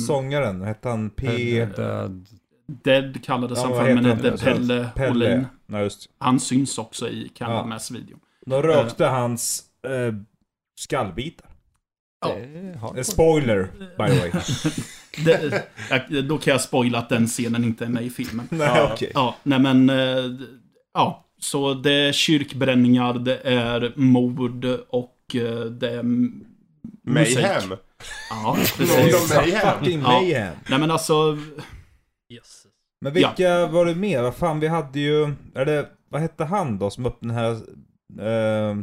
sångaren, 0.07 0.62
hette 0.62 0.88
han 0.88 1.11
P... 1.11 1.64
Död. 1.64 2.26
Dead 2.66 3.24
kallades 3.24 3.59
Ja, 3.59 3.64
han 3.64 3.72
vad 3.72 3.86
för, 3.86 3.95
men 3.95 4.05
hette 4.05 4.45
Pelle, 4.45 4.90
Pelle. 4.95 5.11
Olin. 5.11 5.47
Ja, 5.66 5.80
just. 5.80 6.09
Han 6.18 6.40
syns 6.40 6.78
också 6.78 7.09
i 7.09 7.28
Candlemass-videon. 7.28 8.20
De 8.47 8.62
rökte 8.62 9.05
hans 9.05 9.64
eh, 9.86 10.14
skallbitar. 10.80 11.51
Ja. 12.95 13.03
Spoiler, 13.05 13.68
by 13.99 14.07
the 14.07 14.18
way. 14.20 14.31
Det, 15.25 15.64
jag- 15.91 16.25
då 16.25 16.39
kan 16.39 16.51
jag 16.53 16.61
spoila 16.61 16.99
att 16.99 17.09
den 17.09 17.27
scenen 17.27 17.64
inte 17.64 17.85
är 17.85 17.89
med 17.89 18.03
i 18.05 18.11
filmen. 18.11 18.49
Nej, 18.51 18.68
Ja. 18.75 18.91
okej. 18.95 19.11
Ja, 19.14 19.37
nej 19.43 19.59
men... 19.59 19.91
eh, 19.91 20.25
Ja, 20.95 21.25
så 21.41 21.75
det 21.75 21.93
är 21.93 22.12
kyrkbränningar, 22.12 23.14
det 23.14 23.37
är 23.39 23.93
mord 23.97 24.64
och 24.89 25.16
eh, 25.35 25.61
det 25.64 25.91
är 25.91 26.03
musik. 26.03 26.39
Mayhem. 27.03 27.77
Ja, 28.31 28.57
precis. 28.77 29.35
Mayhem. 29.37 29.79
Fucking 29.79 30.01
Ja. 30.01 30.09
mayhem. 30.09 30.55
Nej 30.68 30.79
men 30.79 30.91
alltså... 30.91 31.39
Yes. 32.33 32.66
Men 33.01 33.12
vilka 33.12 33.66
var 33.66 33.87
det 33.87 33.95
mer? 33.95 34.22
Vad 34.22 34.35
fan, 34.35 34.61
vi 34.61 34.68
hade 34.68 35.01
ju... 35.01 35.22
Är 35.55 35.64
det... 35.64 35.89
Vad 36.09 36.20
hette 36.20 36.45
han 36.45 36.79
då 36.79 36.91
som 36.91 37.07
öppnade 37.07 37.35
den 37.35 37.61
här... 38.18 38.70
eh, 38.70 38.77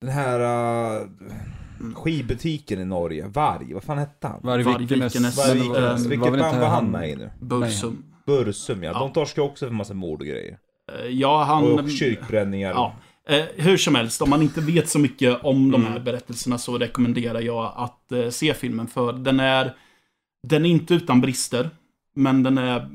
den 0.00 0.10
här... 0.10 0.40
eh, 1.00 1.06
skivbutiken 1.96 2.80
i 2.80 2.84
Norge. 2.84 3.26
Varg. 3.28 3.74
Vad 3.74 3.82
fan 3.82 3.98
hette 3.98 4.26
han? 4.28 4.40
Vargvikernes... 4.42 5.14
Vargvikernes- 5.16 5.36
Varg, 5.36 5.60
eh, 5.60 5.82
var 5.90 5.98
vilket 6.08 6.26
inte 6.28 6.38
band 6.38 6.60
var 6.60 6.68
han 6.68 6.90
med 6.90 7.10
i 7.10 7.16
nu? 7.16 7.30
Bursum. 7.40 8.04
Bursum 8.26 8.82
ja. 8.82 8.90
Ja. 8.94 8.98
De 8.98 9.12
torskar 9.12 9.42
också 9.42 9.66
för 9.66 9.72
massa 9.74 9.94
mord 9.94 10.20
och 10.20 10.26
grejer. 10.26 10.58
Eh, 10.92 11.06
Ja, 11.10 11.42
han... 11.44 11.64
Och 11.64 11.90
kyrkbränningar. 11.90 12.70
Ja. 12.70 12.94
Eh, 13.28 13.44
hur 13.56 13.76
som 13.76 13.94
helst, 13.94 14.22
om 14.22 14.30
man 14.30 14.42
inte 14.42 14.60
vet 14.60 14.88
så 14.88 14.98
mycket 14.98 15.44
om 15.44 15.70
de 15.70 15.82
här 15.84 15.90
Mm. 15.90 16.04
berättelserna 16.04 16.58
så 16.58 16.78
rekommenderar 16.78 17.40
jag 17.40 17.72
att 17.76 18.12
eh, 18.12 18.28
se 18.28 18.54
filmen. 18.54 18.86
För 18.86 19.12
den 19.12 19.40
är... 19.40 19.74
Den 20.48 20.66
är 20.66 20.70
inte 20.70 20.94
utan 20.94 21.20
brister. 21.20 21.70
Men 22.16 22.42
den 22.42 22.58
är 22.58 22.88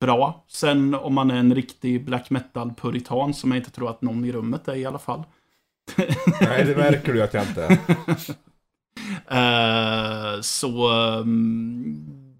bra. 0.00 0.44
Sen 0.48 0.94
om 0.94 1.14
man 1.14 1.30
är 1.30 1.36
en 1.36 1.54
riktig 1.54 2.04
black 2.04 2.30
metal-puritan, 2.30 3.32
som 3.34 3.50
jag 3.50 3.58
inte 3.58 3.70
tror 3.70 3.90
att 3.90 4.02
någon 4.02 4.24
i 4.24 4.32
rummet 4.32 4.68
är 4.68 4.74
i 4.74 4.86
alla 4.86 4.98
fall. 4.98 5.22
Nej, 6.40 6.64
det 6.64 6.76
märker 6.76 7.12
du 7.12 7.22
att 7.22 7.34
jag 7.34 7.44
inte 7.46 7.64
är. 7.64 7.78
Eh, 9.28 10.40
så 10.40 10.88
ehm, 10.92 12.34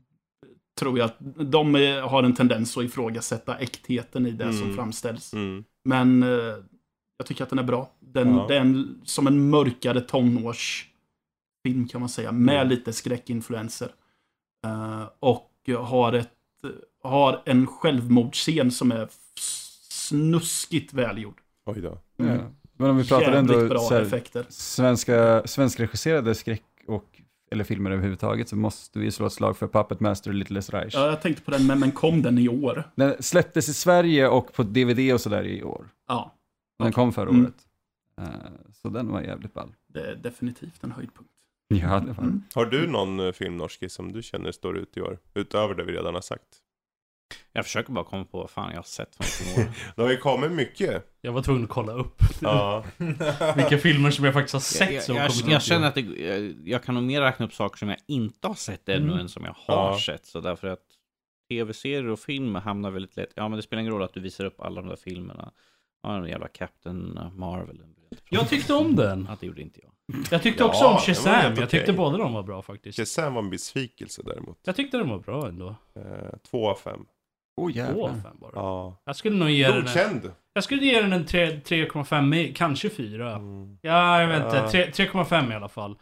tror 0.78 0.98
jag 0.98 1.04
att 1.06 1.16
de 1.50 1.74
är, 1.74 2.00
har 2.00 2.22
en 2.22 2.34
tendens 2.34 2.76
att 2.76 2.84
ifrågasätta 2.84 3.58
äktheten 3.58 4.26
i 4.26 4.30
det 4.30 4.52
som 4.52 4.62
Mm. 4.62 4.76
framställs. 4.76 5.32
Mm. 5.32 5.64
Men 5.84 6.22
eh, 6.22 6.28
jag 7.16 7.26
tycker 7.26 7.42
att 7.44 7.50
den 7.50 7.58
är 7.58 7.62
bra. 7.62 7.90
Den, 8.00 8.34
Ja. 8.36 8.44
Det 8.48 8.56
är 8.56 8.60
en, 8.60 9.00
som 9.04 9.26
en 9.26 9.50
mörkare 9.50 10.00
tonårsfilm 10.00 11.88
kan 11.90 12.00
man 12.00 12.08
säga. 12.08 12.32
Med 12.32 12.54
Mm. 12.56 12.68
lite 12.68 12.92
skräckinfluenser. 12.92 13.88
Eh, 14.66 15.08
och 15.20 15.50
har, 15.78 16.12
ett, 16.12 16.30
har 17.02 17.42
en 17.44 17.66
självmordsscen 17.66 18.70
som 18.70 18.92
är 18.92 19.08
snuskigt 19.90 20.92
välgjord. 20.92 21.40
Oj 21.66 21.80
då. 21.80 21.98
Mm. 22.18 22.40
Men 22.84 22.90
om 22.90 22.96
vi 22.96 23.08
pratar 23.08 23.32
Jävligt 23.32 23.50
ändå 23.62 23.78
så 23.78 23.94
här, 23.94 24.44
svenska, 24.48 25.42
svenskregisserade 25.46 26.34
skräck 26.34 26.62
och 26.86 27.20
eller 27.50 27.64
filmer 27.64 27.90
överhuvudtaget 27.90 28.48
så 28.48 28.56
måste 28.56 28.98
vi 28.98 29.10
slå 29.10 29.26
ett 29.26 29.32
slag 29.32 29.56
för 29.56 29.68
Puppet 29.68 30.00
Master 30.00 30.30
och 30.30 30.34
Little 30.34 30.60
Reich. 30.60 30.94
Ja, 30.94 31.06
jag 31.06 31.22
tänkte 31.22 31.42
på 31.42 31.50
den, 31.50 31.66
men, 31.66 31.80
men 31.80 31.92
kom 31.92 32.22
den 32.22 32.38
i 32.38 32.48
år? 32.48 32.84
Den 32.94 33.22
släpptes 33.22 33.68
i 33.68 33.74
Sverige 33.74 34.28
och 34.28 34.52
på 34.52 34.62
DVD 34.62 35.12
och 35.14 35.20
sådär 35.20 35.44
i 35.46 35.62
år. 35.62 35.88
Ja, 36.08 36.34
Den 36.78 36.92
kom 36.92 37.12
förra 37.12 37.28
Mm. 37.30 37.42
året. 37.44 37.54
Eh, 38.20 38.24
så 38.72 38.88
den 38.88 39.08
var 39.12 39.20
jävligt 39.20 39.54
ball. 39.54 39.72
det 39.88 40.00
är 40.00 40.14
definitivt 40.16 40.84
en 40.84 40.92
höjdpunkt. 40.92 41.30
Ja, 41.68 42.00
det 42.00 42.12
var 42.12 42.24
Mm. 42.24 42.42
Har 42.54 42.66
du 42.66 42.86
någon 42.86 43.20
eh, 43.20 43.32
film 43.32 43.56
norski 43.56 43.88
som 43.88 44.12
du 44.12 44.22
känner 44.22 44.52
står 44.52 44.78
ut 44.78 44.96
i 44.96 45.00
år? 45.00 45.18
Utöver 45.34 45.74
det 45.74 45.84
vi 45.84 45.92
redan 45.92 46.14
har 46.14 46.20
sagt. 46.20 46.44
Jag 47.52 47.64
försöker 47.64 47.92
bara 47.92 48.04
komma 48.04 48.24
på 48.24 48.38
vad 48.38 48.50
fan 48.50 48.70
jag 48.70 48.78
har 48.78 48.82
sett 48.82 49.16
i 49.20 49.60
år. 49.60 49.66
Det 49.96 50.02
har 50.02 50.10
ju 50.10 50.16
kommit 50.16 50.52
mycket. 50.52 51.14
Jag 51.20 51.32
var 51.32 51.42
tvungen 51.42 51.64
att 51.64 51.70
kolla 51.70 51.92
upp 51.92 52.22
Ja. 52.40 52.84
vilka 53.56 53.78
filmer 53.78 54.10
som 54.10 54.24
jag 54.24 54.34
faktiskt 54.34 54.52
har 54.52 54.60
sett 54.60 54.92
jag, 54.92 55.02
som 55.02 55.16
jag, 55.16 55.30
jag, 55.46 55.54
år. 55.56 55.60
känner 55.60 55.88
att 55.88 55.94
det, 55.94 56.00
jag, 56.00 56.54
jag 56.64 56.84
kan 56.84 56.94
nog 56.94 57.04
mer 57.04 57.20
räkna 57.20 57.46
upp 57.46 57.54
saker 57.54 57.78
som 57.78 57.88
jag 57.88 57.98
inte 58.08 58.48
har 58.48 58.54
sett 58.54 58.88
ännu 58.88 59.06
Mm. 59.06 59.18
än 59.18 59.28
som 59.28 59.44
jag 59.44 59.56
har 59.58 59.90
Ja. 59.92 59.98
sett. 60.00 60.26
Så 60.26 60.40
därför 60.40 60.68
att 60.68 60.82
tv-serier 61.48 62.06
och 62.08 62.18
film 62.20 62.54
hamnar 62.54 62.90
väldigt 62.90 63.16
lätt. 63.16 63.32
Ja, 63.34 63.48
men 63.48 63.56
det 63.56 63.62
spelar 63.62 63.80
ingen 63.80 63.92
roll 63.92 64.02
att 64.02 64.14
du 64.14 64.20
visar 64.20 64.44
upp 64.44 64.60
alla 64.60 64.80
de 64.80 64.88
där 64.88 64.96
filmerna. 64.96 65.52
Ja, 66.02 66.08
den 66.08 66.26
jävla 66.28 66.48
Captain 66.48 67.18
Marvel. 67.34 67.80
jag 68.10 68.40
Jag 68.40 68.48
tyckte 68.48 68.74
om 68.74 68.96
den. 68.96 69.26
Ja, 69.30 69.36
det 69.40 69.46
gjorde 69.46 69.62
inte 69.62 69.80
jag. 69.82 69.90
Jag 70.30 70.42
tyckte 70.42 70.62
Ja, 70.62 70.68
också 70.68 70.84
om 70.86 70.96
Shazam. 70.98 71.34
helt 71.34 71.58
Jag 71.60 71.70
tyckte 71.70 71.92
båda 71.92 72.18
de 72.18 72.32
var 72.32 72.42
bra 72.42 72.62
faktiskt. 72.62 72.98
Shazam 72.98 73.34
var 73.34 73.42
en 73.42 73.50
besvikelse 73.50 74.22
däremot. 74.24 74.58
Jag 74.64 74.76
tyckte 74.76 74.96
den 74.98 75.08
var 75.08 75.18
bra 75.18 75.48
ändå. 75.48 75.76
Eh, 75.96 76.02
två 76.50 76.68
av 76.70 76.74
fem. 76.74 77.06
Åh 77.56 77.76
jävlar. 77.76 78.20
bara. 78.34 78.50
Ja. 78.54 79.02
Jag 79.04 79.16
skulle 79.16 79.36
nog 79.36 79.50
ge 79.50 79.66
den 79.66 79.76
en, 79.76 79.82
Godkänd. 79.82 80.32
Jag 80.52 80.64
skulle 80.64 80.84
ge 80.84 81.00
den 81.00 81.12
en 81.12 81.26
tre- 81.26 81.60
3,5, 81.64 82.34
i- 82.34 82.54
kanske 82.54 82.90
4. 82.90 83.32
Mm. 83.34 83.78
Ja, 83.82 84.20
jag 84.20 84.28
vet 84.28 84.44
inte. 84.44 84.56
Ja. 84.56 84.70
Tre- 84.70 84.90
3,5 84.90 85.52
i 85.52 85.54
alla 85.54 85.68
fall. 85.68 85.98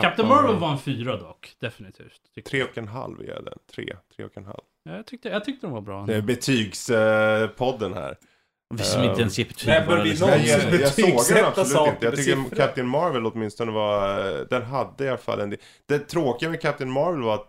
Captain 0.00 0.28
Marvel 0.28 0.56
var 0.56 0.72
en 0.72 0.78
4 0.78 1.16
dock. 1.16 1.52
Definitivt. 1.60 2.20
Tyckte 2.34 2.50
Tre 2.50 2.58
jag. 2.60 2.68
och 2.68 2.78
en 2.78 2.88
halv 2.88 3.20
är 3.20 3.42
den. 3.42 3.58
Tre, 3.74 3.96
tre 4.16 4.24
och 4.24 4.36
en 4.36 4.44
halv. 4.44 4.60
Ja, 4.84 4.96
jag, 4.96 5.06
tyckte, 5.06 5.28
jag 5.28 5.44
tyckte 5.44 5.66
den 5.66 5.74
var 5.74 5.80
bra. 5.80 6.06
Det 6.06 6.14
är 6.14 6.22
betygspodden 6.22 7.94
här. 7.94 8.16
Vi 8.74 8.82
som 8.84 9.02
Eh, 9.02 9.08
inte 9.08 9.20
ens 9.20 9.38
ger 9.38 9.44
betyg 9.46 9.68
Nej, 9.68 9.84
bara 9.86 10.02
vi 10.02 10.08
liksom- 10.08 10.28
Jag, 10.28 10.38
jag, 10.38 10.48
jag 10.48 10.60
såg 10.60 10.72
den 10.72 10.80
betygsätta 11.06 11.46
absolut 11.46 11.68
saker 11.68 11.92
inte. 11.92 12.04
Jag 12.06 12.10
med 12.12 12.24
tycker 12.24 12.36
siffror. 12.42 12.56
Captain 12.56 12.88
Marvel 12.88 13.26
åtminstone 13.26 13.72
var... 13.72 14.18
Den 14.50 14.62
hade 14.62 15.04
i 15.04 15.08
alla 15.08 15.18
fall 15.18 15.40
en 15.40 15.50
del. 15.50 15.58
Det 15.88 15.98
tråkiga 15.98 16.50
med 16.50 16.60
Captain 16.60 16.90
Marvel 16.92 17.22
var 17.22 17.34
att 17.34 17.48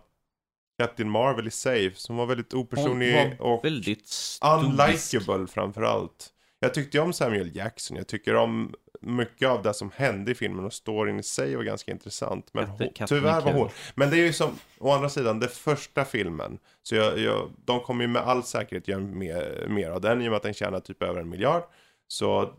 Captain 0.78 1.10
Marvel 1.10 1.46
i 1.48 1.50
sig, 1.50 1.94
som 1.94 2.16
var 2.16 2.26
väldigt 2.26 2.54
opersonlig 2.54 3.14
var 3.38 3.46
och 3.46 3.64
väldigt 3.64 4.38
unlikable 4.42 5.46
framförallt. 5.46 6.28
Jag 6.60 6.74
tyckte 6.74 7.00
om 7.00 7.12
Samuel 7.12 7.56
Jackson. 7.56 7.96
Jag 7.96 8.06
tycker 8.06 8.34
om 8.34 8.74
mycket 9.00 9.48
av 9.48 9.62
det 9.62 9.74
som 9.74 9.90
hände 9.94 10.30
i 10.32 10.34
filmen 10.34 10.64
och 10.64 10.72
storyn 10.72 11.18
i 11.18 11.22
sig 11.22 11.56
var 11.56 11.62
ganska 11.62 11.92
intressant. 11.92 12.50
Men 12.52 12.64
Katte- 12.66 13.06
tyvärr 13.06 13.36
är 13.40 13.44
var 13.44 13.52
hon... 13.52 13.68
Men 13.94 14.10
det 14.10 14.16
är 14.16 14.24
ju 14.26 14.32
som, 14.32 14.50
å 14.78 14.92
andra 14.92 15.08
sidan, 15.08 15.40
det 15.40 15.48
första 15.48 16.04
filmen. 16.04 16.58
Så 16.82 16.94
jag, 16.94 17.18
jag, 17.18 17.50
de 17.64 17.80
kommer 17.80 18.04
ju 18.04 18.08
med 18.08 18.22
all 18.22 18.42
säkerhet 18.42 18.88
göra 18.88 19.00
mer, 19.00 19.66
mer 19.68 19.90
av 19.90 20.00
den 20.00 20.22
i 20.22 20.26
och 20.28 20.30
med 20.30 20.36
att 20.36 20.42
den 20.42 20.54
tjänar 20.54 20.80
typ 20.80 21.02
över 21.02 21.20
en 21.20 21.28
miljard. 21.28 21.62
Så 22.08 22.52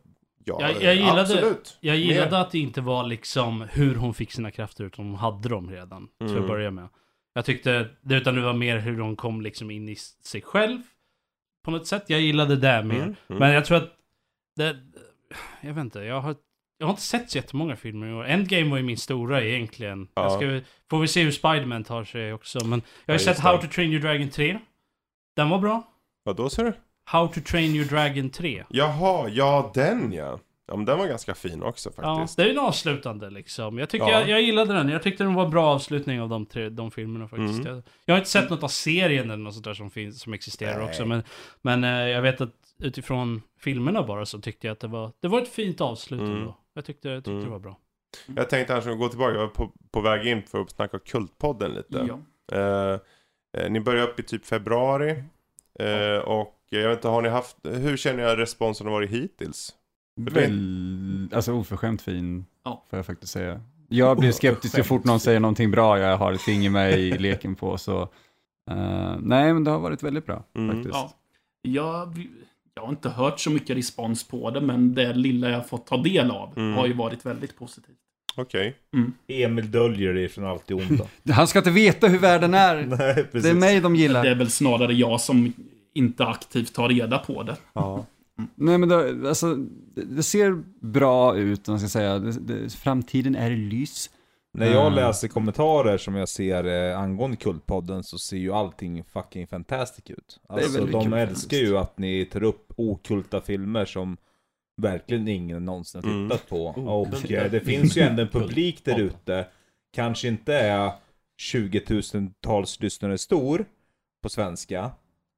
ja, 0.45 0.57
Jag- 0.61 0.83
jag 0.83 0.95
gillade- 0.95 1.21
absolut. 1.21 1.77
Jag 1.79 1.97
gillade 1.97 2.31
Mer. 2.31 2.37
att 2.37 2.51
det 2.51 2.59
inte 2.59 2.81
var 2.81 3.03
liksom 3.03 3.61
hur 3.71 3.95
hon 3.95 4.13
fick 4.13 4.31
sina 4.31 4.51
krafter, 4.51 4.83
utan 4.83 5.05
hon 5.05 5.15
hade 5.15 5.49
dem 5.49 5.69
redan. 5.71 6.07
Till 6.19 6.27
Mm. 6.29 6.41
att 6.41 6.47
börja 6.47 6.71
med. 6.71 6.87
Jag 7.39 7.45
tyckte, 7.45 7.89
det, 8.01 8.15
utan 8.15 8.35
det 8.35 8.41
var 8.41 8.53
mer 8.53 8.77
hur 8.77 8.99
hon 8.99 9.15
kom 9.15 9.41
liksom 9.41 9.71
in 9.71 9.89
i 9.89 9.95
sig 10.23 10.41
själv. 10.41 10.81
På 11.65 11.71
något 11.71 11.87
sätt. 11.87 12.03
Jag 12.07 12.21
gillade 12.21 12.55
det 12.55 12.83
mer. 12.83 12.95
Mm, 12.95 13.15
mm. 13.27 13.39
Men 13.39 13.51
jag 13.51 13.65
tror 13.65 13.77
att 13.77 13.89
det, 14.55 14.77
jag 15.61 15.73
vet 15.73 15.81
inte, 15.81 15.99
jag 15.99 16.21
har, 16.21 16.35
jag 16.77 16.87
har 16.87 16.91
inte 16.91 17.01
sett 17.01 17.31
så 17.31 17.37
jättemånga 17.37 17.75
filmer 17.75 18.07
i 18.07 18.13
år. 18.13 18.25
Endgame 18.25 18.69
var 18.69 18.77
ju 18.77 18.83
min 18.83 18.97
stora 18.97 19.43
egentligen. 19.43 20.07
Ja. 20.13 20.23
Jag 20.23 20.31
ska, 20.31 20.71
får 20.89 20.99
vi 20.99 21.07
se 21.07 21.23
hur 21.23 21.31
Spiderman 21.31 21.83
tar 21.83 22.03
sig 22.03 22.33
också. 22.33 22.65
Men 22.65 22.81
jag 23.05 23.13
har 23.13 23.19
ju 23.19 23.25
Ja, 23.25 23.33
sett 23.33 23.43
How 23.43 23.57
to 23.57 23.67
Train 23.67 23.91
Your 23.91 24.01
Dragon 24.01 24.29
3. 24.29 24.59
Den 25.35 25.49
var 25.49 25.59
bra. 25.59 25.83
Vad 26.23 26.35
då 26.35 26.49
ser 26.49 26.63
du? 26.63 26.73
How 27.05 27.27
to 27.27 27.41
Train 27.41 27.75
Your 27.75 27.85
Dragon 27.85 28.29
3. 28.29 28.63
Jaha, 28.69 29.29
ja 29.29 29.71
den 29.73 30.13
ja. 30.13 30.39
Ja 30.69 30.75
men 30.75 30.85
den 30.85 30.97
var 30.97 31.07
ganska 31.07 31.35
fin 31.35 31.63
också 31.63 31.91
Ja, 31.97 32.15
faktiskt. 32.15 32.37
det 32.37 32.43
är 32.43 32.47
ju 32.47 32.51
en 32.53 32.59
avslutande 32.59 33.29
liksom. 33.29 33.77
Jag, 33.77 33.89
tycker 33.89 34.05
Ja. 34.05 34.11
jag, 34.19 34.29
jag 34.29 34.41
gillade 34.41 34.73
den. 34.73 34.89
Jag 34.89 35.03
tyckte 35.03 35.23
den 35.23 35.33
var 35.33 35.45
en 35.45 35.51
bra 35.51 35.65
avslutning 35.67 36.21
av 36.21 36.29
de, 36.29 36.45
tre, 36.45 36.69
de 36.69 36.91
filmerna 36.91 37.27
faktiskt. 37.27 37.59
Mm. 37.59 37.67
Jag, 37.75 37.83
jag 38.05 38.13
har 38.13 38.19
inte 38.19 38.29
sett 38.29 38.49
något 38.49 38.63
av 38.63 38.67
serien 38.67 39.25
eller 39.31 39.43
något 39.43 39.53
sånt 39.53 39.65
där 39.65 39.73
som, 39.73 39.89
finns, 39.91 40.21
som 40.21 40.33
existerar 40.33 40.77
Nej. 40.79 40.87
också. 40.89 41.05
Men, 41.05 41.23
men 41.61 41.83
eh, 41.83 41.89
jag 41.89 42.21
vet 42.21 42.41
att 42.41 42.53
utifrån 42.79 43.41
filmerna 43.59 44.03
bara 44.03 44.25
så 44.25 44.39
tyckte 44.39 44.67
jag 44.67 44.71
att 44.73 44.79
det 44.79 44.87
var, 44.87 45.11
det 45.19 45.27
var 45.27 45.41
ett 45.41 45.47
fint 45.49 45.81
avslut 45.81 46.19
Mm. 46.21 46.31
ändå. 46.37 46.57
Jag 46.73 46.85
tyckte, 46.85 47.09
jag 47.09 47.17
tyckte 47.23 47.31
Mm. 47.31 47.43
det 47.43 47.49
var 47.49 47.59
bra. 47.59 47.77
Jag 48.35 48.49
tänkte 48.49 48.73
annars 48.73 48.85
gå 48.85 49.09
tillbaka, 49.09 49.31
jag 49.33 49.39
var 49.39 49.47
på, 49.47 49.71
på 49.91 50.01
väg 50.01 50.27
in 50.27 50.43
för 50.43 50.61
att 50.61 50.69
snacka 50.71 50.99
Kultpodden 50.99 51.71
lite. 51.71 52.07
Ja. 52.07 52.19
Eh, 52.57 52.99
eh, 53.63 53.69
ni 53.71 53.79
började 53.79 54.07
upp 54.11 54.19
i 54.19 54.23
typ 54.23 54.45
februari. 54.45 55.23
Eh, 55.79 56.17
och 56.17 56.55
jag 56.69 56.89
vet 56.89 56.97
inte, 56.97 57.07
har 57.07 57.21
ni 57.21 57.29
haft, 57.29 57.57
hur 57.63 57.97
känner 57.97 58.23
jag 58.23 58.37
responsen 58.39 58.87
har 58.87 58.93
varit 58.93 59.09
hittills? 59.09 59.73
Väl, 60.25 61.29
alltså 61.33 61.53
oförskämt 61.53 62.01
fin, 62.01 62.45
Ja. 62.65 62.83
får 62.89 62.99
jag 62.99 63.05
faktiskt 63.05 63.33
säga. 63.33 63.61
Jag 63.87 64.17
blir 64.17 64.31
skeptisk 64.31 64.75
så 64.75 64.83
fort 64.83 65.03
någon 65.03 65.19
säger 65.19 65.39
någonting 65.39 65.71
bra 65.71 65.99
jag 65.99 66.17
har 66.17 66.33
ett 66.33 66.41
finger 66.41 66.69
med 66.69 66.99
i 66.99 67.17
leken 67.17 67.55
på. 67.55 67.77
Så, 67.77 68.01
eh, 68.71 69.15
nej, 69.19 69.53
men 69.53 69.63
det 69.63 69.71
har 69.71 69.79
varit 69.79 70.03
väldigt 70.03 70.25
bra 70.25 70.43
Mm. 70.55 70.75
faktiskt. 70.75 70.95
Ja. 70.95 71.13
Jag, 71.61 72.27
jag 72.75 72.81
har 72.83 72.89
inte 72.89 73.09
hört 73.09 73.39
så 73.39 73.49
mycket 73.51 73.77
respons 73.77 74.27
på 74.27 74.51
det, 74.51 74.61
men 74.61 74.95
det 74.95 75.13
lilla 75.13 75.49
jag 75.49 75.69
fått 75.69 75.87
ta 75.87 75.97
del 75.97 76.31
av 76.31 76.53
Mm. 76.57 76.73
har 76.77 76.87
ju 76.87 76.93
varit 76.93 77.25
väldigt 77.25 77.57
positivt. 77.57 77.95
Okej. 78.35 78.75
Emil 79.27 79.71
döljer 79.71 80.13
det 80.13 80.29
från 80.29 80.45
allt 80.45 80.67
det 80.67 80.73
onda. 80.73 81.07
Han 81.33 81.47
ska 81.47 81.59
inte 81.59 81.71
veta 81.71 82.07
hur 82.07 82.19
världen 82.19 82.53
är. 82.53 82.75
Nej, 82.85 83.13
precis. 83.15 83.43
Det 83.43 83.49
är 83.49 83.53
mig 83.53 83.81
de 83.81 83.95
gillar. 83.95 84.23
Det 84.23 84.29
är 84.29 84.35
väl 84.35 84.49
snarare 84.51 84.93
jag 84.93 85.21
som 85.21 85.53
inte 85.93 86.25
aktivt 86.25 86.73
tar 86.73 86.89
reda 86.89 87.17
på 87.17 87.43
det. 87.43 87.55
Ja. 87.73 88.05
Nej 88.55 88.77
men 88.77 88.89
det, 88.89 89.29
alltså, 89.29 89.55
det, 89.95 90.01
det 90.01 90.23
ser 90.23 90.63
bra 90.81 91.37
ut, 91.37 91.67
om 91.67 91.71
man 91.71 91.79
ska 91.79 91.89
säga. 91.89 92.19
Det, 92.19 92.31
det, 92.31 92.69
framtiden 92.73 93.35
är 93.35 93.49
lys. 93.51 94.09
När 94.53 94.65
jag 94.65 94.81
Mm. 94.87 94.93
läser 94.93 95.27
kommentarer 95.27 95.97
som 95.97 96.15
jag 96.15 96.29
ser 96.29 96.63
eh, 96.91 96.99
angående 96.99 97.37
Kultpodden 97.37 98.03
så 98.03 98.17
ser 98.17 98.37
ju 98.37 98.51
allting 98.53 99.03
fucking 99.03 99.47
fantastic 99.47 100.09
ut. 100.09 100.39
Alltså 100.49 100.85
de 100.85 101.03
kul 101.03 101.13
älskar 101.13 101.57
ju 101.57 101.77
att 101.77 101.97
ni 101.97 102.25
tar 102.25 102.43
upp 102.43 102.73
okulta 102.77 103.41
filmer 103.41 103.85
som 103.85 104.17
verkligen 104.81 105.27
ingen 105.27 105.65
någonsin 105.65 106.01
har 106.03 106.11
Mm. 106.11 106.29
tittat 106.29 106.49
på. 106.49 106.67
Oh, 106.67 106.87
och 106.87 107.31
eh, 107.31 107.51
det 107.51 107.59
finns 107.59 107.97
ju 107.97 108.01
ändå 108.01 108.21
en 108.21 108.27
publik 108.27 108.85
där 108.85 108.99
ute, 108.99 109.47
kanske 109.93 110.27
inte 110.27 110.53
är 110.55 110.91
20 111.37 111.79
000-tals 111.79 112.79
lyssnare 112.79 113.17
stor 113.17 113.65
på 114.23 114.29
svenska. 114.29 114.91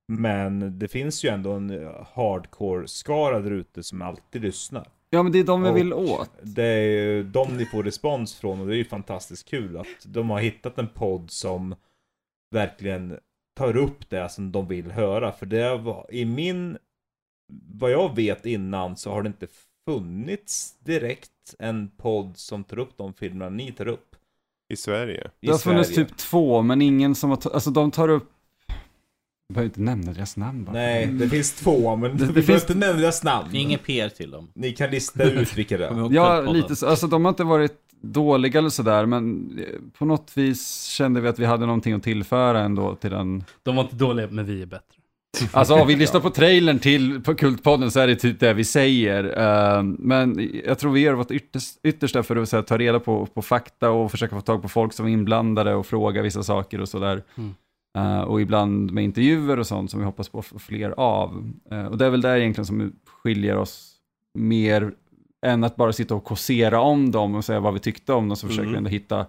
Men 0.07 0.79
det 0.79 0.87
finns 0.87 1.25
ju 1.25 1.29
ändå 1.29 1.51
en 1.51 1.69
eh, 1.69 2.07
hardcore-skara 2.13 3.39
där 3.39 3.51
ute 3.51 3.83
som 3.83 4.01
alltid 4.01 4.41
lyssnar. 4.41 4.87
Ja 5.09 5.23
men 5.23 5.31
det 5.31 5.39
är 5.39 5.43
de 5.43 5.63
vi 5.63 5.71
vill 5.71 5.93
åt. 5.93 6.31
Det 6.41 6.63
är 6.63 6.81
ju 6.81 7.23
de 7.23 7.57
ni 7.57 7.65
får 7.65 7.83
respons 7.83 8.35
från 8.35 8.61
och 8.61 8.67
det 8.67 8.75
är 8.75 8.77
ju 8.77 8.85
fantastiskt 8.85 9.49
kul 9.49 9.77
att 9.77 10.05
de 10.05 10.29
har 10.29 10.39
hittat 10.39 10.77
en 10.77 10.87
podd 10.87 11.31
som 11.31 11.75
verkligen 12.51 13.17
tar 13.55 13.77
upp 13.77 14.09
det 14.09 14.29
som 14.29 14.51
de 14.51 14.67
vill 14.67 14.91
höra. 14.91 15.31
För 15.31 15.45
det 15.45 15.77
var 15.77 16.07
i 16.09 16.25
min, 16.25 16.77
vad 17.73 17.91
jag 17.91 18.15
vet 18.15 18.45
innan 18.45 18.97
så 18.97 19.11
har 19.11 19.23
det 19.23 19.27
inte 19.27 19.47
funnits 19.85 20.79
direkt 20.79 21.55
en 21.59 21.89
podd 21.97 22.37
som 22.37 22.63
tar 22.63 22.79
upp 22.79 22.97
de 22.97 23.13
filmerna 23.13 23.49
ni 23.49 23.71
tar 23.71 23.87
upp. 23.87 24.15
I 24.73 24.75
Sverige. 24.75 25.31
I 25.41 25.45
Det 25.45 25.51
har 25.51 25.59
funnits 25.59 25.95
typ 25.95 26.17
två, 26.17 26.61
men 26.61 26.81
ingen 26.81 27.15
som 27.15 27.29
har, 27.29 27.51
alltså 27.53 27.71
de 27.71 27.91
tar 27.91 28.09
upp, 28.09 28.31
behöver 29.53 29.65
inte 29.69 29.81
nämna 29.81 30.13
deras 30.13 30.37
namn 30.37 30.63
bara. 30.65 30.71
Nej, 30.73 31.05
det 31.07 31.29
finns 31.29 31.53
två 31.53 31.95
men 31.95 32.17
Det- 32.17 32.25
vi 32.25 32.33
det 32.33 32.41
finns- 32.43 32.61
inte 32.63 32.75
nämna 32.75 33.01
deras 33.01 33.23
namn. 33.23 33.55
Inget 33.55 33.83
PR 33.83 34.09
till 34.09 34.31
dem. 34.31 34.47
Ni 34.55 34.71
kan 34.71 34.89
lista 34.91 35.23
ut 35.23 35.57
vilka 35.57 35.77
det 35.77 35.85
är. 35.85 36.07
Ja, 36.13 36.41
lite 36.41 36.75
så. 36.75 36.87
Alltså 36.87 37.07
de 37.07 37.25
har 37.25 37.29
inte 37.29 37.43
varit 37.43 37.73
dåliga 38.01 38.59
eller 38.59 38.69
sådär, 38.69 39.05
men 39.05 39.51
eh, 39.59 39.79
på 39.99 40.05
något 40.05 40.31
vis 40.35 40.83
kände 40.85 41.21
vi 41.21 41.27
att 41.27 41.39
vi 41.39 41.45
hade 41.45 41.65
någonting 41.65 41.93
att 41.93 42.03
tillföra 42.03 42.59
ändå 42.59 42.95
till 42.95 43.11
den. 43.11 43.43
De 43.63 43.75
var 43.75 43.83
inte 43.83 43.95
dåliga, 43.95 44.27
men 44.31 44.45
vi 44.45 44.61
är 44.61 44.65
bättre. 44.65 44.85
Alltså 45.51 45.73
om 45.73 45.87
vi 45.87 45.95
lyssnar 45.95 46.19
på 46.21 46.29
trailern 46.29 46.79
till 46.79 47.21
på 47.23 47.35
Kultpodden 47.35 47.91
så 47.91 47.99
är 47.99 48.07
det 48.07 48.15
typ 48.15 48.39
det 48.39 48.53
vi 48.53 48.63
säger. 48.63 49.23
Eh, 49.77 49.83
men 49.83 50.49
jag 50.65 50.79
tror 50.79 50.91
vi 50.91 50.99
gör 50.99 51.13
vårt 51.13 51.31
ytterst, 51.31 51.79
yttersta 51.83 52.23
för 52.23 52.35
att 52.35 52.51
här, 52.51 52.61
ta 52.61 52.77
reda 52.77 52.99
på, 52.99 53.25
på 53.25 53.41
fakta 53.41 53.89
och 53.89 54.11
försöka 54.11 54.35
få 54.35 54.41
tag 54.41 54.61
på 54.61 54.69
folk 54.69 54.93
som 54.93 55.05
är 55.05 55.09
inblandade 55.09 55.75
och 55.75 55.85
fråga 55.85 56.21
vissa 56.21 56.43
saker 56.43 56.81
och 56.81 56.89
sådär. 56.89 57.23
Mm. 57.37 57.55
Eh, 57.97 58.21
och 58.21 58.41
ibland 58.41 58.91
med 58.91 59.03
intervjuer 59.03 59.59
och 59.59 59.67
sånt 59.67 59.91
som 59.91 59.99
vi 59.99 60.05
hoppas 60.05 60.29
på 60.29 60.41
fler 60.41 60.93
av. 60.97 61.51
Eh, 61.71 61.85
och 61.85 61.97
det 61.97 62.05
är 62.05 62.09
väl 62.09 62.21
där 62.21 62.35
egentligen 62.37 62.65
som 62.65 62.93
skiljer 63.05 63.57
oss 63.57 63.93
mer 64.33 64.91
än 65.45 65.63
att 65.63 65.75
bara 65.75 65.93
sitta 65.93 66.15
och 66.15 66.23
kåsera 66.23 66.81
om 66.81 67.11
dem 67.11 67.35
och 67.35 67.45
säga 67.45 67.59
vad 67.59 67.73
vi 67.73 67.79
tyckte 67.79 68.13
om 68.13 68.27
dem, 68.29 68.35
så 68.37 68.47
försöker 68.47 68.63
Mm. 68.63 68.71
vi 68.73 68.77
ändå 68.77 68.89
hitta 68.89 69.25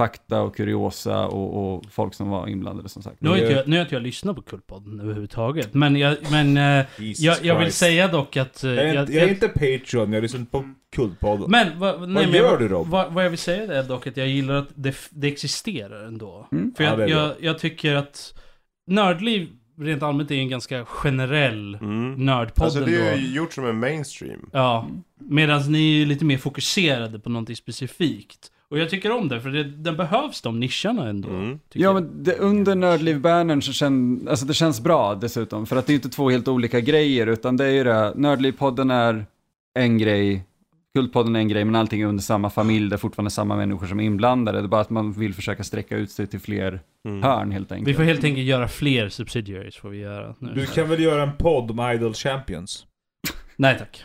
fakta 0.00 0.42
och 0.42 0.56
kuriosa 0.56 1.26
och, 1.26 1.74
och 1.74 1.84
folk 1.90 2.14
som 2.14 2.28
var 2.28 2.48
inblandade 2.48 2.88
som 2.88 3.02
sagt. 3.02 3.20
Nu 3.20 3.28
har, 3.28 3.36
inte 3.36 3.52
jag, 3.52 3.68
nu 3.68 3.76
har 3.76 3.82
inte 3.82 3.94
jag 3.94 4.02
lyssnat 4.02 4.36
på 4.36 4.42
Kultpodden 4.42 5.00
överhuvudtaget. 5.00 5.74
Men 5.74 5.96
jag, 5.96 6.16
men, 6.30 6.56
eh, 6.56 6.84
jag, 6.98 7.36
jag 7.44 7.58
vill 7.58 7.72
säga 7.72 8.08
dock 8.08 8.36
att... 8.36 8.64
eh, 8.64 8.70
Jag 8.70 8.84
är, 8.88 9.00
inte, 9.00 9.12
jag 9.12 9.22
är 9.24 9.28
inte 9.28 9.48
Patreon, 9.48 10.12
jag 10.12 10.22
lyssnar 10.22 10.44
på 10.44 10.64
Kultpodden. 10.96 11.50
Men 11.50 11.78
vad, 11.78 12.08
nej, 12.08 12.26
men 12.26 12.34
gör 12.34 12.44
jag- 12.50 12.58
du, 12.60 12.68
Rob? 12.68 12.86
Vad, 12.88 13.12
vad 13.12 13.24
jag 13.24 13.30
vill 13.30 13.38
säga 13.38 13.72
är 13.78 13.82
dock 13.82 14.06
att 14.06 14.16
jag 14.16 14.28
gillar 14.28 14.54
att 14.54 14.68
det, 14.74 14.96
det 15.10 15.28
existerar 15.28 16.04
ändå. 16.06 16.48
Mm. 16.52 16.74
För 16.76 16.84
Ja, 16.84 16.90
jag, 16.90 17.00
är 17.00 17.06
jag, 17.08 17.32
jag 17.40 17.58
tycker 17.58 17.94
att 17.94 18.34
Nördliv 18.86 19.48
rent 19.78 20.02
allmänt 20.02 20.30
är 20.30 20.34
en 20.34 20.48
ganska 20.48 20.84
generell 20.84 21.74
Mm. 21.74 22.14
nördpodd 22.14 22.64
Alltså 22.64 22.80
det 22.80 23.08
är 23.08 23.16
ju 23.16 23.34
gjort 23.34 23.52
som 23.52 23.66
en 23.66 23.78
mainstream. 23.80 24.48
Ja, 24.52 24.88
medan 25.18 25.72
ni 25.72 25.78
är 25.78 25.98
ju 25.98 26.04
lite 26.04 26.24
mer 26.24 26.38
fokuserade 26.38 27.18
på 27.18 27.30
någonting 27.30 27.56
specifikt. 27.56 28.51
Och 28.72 28.78
jag 28.78 28.90
tycker 28.90 29.10
om 29.12 29.28
det, 29.28 29.40
för 29.40 29.50
det, 29.50 29.64
den 29.64 29.96
behövs 29.96 30.42
de 30.42 30.60
nischerna 30.60 31.08
ändå. 31.08 31.28
Mm. 31.28 31.58
Ja, 31.72 31.92
men 31.92 32.22
det, 32.22 32.36
under 32.38 32.74
Nördliv-bannern 32.74 33.62
så 33.62 33.72
känns, 33.72 34.26
alltså 34.26 34.46
det 34.46 34.54
känns 34.54 34.80
bra 34.80 35.14
dessutom, 35.14 35.66
för 35.66 35.76
att 35.76 35.86
det 35.86 35.92
är 35.92 35.94
inte 35.94 36.08
två 36.08 36.30
helt 36.30 36.48
olika 36.48 36.80
grejer, 36.80 37.26
utan 37.26 37.56
det 37.56 37.64
är 37.64 37.70
ju 37.70 37.84
det, 37.84 38.12
Nördliv-podden 38.16 38.90
är 38.90 39.26
en 39.78 39.98
grej, 39.98 40.44
Kultpodden 40.94 41.36
är 41.36 41.40
en 41.40 41.48
grej, 41.48 41.64
men 41.64 41.74
allting 41.76 42.00
är 42.02 42.06
under 42.06 42.22
samma 42.22 42.50
familj, 42.50 42.88
det 42.90 42.96
är 42.96 42.98
fortfarande 42.98 43.30
samma 43.30 43.56
människor 43.56 43.86
som 43.86 44.00
är 44.00 44.04
inblandade, 44.04 44.58
det 44.58 44.64
är 44.64 44.68
bara 44.68 44.80
att 44.80 44.90
man 44.90 45.12
vill 45.12 45.34
försöka 45.34 45.64
sträcka 45.64 45.96
ut 45.96 46.10
sig 46.10 46.26
till 46.26 46.40
fler 46.40 46.80
Mm. 47.04 47.22
hörn 47.22 47.50
helt 47.52 47.72
enkelt. 47.72 47.88
Vi 47.88 47.94
får 47.94 48.02
helt 48.02 48.24
enkelt 48.24 48.46
göra 48.46 48.68
fler 48.68 49.08
subsidiaries, 49.08 49.76
får 49.76 49.88
vi 49.88 49.98
göra 49.98 50.34
nu. 50.38 50.52
Du 50.54 50.66
kan 50.66 50.88
väl 50.88 51.00
göra 51.00 51.22
en 51.22 51.36
podd 51.36 51.70
om 51.70 51.90
Idol 51.94 52.14
Champions? 52.14 52.86
Nej 53.56 53.78
tack. 53.78 54.04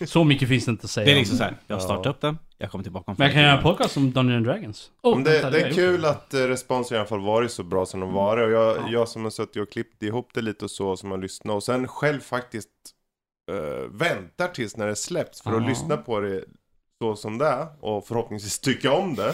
Så 0.06 0.24
mycket 0.24 0.48
finns 0.48 0.64
det 0.64 0.70
inte 0.70 0.84
att 0.84 0.90
säga 0.90 1.04
Det 1.04 1.10
är 1.12 1.14
om. 1.14 1.18
liksom 1.18 1.38
såhär, 1.38 1.54
jag 1.66 1.76
Ja. 1.76 1.80
startar 1.80 2.10
upp 2.10 2.20
den, 2.20 2.38
jag 2.58 2.70
kommer 2.70 2.82
tillbaka 2.82 3.10
om 3.10 3.14
Men 3.18 3.26
jag 3.26 3.34
kan 3.34 3.42
göra 3.42 3.56
en 3.56 3.62
podcast 3.62 3.96
om 3.96 4.12
Dungeons 4.12 4.36
and 4.36 4.46
Dragons. 4.46 4.90
Oh, 5.02 5.14
Men 5.14 5.24
det, 5.24 5.30
vänta, 5.30 5.50
det 5.50 5.60
är 5.60 5.72
kul 5.72 5.94
gjort. 6.00 6.04
att 6.10 6.34
eh, 6.34 6.40
responsen 6.40 6.94
i 6.94 6.98
alla 6.98 7.08
fall 7.08 7.20
varit 7.20 7.50
så 7.52 7.62
bra 7.62 7.86
som 7.86 8.00
den 8.00 8.12
varit. 8.12 8.44
Och 8.44 8.50
jag, 8.50 8.76
Ja. 8.76 8.88
jag 8.90 9.08
som 9.08 9.22
har 9.24 9.30
suttit 9.30 9.62
och 9.62 9.70
klippt 9.72 10.02
ihop 10.02 10.30
det 10.34 10.40
lite 10.42 10.64
och 10.64 10.70
så, 10.70 10.96
som 10.96 11.10
har 11.10 11.18
lyssnat. 11.18 11.54
Och 11.54 11.62
sen 11.62 11.88
själv 11.88 12.20
faktiskt 12.20 12.68
eh, 13.50 13.88
väntar 13.90 14.48
tills 14.48 14.76
när 14.76 14.86
det 14.86 14.96
släpps 14.96 15.42
för 15.42 15.50
att 15.56 15.62
Ja. 15.62 15.68
lyssna 15.68 15.96
på 15.96 16.20
det 16.20 16.44
så 17.02 17.16
som 17.16 17.38
det 17.38 17.46
är. 17.46 17.66
Och 17.80 18.06
förhoppningsvis 18.06 18.58
tycka 18.58 18.92
om 18.92 19.14
det. 19.14 19.28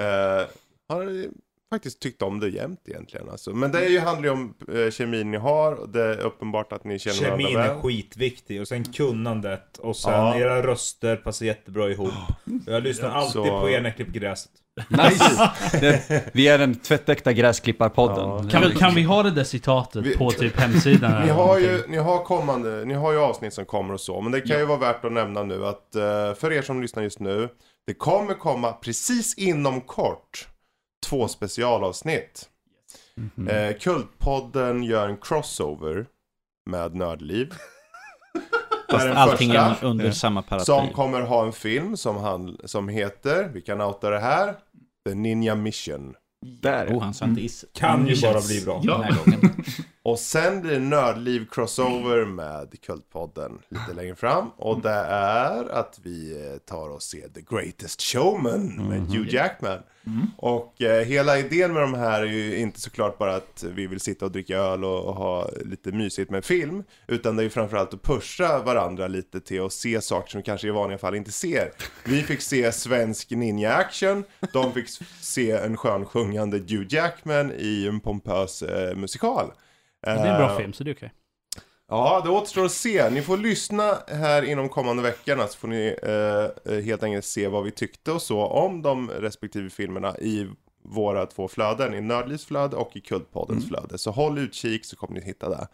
Eh, 0.00 0.46
har 0.88 1.26
faktiskt 1.70 2.00
tyckt 2.00 2.22
om 2.22 2.40
det 2.40 2.48
jämt 2.48 2.80
egentligen. 2.88 3.28
Alltså. 3.30 3.50
Men 3.50 3.72
det 3.72 3.84
är 3.84 3.88
ju, 3.88 3.98
handlar 4.00 4.24
ju 4.24 4.30
om 4.30 4.54
eh, 4.74 4.90
kemin 4.90 5.30
ni 5.30 5.36
har. 5.36 5.72
Och 5.72 5.88
det 5.88 6.02
är 6.02 6.18
uppenbart 6.20 6.72
att 6.72 6.84
ni 6.84 6.98
känner 6.98 7.20
varandra 7.22 7.38
Kemin 7.48 7.56
är 7.62 7.68
väl. 7.74 7.82
skitviktig 7.82 8.60
och 8.60 8.68
sen 8.68 8.84
kunnandet 8.84 9.78
och 9.78 9.96
sen 9.96 10.12
Ja. 10.12 10.36
era 10.36 10.62
röster 10.66 11.16
passar 11.16 11.46
jättebra 11.46 11.90
ihop. 11.90 12.12
Jag 12.66 12.82
lyssnar 12.82 13.10
alltid 13.10 13.32
Så- 13.32 13.60
på 13.60 13.68
er 13.70 13.80
när 13.80 13.88
jag 13.88 13.96
klipper 13.96 14.12
gräset. 14.20 14.50
Nice! 14.88 15.50
det, 15.80 16.30
vi 16.34 16.48
är 16.48 16.58
den 16.58 16.74
tvättäkta 16.74 17.32
gräsklipparpodden. 17.32 18.28
Ja. 18.28 18.44
Kan, 18.50 18.70
kan 18.70 18.94
vi 18.94 19.02
ha 19.02 19.22
det 19.22 19.30
där 19.30 19.44
citatet 19.44 20.06
Vi- 20.06 20.16
på 20.16 20.30
typ 20.30 20.56
hemsidan? 20.60 21.12
eller 21.12 21.24
Ni 21.26 21.30
har, 21.30 21.58
ju, 21.58 21.66
någonting? 21.66 21.90
ni 21.90 21.96
har 21.98 22.24
kommande, 22.24 22.84
ni 22.84 22.94
har 22.94 23.12
ju 23.12 23.18
avsnitt 23.18 23.54
som 23.54 23.64
kommer 23.64 23.94
och 23.94 24.00
så, 24.00 24.20
men 24.20 24.32
det 24.32 24.40
kan 24.40 24.58
ju 24.58 24.64
vara 24.66 24.78
värt 24.78 25.04
att 25.04 25.12
nämna 25.12 25.42
nu 25.42 25.66
att 25.66 25.94
eh, 25.94 26.34
för 26.34 26.52
er 26.52 26.62
som 26.62 26.82
lyssnar 26.82 27.02
just 27.02 27.20
nu, 27.20 27.48
det 27.86 27.94
kommer 27.94 28.34
komma 28.34 28.72
precis 28.72 29.34
inom 29.38 29.80
kort 29.80 30.48
två 31.06 31.28
specialavsnitt. 31.28 32.48
Mhm. 33.14 33.48
Eh, 33.48 33.76
Kultpodden 33.76 34.82
gör 34.82 35.08
en 35.08 35.16
crossover 35.16 36.06
med 36.70 36.94
Nördliv. 36.94 37.54
Det 38.88 38.92
är 38.94 38.98
Fast 38.98 39.06
den 39.06 39.16
allting 39.16 39.50
är 39.50 39.68
första 39.70 39.86
under 39.86 40.10
samma 40.10 40.42
paraply. 40.42 40.64
som 40.64 40.88
kommer 40.88 41.20
ha 41.20 41.46
en 41.46 41.52
film 41.52 41.96
som, 41.96 42.16
han, 42.16 42.56
som 42.64 42.88
heter, 42.88 43.48
vi 43.54 43.60
kan 43.60 43.80
outa 43.80 44.10
det 44.10 44.18
här, 44.18 44.54
The 45.08 45.14
Ninja 45.14 45.54
Mission. 45.54 46.14
Där 46.62 46.86
Oh, 46.86 47.02
han 47.02 47.14
sa 47.14 47.24
inte 47.24 47.40
is. 47.40 47.64
Kan 47.74 48.06
ju 48.06 48.22
bara 48.22 48.40
bli 48.40 48.64
bra. 48.64 48.80
Ja. 48.84 48.92
Den 48.92 49.02
här 49.02 49.24
gången. 49.24 49.64
Och 50.06 50.18
sen 50.18 50.60
blir 50.60 50.72
det 50.72 50.78
Nördliv 50.78 51.46
Crossover 51.50 52.24
med 52.24 52.80
Kultpodden 52.86 53.58
lite 53.68 53.92
längre 53.94 54.14
fram. 54.14 54.50
Och 54.56 54.80
det 54.80 54.90
är 55.10 55.72
att 55.72 56.00
vi 56.02 56.46
eh, 56.46 56.58
tar 56.58 56.88
och 56.88 57.02
ser 57.02 57.28
The 57.28 57.40
Greatest 57.50 58.02
Showman 58.02 58.88
med 58.88 59.00
Hugh 59.00 59.34
Jackman. 59.34 59.78
Och 60.36 60.82
eh, 60.82 61.04
hela 61.04 61.38
idén 61.38 61.72
med 61.72 61.82
de 61.82 61.94
här 61.94 62.22
är 62.22 62.26
ju 62.26 62.58
inte 62.58 62.80
såklart 62.80 63.18
bara 63.18 63.36
att 63.36 63.64
vi 63.74 63.86
vill 63.86 64.00
sitta 64.00 64.24
och 64.24 64.32
dricka 64.32 64.56
öl 64.56 64.84
och, 64.84 65.04
och 65.04 65.14
ha 65.14 65.50
lite 65.64 65.92
mysigt 65.92 66.30
med 66.30 66.44
film. 66.44 66.84
Utan 67.06 67.36
det 67.36 67.42
är 67.42 67.44
ju 67.44 67.50
framförallt 67.50 67.94
att 67.94 68.02
pusha 68.02 68.58
varandra 68.58 69.08
lite 69.08 69.40
till 69.40 69.62
att 69.62 69.72
se 69.72 70.00
saker 70.00 70.30
som 70.30 70.38
vi 70.38 70.44
kanske 70.44 70.68
i 70.68 70.70
vanliga 70.70 70.98
fall 70.98 71.14
inte 71.14 71.32
ser. 71.32 71.70
Vi 72.04 72.22
fick 72.22 72.40
se 72.40 72.72
svensk 72.72 73.30
ninja-action, 73.30 74.24
de 74.52 74.72
fick 74.72 74.88
se 75.20 75.50
en 75.50 75.76
skön 75.76 76.04
sjungande 76.04 76.58
Hugh 76.58 76.86
Jackman 76.88 77.52
i 77.58 77.86
en 77.86 78.00
pompös 78.00 78.62
eh, 78.62 78.96
musikal. 78.96 79.50
Det 80.14 80.20
är 80.20 80.26
en 80.26 80.38
bra 80.38 80.50
Eh, 80.50 80.56
film, 80.56 80.72
så 80.72 80.84
det 80.84 80.90
är 80.90 80.94
okej. 80.94 81.12
Ja, 81.88 82.20
det 82.24 82.30
återstår 82.30 82.64
att 82.64 82.72
se. 82.72 83.10
Ni 83.10 83.22
får 83.22 83.36
lyssna 83.36 83.98
här 84.08 84.42
inom 84.42 84.68
kommande 84.68 85.02
veckorna 85.02 85.46
så 85.46 85.58
får 85.58 85.68
ni 85.68 85.96
eh, 86.02 86.74
eh, 86.74 86.84
helt 86.84 87.02
enkelt 87.02 87.24
se 87.24 87.48
vad 87.48 87.64
vi 87.64 87.70
tyckte 87.70 88.12
och 88.12 88.22
så 88.22 88.46
om 88.46 88.82
de 88.82 89.10
respektive 89.10 89.70
filmerna 89.70 90.16
i 90.18 90.48
våra 90.84 91.26
två 91.26 91.48
flöden, 91.48 91.94
i 91.94 92.00
Nördlivs 92.00 92.44
flöde 92.44 92.76
och 92.76 92.96
i 92.96 93.00
Kultpoddens 93.00 93.68
flöde. 93.68 93.98
Så 93.98 94.10
håll 94.10 94.38
utkik 94.38 94.84
så 94.84 94.96
kommer 94.96 95.20
ni 95.20 95.26
hitta 95.26 95.48
det. 95.48 95.68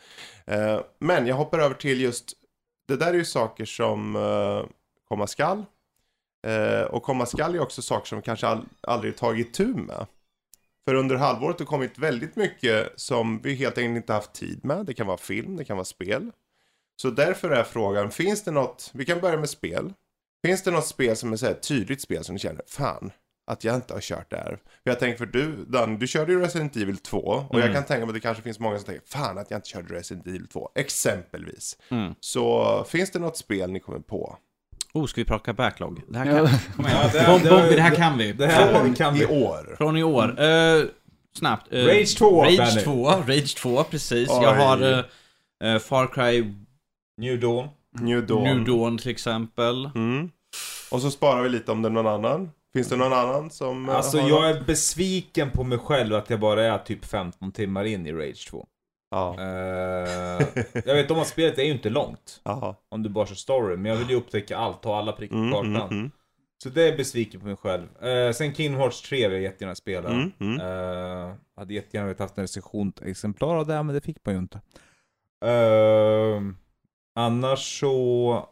Eh, 0.47 0.81
men 0.99 1.27
jag 1.27 1.37
hoppar 1.37 1.59
över 1.59 1.75
till 1.75 2.01
just, 2.01 2.33
det 2.89 2.97
där 2.97 3.07
är 3.09 3.15
ju 3.15 3.25
saker 3.25 3.65
som 3.65 4.17
eh, 4.17 4.65
komma 5.09 5.27
skall. 5.27 5.65
Eh, 6.47 6.83
och 6.83 7.03
komma 7.03 7.27
skall 7.27 7.55
är 7.55 7.61
också 7.61 7.83
saker 7.83 8.07
som 8.07 8.19
vi 8.19 8.23
kanske 8.23 8.47
all, 8.47 8.65
aldrig 8.81 9.17
tagit 9.17 9.55
tur 9.55 9.75
med. 9.75 10.07
För 10.85 10.95
under 10.95 11.17
halvåret 11.17 11.59
har 11.59 11.65
det 11.65 11.69
kommit 11.69 11.99
väldigt 11.99 12.37
mycket 12.37 12.93
som 13.01 13.41
vi 13.43 13.55
helt 13.55 13.79
enkelt 13.79 13.97
inte 13.97 14.13
haft 14.13 14.33
tid 14.33 14.65
med. 14.65 14.87
Det 14.87 14.95
kan 14.95 15.07
vara 15.07 15.19
film, 15.19 15.57
det 15.57 15.65
kan 15.65 15.77
vara 15.77 15.85
spel. 15.85 16.31
Så 16.97 17.11
därför 17.11 17.51
är 17.51 17.65
frågan, 17.65 18.11
finns 18.11 18.45
det 18.45 18.51
något, 18.51 18.91
vi 18.95 19.05
kan 19.05 19.21
börja 19.21 19.37
med 19.37 19.51
spel. 19.51 19.93
Finns 20.47 20.63
det 20.63 20.71
något 20.71 20.87
spel 20.87 21.17
som 21.17 21.33
är 21.33 21.37
så 21.37 21.47
här 21.47 21.55
tydligt 21.55 22.01
spel 22.01 22.25
som 22.25 22.35
du 22.35 22.39
känner, 22.39 22.63
fan, 22.67 23.11
att 23.47 23.65
jag 23.65 23.75
inte 23.75 23.95
har 23.95 24.01
kört 24.01 24.31
det 24.31 24.37
här. 24.37 24.59
För 24.83 24.91
jag 24.91 24.99
tänker 24.99 25.19
för 25.19 25.27
du, 25.27 25.65
Dan, 25.65 25.99
du 25.99 26.07
körde 26.07 26.33
ju 26.33 26.41
Resident 26.41 26.77
Evil 26.77 26.97
2. 26.97 27.19
Och 27.19 27.61
jag 27.61 27.73
kan 27.73 27.85
tänka 27.85 28.07
mig 28.07 28.09
att 28.09 28.15
det 28.15 28.21
kanske 28.21 28.43
finns 28.43 28.59
många 28.59 28.77
som 28.77 28.87
tänker, 28.87 29.07
fan 29.07 29.39
att 29.39 29.51
jag 29.51 29.59
inte 29.59 29.69
körde 29.69 29.95
Resident 29.95 30.27
Evil 30.27 30.49
2. 30.49 30.71
Exempelvis. 30.75 31.79
Mm. 31.89 32.15
Så 32.21 32.85
finns 32.89 33.11
det 33.11 33.19
något 33.19 33.37
spel 33.37 33.73
ni 33.73 33.81
kommer 33.81 33.99
på? 33.99 34.39
Oh, 34.95 35.07
ska 35.07 35.21
vi 35.21 35.25
plocka 35.25 35.53
backlog? 35.53 36.03
Det 36.09 36.19
här 36.19 36.25
kan, 36.25 36.49
kom 36.77 36.87
igen. 36.87 36.99
Ja, 37.03 37.11
det- 37.21 37.27
Bomb, 37.27 37.43
det- 37.45 37.51
Bombi, 37.51 37.75
det 37.77 37.83
här 37.83 37.95
kan 37.95 38.19
vi. 38.19 38.33
Det 38.33 38.47
här 38.47 38.73
Från 38.81 38.95
kan 38.95 39.17
i 39.17 39.19
vi. 39.19 39.27
år. 39.27 39.75
Från 39.79 39.97
i 39.97 40.03
år. 40.03 40.43
Eh, 40.43 40.85
snabbt. 41.39 41.73
Eh, 41.73 41.85
Rage 41.85 42.17
2, 42.19 42.43
Rage 42.45 42.57
Benny. 42.57 42.81
2, 42.83 43.05
Rage 43.27 43.55
2, 43.57 43.85
precis. 43.85 44.29
Oj. 44.31 44.39
Jag 44.43 44.55
har 44.55 44.83
eh, 45.63 45.73
eh, 45.75 45.79
Far 45.79 46.07
Cry 46.07 46.53
New 47.21 47.41
Dawn. 47.41 47.69
New 48.01 48.27
Dawn. 48.27 48.43
New 48.45 48.65
Dawn 48.65 48.99
till 48.99 49.11
exempel. 49.11 49.91
Mm. 49.95 50.31
Och 50.91 51.01
så 51.01 51.11
sparar 51.11 51.43
vi 51.43 51.49
lite 51.49 51.73
om 51.73 51.83
det 51.83 51.89
är 51.89 51.91
någon 51.91 52.07
annan. 52.07 52.51
Finns 52.75 52.89
det 52.89 52.97
någon 52.97 53.13
annan 53.13 53.51
som 53.51 53.89
eh, 53.89 53.95
Alltså 53.97 54.19
har 54.19 54.29
jag 54.29 54.49
något? 54.55 54.63
är 54.63 54.65
besviken 54.65 55.51
på 55.51 55.65
mig 55.65 55.79
själv 55.79 56.15
att 56.15 56.31
jag 56.31 56.41
bara 56.41 56.65
är 56.65 56.79
typ 56.79 57.05
15 57.05 57.53
timmar 57.53 57.85
in 57.85 58.07
i 58.07 58.13
Rage 58.13 58.49
2. 58.51 58.67
Ja. 59.13 59.35
Eh, 59.41 60.65
jag 60.85 60.95
vet 60.95 61.11
om 61.11 61.19
att 61.19 61.27
spelet 61.27 61.59
är 61.59 61.63
ju 61.63 61.73
inte 61.73 61.91
långt. 61.91 62.41
Jaha. 62.45 62.75
Om 62.89 63.03
du 63.03 63.09
bara 63.09 63.27
kör 63.27 63.35
story. 63.35 63.77
Men 63.77 63.91
jag 63.93 63.99
vill 63.99 64.11
ju 64.11 64.17
upptäcka 64.17 64.57
allt, 64.57 64.83
ta 64.83 64.97
alla 64.97 65.13
prickar 65.13 65.35
på 65.37 65.41
Mm, 65.43 65.53
kartan. 65.53 65.89
mm, 65.89 65.99
mm. 65.99 66.11
Så 66.63 66.69
det 66.69 66.83
är 66.83 66.87
jag 66.89 66.97
besviken 66.97 67.41
på 67.41 67.47
mig 67.47 67.57
själv. 67.57 68.05
Eh, 68.05 68.33
sen 68.33 68.55
Kingdom 68.55 68.81
Hearts 68.81 69.03
3 69.03 69.29
vill 69.29 69.33
jag 69.33 69.43
jättegärna 69.43 69.75
spela. 69.75 70.09
Mm, 70.09 70.33
mm. 70.41 70.61
Eh, 70.61 71.35
hade 71.57 71.75
jättegärna 71.75 72.07
velat 72.07 72.19
haft 72.21 72.39
en 72.39 72.43
recensionsexemplar 72.45 73.57
av 73.57 73.67
det, 73.67 73.83
men 73.83 73.95
det 73.95 74.01
fick 74.01 74.17
man 74.25 74.35
ju 74.35 74.41
inte. 74.41 74.61
Eh, 75.45 76.41
annars 77.15 77.81
så 77.81 78.49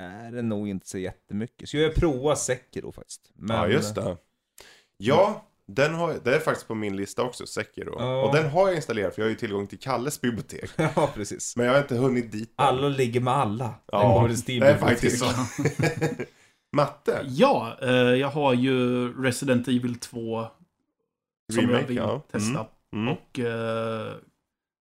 är 0.00 0.32
det 0.32 0.42
nog 0.42 0.68
inte 0.68 0.88
så 0.88 0.98
jättemycket. 0.98 1.68
Så 1.68 1.76
jag 1.76 1.94
provar 1.94 2.34
Sekiro 2.34 2.92
faktiskt. 2.92 3.30
Men, 3.34 3.56
Ja, 3.56 3.68
just 3.68 3.94
det. 3.94 4.16
Ja, 4.96 5.47
den 5.70 5.94
har, 5.94 6.16
det 6.24 6.34
är 6.34 6.40
faktiskt 6.40 6.68
på 6.68 6.74
min 6.74 6.96
lista 6.96 7.22
också, 7.22 7.46
Sekiro. 7.46 7.94
Ja. 7.98 8.22
Och 8.22 8.34
den 8.34 8.50
har 8.50 8.68
jag 8.68 8.76
installerat 8.76 9.14
för 9.14 9.22
jag 9.22 9.26
har 9.26 9.30
ju 9.30 9.36
tillgång 9.36 9.66
till 9.66 9.78
Kalles 9.78 10.20
bibliotek. 10.20 10.70
ja, 10.76 11.10
precis. 11.14 11.56
Men 11.56 11.66
jag 11.66 11.72
har 11.72 11.80
inte 11.80 11.96
hunnit 11.96 12.32
dit 12.32 12.48
än. 12.48 12.66
Alla 12.66 12.88
ligger 12.88 13.20
med 13.20 13.34
alla. 13.34 13.74
Ja, 13.86 14.28
det 14.46 14.58
är 14.58 14.78
faktiskt 14.78 15.18
så. 15.18 15.26
Matte? 16.72 17.24
Ja, 17.28 17.78
eh, 17.82 17.90
jag 17.90 18.28
har 18.28 18.54
ju 18.54 19.08
Resident 19.22 19.68
Evil 19.68 19.98
2 19.98 20.46
som 21.52 21.62
jag 21.62 21.70
Remake, 21.70 21.86
vill 21.86 21.96
ja. 21.96 22.22
testa. 22.30 22.66
Mm. 22.92 23.08
Och 23.08 23.38
eh, 23.38 24.14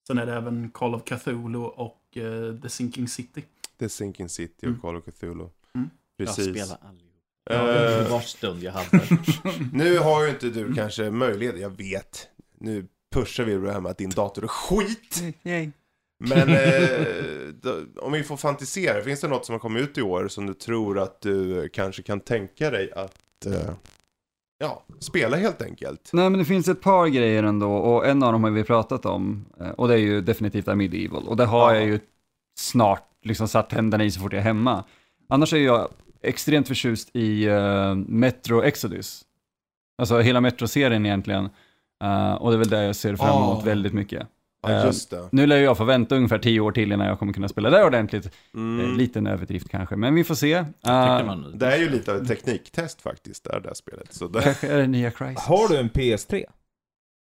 sen 0.08 0.18
är 0.18 0.26
det 0.26 0.34
även 0.34 0.72
Call 0.72 0.96
of 0.96 1.04
Cthulhu 1.04 1.60
och 1.60 2.18
eh, 2.18 2.56
The 2.62 2.70
Sinking 2.70 3.08
City. 3.08 3.44
The 3.80 3.90
Sinking 3.90 4.30
City 4.30 4.66
och 4.66 4.70
Mm. 4.70 4.80
Call 4.80 4.96
of 4.96 5.04
Cthulhu. 5.06 5.50
Mm. 5.76 5.90
Precis. 6.18 6.48
Jag 6.48 6.56
spelar 6.56 6.78
allihop. 7.50 8.00
Eh, 8.00 8.06
Uh, 8.06 8.12
Vars 8.12 8.26
stund 8.28 8.64
jag 8.64 8.72
hade. 8.72 9.02
nu 9.74 9.98
har 9.98 10.24
ju 10.24 10.30
inte 10.30 10.50
du 10.50 10.74
kanske 10.74 11.10
möjlighet, 11.12 11.60
jag 11.60 11.78
vet. 11.78 12.28
Nu 12.60 12.86
pushar 13.16 13.44
vi 13.44 13.56
det 13.56 13.72
här 13.72 13.80
med 13.82 13.92
att 13.92 13.98
din 13.98 14.10
dator 14.10 14.44
är 14.44 14.48
skit. 14.48 15.24
Men 16.20 16.50
eh, 16.50 17.08
då, 17.62 17.76
om 18.02 18.12
vi 18.12 18.24
får 18.24 18.38
fantisera, 18.38 19.02
finns 19.04 19.22
det 19.22 19.28
något 19.28 19.46
som 19.46 19.54
har 19.54 19.60
kommit 19.60 19.84
ut 19.84 19.98
i 19.98 20.02
år 20.02 20.28
som 20.28 20.46
du 20.46 20.54
tror 20.54 21.00
att 21.00 21.22
du 21.22 21.70
kanske 21.74 22.02
kan 22.02 22.20
tänka 22.20 22.70
dig 22.72 22.92
att 22.96 23.46
eh, 23.46 23.74
ja, 24.58 24.84
spela 25.00 25.38
helt 25.38 25.62
enkelt? 25.62 26.10
Nej 26.14 26.30
men 26.30 26.40
det 26.40 26.46
finns 26.46 26.68
ett 26.68 26.82
par 26.82 27.08
grejer 27.08 27.44
ändå 27.44 27.74
och 27.74 28.08
en 28.08 28.24
av 28.24 28.32
dem 28.32 28.44
har 28.44 28.52
vi 28.52 28.64
pratat 28.64 29.06
om 29.06 29.46
eh, 29.60 29.70
och 29.70 29.88
det 29.88 29.94
är 29.94 29.98
ju 29.98 30.22
definitivt 30.22 30.68
A 30.68 30.76
Medieval 30.76 31.28
och 31.28 31.38
det 31.38 31.46
har 31.46 31.74
Ja. 31.74 31.80
jag 31.80 31.88
ju 31.88 32.00
snart 32.60 33.08
liksom 33.24 33.48
satt 33.48 33.70
tänderna 33.70 34.04
i 34.04 34.12
så 34.12 34.20
fort 34.20 34.34
jag 34.34 34.40
är 34.40 34.44
hemma. 34.44 34.84
Annars 35.30 35.54
är 35.54 35.58
jag 35.58 35.90
extremt 36.24 36.68
förtjust 36.68 37.10
i 37.16 37.46
eh, 37.46 37.96
Metro 37.96 38.64
Exodus. 38.64 39.24
Alltså 39.98 40.20
hela 40.20 40.42
Metro-serien 40.42 41.06
egentligen. 41.06 41.50
Eh, 42.04 42.34
och 42.34 42.52
det 42.52 42.56
är 42.56 42.60
väl 42.60 42.70
det 42.70 42.84
jag 42.84 42.96
ser 42.96 43.16
fram 43.16 43.30
emot 43.44 43.62
Ah. 43.62 43.66
väldigt 43.66 43.94
mycket. 43.94 44.28
Ja, 44.68 44.70
Eh, 44.72 44.86
just 44.86 45.10
det. 45.10 45.30
Nu 45.32 45.48
lär 45.48 45.58
jag 45.58 45.78
få 45.78 45.84
vänta 45.84 46.16
ungefär 46.16 46.38
tio 46.40 46.60
år 46.60 46.72
till 46.72 46.92
innan 46.92 47.08
jag 47.08 47.20
kommer 47.20 47.34
kunna 47.34 47.48
spela 47.48 47.70
det 47.70 47.84
ordentligt. 47.84 48.32
Mm. 48.54 48.98
Liten 48.98 49.28
överdrift 49.28 49.70
kanske, 49.70 49.96
men 49.96 50.16
vi 50.16 50.24
får 50.24 50.36
se. 50.36 50.54
Eh, 50.54 51.36
nu. 51.38 51.52
Det 51.56 51.66
är 51.66 51.78
ju 51.78 51.90
lite 51.90 52.12
av 52.12 52.18
ett 52.22 52.28
tekniktest 52.28 53.02
faktiskt, 53.02 53.44
det 53.44 53.52
här, 53.54 53.60
det 53.60 53.68
här 53.68 53.74
spelet. 53.76 54.14
Så 54.14 54.28
det, 54.28 54.42
Kanske 54.42 54.68
är 54.68 54.78
det 54.78 54.88
nya 54.88 55.12
Crysis. 55.12 55.40
Har 55.44 55.68
du 55.68 55.78
en 55.78 55.90
PS3? 55.90 56.46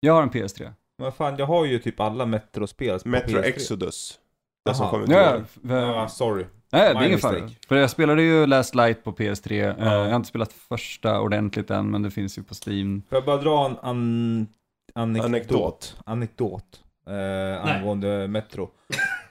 Jag 0.00 0.12
har 0.14 0.22
en 0.22 0.30
PS3. 0.30 0.72
Men 0.98 1.12
fan, 1.12 1.36
jag 1.38 1.46
har 1.46 1.64
ju 1.64 1.78
typ 1.78 2.00
alla 2.00 2.26
Metro-spel 2.26 2.98
på 3.00 3.08
Metro 3.08 3.38
PS3. 3.38 3.42
Exodus. 3.42 4.18
Det 4.64 4.74
som 4.74 4.88
kom 4.90 5.02
ut 5.02 5.10
Ja, 5.10 5.40
ja, 5.62 5.76
Ja, 5.76 6.08
sorry. 6.08 6.44
Nej, 6.72 6.94
det 6.94 7.00
är 7.00 7.06
ingen 7.06 7.18
fara. 7.18 7.50
För 7.68 7.76
jag 7.76 7.90
spelade 7.90 8.22
ju 8.22 8.46
Last 8.46 8.74
Light 8.74 9.04
på 9.04 9.12
PS3. 9.12 9.52
Eh, 9.52 9.66
Ja. 9.78 9.94
Jag 9.94 10.08
har 10.08 10.16
inte 10.16 10.28
spelat 10.28 10.52
första 10.52 11.20
ordentligt 11.20 11.70
än, 11.70 11.90
men 11.90 12.02
det 12.02 12.10
finns 12.10 12.38
ju 12.38 12.42
på 12.42 12.54
Steam. 12.66 13.02
Får 13.08 13.16
jag 13.16 13.24
bara 13.24 13.36
dra 13.36 13.66
en 13.66 13.76
an... 13.82 14.46
anekdot? 14.94 15.24
Anekdot. 15.26 15.96
Anekdot. 16.06 16.80
Eh, 17.06 17.74
angående 17.76 18.28
Metro. 18.28 18.70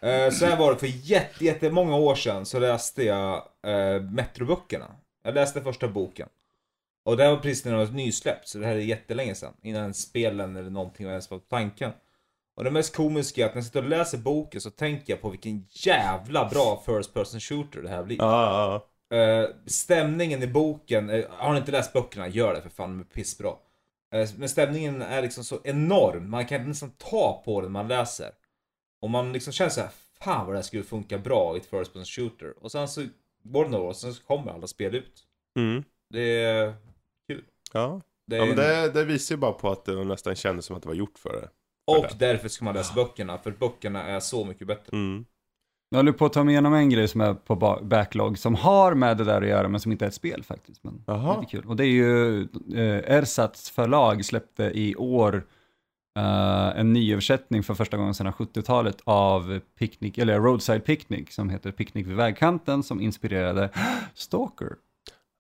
Eh, 0.02 0.30
så 0.32 0.46
här 0.46 0.58
var 0.58 0.74
det, 0.74 0.80
för 0.80 0.88
jätte, 0.88 1.46
jättemånga 1.46 1.96
år 1.96 2.16
sedan 2.16 2.46
så 2.46 2.60
läste 2.60 3.04
jag 3.04 3.36
eh, 3.68 4.02
Metroböckerna. 4.02 4.86
Jag 5.24 5.34
läste 5.36 5.62
första 5.62 5.88
boken. 5.88 6.30
Och 7.06 7.18
det 7.18 7.24
här 7.24 7.32
var 7.32 7.38
precis 7.38 7.66
när 7.66 7.72
den 7.72 7.86
var 7.88 7.94
nysläppt, 7.94 8.48
så 8.48 8.58
det 8.58 8.66
här 8.66 8.74
är 8.76 8.80
jättelänge 8.80 9.36
sedan. 9.36 9.54
Innan 9.62 9.94
spelen 9.94 10.56
eller 10.56 10.70
någonting 10.70 11.08
ens 11.08 11.32
var 11.32 11.38
på 11.38 11.46
tanken. 11.50 11.92
Och 12.56 12.64
det 12.64 12.72
mest 12.72 12.96
komiska 12.96 13.42
är 13.42 13.46
att 13.46 13.54
när 13.54 13.62
jag 13.62 13.66
sitter 13.66 13.84
och 13.84 13.90
läser 13.90 14.18
boken 14.18 14.62
så 14.62 14.70
tänker 14.70 15.14
jag 15.14 15.22
på 15.22 15.30
vilken 15.30 15.68
jävla 15.70 16.50
bra 16.50 16.84
first 16.86 17.14
person 17.14 17.40
shooter 17.40 17.82
det 17.82 17.90
här 17.90 18.04
blir. 18.04 18.18
Ja, 18.18 18.26
ja, 18.42 18.90
Eh, 19.14 19.50
stämningen 19.66 20.44
i 20.44 20.48
boken, 20.48 21.10
eh, 21.10 21.26
har 21.30 21.54
ni 21.54 21.60
inte 21.60 21.72
läst 21.72 21.94
böckerna, 21.94 22.28
gör 22.28 22.54
det 22.54 22.62
för 22.62 22.70
fan, 22.70 22.90
de 22.90 23.00
är 23.00 23.04
pissbra. 23.04 23.50
Uh, 24.16 24.30
men 24.38 24.50
stämningen 24.50 25.02
är 25.02 25.22
liksom 25.22 25.44
så 25.44 25.60
enorm, 25.64 26.30
man 26.30 26.46
kan 26.46 26.68
nästan 26.68 26.92
ta 26.92 27.42
på 27.46 27.62
den 27.62 27.72
man 27.72 27.88
läser. 27.88 28.32
Och 29.02 29.10
man 29.10 29.34
liksom 29.34 29.54
känner 29.54 29.70
så 29.70 29.82
här, 29.82 29.90
fan 30.20 30.46
vad 30.46 30.56
det 30.56 30.58
här 30.58 30.64
skulle 30.64 30.84
funka 30.84 31.18
bra 31.18 31.56
i 31.56 31.60
ett 31.60 31.66
first 31.66 31.94
person 31.94 32.06
shooter. 32.06 32.64
Och 32.64 32.72
sen 32.72 32.88
så 32.88 33.06
går 33.44 33.64
det 33.64 33.72
några 33.72 33.84
år, 33.84 33.90
och 33.90 33.96
sen 33.96 34.14
så 34.14 34.24
kommer 34.24 34.52
alla 34.52 34.68
spel 34.68 34.96
ut. 34.96 35.24
Mm. 35.60 35.84
Det 36.10 36.44
är... 36.44 36.74
Ja. 37.74 38.02
Det 38.28 38.36
är 38.36 38.40
ja 38.40 38.46
men 38.46 38.56
det, 38.56 38.92
det 38.92 39.06
visar 39.06 39.36
ju 39.36 39.40
bara 39.40 39.52
på 39.52 39.72
att 39.72 39.86
det 39.86 40.04
nästan 40.04 40.36
kändes 40.36 40.66
som 40.66 40.76
att 40.76 40.82
det 40.82 40.88
var 40.88 40.96
gjort 40.96 41.20
för 41.20 41.42
det. 41.42 41.50
Och 41.88 42.06
därför 42.20 42.50
ska 42.50 42.66
man 42.66 42.74
läsa 42.74 42.94
böckerna, 42.94 43.38
för 43.38 43.52
böckerna 43.52 44.04
är 44.04 44.20
så 44.20 44.46
mycket 44.46 44.68
bättre. 44.68 44.98
Mm. 44.98 45.26
Jag 45.90 45.98
håller 45.98 46.12
på 46.12 46.26
att 46.26 46.34
ta 46.34 46.44
mig 46.44 46.52
igenom 46.54 46.74
en 46.74 46.90
grej 46.90 47.08
som 47.08 47.22
är 47.22 47.34
på 47.34 47.56
ba- 47.56 47.82
backlog, 47.82 48.38
som 48.38 48.56
har 48.56 48.94
med 48.94 49.18
det 49.18 49.24
där 49.24 49.42
att 49.42 49.48
göra, 49.48 49.68
men 49.68 49.80
som 49.80 49.92
inte 49.92 50.06
är 50.06 50.08
ett 50.08 50.14
spel 50.14 50.44
faktiskt. 50.44 50.84
Men 50.84 51.04
Jaha. 51.08 51.40
lite 51.40 51.52
kul. 51.52 51.66
Och 51.66 51.76
det 51.76 51.86
är 51.86 51.90
ju, 51.90 52.42
eh, 52.76 53.16
Ersatz 53.18 53.70
förlag 53.70 54.26
släppte 54.26 54.64
i 54.64 54.96
år 54.96 55.46
eh, 56.20 56.80
en 56.80 56.94
nyöversättning 56.94 57.64
för 57.64 57.74
första 57.74 57.98
gången 57.98 58.14
sedan 58.14 58.34
70-talet 58.34 58.98
av 59.04 59.60
Picnic, 59.80 60.18
eller 60.18 60.40
Roadside 60.40 60.86
Picnic, 60.86 61.34
som 61.34 61.50
heter 61.50 61.72
Picknick 61.72 62.08
vid 62.08 62.16
vägkanten, 62.16 62.84
som 62.84 63.02
inspirerade 63.02 63.70
Stalker. 64.14 64.70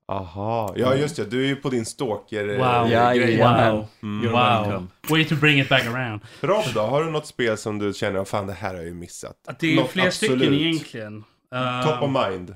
Aha, 0.07 0.73
ja 0.77 0.95
just 0.95 1.15
det. 1.15 1.25
Du 1.25 1.43
är 1.43 1.47
ju 1.47 1.55
på 1.55 1.69
din 1.69 1.85
stalker 1.85 2.49
eh, 2.49 2.55
Wow. 2.57 2.91
Ja, 2.91 3.13
grej. 3.13 3.38
Wow. 3.38 3.88
Mm. 4.03 4.31
Wow. 4.31 4.34
welcome. 4.34 4.88
Way 5.09 5.25
to 5.25 5.35
bring 5.35 5.59
it 5.59 5.69
back 5.69 5.85
around. 5.85 6.21
Rob 6.41 6.63
då, 6.73 6.81
har 6.81 7.03
du 7.03 7.11
något 7.11 7.27
spel 7.27 7.57
som 7.57 7.80
du 7.80 7.93
känner, 7.93 8.19
oh, 8.21 8.25
fan 8.25 8.47
det 8.47 8.53
här 8.53 8.69
har 8.69 8.75
jag 8.75 8.85
ju 8.85 8.93
missat? 8.93 9.35
Att 9.47 9.59
det 9.59 9.71
är 9.73 9.75
Något 9.75 9.89
flera 9.91 10.11
stycken 10.11 10.35
absolut. 10.35 10.61
egentligen. 10.61 11.23
Uh, 11.55 11.84
Top 11.88 12.01
of 12.01 12.27
mind. 12.30 12.55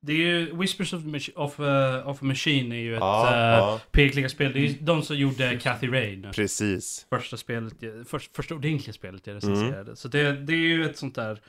Det 0.00 0.12
är 0.12 0.16
ju 0.16 0.56
Whispers 0.56 0.92
of, 0.92 1.02
of, 1.34 1.60
uh, 1.60 2.08
of 2.08 2.16
a 2.22 2.24
Machine 2.24 2.72
är 2.72 2.76
ju 2.76 2.94
ett 2.94 3.00
Ja, 3.00 3.28
uh, 3.32 3.36
ja, 3.38 3.80
pekliga-spel. 3.92 4.52
Det 4.52 4.58
är 4.58 4.60
ju 4.60 4.74
de 4.80 5.02
som 5.02 5.16
gjorde 5.16 5.58
Cathy 5.58 5.88
Rain. 5.88 6.26
precis. 6.34 7.06
Första 7.10 7.36
spelet, 7.36 7.74
först, 8.06 8.36
första 8.36 8.54
ordentliga 8.54 8.92
spelet 8.92 9.26
jag 9.26 9.44
Mm. 9.44 9.54
recenserade. 9.54 9.96
Så 9.96 10.08
det, 10.08 10.32
det 10.32 10.52
är 10.52 10.56
ju 10.56 10.84
ett 10.84 10.98
sånt 10.98 11.14
där 11.14 11.40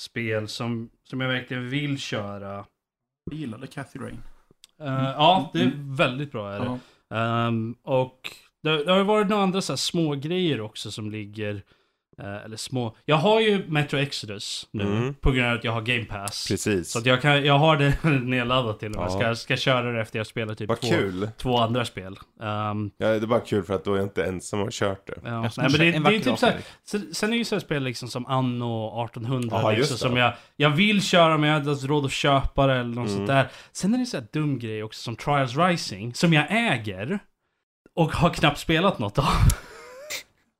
spel 0.00 0.48
som, 0.48 0.90
som 1.04 1.20
jag 1.20 1.28
verkligen 1.28 1.68
vill 1.70 1.98
köra. 1.98 2.64
Jag 3.30 3.38
gillade 3.40 3.66
Cathy 3.66 3.98
Rain. 3.98 4.18
Uh, 4.82 5.14
ja, 5.16 5.50
det 5.52 5.60
är 5.60 5.72
väldigt 5.76 6.32
bra. 6.32 6.52
Är 6.52 6.60
det. 6.60 6.78
Ehm, 7.16 7.74
och 7.82 8.30
det, 8.62 8.84
det 8.84 8.92
har 8.92 9.04
varit 9.04 9.28
några 9.28 9.42
andra 9.42 9.60
så 9.60 9.72
här 9.72 9.76
små 9.76 10.14
grejer 10.14 10.60
också 10.60 10.90
som 10.90 11.10
ligger... 11.10 11.62
eh, 12.22 12.44
eller 12.44 12.56
små... 12.56 12.96
Jag 13.04 13.16
har 13.16 13.40
ju 13.40 13.64
Metro 13.68 13.98
Exodus 13.98 14.68
nu 14.72 14.82
Mm. 14.84 15.14
på 15.14 15.30
grund 15.30 15.48
av 15.48 15.54
att 15.54 15.64
jag 15.64 15.72
har 15.72 15.80
Game 15.80 16.04
Pass. 16.04 16.46
Precis. 16.48 16.90
Så 16.90 16.98
att 16.98 17.06
jag, 17.06 17.22
kan, 17.22 17.44
jag 17.44 17.58
har 17.58 17.76
det 17.76 17.94
nedladdat 18.24 18.78
till 18.80 18.90
och 18.92 18.96
med. 18.96 19.04
Ja. 19.04 19.10
Ska, 19.18 19.34
ska 19.34 19.56
köra 19.56 19.92
det 19.92 20.00
efter 20.00 20.18
jag 20.18 20.26
spelat 20.26 20.58
typ 20.58 20.68
två, 20.68 20.74
kul. 20.88 21.28
två 21.36 21.58
andra 21.58 21.84
spel. 21.84 22.18
Ehm, 22.42 22.90
Ja, 22.98 23.06
det 23.08 23.14
är 23.16 23.26
bara 23.26 23.40
kul 23.40 23.62
för 23.64 23.74
att 23.74 23.84
då 23.84 23.92
är 23.92 23.96
jag 23.96 24.04
inte 24.06 24.24
ensam 24.24 24.58
och 24.60 24.66
har 24.66 24.70
kört 24.70 25.06
det. 25.06 25.14
ja. 25.24 25.40
Nej, 25.40 25.50
men 25.56 25.72
det, 25.72 25.78
det 25.78 25.86
är 25.96 26.10
typ 26.10 26.24
dag, 26.24 26.38
så 26.38 26.46
här, 26.46 26.52
Fredrik. 26.86 27.16
sen, 27.16 27.28
är 27.28 27.32
det 27.32 27.38
ju 27.38 27.44
så 27.44 27.54
här 27.54 27.60
spel 27.60 27.82
liksom 27.82 28.08
som 28.08 28.26
Anno 28.26 29.04
1800 29.04 29.58
Ja, 29.62 29.72
just 29.72 29.90
liksom, 29.90 30.08
som 30.08 30.16
jag, 30.16 30.32
jag 30.56 30.70
vill 30.70 31.02
köra 31.02 31.38
men 31.38 31.48
jag 31.48 31.54
har 31.54 31.60
inte 31.60 31.70
ens 31.70 31.84
råd 31.84 32.04
att 32.04 32.12
köpa 32.12 32.66
det 32.66 32.72
eller 32.74 32.84
något 32.84 32.96
Mm. 33.08 33.16
sånt 33.16 33.26
där. 33.28 33.48
Sen 33.72 33.94
är 33.94 33.98
det 33.98 34.06
så 34.06 34.16
här 34.16 34.26
dum 34.32 34.58
grej 34.58 34.82
också 34.82 35.02
som 35.02 35.16
Trials 35.16 35.56
Rising, 35.56 36.14
som 36.14 36.32
jag 36.32 36.46
äger. 36.50 37.18
Och 37.94 38.12
har 38.12 38.30
knappt 38.30 38.58
spelat 38.58 38.98
något 38.98 39.18
av. 39.18 39.24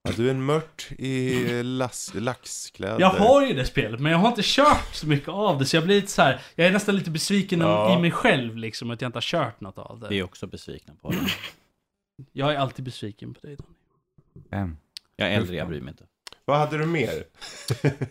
Ja, 0.05 0.11
du 0.17 0.27
är 0.27 0.31
en 0.31 0.45
mört 0.45 0.89
i 0.99 1.63
lass, 1.63 2.13
laxkläder. 2.15 3.01
Jag 3.01 3.09
har 3.11 3.47
ju 3.47 3.55
det 3.55 3.65
spelet, 3.65 4.01
men 4.01 4.13
jag 4.13 4.19
har 4.19 4.29
inte 4.29 4.43
kört 4.45 4.95
så 4.95 5.07
mycket 5.07 5.29
av 5.29 5.59
det. 5.59 5.65
Så 5.67 5.77
jag 5.77 5.85
blir 5.85 5.97
lite 5.97 6.09
så 6.13 6.23
här, 6.23 6.41
jag 6.55 6.67
är 6.67 6.73
nästan 6.73 6.97
lite 6.97 7.11
besviken 7.11 7.61
Ja. 7.61 7.99
i 7.99 8.01
mig 8.01 8.11
själv 8.11 8.57
liksom, 8.57 8.91
att 8.91 9.01
jag 9.01 9.09
inte 9.09 9.17
har 9.17 9.23
kört 9.23 9.61
något 9.61 9.79
av 9.79 10.01
Vi 10.01 10.07
det. 10.09 10.19
är 10.19 10.25
också 10.25 10.47
besvikna 10.47 10.95
på 11.03 11.11
det. 11.11 11.17
Jag 12.33 12.53
är 12.55 12.59
alltid 12.59 12.85
besviken 12.85 13.35
på 13.35 13.41
dig 13.47 13.57
Daniel. 13.57 14.51
Bam. 14.51 14.77
Jag 15.17 15.29
är 15.29 15.37
äldre, 15.37 15.57
jag 15.57 15.69
bryr 15.69 15.81
mig 15.81 15.91
inte. 15.91 16.05
Vad 16.45 16.59
hade 16.59 16.79
du 16.79 16.87
mer? 16.87 17.25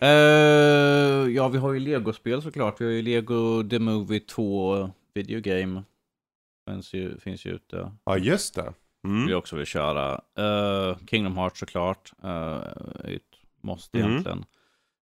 Eh, 0.00 1.28
ja, 1.34 1.48
vi 1.48 1.58
har 1.58 1.72
ju 1.72 1.80
Lego-spel 1.80 2.42
såklart. 2.42 2.80
Vi 2.80 2.84
har 2.84 2.92
ju 2.92 3.02
Lego 3.02 3.68
The 3.68 3.78
Movie 3.78 4.20
2 4.20 4.90
Video 5.14 5.40
Game. 5.40 5.82
Finns 6.70 6.92
ju, 6.94 7.18
finns 7.20 7.44
ju 7.44 7.50
ute. 7.50 7.92
Ja, 8.04 8.18
just 8.18 8.54
det. 8.54 8.72
Mm. 9.04 9.20
Vill 9.22 9.30
jag 9.30 9.38
också 9.38 9.56
vill 9.56 9.66
köra. 9.66 10.20
Eh, 10.38 10.96
Kingdom 11.10 11.36
Hearts 11.36 11.60
såklart. 11.60 12.12
Uh, 12.24 12.62
ett 13.04 13.22
måste 13.60 13.98
Mm. 13.98 14.10
egentligen. 14.10 14.44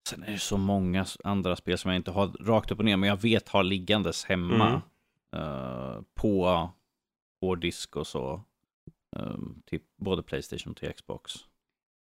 Sen 0.10 0.24
är 0.24 0.32
det 0.32 0.40
så 0.40 0.58
många 0.58 1.06
andra 1.24 1.56
spel 1.56 1.78
som 1.78 1.92
jag 1.92 1.96
inte 1.96 2.12
har 2.12 2.28
rakt 2.28 2.72
upp 2.72 2.80
och 2.80 2.86
ner, 2.86 2.98
men 2.98 3.10
jag 3.10 3.22
vet 3.22 3.50
har 3.50 3.64
liggandes 3.64 4.26
hemma. 4.26 4.82
Mm. 5.34 5.44
eh, 5.46 6.02
på 6.16 6.70
hårddisk 7.42 7.96
och 7.96 8.08
så. 8.08 8.44
Uh, 9.18 9.38
till 9.66 9.80
både 9.98 10.24
Playstation 10.24 10.72
och 10.72 10.78
till 10.78 10.94
Xbox. 10.94 11.34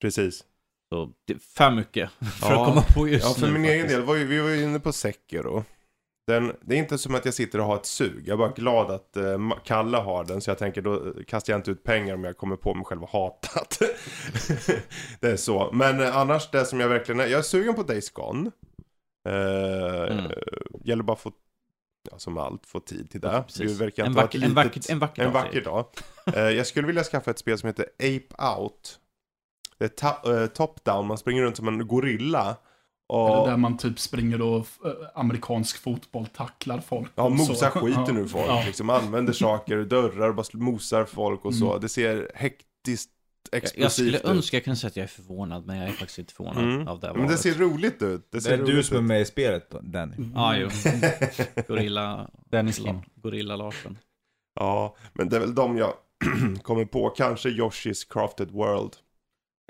Precis. 0.02 0.46
Så 0.90 1.14
det 1.26 1.34
är 1.34 1.38
för 1.40 1.72
mycket 1.72 2.12
för 2.40 2.50
Ja. 2.54 2.62
att 2.62 2.68
komma 2.70 2.82
på 2.96 3.08
just 3.08 3.26
Ja, 3.26 3.34
för 3.34 3.48
nu. 3.48 3.54
min 3.54 3.66
egen 3.66 3.80
faktiskt. 3.82 3.98
del, 4.00 4.06
var 4.08 4.16
ju, 4.16 4.26
vi 4.26 4.40
var 4.40 4.50
ju 4.50 4.64
inne 4.64 4.80
på 4.80 4.92
Sekiro. 4.92 5.64
Den, 6.30 6.56
det 6.62 6.76
är 6.76 6.80
inte 6.80 6.98
som 6.98 7.16
att 7.16 7.26
jag 7.26 7.34
sitter 7.34 7.60
och 7.60 7.66
har 7.66 7.76
ett 7.76 7.86
sug. 7.86 8.24
Jag 8.28 8.34
är 8.34 8.38
bara 8.38 8.50
glad 8.52 8.92
att 8.92 9.16
Ma- 9.16 9.60
Kalle 9.64 9.98
har 9.98 10.24
den. 10.24 10.42
Så 10.42 10.50
jag 10.50 10.58
tänker 10.58 10.82
då 10.82 11.14
kastar 11.28 11.54
jag 11.54 11.60
inte 11.60 11.72
ut 11.72 11.84
pengar 11.84 12.14
om 12.14 12.24
jag 12.24 12.38
kommer 12.38 12.56
på 12.56 12.74
mig 12.74 12.86
själv 12.86 13.04
och 13.04 13.10
hatat. 13.10 13.80
det 15.20 15.28
är 15.28 15.36
så. 15.38 15.70
Men 15.74 16.00
eh, 16.00 16.18
annars 16.18 16.52
det 16.52 16.66
som 16.66 16.80
jag 16.80 16.90
verkligen 16.90 17.20
är. 17.20 17.26
Jag 17.28 17.40
är 17.40 17.44
sugen 17.44 17.76
på 17.76 17.84
Days 17.84 18.10
Gone. 18.10 18.52
Uh, 19.30 20.12
Mm. 20.12 20.32
Gäller 20.84 21.04
bara 21.04 21.14
att 21.14 21.20
få, 21.20 21.32
ja, 22.12 22.18
som 22.20 22.38
allt, 22.38 22.66
få 22.66 22.80
tid 22.80 23.10
till 23.12 23.22
det. 23.22 23.44
Det 23.58 23.74
verkar 23.80 24.06
En 24.06 24.14
vacker- 24.14 24.38
ett 24.38 24.44
en 24.44 24.50
litet- 24.50 24.56
vacker- 24.56 24.92
en 24.92 25.00
vacker 25.00 25.24
en 25.24 25.34
dag, 25.34 25.42
vacker 25.44 25.62
dag. 25.62 25.86
Eh, 26.36 26.40
jag 26.50 26.68
skulle 26.68 26.88
vilja 26.88 27.04
skaffa 27.04 27.32
ett 27.32 27.40
spel 27.40 27.58
som 27.58 27.68
heter 27.68 27.86
Ape 28.00 28.60
Out. 28.60 29.00
Det 29.78 30.04
är 30.04 30.42
eh, 30.42 30.48
top-down, 30.48 31.04
man 31.06 31.18
springer 31.18 31.44
runt 31.44 31.58
som 31.58 31.68
en 31.68 31.88
gorilla. 31.88 32.56
Eller 33.14 33.40
Och... 33.42 33.48
där 33.48 33.58
man 33.58 33.78
typ 33.78 34.00
springer 34.00 34.42
och 34.42 34.58
eh, 34.58 34.92
amerikansk 35.16 35.78
fotboll 35.78 36.26
tacklar 36.28 36.80
folk. 36.80 37.12
Ja, 37.16 37.30
mosar 37.30 37.54
så. 37.72 37.80
skiten 37.80 38.04
Ja. 38.16 38.22
ur 38.22 38.28
folk. 38.28 38.46
Ja. 38.48 38.64
Liksom 38.66 38.90
använder 38.90 39.34
saker, 39.34 39.78
dörrar 39.78 40.30
och 40.30 40.36
bara 40.36 40.46
mosar 40.54 41.06
folk 41.06 41.46
och 41.46 41.56
så. 41.56 41.70
Mm. 41.70 41.82
Det 41.82 41.90
ser 41.90 42.32
hektiskt 42.36 43.12
Jag, 43.52 43.58
explosivt 43.64 43.82
jag 43.84 43.92
skulle 43.92 44.18
ut. 44.18 44.26
önska 44.26 44.58
jag 44.58 44.64
kunde 44.64 44.78
säga 44.78 44.88
att 44.90 44.96
jag 44.96 45.04
är 45.04 45.08
förvånad, 45.08 45.66
men 45.68 45.78
jag 45.78 45.88
är 45.90 45.94
faktiskt 45.94 46.20
inte 46.20 46.34
förvånad 46.34 46.64
Mm. 46.64 46.88
av 46.88 47.00
det 47.00 47.08
här 47.08 47.14
Men 47.14 47.28
det 47.28 47.38
ser 47.38 47.54
roligt 47.54 48.02
ut. 48.02 48.28
Det 48.32 48.38
Det 48.38 48.42
ser 48.42 48.54
är 48.58 48.66
du 48.66 48.84
som 48.84 48.98
är 48.98 49.02
med 49.02 49.22
i 49.22 49.26
spelet 49.26 49.70
då, 49.72 49.80
Danny. 49.82 50.16
Ja, 50.36 50.58
jo. 50.58 50.70
Gorilla... 51.68 52.30
Dennis 52.46 52.82
Gorilla 53.16 53.56
Larsen. 53.56 53.98
Ja, 54.60 54.96
men 55.14 55.30
det 55.30 55.36
är 55.36 55.40
väl 55.40 55.56
de 55.56 55.78
jag 55.78 55.94
kommer 56.62 56.86
på. 56.86 57.10
Kanske 57.10 57.50
Yoshi's 57.50 58.08
Crafted 58.14 58.52
World. 58.52 58.94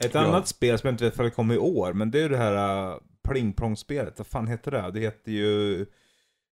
Ett 0.04 0.14
Ja. 0.14 0.20
annat 0.20 0.48
spel 0.48 0.80
som 0.80 0.88
jag 0.88 0.94
inte 0.94 1.04
vet 1.04 1.16
för 1.16 1.24
det 1.24 1.30
kommer 1.30 1.54
i 1.54 1.58
år, 1.58 1.94
men 1.94 2.12
det 2.12 2.18
är 2.20 2.22
ju 2.24 2.30
det 2.30 2.38
här 2.38 2.90
uh, 2.92 2.98
pling-plong-spelet. 3.30 4.14
Vad 4.18 4.28
fan 4.28 4.48
heter 4.48 4.72
det? 4.72 4.92
Det 4.94 5.00
heter 5.00 5.32
ju 5.32 5.86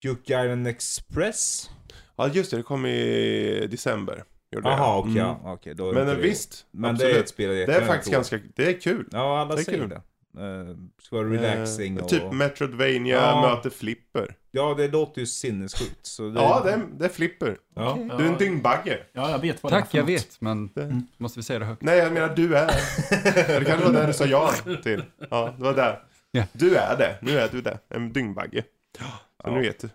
Juke 0.05 0.43
Island 0.45 0.67
Express. 0.69 1.71
Ja, 2.17 2.29
just 2.29 2.51
det. 2.51 2.57
Det 2.57 2.63
kom 2.63 2.87
i 2.87 3.67
december. 3.71 4.25
Jaha, 4.63 4.99
okej. 4.99 5.11
Mm. 5.13 5.23
ja, 5.27 5.41
okej, 5.45 5.75
då 5.75 5.93
Men 5.93 6.09
eh, 6.09 6.15
det. 6.15 6.23
visst, 6.23 6.67
Men 6.71 6.91
absolut. 6.91 7.13
det 7.15 7.19
är 7.19 7.23
ett 7.23 7.29
spel 7.29 7.49
Det 7.51 7.75
är 7.77 7.87
faktiskt 7.87 8.13
ganska, 8.13 8.39
det 8.57 8.67
är 8.77 8.81
kul. 8.81 9.09
Ja, 9.13 9.41
alla 9.41 9.57
det 9.57 9.65
säger 9.65 9.79
kul. 9.79 9.89
det. 9.89 10.01
Uh, 10.39 10.77
ska 11.03 11.17
vara 11.17 11.29
relaxing 11.29 11.97
Eh, 11.97 12.03
och... 12.03 12.09
Typ 12.09 12.33
Metroidvania 12.33 13.17
Ja. 13.17 13.55
möter 13.55 13.71
flipper. 13.71 14.35
Ja, 14.51 14.75
det 14.79 14.89
låter 14.89 15.21
ju 15.21 15.27
sinnessjukt. 15.27 16.07
Så 16.07 16.29
det... 16.29 16.41
Ja, 16.41 16.63
det 16.65 16.71
är, 16.73 16.83
det 16.99 17.05
är 17.05 17.09
flipper. 17.09 17.57
Ja. 17.75 17.99
Du 18.19 18.25
är 18.25 18.29
en 18.29 18.39
dyngbagge. 18.39 18.99
Ja, 19.13 19.31
jag 19.31 19.39
vet 19.39 19.63
vad 19.63 19.73
det 19.73 19.77
är 19.77 19.81
Tack, 19.81 19.91
för 19.91 19.99
jag 19.99 20.03
något. 20.05 20.11
vet, 20.11 20.41
men 20.41 20.71
Det- 20.75 21.03
måste 21.19 21.39
vi 21.39 21.43
säga 21.43 21.59
det 21.59 21.65
högt? 21.65 21.83
Nej, 21.83 21.99
jag 21.99 22.13
menar 22.13 22.29
du 22.37 22.57
är. 22.57 22.67
det 23.61 23.65
kanske 23.67 23.87
var 23.87 24.01
det 24.01 24.07
du 24.07 24.13
sa 24.13 24.25
ja 24.25 24.53
till. 24.83 25.03
Ja, 25.31 25.55
det 25.59 25.65
var 25.65 25.75
där. 25.75 26.03
Ja. 26.31 26.45
Du 26.53 26.77
är 26.77 26.97
det. 26.97 27.19
Nu 27.23 27.39
är 27.39 27.49
du 27.49 27.61
det. 27.61 27.79
En 27.89 28.13
dyngbagge. 28.13 28.65
Så 28.99 29.05
Ja. 29.45 29.51
nu 29.55 29.61
vet 29.61 29.79
du. 29.81 29.87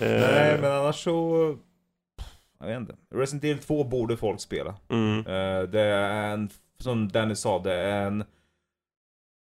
Eh, 0.00 0.20
Nej, 0.20 0.58
men 0.60 0.72
annars 0.72 1.04
så... 1.04 1.58
Jag 2.60 2.66
vet 2.66 2.76
inte. 2.76 2.96
Resident 3.14 3.44
Evil 3.44 3.58
2 3.62 3.84
borde 3.84 4.16
folk 4.16 4.40
spela. 4.40 4.74
mm. 4.88 5.18
Eh, 5.18 5.62
det 5.62 5.80
är 5.80 6.32
en, 6.32 6.50
som 6.78 7.08
Danny 7.08 7.34
sa, 7.34 7.58
det 7.58 7.74
är 7.74 8.06
en... 8.06 8.24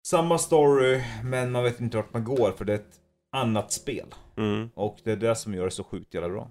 Samma 0.07 0.37
story, 0.37 1.03
men 1.23 1.51
man 1.51 1.63
vet 1.63 1.79
inte 1.79 1.97
vart 1.97 2.13
man 2.13 2.23
går 2.23 2.51
för 2.51 2.65
det 2.65 2.73
är 2.73 2.77
ett 2.77 2.99
annat 3.31 3.71
spel. 3.71 4.07
Mm. 4.37 4.69
Och 4.75 4.97
det 5.03 5.11
är 5.11 5.15
det 5.15 5.35
som 5.35 5.53
gör 5.53 5.65
det 5.65 5.71
så 5.71 5.83
sjukt 5.83 6.13
jävla 6.13 6.29
bra. 6.29 6.49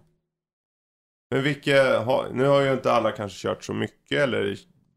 Men 1.30 1.42
vilka 1.42 2.04
nu 2.32 2.44
har 2.44 2.60
ju 2.60 2.72
inte 2.72 2.92
alla 2.92 3.12
kanske 3.12 3.48
kört 3.48 3.64
så 3.64 3.72
mycket 3.74 4.18
eller 4.18 4.56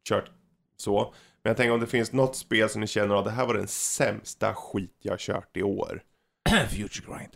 kört 0.09 0.31
så. 0.77 1.13
Men 1.43 1.49
jag 1.49 1.57
tänker 1.57 1.73
om 1.73 1.79
det 1.79 1.87
finns 1.87 2.11
något 2.11 2.35
spel 2.35 2.69
som 2.69 2.81
ni 2.81 2.87
känner 2.87 3.15
att 3.15 3.25
det 3.25 3.31
här 3.31 3.45
var 3.45 3.53
den 3.53 3.67
sämsta 3.67 4.53
skit 4.53 4.97
jag 4.99 5.19
kört 5.19 5.57
i 5.57 5.63
år. 5.63 6.03
Future 6.69 7.05
Grind. 7.07 7.35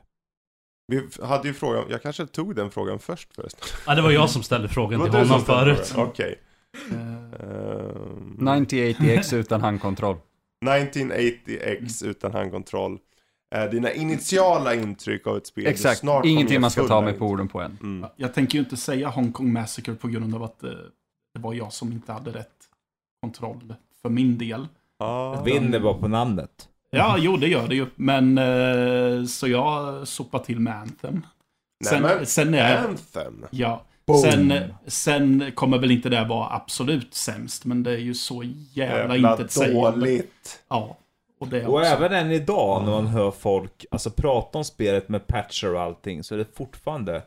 Vi 0.87 1.25
hade 1.25 1.47
ju 1.47 1.53
frågan, 1.53 1.85
jag 1.89 2.01
kanske 2.01 2.25
tog 2.25 2.55
den 2.55 2.71
frågan 2.71 2.99
först 2.99 3.35
förresten. 3.35 3.67
Ja, 3.87 3.95
det 3.95 4.01
var 4.01 4.11
jag 4.11 4.29
som 4.29 4.43
ställde 4.43 4.69
frågan 4.69 5.03
till 5.03 5.19
honom 5.19 5.41
förut. 5.41 5.93
Okej. 5.97 6.41
Eh, 6.91 7.21
Ehm, 7.39 8.37
9080X 8.39 9.35
utan 9.35 9.61
handkontroll. 9.61 10.17
1980X 10.65 12.05
utan 12.05 12.31
handkontroll. 12.31 12.99
Eh, 13.55 13.69
dina 13.69 13.91
initiala 13.91 14.75
intryck 14.75 15.27
av 15.27 15.37
ett 15.37 15.47
spel. 15.47 15.67
Exakt, 15.67 15.99
Snart 15.99 16.25
ingenting 16.25 16.61
man 16.61 16.71
ska 16.71 16.87
ta 16.87 17.01
mig 17.01 17.13
på 17.13 17.25
orden 17.25 17.47
på 17.47 17.61
än. 17.61 17.77
Mm. 17.81 18.09
Jag 18.15 18.33
tänker 18.33 18.53
ju 18.57 18.63
inte 18.63 18.77
säga 18.77 19.09
Hong 19.09 19.31
Kong 19.31 19.53
Massacre 19.53 19.95
på 19.95 20.07
grund 20.07 20.35
av 20.35 20.43
att 20.43 20.63
eh, 20.63 20.69
det 21.33 21.39
var 21.39 21.53
jag 21.53 21.73
som 21.73 21.91
inte 21.91 22.11
hade 22.11 22.31
rätt 22.31 22.47
kontroll 23.21 23.75
för 24.01 24.09
min 24.09 24.37
del. 24.37 24.67
Ah. 24.99 25.41
Vinner 25.43 25.79
bara 25.79 25.93
på 25.93 26.07
namnet. 26.07 26.67
Ja, 26.91 27.15
jo 27.19 27.37
det 27.37 27.47
gör 27.47 27.67
det 27.67 27.75
ju. 27.75 27.85
Men 27.95 28.37
eh, 28.37 29.25
så 29.25 29.47
jag 29.47 30.07
sopar 30.07 30.39
till 30.39 30.59
med 30.59 30.75
Anthem. 30.75 31.25
Sen, 31.85 32.01
Nej, 32.01 32.15
men- 32.17 32.25
sen 32.25 32.53
är... 32.53 32.77
Anthem. 32.87 33.45
Ja. 33.51 33.81
Boom. 34.07 34.17
Sen, 34.21 34.53
sen 34.87 35.51
kommer 35.55 35.77
väl 35.77 35.91
inte 35.91 36.09
det 36.09 36.23
vara 36.25 36.55
absolut 36.55 37.13
sämst, 37.13 37.65
men 37.65 37.83
det 37.83 37.91
är 37.91 37.97
ju 37.97 38.13
så 38.13 38.43
jävla, 38.73 39.15
Jävla 39.15 39.31
intetsägande. 39.31 39.91
dåligt. 39.91 40.59
Ja. 40.69 40.97
Och 41.39 41.47
det 41.47 41.65
Och 41.67 41.75
också. 41.79 41.89
även 41.89 42.13
än 42.13 42.31
idag 42.31 42.83
när 42.83 42.91
man 42.91 43.07
hör 43.07 43.31
folk 43.31 43.85
alltså, 43.91 44.09
prata 44.09 44.57
om 44.57 44.63
spelet 44.63 45.09
med 45.09 45.27
patcher 45.27 45.73
och 45.73 45.81
allting 45.81 46.23
så 46.23 46.33
är 46.35 46.37
det 46.37 46.55
fortfarande... 46.57 47.21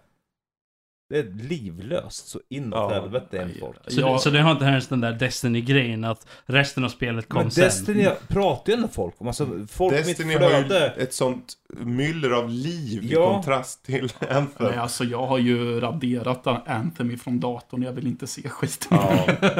Det 1.14 1.20
är 1.20 1.48
livlöst 1.48 2.28
så 2.28 2.40
inåt 2.48 2.78
Ja. 2.92 3.00
helvete 3.00 3.38
är 3.38 3.50
folk. 3.60 3.76
Så, 3.86 4.00
Ja. 4.00 4.18
så 4.18 4.30
det 4.30 4.40
har 4.40 4.50
inte 4.52 4.64
ens 4.64 4.88
den 4.88 5.00
där 5.00 5.12
Destiny-grejen 5.12 6.04
att 6.04 6.26
resten 6.46 6.84
av 6.84 6.88
spelet 6.88 7.28
kom 7.28 7.42
Men 7.42 7.50
sen. 7.50 7.64
Destiny 7.64 8.08
pratar 8.28 8.72
ju 8.72 8.76
ändå 8.76 8.88
folk 8.88 9.14
om. 9.18 9.26
Alltså 9.26 9.66
folk 9.68 9.94
Destiny 9.94 10.28
mitt 10.28 10.42
har 10.42 10.50
ju 10.58 10.64
flöde. 10.64 10.86
ett 10.90 11.14
sånt 11.14 11.54
myller 11.78 12.30
av 12.30 12.48
liv 12.50 13.04
i 13.04 13.12
Ja. 13.12 13.32
kontrast 13.34 13.84
till 13.84 14.12
Anthem. 14.30 14.66
Nej, 14.66 14.76
alltså 14.78 15.04
jag 15.04 15.26
har 15.26 15.38
ju 15.38 15.80
raderat 15.80 16.46
Anthem 16.68 17.10
ifrån 17.10 17.40
datorn. 17.40 17.82
Jag 17.82 17.92
vill 17.92 18.06
inte 18.06 18.26
se 18.26 18.48
skiten. 18.48 18.98
Ja. 19.00 19.26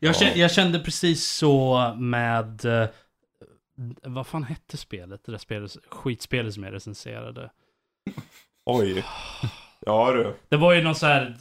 Jag, 0.00 0.16
kände, 0.16 0.38
jag 0.38 0.50
kände 0.50 0.78
precis 0.80 1.24
så 1.30 1.78
med... 1.98 2.64
eh, 2.64 2.88
vad 4.02 4.26
fan 4.26 4.42
hette 4.44 4.76
spelet? 4.76 5.20
Det 5.24 5.32
där 5.32 5.38
spelet, 5.38 5.76
skitspelet 5.90 6.54
som 6.54 6.62
jag 6.64 6.72
recenserade. 6.74 7.50
Oj. 8.66 9.04
Ja 9.86 10.12
du. 10.12 10.34
Det 10.48 10.56
var 10.56 10.72
ju 10.72 10.82
någon 10.82 10.94
så 10.94 11.06
här 11.06 11.36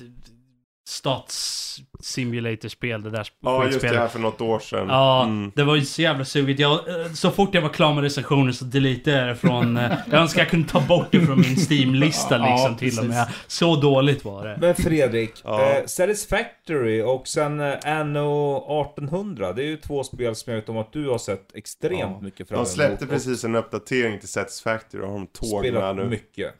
stats 0.89 1.59
simulator-spel, 1.99 3.01
det 3.03 3.09
där 3.09 3.27
Ja, 3.41 3.65
just 3.65 3.81
det 3.81 3.87
här 3.97 4.07
för 4.07 4.19
något 4.19 4.41
år 4.41 4.59
sedan. 4.59 4.87
Ja, 4.89 5.23
Mm. 5.23 5.51
det 5.55 5.63
var 5.63 5.75
ju 5.75 5.81
så 5.81 6.01
jävla 6.01 6.25
sugigt. 6.25 6.59
Jag, 6.59 6.71
eh, 6.71 7.11
så 7.13 7.31
fort 7.31 7.53
jag 7.53 7.61
var 7.61 7.69
klar 7.69 7.93
med 7.93 8.03
recensionen 8.03 8.53
så 8.53 8.65
deletade 8.65 9.17
jag 9.17 9.27
det 9.27 9.35
från... 9.35 9.77
eh, 9.77 9.91
jag 10.11 10.21
önskar 10.21 10.41
jag 10.41 10.49
kunde 10.49 10.69
ta 10.69 10.81
bort 10.81 11.07
det 11.11 11.19
från 11.19 11.41
min 11.41 11.55
Steam-lista 11.57 12.37
Ja, 12.37 12.45
liksom 12.53 12.75
till 12.77 12.99
och 12.99 13.05
med. 13.05 13.27
Så 13.47 13.75
dåligt 13.75 14.25
var 14.25 14.45
det. 14.47 14.57
Men 14.61 14.75
Fredrik, 14.75 15.41
Ja. 15.43 15.61
eh, 15.77 15.85
Satisfactory 15.85 17.01
och 17.01 17.27
sen 17.27 17.59
eh, 17.59 17.73
Anno 17.85 18.57
1800. 18.81 19.53
Det 19.53 19.63
är 19.63 19.67
ju 19.67 19.77
två 19.77 20.03
spel 20.03 20.35
som 20.35 20.53
jag 20.53 20.59
vet 20.59 20.69
om 20.69 20.77
att 20.77 20.93
du 20.93 21.09
har 21.09 21.17
sett 21.17 21.55
extremt 21.55 21.99
Ja. 21.99 22.19
mycket 22.21 22.47
fram 22.47 22.55
De 22.55 22.59
emot 22.59 22.67
släppte 22.69 23.05
och 23.05 23.11
precis 23.11 23.43
en 23.43 23.55
uppdatering 23.55 24.19
till 24.19 24.29
Satisfactory 24.29 25.03
och 25.03 25.07
har 25.07 25.13
de 25.13 25.27
tåg 25.27 25.51
med 25.51 25.59
spelat 25.71 25.95
nu. 25.95 26.05
mycket. 26.05 26.53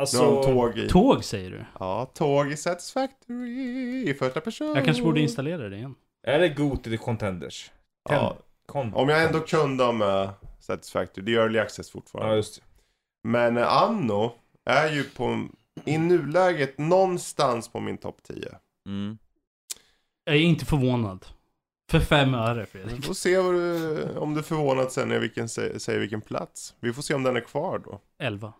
Alltså, 0.00 0.42
tåg 0.42 0.78
i. 0.78 0.88
Tåg 0.88 1.24
säger 1.24 1.50
du? 1.50 1.64
Ja, 1.80 2.10
tåg 2.14 2.52
i 2.52 2.56
Satisfactory 2.56 4.08
i 4.10 4.14
första 4.14 4.40
person. 4.40 4.74
Jag 4.76 4.84
kanske 4.84 5.02
borde 5.02 5.20
installera 5.20 5.68
det 5.68 5.76
igen. 5.76 5.94
är 6.26 6.38
det 6.38 6.48
god 6.48 6.82
till 6.82 6.98
contenders? 6.98 7.70
Ja, 8.08 8.36
Con- 8.68 8.94
om 8.94 9.08
jag 9.08 9.22
ändå 9.24 9.40
kunde 9.40 9.84
ha 9.84 9.92
med 9.92 10.30
Satisfactory. 10.60 11.24
Det 11.24 11.34
är 11.34 11.38
early 11.38 11.58
access 11.58 11.86
Ja, 11.88 11.92
fortfarande. 11.92 12.36
just 12.36 12.56
det. 12.56 12.62
Men 13.28 13.56
eh, 13.56 13.82
Anno 13.82 14.32
är 14.64 14.92
ju 14.92 15.04
på, 15.04 15.46
i 15.84 15.98
nuläget 15.98 16.78
någonstans 16.78 17.68
på 17.68 17.80
min 17.80 17.98
topp 17.98 18.22
10. 18.22 18.48
Mm. 18.88 19.18
Jag 20.24 20.36
är 20.36 20.40
inte 20.40 20.64
förvånad. 20.64 21.26
För 21.90 22.00
fem 22.00 22.34
öre 22.34 22.60
Vi 22.60 22.66
Fredrik. 22.66 23.04
får 23.04 23.14
se 23.14 23.38
vad 23.38 23.54
du, 23.54 24.02
om 24.16 24.34
du 24.34 24.40
är 24.40 24.44
förvånad 24.44 24.92
sen 24.92 25.12
i 25.12 25.18
vilken, 25.18 25.46
sä- 25.46 25.78
säger 25.78 25.98
vilken 26.00 26.20
plats. 26.20 26.74
Vi 26.80 26.92
får 26.92 27.02
se 27.02 27.14
om 27.14 27.22
den 27.22 27.36
är 27.36 27.40
kvar 27.40 27.78
då. 27.78 28.00
Elva. 28.18 28.52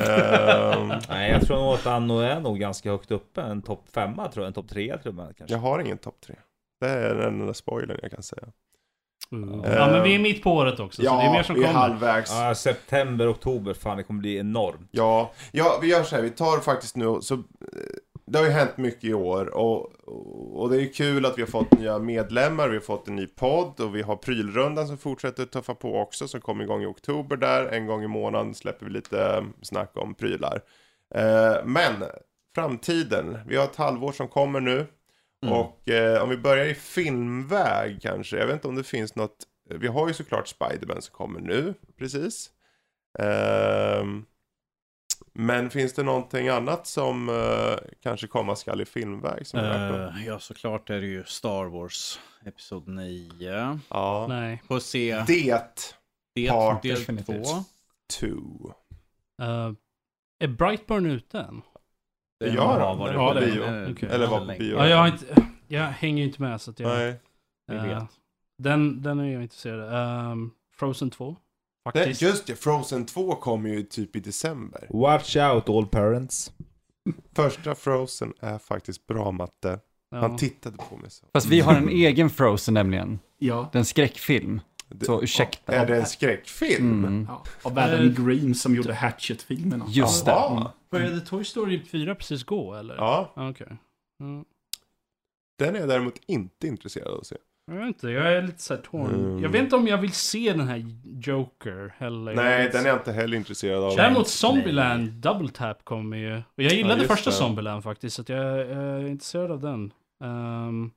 Ehm, 0.00 0.88
Nej, 1.08 1.30
jag 1.30 1.46
tror 1.46 1.56
nog 1.56 1.74
att 1.74 1.86
Anno 1.86 2.18
är 2.18 2.40
nog 2.40 2.58
ganska 2.58 2.90
högt 2.90 3.10
uppe. 3.10 3.42
En 3.42 3.62
topp 3.62 3.84
femma 3.94 4.28
tror 4.28 4.44
jag, 4.44 4.48
en 4.48 4.54
topp 4.54 4.68
trea 4.68 4.98
tror 4.98 5.14
jag 5.18 5.36
kanske. 5.36 5.54
jag 5.54 5.60
har 5.60 5.78
ingen 5.78 5.98
topp 5.98 6.16
3. 6.26 6.34
Det 6.80 6.88
är 6.88 7.14
den 7.14 7.40
enda 7.40 7.54
spoilern 7.54 7.98
jag 8.02 8.10
kan 8.10 8.22
säga. 8.22 8.42
Uh. 9.34 9.64
Eh, 9.64 9.74
Ja 9.78 9.86
men 9.90 10.02
vi 10.02 10.14
är 10.14 10.18
mitt 10.18 10.42
på 10.42 10.52
året 10.52 10.80
också, 10.80 11.02
så 11.02 11.16
det 11.16 11.22
är 11.22 11.32
mer 11.32 11.42
som 11.42 11.54
vi 11.54 11.62
är 11.62 11.66
kommer. 11.66 11.80
halvvägs. 11.80 12.30
Ja, 12.30 12.54
september, 12.54 13.30
oktober, 13.32 13.74
fan 13.74 13.96
det 13.96 14.02
kommer 14.02 14.20
bli 14.20 14.36
enormt. 14.38 14.88
Ja, 14.90 15.32
ja, 15.52 15.78
vi 15.82 15.88
gör 15.88 16.02
så 16.02 16.16
här. 16.16 16.22
Vi 16.22 16.30
tar 16.30 16.60
faktiskt 16.60 16.96
nu 16.96 17.18
så... 17.20 17.42
Det 18.32 18.38
har 18.38 18.46
ju 18.46 18.50
hänt 18.50 18.76
mycket 18.76 19.04
i 19.04 19.14
år 19.14 19.56
och, 19.56 19.92
och 20.60 20.70
det 20.70 20.82
är 20.82 20.92
kul 20.92 21.26
att 21.26 21.38
vi 21.38 21.42
har 21.42 21.48
fått 21.48 21.78
nya 21.78 21.98
medlemmar, 21.98 22.68
vi 22.68 22.76
har 22.76 22.82
fått 22.82 23.08
en 23.08 23.16
ny 23.16 23.26
podd 23.26 23.80
och 23.80 23.96
vi 23.96 24.02
har 24.02 24.16
prylrundan 24.16 24.86
som 24.86 24.98
fortsätter 24.98 25.44
tuffa 25.44 25.74
på 25.74 26.00
också 26.00 26.28
som 26.28 26.40
kommer 26.40 26.64
igång 26.64 26.82
i 26.82 26.86
oktober 26.86 27.36
där. 27.36 27.66
En 27.66 27.86
gång 27.86 28.04
i 28.04 28.08
månaden 28.08 28.54
släpper 28.54 28.86
vi 28.86 28.92
lite 28.92 29.24
eh, 29.24 29.44
snack 29.62 29.90
om 29.94 30.14
prylar. 30.14 30.60
Eh, 31.14 31.64
men 31.64 31.92
framtiden, 32.54 33.38
vi 33.46 33.56
har 33.56 33.64
ett 33.64 33.76
halvår 33.76 34.12
som 34.12 34.28
kommer 34.28 34.60
nu. 34.60 34.86
Mm. 35.42 35.54
Och 35.54 35.88
eh, 35.88 36.22
om 36.22 36.28
vi 36.28 36.36
börjar 36.36 36.66
i 36.66 36.74
filmväg 36.74 38.02
kanske, 38.02 38.36
jag 38.36 38.46
vet 38.46 38.54
inte 38.54 38.68
om 38.68 38.76
det 38.76 38.84
finns 38.84 39.16
något, 39.16 39.36
vi 39.70 39.86
har 39.86 40.08
ju 40.08 40.14
såklart 40.14 40.48
Spiderman 40.48 41.02
som 41.02 41.14
kommer 41.14 41.40
nu, 41.40 41.74
precis. 41.98 42.50
Ehm, 43.18 44.24
men 45.32 45.70
finns 45.70 45.92
det 45.94 46.02
någonting 46.02 46.48
annat 46.48 46.86
som 46.86 47.28
eh, 47.28 47.88
kanske 48.02 48.26
komma 48.26 48.56
skall 48.56 48.80
i 48.80 48.84
filmväg? 48.84 49.46
Som 49.46 49.60
Eh, 49.60 50.26
ja, 50.26 50.38
såklart 50.38 50.90
är 50.90 51.00
det 51.00 51.06
ju 51.06 51.24
Star 51.24 51.64
Wars 51.64 52.20
Episod 52.44 52.88
9. 52.88 53.78
ja. 53.88 54.26
Nej. 54.28 54.62
Får 54.68 54.78
se. 54.78 55.24
Det, 55.26 55.62
Det 56.34 56.48
Part 56.48 56.82
del 56.82 56.94
definitivt. 56.98 57.44
2. 57.46 57.64
two. 58.20 58.26
Uh, 59.42 59.72
är 60.38 60.48
Brightburn 60.48 61.06
ute 61.06 61.40
än? 61.40 61.62
Det 62.40 62.48
gör 62.48 62.80
han. 62.80 62.98
varit 62.98 63.14
Ja, 63.14 63.32
på 63.34 63.40
det- 63.40 63.46
bio. 63.46 63.62
väldigt 63.62 64.02
Eller 64.02 64.26
var 64.26 64.38
på 64.38 64.44
bio. 64.58 64.76
Ja, 64.76 64.88
jag, 64.88 64.96
har 64.96 65.06
inte, 65.08 65.46
jag 65.68 65.84
hänger 65.84 66.22
ju 66.22 66.28
inte 66.28 66.42
med 66.42 66.60
så 66.60 66.70
att 66.70 66.80
jag... 66.80 66.88
Nej. 66.88 67.88
vet. 67.88 68.04
den, 68.58 69.02
den 69.02 69.20
är 69.20 69.32
jag 69.32 69.42
intresserad 69.42 69.80
av. 69.94 70.32
Um, 70.32 70.50
Frozen 70.76 71.10
2. 71.10 71.36
Det, 71.84 71.90
Faktiskt. 71.92 72.22
just 72.22 72.46
det, 72.46 72.56
Frozen 72.56 73.06
2 73.06 73.34
kommer 73.34 73.68
ju 73.70 73.82
typ 73.82 74.16
i 74.16 74.20
december. 74.20 74.86
Watch 74.90 75.36
out 75.36 75.68
all 75.68 75.86
parents. 75.86 76.52
Första 77.36 77.74
Frozen 77.74 78.32
är 78.40 78.58
faktiskt 78.58 79.06
bra 79.06 79.30
matte. 79.30 79.80
Ja. 80.10 80.18
Han 80.20 80.36
tittade 80.36 80.76
på 80.76 80.96
mig 80.96 81.10
så. 81.10 81.26
Fast 81.32 81.46
vi 81.46 81.60
har 81.60 81.74
en 81.74 81.88
egen 81.88 82.30
Frozen 82.30 82.74
nämligen. 82.74 83.18
Ja. 83.38 83.70
Den 83.72 83.84
skräckfilm. 83.84 84.60
Det- 84.88 85.04
Så 85.06 85.22
ursäkta. 85.22 85.72
Är 85.72 85.86
det 85.86 85.96
en 85.96 86.06
skräckfilm? 86.06 87.04
Mm. 87.04 87.26
ja. 87.30 87.44
Av 87.62 87.78
Adam 87.78 88.14
Green 88.26 88.54
som 88.54 88.74
gjorde 88.74 88.94
Hatchet-filmerna. 88.94 89.84
Just 89.88 90.24
det. 90.24 90.30
Jaha. 90.30 90.72
Började 90.90 91.20
Toy 91.20 91.44
Story 91.44 91.84
4 91.84 92.14
precis 92.14 92.44
gå 92.44 92.74
eller? 92.74 92.96
Ja, 92.96 93.32
Ah, 93.36 93.50
Okej. 93.50 93.76
Mm. 94.20 94.44
den 95.58 95.76
är 95.76 95.80
jag 95.80 95.88
däremot 95.88 96.14
inte 96.26 96.66
intresserad 96.66 97.08
av 97.08 97.18
att 97.20 97.26
se. 97.26 97.36
Jag 97.66 97.74
vet 97.74 97.86
inte, 97.86 98.08
jag 98.08 98.32
är 98.32 98.42
lite 98.42 98.62
såhär 98.62 98.80
torn. 98.80 99.14
Mm. 99.14 99.42
Jag 99.42 99.48
vet 99.50 99.62
inte 99.62 99.76
om 99.76 99.86
jag 99.88 99.98
vill 99.98 100.12
se 100.12 100.52
den 100.52 100.68
här 100.68 100.84
Joker 101.04 101.94
heller. 101.98 102.34
Nej, 102.34 102.68
den 102.72 102.84
är 102.84 102.88
jag 102.88 102.96
inte 102.98 103.12
heller 103.12 103.36
intresserad 103.36 103.84
av. 103.84 103.96
Däremot 103.96 104.28
Zombieland 104.28 105.10
Double 105.10 105.48
Tap 105.48 105.84
kommer 105.84 106.16
ju. 106.16 106.36
Och 106.36 106.42
jag 106.62 106.72
gillade 106.72 107.00
just 107.00 107.10
första 107.12 107.30
det. 107.30 107.36
Zombieland 107.36 107.82
faktiskt, 107.82 108.16
så 108.16 108.24
jag, 108.26 108.58
jag 108.58 108.68
är 108.76 109.06
intresserad 109.06 109.50
av 109.50 109.60
den. 109.60 109.92
Ehm, 110.24 110.90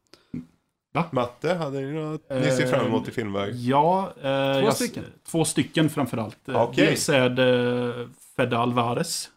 Matte, 1.11 1.53
hade 1.53 1.81
ni 1.81 1.91
något 1.93 2.29
ni 2.29 2.51
ser 2.51 2.67
fram 2.67 2.85
emot 2.85 3.07
i 3.07 3.11
filmväg? 3.11 3.55
Ja, 3.55 4.13
eh, 4.23 4.29
jag- 4.29 4.73
stycken? 4.73 5.03
Två 5.31 5.45
stycken 5.45 5.89
framförallt. 5.89 6.49
Eh, 6.49 6.61
Okej. 6.61 6.85
Dels 6.85 7.09
är 7.09 7.29
det 7.29 8.09
Fede 8.35 8.57
Alvarez, 8.57 9.29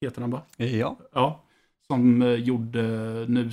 heter 0.00 0.20
han 0.20 0.30
va? 0.30 0.42
Ja. 0.56 0.96
Ja. 1.12 1.40
Som 1.86 2.22
eh, 2.22 2.28
gjorde 2.34 2.82
nu... 3.28 3.50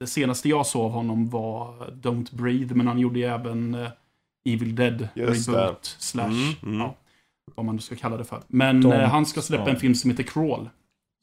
Det 0.00 0.06
senaste 0.06 0.48
jag 0.48 0.66
såg 0.66 0.84
av 0.84 0.90
honom 0.90 1.28
var 1.30 1.74
Don't 2.02 2.34
Breathe, 2.36 2.74
men 2.74 2.86
han 2.86 2.98
gjorde 2.98 3.18
ju 3.18 3.24
även 3.24 3.74
eh, 3.74 3.88
Evil 4.44 4.74
Dead 4.76 5.08
Just 5.14 5.48
Reboot 5.48 5.96
slash... 5.98 6.24
Mm, 6.24 6.54
mm. 6.62 6.80
Ja, 6.80 6.94
vad 7.54 7.66
man 7.66 7.74
nu 7.76 7.80
ska 7.80 7.96
kalla 7.96 8.16
det 8.16 8.24
för. 8.24 8.42
Men 8.48 8.92
eh, 8.92 9.00
han 9.08 9.26
ska 9.26 9.42
släppa 9.42 9.64
ja. 9.64 9.70
en 9.70 9.76
film 9.80 9.94
som 9.94 10.10
heter 10.10 10.22
Crawl. 10.22 10.68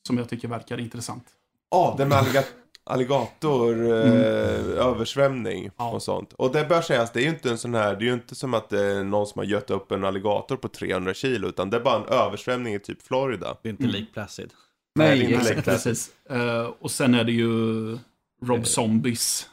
Som 0.07 0.17
jag 0.17 0.29
tycker 0.29 0.47
verkar 0.47 0.79
intressant. 0.79 1.25
Ja, 1.71 1.95
den 1.97 2.09
med 2.09 2.17
alliga- 2.17 2.43
alligator, 2.83 3.85
eh, 3.85 4.85
översvämning 4.87 5.69
Ja. 5.77 5.91
och 5.91 6.01
sånt. 6.03 6.33
Och 6.33 6.51
det 6.51 6.65
bör 6.65 6.81
sägas, 6.81 7.11
det 7.11 7.19
är 7.19 7.23
ju 7.23 7.29
inte 7.29 7.49
en 7.49 7.57
sån 7.57 7.73
här, 7.73 7.95
det 7.95 8.03
är 8.05 8.07
ju 8.07 8.13
inte 8.13 8.35
som 8.35 8.53
att 8.53 8.69
det 8.69 8.81
är 8.81 9.03
någon 9.03 9.27
som 9.27 9.39
har 9.39 9.45
gött 9.45 9.71
upp 9.71 9.91
en 9.91 10.05
alligator 10.05 10.55
på 10.55 10.67
300 10.67 11.13
kilo, 11.13 11.47
utan 11.47 11.69
det 11.69 11.77
är 11.77 11.81
bara 11.81 11.95
en 11.97 12.05
översvämning 12.07 12.73
i 12.73 12.79
typ 12.79 13.01
Florida. 13.01 13.57
Det 13.61 13.69
är 13.69 13.71
inte 13.71 13.83
Mm. 13.83 13.95
Lake 13.95 14.13
Placid. 14.13 14.53
Nej, 14.95 15.09
Nej, 15.09 15.27
det 15.27 15.33
exakt. 15.33 15.49
Lake 15.49 15.61
Placid. 15.61 15.91
Precis. 15.91 16.11
Eh, 16.29 16.71
och 16.79 16.91
sen 16.91 17.13
är 17.15 17.23
det 17.23 17.31
ju 17.31 17.97
Rob 18.47 18.65
Zombies 18.65 19.49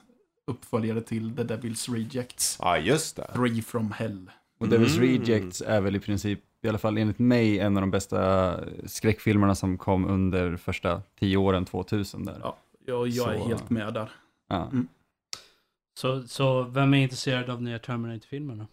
uppföljare 0.46 1.00
till 1.00 1.36
The 1.36 1.42
Devil's 1.42 1.92
Rejects. 1.94 2.58
Ja, 2.60 2.78
just 2.78 3.16
det. 3.16 3.30
Free 3.34 3.62
from 3.62 3.92
Hell. 3.92 4.30
Och 4.58 4.66
Devil's 4.68 4.96
Mm. 4.98 5.24
Rejects 5.24 5.60
är 5.66 5.80
väl 5.80 5.96
i 5.96 6.00
princip, 6.00 6.40
i 6.62 6.68
alla 6.68 6.78
fall 6.78 6.98
enligt 6.98 7.18
mig, 7.18 7.58
en 7.58 7.76
av 7.76 7.80
de 7.80 7.90
bästa 7.90 8.60
skräckfilmerna 8.86 9.54
som 9.54 9.78
kom 9.78 10.06
under 10.06 10.56
första 10.56 11.02
tio 11.18 11.36
åren 11.36 11.64
2000 11.64 12.24
där. 12.24 12.38
Ja, 12.42 12.56
jag, 12.86 13.08
jag 13.08 13.34
är 13.34 13.38
helt 13.38 13.70
med 13.70 13.94
där. 13.94 14.10
Ja. 14.48 14.70
så, 15.98 16.22
så 16.22 16.62
vem 16.62 16.94
är 16.94 16.98
intresserad 16.98 17.50
av 17.50 17.62
nya 17.62 17.78
Terminator-filmen 17.78 18.58
då? 18.58 18.66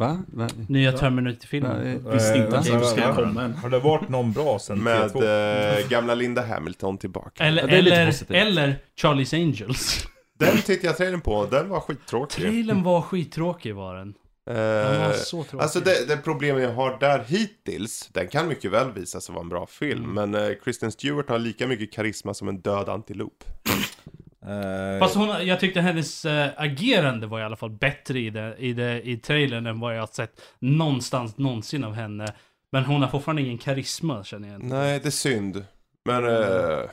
Va? 0.00 0.22
Va? 0.32 0.48
Nya? 0.68 0.92
Terminator-filmen? 0.92 2.02
Va? 2.04 2.10
Visste 2.12 2.32
Eh, 2.34 2.40
inte 2.44 2.58
att 2.58 2.64
det 2.64 2.84
skulle 2.86 3.12
komma 3.14 3.42
än. 3.42 3.54
Har 3.54 3.70
det 3.70 3.78
varit 3.78 4.08
någon 4.08 4.32
bra 4.32 4.58
sen 4.58 4.78
Med 4.82 5.10
T2? 5.10 5.78
eh, 5.80 5.88
gamla 5.88 6.14
Linda 6.14 6.42
Hamilton 6.42 6.98
tillbaka. 6.98 7.44
Eller, 7.44 7.68
eller, 7.68 8.32
eller 8.32 8.78
Charlie's 9.02 9.34
Angels. 9.34 10.06
Den 10.38 10.56
tittade 10.56 10.86
jag 10.86 10.96
trailern 10.96 11.20
på, 11.20 11.46
den 11.46 11.68
var 11.68 11.80
skittråkig. 11.80 12.42
Trailern 12.42 12.82
var 12.82 13.02
skittråkig 13.02 13.74
var 13.74 13.94
den. 13.96 14.14
Den 14.46 15.00
var 15.00 15.06
Eh, 15.08 15.12
så 15.12 15.44
tråkig. 15.44 15.62
Alltså 15.62 15.80
det, 15.80 16.08
det 16.08 16.16
problemet 16.16 16.62
jag 16.62 16.72
har 16.72 16.96
där 17.00 17.24
hittills, 17.26 18.08
den 18.12 18.28
kan 18.28 18.48
mycket 18.48 18.70
väl 18.70 18.92
visa 18.92 19.20
sig 19.20 19.32
vara 19.34 19.42
en 19.42 19.48
bra 19.48 19.66
film, 19.66 20.04
Mm. 20.04 20.30
men 20.32 20.42
eh, 20.50 20.54
Kristen 20.64 20.92
Stewart 20.92 21.28
har 21.28 21.38
lika 21.38 21.66
mycket 21.66 21.92
karisma 21.92 22.34
som 22.34 22.48
en 22.48 22.60
död 22.60 22.88
antilop. 22.88 23.44
Eh, 24.48 24.98
Fast 25.00 25.14
hon, 25.16 25.46
jag 25.46 25.60
tyckte 25.60 25.80
hennes 25.80 26.24
äh, 26.24 26.50
agerande 26.56 27.26
var 27.26 27.40
i 27.40 27.42
alla 27.42 27.56
fall 27.56 27.70
bättre 27.70 28.18
i, 28.18 28.30
det, 28.30 28.56
i, 28.58 28.72
det, 28.72 29.08
i 29.08 29.16
trailern 29.16 29.66
än 29.66 29.80
vad 29.80 29.96
jag 29.96 30.00
har 30.02 30.06
sett 30.06 30.40
någonstans 30.58 31.38
någonsin 31.38 31.84
av 31.84 31.92
henne. 31.94 32.34
Men 32.72 32.84
hon 32.84 33.02
har 33.02 33.08
fortfarande 33.08 33.42
ingen 33.42 33.58
karisma 33.58 34.24
känner 34.24 34.48
jag 34.48 34.56
inte. 34.62 34.76
Nej, 34.76 35.00
det 35.00 35.08
är 35.08 35.10
synd. 35.10 35.64
Men, 36.04 36.24
eh, 36.24 36.30
Där. 36.30 36.88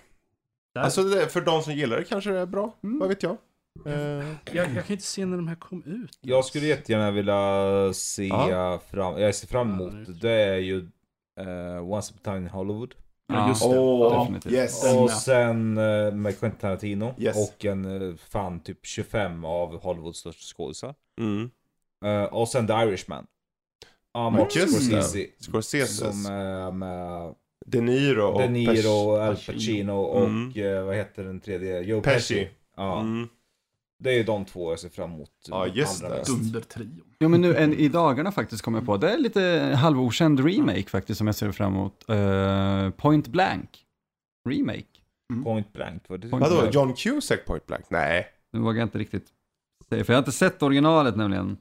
alltså 0.76 1.04
det, 1.04 1.28
för 1.28 1.42
de 1.42 1.62
som 1.62 1.74
gillar 1.74 1.98
det 1.98 2.04
kanske 2.04 2.30
det 2.30 2.40
är 2.40 2.46
bra. 2.46 2.76
Mm. 2.84 3.00
Vad 3.00 3.10
vet 3.10 3.24
jag? 3.24 3.38
Eh, 3.86 3.94
jag, 3.94 4.30
jag 4.54 4.66
kan 4.74 4.92
inte 4.92 5.04
se 5.04 5.26
när 5.26 5.38
de 5.38 5.48
här 5.48 5.56
kom 5.56 5.84
ut. 5.86 6.18
Jag 6.22 6.46
skulle 6.46 6.66
jättegärna 6.68 7.12
vilja 7.12 7.94
se 7.94 8.28
Ja. 8.28 8.82
fram, 8.92 9.22
jag 9.22 9.36
ser 9.36 9.48
fram 9.48 9.70
Ja, 9.70 9.76
emot, 9.76 10.22
det 10.22 10.32
är 10.32 10.58
ju 10.58 10.78
eh, 11.40 11.92
Once 11.92 12.14
Upon 12.14 12.22
a 12.22 12.34
Time 12.36 12.38
in 12.38 12.48
Hollywood. 12.48 12.94
Ja, 13.28 13.50
just 13.50 13.62
det. 13.62 13.80
Åh, 13.80 14.20
definitivt. 14.22 14.54
yes. 14.54 14.94
Och 14.96 15.12
sen 15.12 15.78
eh, 15.78 16.12
med 16.12 16.40
Quentin 16.40 16.60
Tarantino. 16.60 17.14
Yes. 17.18 17.50
Och 17.50 17.66
en 17.66 18.10
eh, 18.10 18.16
fan 18.16 18.60
typ 18.60 18.86
25 18.86 19.46
av 19.46 19.82
Hollywoods 19.84 20.20
största 20.20 20.56
skådisar. 20.58 20.96
Mm. 21.20 21.50
Eh, 22.06 22.24
och 22.34 22.48
sen 22.50 22.68
The 22.68 22.74
Irishman. 22.74 23.28
Ja, 24.14 24.30
med 24.30 24.42
Just 24.56 24.56
det. 24.92 25.02
Scorsese. 25.02 25.28
Scorseses. 25.52 25.98
Som 25.98 26.26
är 26.26 26.72
med 26.72 27.34
De 27.66 27.82
Niro 27.82 28.24
och 28.24 28.42
De 28.42 28.48
Niro, 28.48 29.16
Al 29.16 29.36
Pacino. 29.36 29.54
Pacino 29.54 29.92
och 29.92 30.26
Mm. 30.26 30.54
eh, 30.78 30.84
vad 30.84 30.96
heter 30.96 31.24
den 31.24 31.40
tredje? 31.40 31.80
Joe 31.82 32.02
Pesci. 32.02 32.34
Pesci. 32.36 32.50
Ja, 32.78 33.00
Mm. 33.00 33.28
Det 34.00 34.10
är 34.10 34.14
ju 34.18 34.24
de 34.24 34.46
två 34.46 34.72
jag 34.72 34.80
ser 34.80 34.90
fram 34.90 35.12
emot. 35.14 35.30
Ja, 35.48 35.68
just 35.68 36.02
det. 36.02 36.24
Dundertrion. 36.28 37.02
Jo 37.20 37.30
men 37.30 37.42
nu 37.42 37.56
en, 37.56 37.74
i 37.74 37.88
dagarna 37.88 38.32
faktiskt 38.32 38.62
kom 38.64 38.76
jag 38.76 38.86
på, 38.86 38.98
det 38.98 39.12
är 39.14 39.18
lite 39.18 39.72
halvokänd 39.78 40.40
remake 40.40 40.90
faktiskt 40.90 41.18
som 41.18 41.28
jag 41.28 41.36
ser 41.36 41.52
fram 41.52 41.74
emot. 41.74 42.10
Eh, 42.10 42.90
Point 42.90 43.28
Blank. 43.28 43.82
Remake. 44.50 44.84
Point 45.44 45.74
blank. 45.74 46.04
Vad 46.08 46.20
det 46.22 46.30
Point 46.30 46.46
Vadå. 46.50 46.70
John 46.72 46.94
Cusack 46.94 47.46
Point 47.46 47.66
Blank? 47.66 47.86
Nej. 47.90 48.28
Nu 48.54 48.60
vågar 48.60 48.80
jag 48.80 48.86
inte 48.86 48.98
riktigt 48.98 49.28
säga, 49.90 50.04
för 50.04 50.14
jag 50.14 50.18
har 50.18 50.22
inte 50.22 50.32
sett 50.32 50.64
originalet 50.64 51.16
nämligen. 51.16 51.58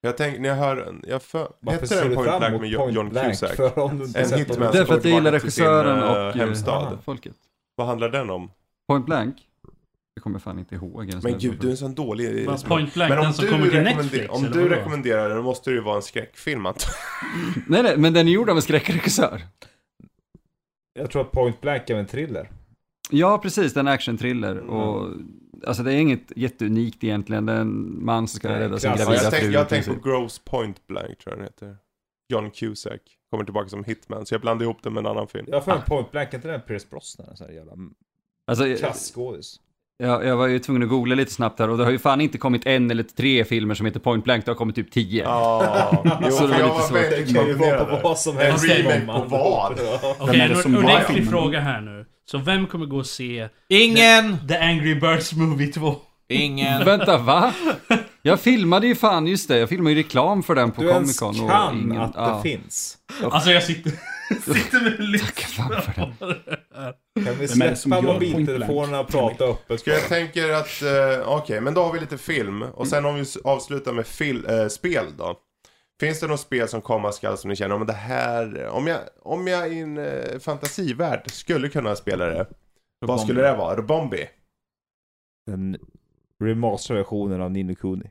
Jag 0.00 0.16
tänker, 0.16 0.40
när 0.40 0.48
jag 0.48 0.56
hör, 0.56 0.94
jag 1.08 1.22
för, 1.22 1.48
Varför 1.60 1.86
ser 1.86 2.04
den 2.04 2.14
Point 2.14 2.38
Blank 2.38 2.60
med 2.60 2.70
John 2.70 3.08
Blank? 3.08 3.28
Cusack? 3.30 3.56
För 3.56 3.78
om 3.78 3.98
du 3.98 4.04
inte 4.04 4.20
En 4.20 4.32
hitman. 4.38 4.58
den- 4.60 4.72
Det 4.72 4.78
är 4.78 4.84
för 4.84 4.94
att 4.96 5.04
jag 5.04 5.14
gillar 5.14 5.32
regissören 5.32 5.98
eh, 6.02 6.10
och 6.10 6.16
eh, 6.16 6.34
hemstad. 6.34 6.98
folket. 7.04 7.34
Vad 7.76 7.86
handlar 7.86 8.08
den 8.08 8.30
om? 8.30 8.50
Point 8.88 9.06
Blank? 9.06 9.36
Det 10.18 10.22
kommer 10.22 10.34
jag 10.34 10.42
fan 10.42 10.58
inte 10.58 10.74
ihåg. 10.74 11.08
ens 11.08 11.24
Men 11.24 11.38
gud, 11.38 11.56
du 11.60 11.66
är 11.66 11.70
en 11.70 11.76
sån 11.76 11.94
dålig... 11.94 12.46
Var 12.46 12.68
Point 12.68 12.94
Blank 12.94 13.10
Men 13.10 13.18
om 13.18 13.24
den 13.24 13.34
som 13.34 13.44
du, 13.44 13.50
kommer 13.50 13.68
till 13.68 13.82
Netflix? 13.82 14.28
om 14.28 14.42
du 14.42 14.48
vadå? 14.48 14.74
rekommenderar 14.74 15.28
den, 15.28 15.36
då 15.36 15.42
måste 15.42 15.70
det 15.70 15.74
ju 15.74 15.80
vara 15.82 15.96
en 15.96 16.02
skräckfilm 16.02 16.66
antar 16.66 16.90
Nej, 17.68 17.82
nej, 17.82 17.96
men 17.96 18.12
den 18.12 18.28
är 18.28 18.32
gjord 18.32 18.50
av 18.50 18.56
en 18.56 18.62
skräckregissör. 18.62 19.42
Jag 20.98 21.10
tror 21.10 21.22
att 21.22 21.30
Point 21.32 21.60
Blank 21.60 21.90
är 21.90 21.96
en 21.96 22.06
thriller. 22.06 22.50
Ja, 23.10 23.38
precis. 23.38 23.74
Den 23.74 23.86
är 23.88 23.92
action-thriller. 23.92 24.52
Mm. 24.52 24.68
Och, 24.70 25.10
alltså 25.66 25.82
det 25.82 25.92
är 25.94 25.96
inget 25.98 26.32
jätteunikt 26.36 27.04
egentligen. 27.04 27.46
Det 27.46 27.52
är 27.52 27.60
en 27.60 28.04
man 28.04 28.28
som 28.28 28.38
ska 28.38 28.48
Nej, 28.48 28.60
rädda 28.60 28.78
sin 28.78 28.90
gravida 28.96 29.22
jag 29.22 29.32
tänk- 29.32 29.44
fru. 29.44 29.52
jag 29.52 29.68
tänkte 29.68 29.90
princip. 29.90 30.02
på 30.04 30.10
Gross 30.10 30.38
Point 30.38 30.86
Blank, 30.86 31.18
tror 31.18 31.32
jag 31.32 31.38
den 31.38 31.44
heter. 31.44 31.76
John 32.32 32.50
Cusack. 32.50 33.00
Kommer 33.30 33.44
tillbaka 33.44 33.68
som 33.68 33.84
hitman, 33.84 34.26
så 34.26 34.34
jag 34.34 34.40
blandade 34.40 34.64
ihop 34.64 34.82
det 34.82 34.90
med 34.90 35.00
en 35.00 35.06
annan 35.06 35.28
film. 35.28 35.46
Jag 35.48 35.60
har 35.60 35.74
mig 35.74 35.84
Point 35.86 36.10
Blank, 36.10 36.32
är 36.32 36.38
inte 36.38 36.48
den 36.48 36.60
Pierce 36.60 36.90
Brosnan? 36.90 37.28
En 37.30 37.36
sån 37.36 37.46
här 37.46 37.54
jävla 37.54 37.72
Alltså, 38.48 38.76
klasskådis. 38.76 39.60
Jag, 39.98 40.24
jag 40.26 40.36
var 40.36 40.46
ju 40.46 40.58
tvungen 40.58 40.82
att 40.82 40.88
googla 40.88 41.14
lite 41.14 41.32
snabbt 41.32 41.58
här 41.58 41.70
och 41.70 41.78
det 41.78 41.84
har 41.84 41.90
ju 41.90 41.98
fan 41.98 42.20
inte 42.20 42.38
kommit 42.38 42.66
en 42.66 42.90
eller 42.90 43.02
tre 43.02 43.44
filmer 43.44 43.74
som 43.74 43.86
heter 43.86 44.00
Point 44.00 44.24
Blank. 44.24 44.44
Det 44.44 44.50
har 44.50 44.56
kommit 44.56 44.76
typ 44.76 44.90
tio. 44.90 45.22
Ja, 45.24 46.02
jo, 46.24 46.30
Så 46.30 46.46
det 46.46 46.52
var 46.52 46.60
jag 46.60 46.68
lite 46.68 47.34
var 47.34 47.44
svårt. 47.44 47.48
ju 47.48 47.54
vara 47.54 47.84
på 47.84 47.96
vad 48.02 48.18
som 48.18 48.38
En 48.38 48.42
helst. 48.46 48.64
remake 48.68 49.06
Mamma. 49.06 49.20
på 49.20 49.26
vad? 49.28 49.72
Okej, 50.18 50.40
en 50.40 50.72
var 50.72 50.82
ordentlig 50.84 51.28
fråga 51.30 51.60
här 51.60 51.80
nu. 51.80 52.04
Så 52.30 52.38
vem 52.38 52.66
kommer 52.66 52.86
gå 52.86 52.96
och 52.96 53.06
se 53.06 53.48
Ingen! 53.68 54.48
The 54.48 54.56
Angry 54.56 54.94
Birds 54.94 55.32
Movie 55.32 55.72
2? 55.72 55.96
Ingen! 56.28 56.84
Vänta, 56.84 57.18
va? 57.18 57.52
Jag 58.22 58.40
filmade 58.40 58.86
ju 58.86 58.94
fan, 58.94 59.26
just 59.26 59.48
det, 59.48 59.58
jag 59.58 59.68
filmade 59.68 59.94
ju 59.94 60.02
reklam 60.02 60.42
för 60.42 60.54
den 60.54 60.70
på 60.70 60.82
Du 60.82 60.88
ens 60.88 61.18
Comic 61.18 61.38
Con. 61.40 61.48
kan 61.48 61.78
ingen, 61.78 62.00
att 62.00 62.12
det 62.14 62.20
ja. 62.20 62.40
finns. 62.42 62.96
Alltså 63.30 63.50
jag 63.50 63.62
sitter, 63.62 63.92
sitter 64.54 64.80
med 64.80 64.92
och 64.92 65.28
fan 65.28 65.82
för 65.82 65.82
lyssnar 65.82 66.10
på 66.20 66.26
det 66.26 66.36
här. 66.74 66.94
Kan 67.24 67.38
vi 67.38 67.48
släppa 67.48 68.00
mobiltelefonerna 68.00 69.00
och 69.00 69.08
prata 69.08 69.44
öppet? 69.44 69.80
Så 69.80 69.90
jag 69.90 70.08
tänker 70.08 70.50
att, 70.52 70.82
eh, 70.82 71.28
okej, 71.28 71.60
men 71.60 71.74
då 71.74 71.82
har 71.82 71.92
vi 71.92 72.00
lite 72.00 72.18
film. 72.18 72.62
Och 72.62 72.88
sen 72.88 73.04
om 73.04 73.14
vi 73.14 73.24
avslutar 73.44 73.92
med 73.92 74.06
fil, 74.06 74.46
eh, 74.48 74.66
spel 74.66 75.04
då. 75.18 75.40
Finns 76.00 76.20
det 76.20 76.26
något 76.26 76.40
spel 76.40 76.68
som 76.68 76.80
komma 76.80 77.12
skall 77.12 77.38
som 77.38 77.50
ni 77.50 77.56
känner, 77.56 77.74
om 77.74 77.86
det 77.86 77.92
här, 77.92 78.66
om 78.66 78.86
jag, 78.86 79.00
om 79.22 79.46
jag 79.46 79.72
i 79.72 79.78
en 79.78 79.98
eh, 79.98 80.38
fantasivärld 80.38 81.30
skulle 81.30 81.68
kunna 81.68 81.96
spela 81.96 82.26
det. 82.26 82.46
Vad 83.00 83.20
skulle 83.20 83.42
det 83.42 83.56
vara? 83.56 83.76
Robombi? 83.76 84.28
Den 85.46 85.76
remasterversionen 86.44 87.40
av 87.40 87.50
Nino 87.50 87.74
Kuni. 87.74 88.10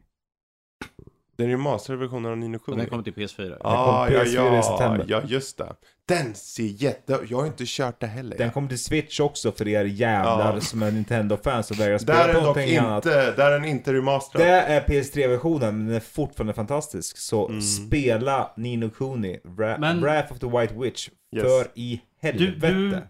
Den 1.37 1.49
remasterversionen 1.49 2.31
av 2.31 2.37
Nino. 2.37 2.59
Kuni. 2.59 2.77
Den 2.77 2.89
kommer 2.89 3.03
till 3.03 3.13
PS4. 3.13 3.57
Ah, 3.61 4.05
kom 4.05 4.15
ja, 4.15 4.23
PS4 4.23 4.27
i 4.27 4.31
ja, 4.35 5.05
ja, 5.07 5.21
just 5.25 5.57
det. 5.57 5.75
Den 6.07 6.35
ser 6.35 6.63
jätte... 6.63 7.19
Jag 7.29 7.37
har 7.37 7.45
inte 7.47 7.63
kört 7.67 7.99
det 7.99 8.07
heller. 8.07 8.37
Den 8.37 8.51
kommer 8.51 8.67
till 8.69 8.83
Switch 8.83 9.19
också 9.19 9.51
för 9.51 9.67
er 9.67 9.85
jävlar 9.85 10.53
Ja. 10.53 10.61
som 10.61 10.83
är 10.83 10.91
Nintendo-fans 10.91 11.71
och 11.71 11.79
vägrar 11.79 11.97
spela 11.97 12.27
där 12.27 12.33
på 12.33 12.39
någonting 12.39 12.77
annat. 12.77 13.05
inte, 13.05 13.31
där 13.31 13.47
är 13.51 13.59
den 13.59 13.65
inte 13.65 13.93
remasterad. 13.93 14.45
Det 14.47 14.51
är 14.53 14.81
PS3-versionen, 14.81 15.77
men 15.77 15.87
den 15.87 15.95
är 15.95 15.99
fortfarande 15.99 16.53
fantastisk. 16.53 17.17
Så 17.17 17.47
Mm. 17.47 17.61
spela 17.61 18.51
Nino 18.57 18.89
Kuni, 18.89 19.39
Ra- 19.57 19.77
Men- 19.79 20.01
Wrath 20.01 20.31
of 20.33 20.39
the 20.39 20.47
White 20.59 20.73
Witch, 20.73 21.09
Yes. 21.35 21.43
för 21.43 21.67
i 21.75 22.01
Du, 22.21 22.27
helvete. 22.27 22.67
du 22.73 23.01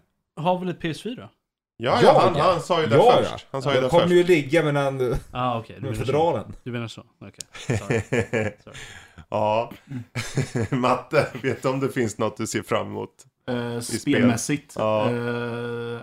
har 0.42 0.58
väl 0.58 0.68
ett 0.68 0.80
PS4? 0.80 1.16
Ja, 1.16 1.28
ja, 1.76 1.98
Ja, 2.02 2.20
han, 2.20 2.36
ja. 2.36 2.52
han 2.52 2.62
sa 2.62 2.80
ju 2.80 2.86
det 2.86 2.96
Ja, 2.96 3.22
först. 3.30 3.46
Han 3.50 3.62
sa 3.62 3.70
ju 3.70 3.74
Den 3.74 3.84
det 3.84 3.90
kommer 3.90 4.02
först. 4.04 4.14
ju 4.14 4.24
ligga 4.24 4.62
mellan... 4.64 5.00
Ja, 5.00 5.16
ah, 5.32 5.58
okej. 5.58 5.76
Du 5.80 5.92
du, 5.92 6.12
menar 6.12 6.44
du 6.64 6.72
menar 6.72 6.88
så? 6.88 7.04
Okej. 7.20 7.78
Sorry. 7.78 8.00
Sorry. 8.64 8.76
Ja. 9.28 9.72
Matte, 10.70 11.26
vet 11.42 11.62
du 11.62 11.68
om 11.68 11.80
det 11.80 11.88
finns 11.88 12.18
något 12.18 12.36
du 12.36 12.46
ser 12.46 12.62
fram 12.62 12.86
emot? 12.86 13.26
Spel. 13.82 14.00
spelmässigt. 14.00 14.74
Ja. 14.76 15.10
Eh, 15.10 16.00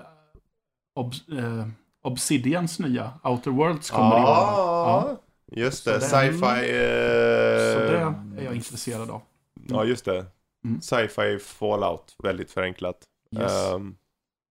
Obs- 0.95 1.39
eh, 1.39 1.67
Obsidians 2.03 2.79
nya 2.79 3.11
Outer 3.23 3.51
Worlds 3.51 3.89
kommer 3.91 4.17
i 4.17 4.21
år. 4.21 4.27
Ja, 4.27 5.17
just 5.51 5.85
det. 5.85 6.01
Sci-fi... 6.01 6.37
Så 6.39 7.79
det 7.79 7.97
är 8.37 8.43
jag 8.45 8.55
intresserad 8.55 9.09
av. 9.09 9.21
ja, 9.67 9.83
just 9.85 10.05
det. 10.05 10.25
Mm. 10.65 10.81
Sci-fi 10.81 11.39
Fallout, 11.39 12.15
väldigt 12.23 12.51
förenklat. 12.51 12.97
Yes. 13.39 13.51
Ehm, 13.73 13.95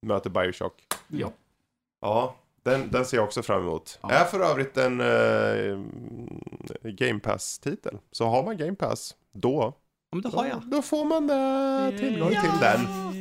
möter 0.07 0.31
Bioshock. 0.31 0.75
ja. 1.09 1.33
Ja, 2.01 2.37
den, 2.65 2.91
den 2.91 3.05
ser 3.05 3.17
jag 3.17 3.25
också 3.25 3.43
fram 3.43 3.61
emot. 3.63 3.99
Ja. 4.03 4.11
Är 4.11 4.25
för 4.25 4.41
övrigt 4.41 4.77
en 4.77 5.01
eh, 5.01 5.79
Game 6.93 7.21
Pass-titel. 7.21 7.99
Så 8.13 8.27
har 8.27 8.45
man 8.45 8.57
Game 8.57 8.75
Pass, 8.75 9.15
då, 9.33 9.75
Ja, 10.11 10.17
men 10.17 10.23
det 10.23 10.37
har 10.37 10.45
då, 10.45 10.49
jag. 10.51 10.63
då 10.71 10.83
får 10.83 11.05
man 11.05 11.31
eh, 11.31 11.99
tillgång 11.99 12.29
till 12.31 12.61
den. 12.61 12.81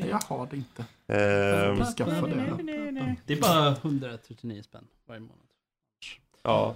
Jag 0.10 0.20
har 0.28 0.48
det 0.52 0.56
inte. 0.58 0.86
Ehm, 1.08 1.78
Jag 1.78 1.98
skaffa 1.98 2.28
det. 2.28 3.16
Det 3.26 3.34
är 3.34 3.42
bara 3.42 3.68
139 3.72 4.62
spänn 4.64 4.88
varje 5.08 5.20
månad. 5.22 5.38
ja. 6.44 6.76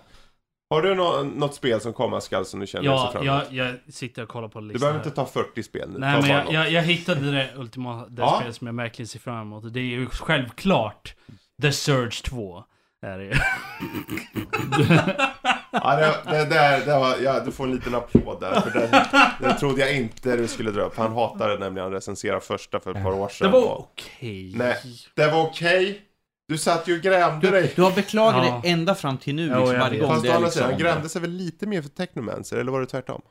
Har 0.69 0.81
du 0.81 0.95
nå- 0.95 1.23
något 1.23 1.56
spel 1.56 1.81
som 1.81 1.94
komma 1.94 2.22
skall 2.22 2.45
som 2.45 2.60
du 2.60 2.68
känner 2.68 2.89
dig 2.89 2.98
så 2.98 3.06
Ja, 3.06 3.11
fram 3.11 3.26
jag, 3.26 3.35
emot? 3.41 3.52
jag 3.85 3.94
sitter 3.94 4.23
och 4.23 4.30
kollar 4.30 4.48
på 4.48 4.60
Du 4.60 4.65
listan 4.68 4.80
behöver 4.80 4.99
här. 4.99 5.06
inte 5.06 5.15
ta 5.15 5.26
40 5.26 5.64
spel 5.64 5.89
nu. 5.89 5.99
Nej, 5.99 6.22
ta 6.22 6.27
men 6.27 6.35
jag, 6.38 6.53
jag, 6.53 6.72
jag 6.72 6.81
hittade 6.84 7.31
det 7.31 7.49
ultimata, 7.56 8.10
det 8.10 8.22
Ja. 8.22 8.38
spel 8.41 8.53
som 8.53 8.68
jag 8.68 8.73
verkligen 8.73 9.07
ser 9.07 9.19
fram 9.19 9.41
emot. 9.41 9.73
Det 9.73 9.80
är 9.80 9.84
ju 9.84 10.06
självklart 10.06 11.15
The 11.61 11.71
Surge 11.71 12.23
2. 12.23 12.63
Är 13.01 13.17
det 13.17 13.23
ju. 13.23 13.34
Ja, 15.71 15.95
det, 15.95 16.31
det, 16.31 16.45
där, 16.45 16.85
det 16.85 16.99
var, 16.99 17.15
ja, 17.23 17.39
du 17.39 17.51
får 17.51 17.63
en 17.63 17.75
liten 17.75 17.95
applåd 17.95 18.39
där. 18.41 18.61
För 18.61 18.71
den, 18.79 18.89
den 19.39 19.57
trodde 19.57 19.81
jag 19.81 19.95
inte 19.95 20.35
du 20.38 20.47
skulle 20.47 20.71
dra 20.71 20.81
upp. 20.81 20.97
Han 20.97 21.13
hatade 21.13 21.57
nämligen 21.59 21.88
att 21.88 21.93
recensera 21.93 22.39
första 22.39 22.79
för 22.79 22.91
ett 22.91 23.03
par 23.03 23.11
år 23.13 23.27
Det 23.27 23.34
sedan. 23.34 23.51
var 23.51 23.61
Och- 23.63 23.79
okej. 23.91 24.53
Nej. 24.55 24.75
Det 25.15 25.27
var 25.27 25.41
okej. 25.43 26.01
Du 26.47 26.57
satt 26.57 26.88
ju 26.88 26.95
och 26.95 27.01
grämde 27.01 27.51
dig. 27.51 27.73
Du 27.75 27.81
har 27.81 27.91
beklagat 27.91 28.45
Ja. 28.45 28.59
dig 28.63 28.71
ända 28.71 28.95
fram 28.95 29.17
till 29.17 29.35
nu, 29.35 29.47
Ja, 29.47 29.57
liksom, 29.59 29.75
jag 29.75 29.81
varje 29.81 29.99
gång 29.99 30.09
Fast 30.09 30.23
det 30.23 30.29
å 30.29 30.35
andra 30.35 30.49
sidan, 30.49 30.63
han 30.69 30.71
liksom... 30.77 30.91
grämde 30.93 31.09
sig 31.09 31.21
väl 31.21 31.31
lite 31.31 31.65
mer 31.67 31.81
för 31.81 31.89
Technomancer, 31.89 32.57
eller 32.57 32.71
var 32.71 32.79
det 32.79 32.85
tvärtom? 32.85 33.21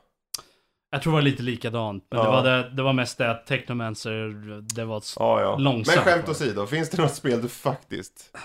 Jag 0.89 1.01
tror 1.01 1.13
det 1.13 1.15
var 1.15 1.21
lite 1.21 1.43
likadant. 1.43 2.05
Men 2.09 2.19
det, 2.19 2.25
Ja. 2.25 2.31
var 2.31 2.43
det, 2.43 2.69
det 2.69 2.83
var 2.83 2.93
mest 2.93 3.17
det 3.17 3.31
att 3.31 3.45
Technomancer, 3.47 4.61
det 4.75 4.85
var... 4.85 5.03
Ja, 5.19 5.41
ja. 5.41 5.57
Långsamt 5.57 5.95
Men 5.95 6.05
skämt 6.05 6.25
det. 6.25 6.31
åsido, 6.31 6.65
finns 6.65 6.89
det 6.89 7.01
något 7.01 7.15
spel 7.15 7.41
du 7.41 7.47
faktiskt... 7.49 8.35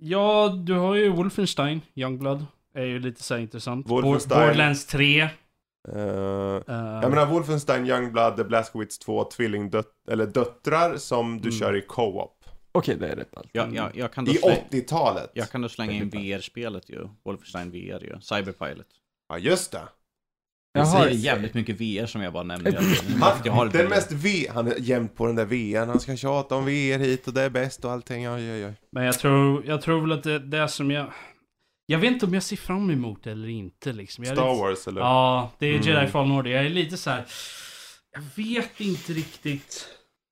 Ja, 0.00 0.48
du 0.66 0.74
har 0.74 0.94
ju 0.94 1.08
Wolfenstein, 1.08 1.80
Youngblood. 1.94 2.46
Är 2.74 2.84
ju 2.84 2.98
lite 2.98 3.22
så 3.22 3.36
intressant. 3.36 3.88
Wolfenstein. 3.90 4.40
Borderlands 4.40 4.86
3. 4.86 5.22
Uh, 5.22 5.98
eh, 5.98 6.62
jag 6.66 7.10
menar 7.10 7.26
Wolfenstein, 7.26 7.86
Youngblood, 7.86 8.36
The 8.36 8.44
Blazkowicz 8.44 8.98
2, 8.98 9.24
tvillingdöttrar, 9.24 10.12
eller 10.12 10.26
döttrar 10.26 10.96
som 10.96 11.40
du 11.40 11.48
Mm. 11.48 11.58
kör 11.60 11.76
i 11.76 11.80
co-op. 11.82 12.44
Okej, 12.72 12.96
det 13.00 13.08
är 13.08 13.16
rätt 13.16 13.36
allt. 13.36 13.48
Ja, 13.52 13.66
ja, 13.72 13.90
jag, 13.94 14.12
kan 14.12 14.24
då 14.24 14.32
I 14.32 14.34
slänga, 14.34 14.56
80-talet. 14.70 15.30
jag 15.34 15.50
kan 15.50 15.60
då 15.60 15.68
slänga 15.68 15.92
in 15.92 16.10
VR-spelet 16.10 16.90
ju. 16.90 17.08
Wolfenstein 17.24 17.70
VR 17.70 17.76
ju. 18.04 18.16
Cyberpilot. 18.20 18.86
Ja, 19.28 19.38
just 19.38 19.72
det. 19.72 19.82
Jag 20.74 20.84
Det 20.84 20.88
har, 20.88 21.06
jävligt 21.08 21.54
mycket 21.54 21.76
VR 21.80 22.06
som 22.06 22.22
jag 22.22 22.32
bara 22.32 22.42
nämner. 22.42 22.72
Han, 23.20 23.32
Jag 23.44 23.52
har 23.52 23.66
den 23.66 23.88
mest 23.88 24.12
V, 24.12 24.46
han 24.54 24.66
är 24.68 24.74
jämt 24.80 25.16
på 25.16 25.26
den 25.26 25.36
där 25.36 25.44
VN, 25.44 25.88
han 25.88 26.00
ska 26.00 26.16
tjata 26.16 26.54
om 26.54 26.64
VR 26.64 26.98
hit 26.98 27.26
och 27.28 27.34
det 27.34 27.42
är 27.42 27.50
bäst 27.50 27.84
och 27.84 27.92
allting, 27.92 28.28
oj 28.30 28.52
oj 28.52 28.66
oj. 28.66 28.74
Men 28.92 29.04
jag 29.04 29.18
tror, 29.18 29.66
jag 29.66 29.82
tror 29.82 30.00
väl 30.00 30.12
att 30.12 30.22
det, 30.22 30.38
det 30.38 30.68
som 30.68 30.90
jag... 30.90 31.06
Jag 31.86 31.98
vet 31.98 32.12
inte 32.12 32.26
om 32.26 32.34
jag 32.34 32.42
ser 32.42 32.56
fram 32.56 32.90
emot 32.90 33.24
det 33.24 33.30
eller 33.30 33.48
inte 33.48 33.92
liksom. 33.92 34.24
Jag 34.24 34.36
Star 34.36 34.48
lite, 34.52 34.60
Wars 34.62 34.88
eller? 34.88 35.00
Ja, 35.00 35.50
det 35.58 35.66
är 35.66 35.74
Mm. 35.74 35.86
Jedi 35.88 36.06
Fallen 36.06 36.32
Order. 36.32 36.50
Jag 36.50 36.66
är 36.66 36.70
lite 36.70 36.96
så 36.96 37.10
här. 37.10 37.24
Jag 38.12 38.44
vet 38.44 38.80
inte 38.80 39.12
riktigt. 39.12 39.88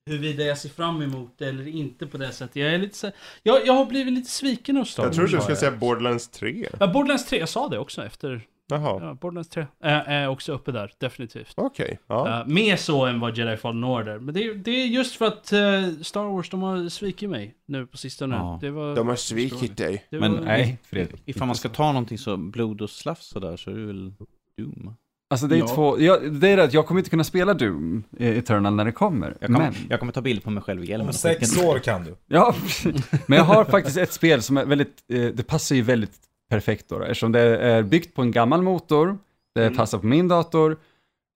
huruvida 0.06 0.44
jag 0.44 0.58
ser 0.58 0.68
fram 0.68 1.02
emot 1.02 1.34
det 1.38 1.48
eller 1.48 1.68
inte 1.68 2.06
på 2.06 2.18
det 2.18 2.32
sättet. 2.32 2.56
Jag 2.56 2.74
är 2.74 2.78
lite 2.78 2.96
så, 2.98 3.10
jag, 3.42 3.66
jag 3.66 3.72
har 3.72 3.84
blivit 3.86 4.12
lite 4.14 4.30
sviken 4.30 4.76
av 4.76 4.84
Star 4.84 5.02
Jag 5.02 5.08
Wars. 5.08 5.16
trodde 5.16 5.30
du 5.30 5.36
har 5.36 5.42
skulle 5.42 5.52
jag. 5.54 5.58
säga 5.60 5.70
Borderlands 5.76 6.28
3. 6.28 6.68
Ja, 6.80 6.86
Borderlands 6.86 7.26
3, 7.26 7.38
jag 7.38 7.48
sa 7.48 7.68
det 7.68 7.78
också 7.78 8.04
efter. 8.04 8.42
Jaha, 8.70 8.98
Ja, 9.02 9.14
Borderlands 9.14 9.48
3 9.48 9.66
är, 9.82 10.00
är 10.00 10.28
också 10.28 10.52
uppe 10.52 10.72
där, 10.72 10.92
definitivt. 10.98 11.52
okej. 11.56 11.98
Ja. 12.06 12.44
Uh, 12.46 12.52
mer 12.54 12.76
så 12.76 13.06
än 13.06 13.20
vad 13.20 13.36
Jedi 13.38 13.56
Fallen 13.56 13.84
Order. 13.84 14.18
Men 14.18 14.34
det, 14.34 14.44
är- 14.44 14.54
det 14.54 14.70
är 14.70 14.86
just 14.86 15.16
för 15.16 15.26
att 15.26 15.52
eh, 15.52 15.60
Star 16.02 16.24
Wars, 16.24 16.50
de 16.50 16.62
har 16.62 16.88
svikit 16.88 17.30
mig 17.30 17.54
nu 17.66 17.86
på 17.86 17.96
sistone. 17.96 18.34
Ja. 18.36 18.58
Det 18.60 18.70
var, 18.70 18.94
De 18.96 19.08
har 19.08 19.16
svikit 19.16 19.76
dig. 19.76 20.04
det 20.10 20.20
Men 20.20 20.32
var, 20.32 20.40
nej, 20.40 20.78
Fredrik. 20.82 21.22
Ifall 21.26 21.46
man 21.46 21.56
ska 21.56 21.68
ta 21.68 21.86
någonting 21.92 22.18
så 22.18 22.36
blod 22.36 22.80
och 22.82 22.90
slafs 22.90 23.26
sådär 23.28 23.56
så 23.56 23.70
är 23.70 23.74
det 23.74 23.86
väl 23.86 24.12
Doom. 24.58 24.94
Alltså 25.32 25.46
det 25.46 25.56
är 25.56 25.58
Ja. 25.58 25.68
två, 25.68 26.00
ja, 26.00 26.18
det 26.18 26.48
är 26.48 26.56
det 26.56 26.64
att 26.64 26.72
jag 26.74 26.86
kommer 26.86 26.98
inte 27.00 27.10
kunna 27.10 27.24
spela 27.24 27.54
Doom 27.54 28.04
Eternal 28.18 28.74
när 28.74 28.84
det 28.84 28.92
kommer. 28.92 29.36
Jag 29.40 29.46
kommer, 29.46 29.58
Men, 29.58 29.74
jag 29.88 30.00
kommer 30.00 30.12
ta 30.12 30.20
bild 30.20 30.42
på 30.44 30.50
mig 30.50 30.62
själv 30.62 30.84
i 30.84 30.86
hjälmen. 30.88 31.06
Om 31.06 31.12
sex 31.12 31.58
år 31.64 31.78
kan 31.78 32.04
du. 32.04 32.16
ja, 32.26 32.54
men 33.26 33.38
jag 33.38 33.44
har 33.44 33.64
faktiskt 33.64 33.96
ett 33.96 34.12
spel 34.12 34.42
som 34.42 34.56
är 34.56 34.64
väldigt, 34.64 34.96
eh, 35.12 35.24
det 35.26 35.42
passar 35.46 35.76
ju 35.76 35.82
väldigt 35.82 36.12
perfekt 36.50 36.88
då, 36.88 36.98
då 36.98 37.04
eftersom 37.04 37.32
det 37.32 37.40
är 37.58 37.82
byggt 37.82 38.14
på 38.14 38.22
en 38.22 38.30
gammal 38.30 38.62
motor, 38.62 39.18
det 39.54 39.62
Mm. 39.64 39.76
passar 39.76 39.98
på 39.98 40.06
min 40.06 40.28
dator, 40.28 40.76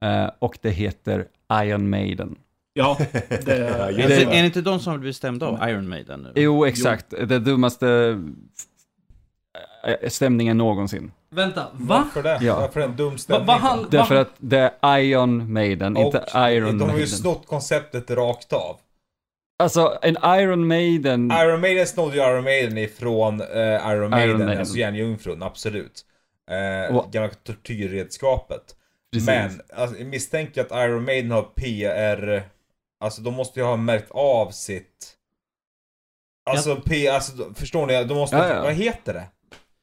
eh, 0.04 0.30
och 0.38 0.58
det 0.62 0.70
heter 0.70 1.26
Iron 1.52 1.90
Maiden. 1.90 2.36
Ja, 2.72 2.96
det 3.12 3.12
Är 3.32 3.38
det, 3.46 4.06
det. 4.08 4.22
är 4.22 4.30
det 4.40 4.46
inte 4.46 4.60
de 4.60 4.80
som 4.80 4.90
har 4.90 4.98
blivit 4.98 5.16
stämda 5.16 5.46
av 5.46 5.68
Iron 5.68 5.88
Maiden 5.88 6.20
nu? 6.22 6.32
Jo, 6.42 6.64
exakt. 6.66 7.10
Det 7.10 7.38
dummaste 7.38 8.18
eh, 9.86 10.08
stämningen 10.08 10.58
någonsin. 10.58 11.12
Vänta, 11.30 11.60
va? 11.72 12.04
Varför 12.04 12.22
det? 12.22 12.38
Ja. 12.44 12.60
Varför 12.60 12.80
en 12.80 12.96
dum 12.96 13.12
Va, 13.12 13.18
stämning? 13.18 13.46
va, 13.46 13.78
Därför 13.90 14.14
va, 14.14 14.20
att 14.20 14.32
det 14.38 14.74
är 14.80 14.98
Iron 14.98 15.52
Maiden, 15.52 15.96
inte 15.96 16.18
Och 16.18 16.50
Iron 16.52 16.78
De 16.78 16.80
har 16.80 16.88
ju 16.88 16.92
Maiden. 16.92 17.06
snott 17.08 17.46
konceptet 17.46 18.10
rakt 18.10 18.52
av. 18.52 18.76
Alltså, 19.58 19.98
en 20.02 20.16
Iron 20.40 20.66
Maiden... 20.66 21.32
Iron 21.32 21.60
Maiden 21.60 21.86
snodde 21.86 22.16
ju 22.16 22.22
Iron 22.22 22.44
Maiden 22.44 22.78
ifrån 22.78 23.40
eh, 23.40 23.46
Iron 23.92 24.10
Maiden, 24.10 24.38
Maiden. 24.38 24.58
alltså 24.58 24.76
järnjungfrun, 24.76 25.42
absolut. 25.42 26.02
Eh, 26.50 26.96
Och- 26.96 27.12
gamla 27.12 27.28
tortyrredskapet. 27.42 28.62
Precis. 29.12 29.26
Men, 29.26 29.60
alltså, 29.76 29.98
jag 29.98 30.06
misstänker 30.06 30.60
att 30.60 30.70
Iron 30.88 31.04
Maiden 31.04 31.30
har 31.30 31.42
PR, 31.42 32.42
alltså 33.00 33.22
de 33.22 33.34
måste 33.34 33.60
ju 33.60 33.66
ha 33.66 33.76
märkt 33.76 34.10
av 34.10 34.50
sitt... 34.50 35.10
Alltså 36.50 36.76
P, 36.76 37.08
alltså 37.08 37.54
förstår 37.54 37.86
ni? 37.86 38.04
De 38.04 38.14
måste, 38.14 38.36
Ja, 38.36 38.48
ja. 38.48 38.62
vad 38.62 38.72
heter 38.72 39.14
det? 39.14 39.24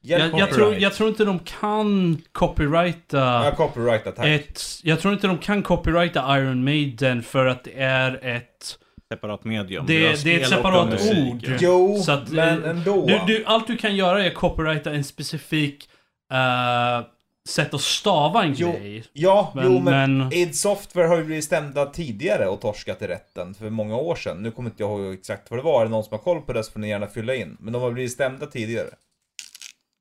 Jag, 0.04 0.40
jag, 0.40 0.50
tror, 0.52 0.76
jag 0.76 0.94
tror 0.94 1.10
inte 1.10 1.26
de 1.26 1.40
kan 1.40 2.22
copyrighta 2.32 3.18
Ja, 3.18 3.54
copyright 3.58 4.08
attack. 4.08 4.26
ett... 4.26 4.62
Jag 4.84 5.00
tror 5.00 5.14
inte 5.14 5.28
de 5.28 5.38
kan 5.38 5.64
copyrighta 5.64 6.38
Iron 6.40 6.64
Maiden 6.64 7.24
för 7.24 7.46
att 7.46 7.64
det 7.64 7.74
är 7.82 8.26
ett... 8.26 8.78
Separat 9.12 9.44
medium. 9.44 9.86
Det- 9.86 10.08
har 10.08 10.24
det 10.24 10.36
är 10.36 10.40
ett 10.42 10.50
separat 10.50 11.02
ord. 11.18 11.58
Jo, 11.60 11.98
Så 12.06 12.12
att, 12.12 12.32
men 12.32 12.64
eh, 12.64 12.70
ändå. 12.70 13.06
Du, 13.08 13.20
du, 13.28 13.46
allt 13.46 13.68
du 13.68 13.78
kan 13.78 13.96
göra 13.96 14.26
är 14.26 14.34
copyrighta 14.34 14.92
en 14.94 15.04
specifik 15.04 15.90
eh, 16.34 17.06
sätt 17.50 17.74
att 17.74 17.82
stava 17.82 18.44
en 18.44 18.54
Jo, 18.58 18.72
grej. 18.72 19.04
Ja, 19.14 19.52
Men- 19.56 19.66
jo 19.66 19.80
men, 19.80 20.18
men- 20.18 20.34
id 20.34 20.56
Software 20.56 21.08
har 21.08 21.18
ju 21.18 21.24
blivit 21.24 21.44
stämda 21.46 21.86
tidigare 21.86 22.48
och 22.48 22.62
torskat 22.62 23.02
i 23.02 23.08
rätten 23.08 23.54
för 23.54 23.70
många 23.70 23.96
år 23.96 24.16
sedan. 24.16 24.44
Nu 24.44 24.52
kommer 24.52 24.70
inte 24.70 24.84
jag 24.84 25.00
ihåg 25.00 25.14
exakt 25.14 25.52
vad 25.52 25.60
det 25.60 25.64
var, 25.64 25.82
är 25.82 25.86
det 25.86 25.92
någon 25.92 26.04
som 26.04 26.12
har 26.12 26.20
koll 26.24 26.42
på 26.42 26.54
det 26.54 26.64
så 26.64 26.72
får 26.72 26.80
ni 26.80 26.90
gärna 26.90 27.08
fylla 27.08 27.36
in. 27.36 27.58
Men 27.60 27.74
de 27.74 27.82
har 27.82 27.92
blivit 27.92 28.12
stämda 28.12 28.46
tidigare. 28.46 28.90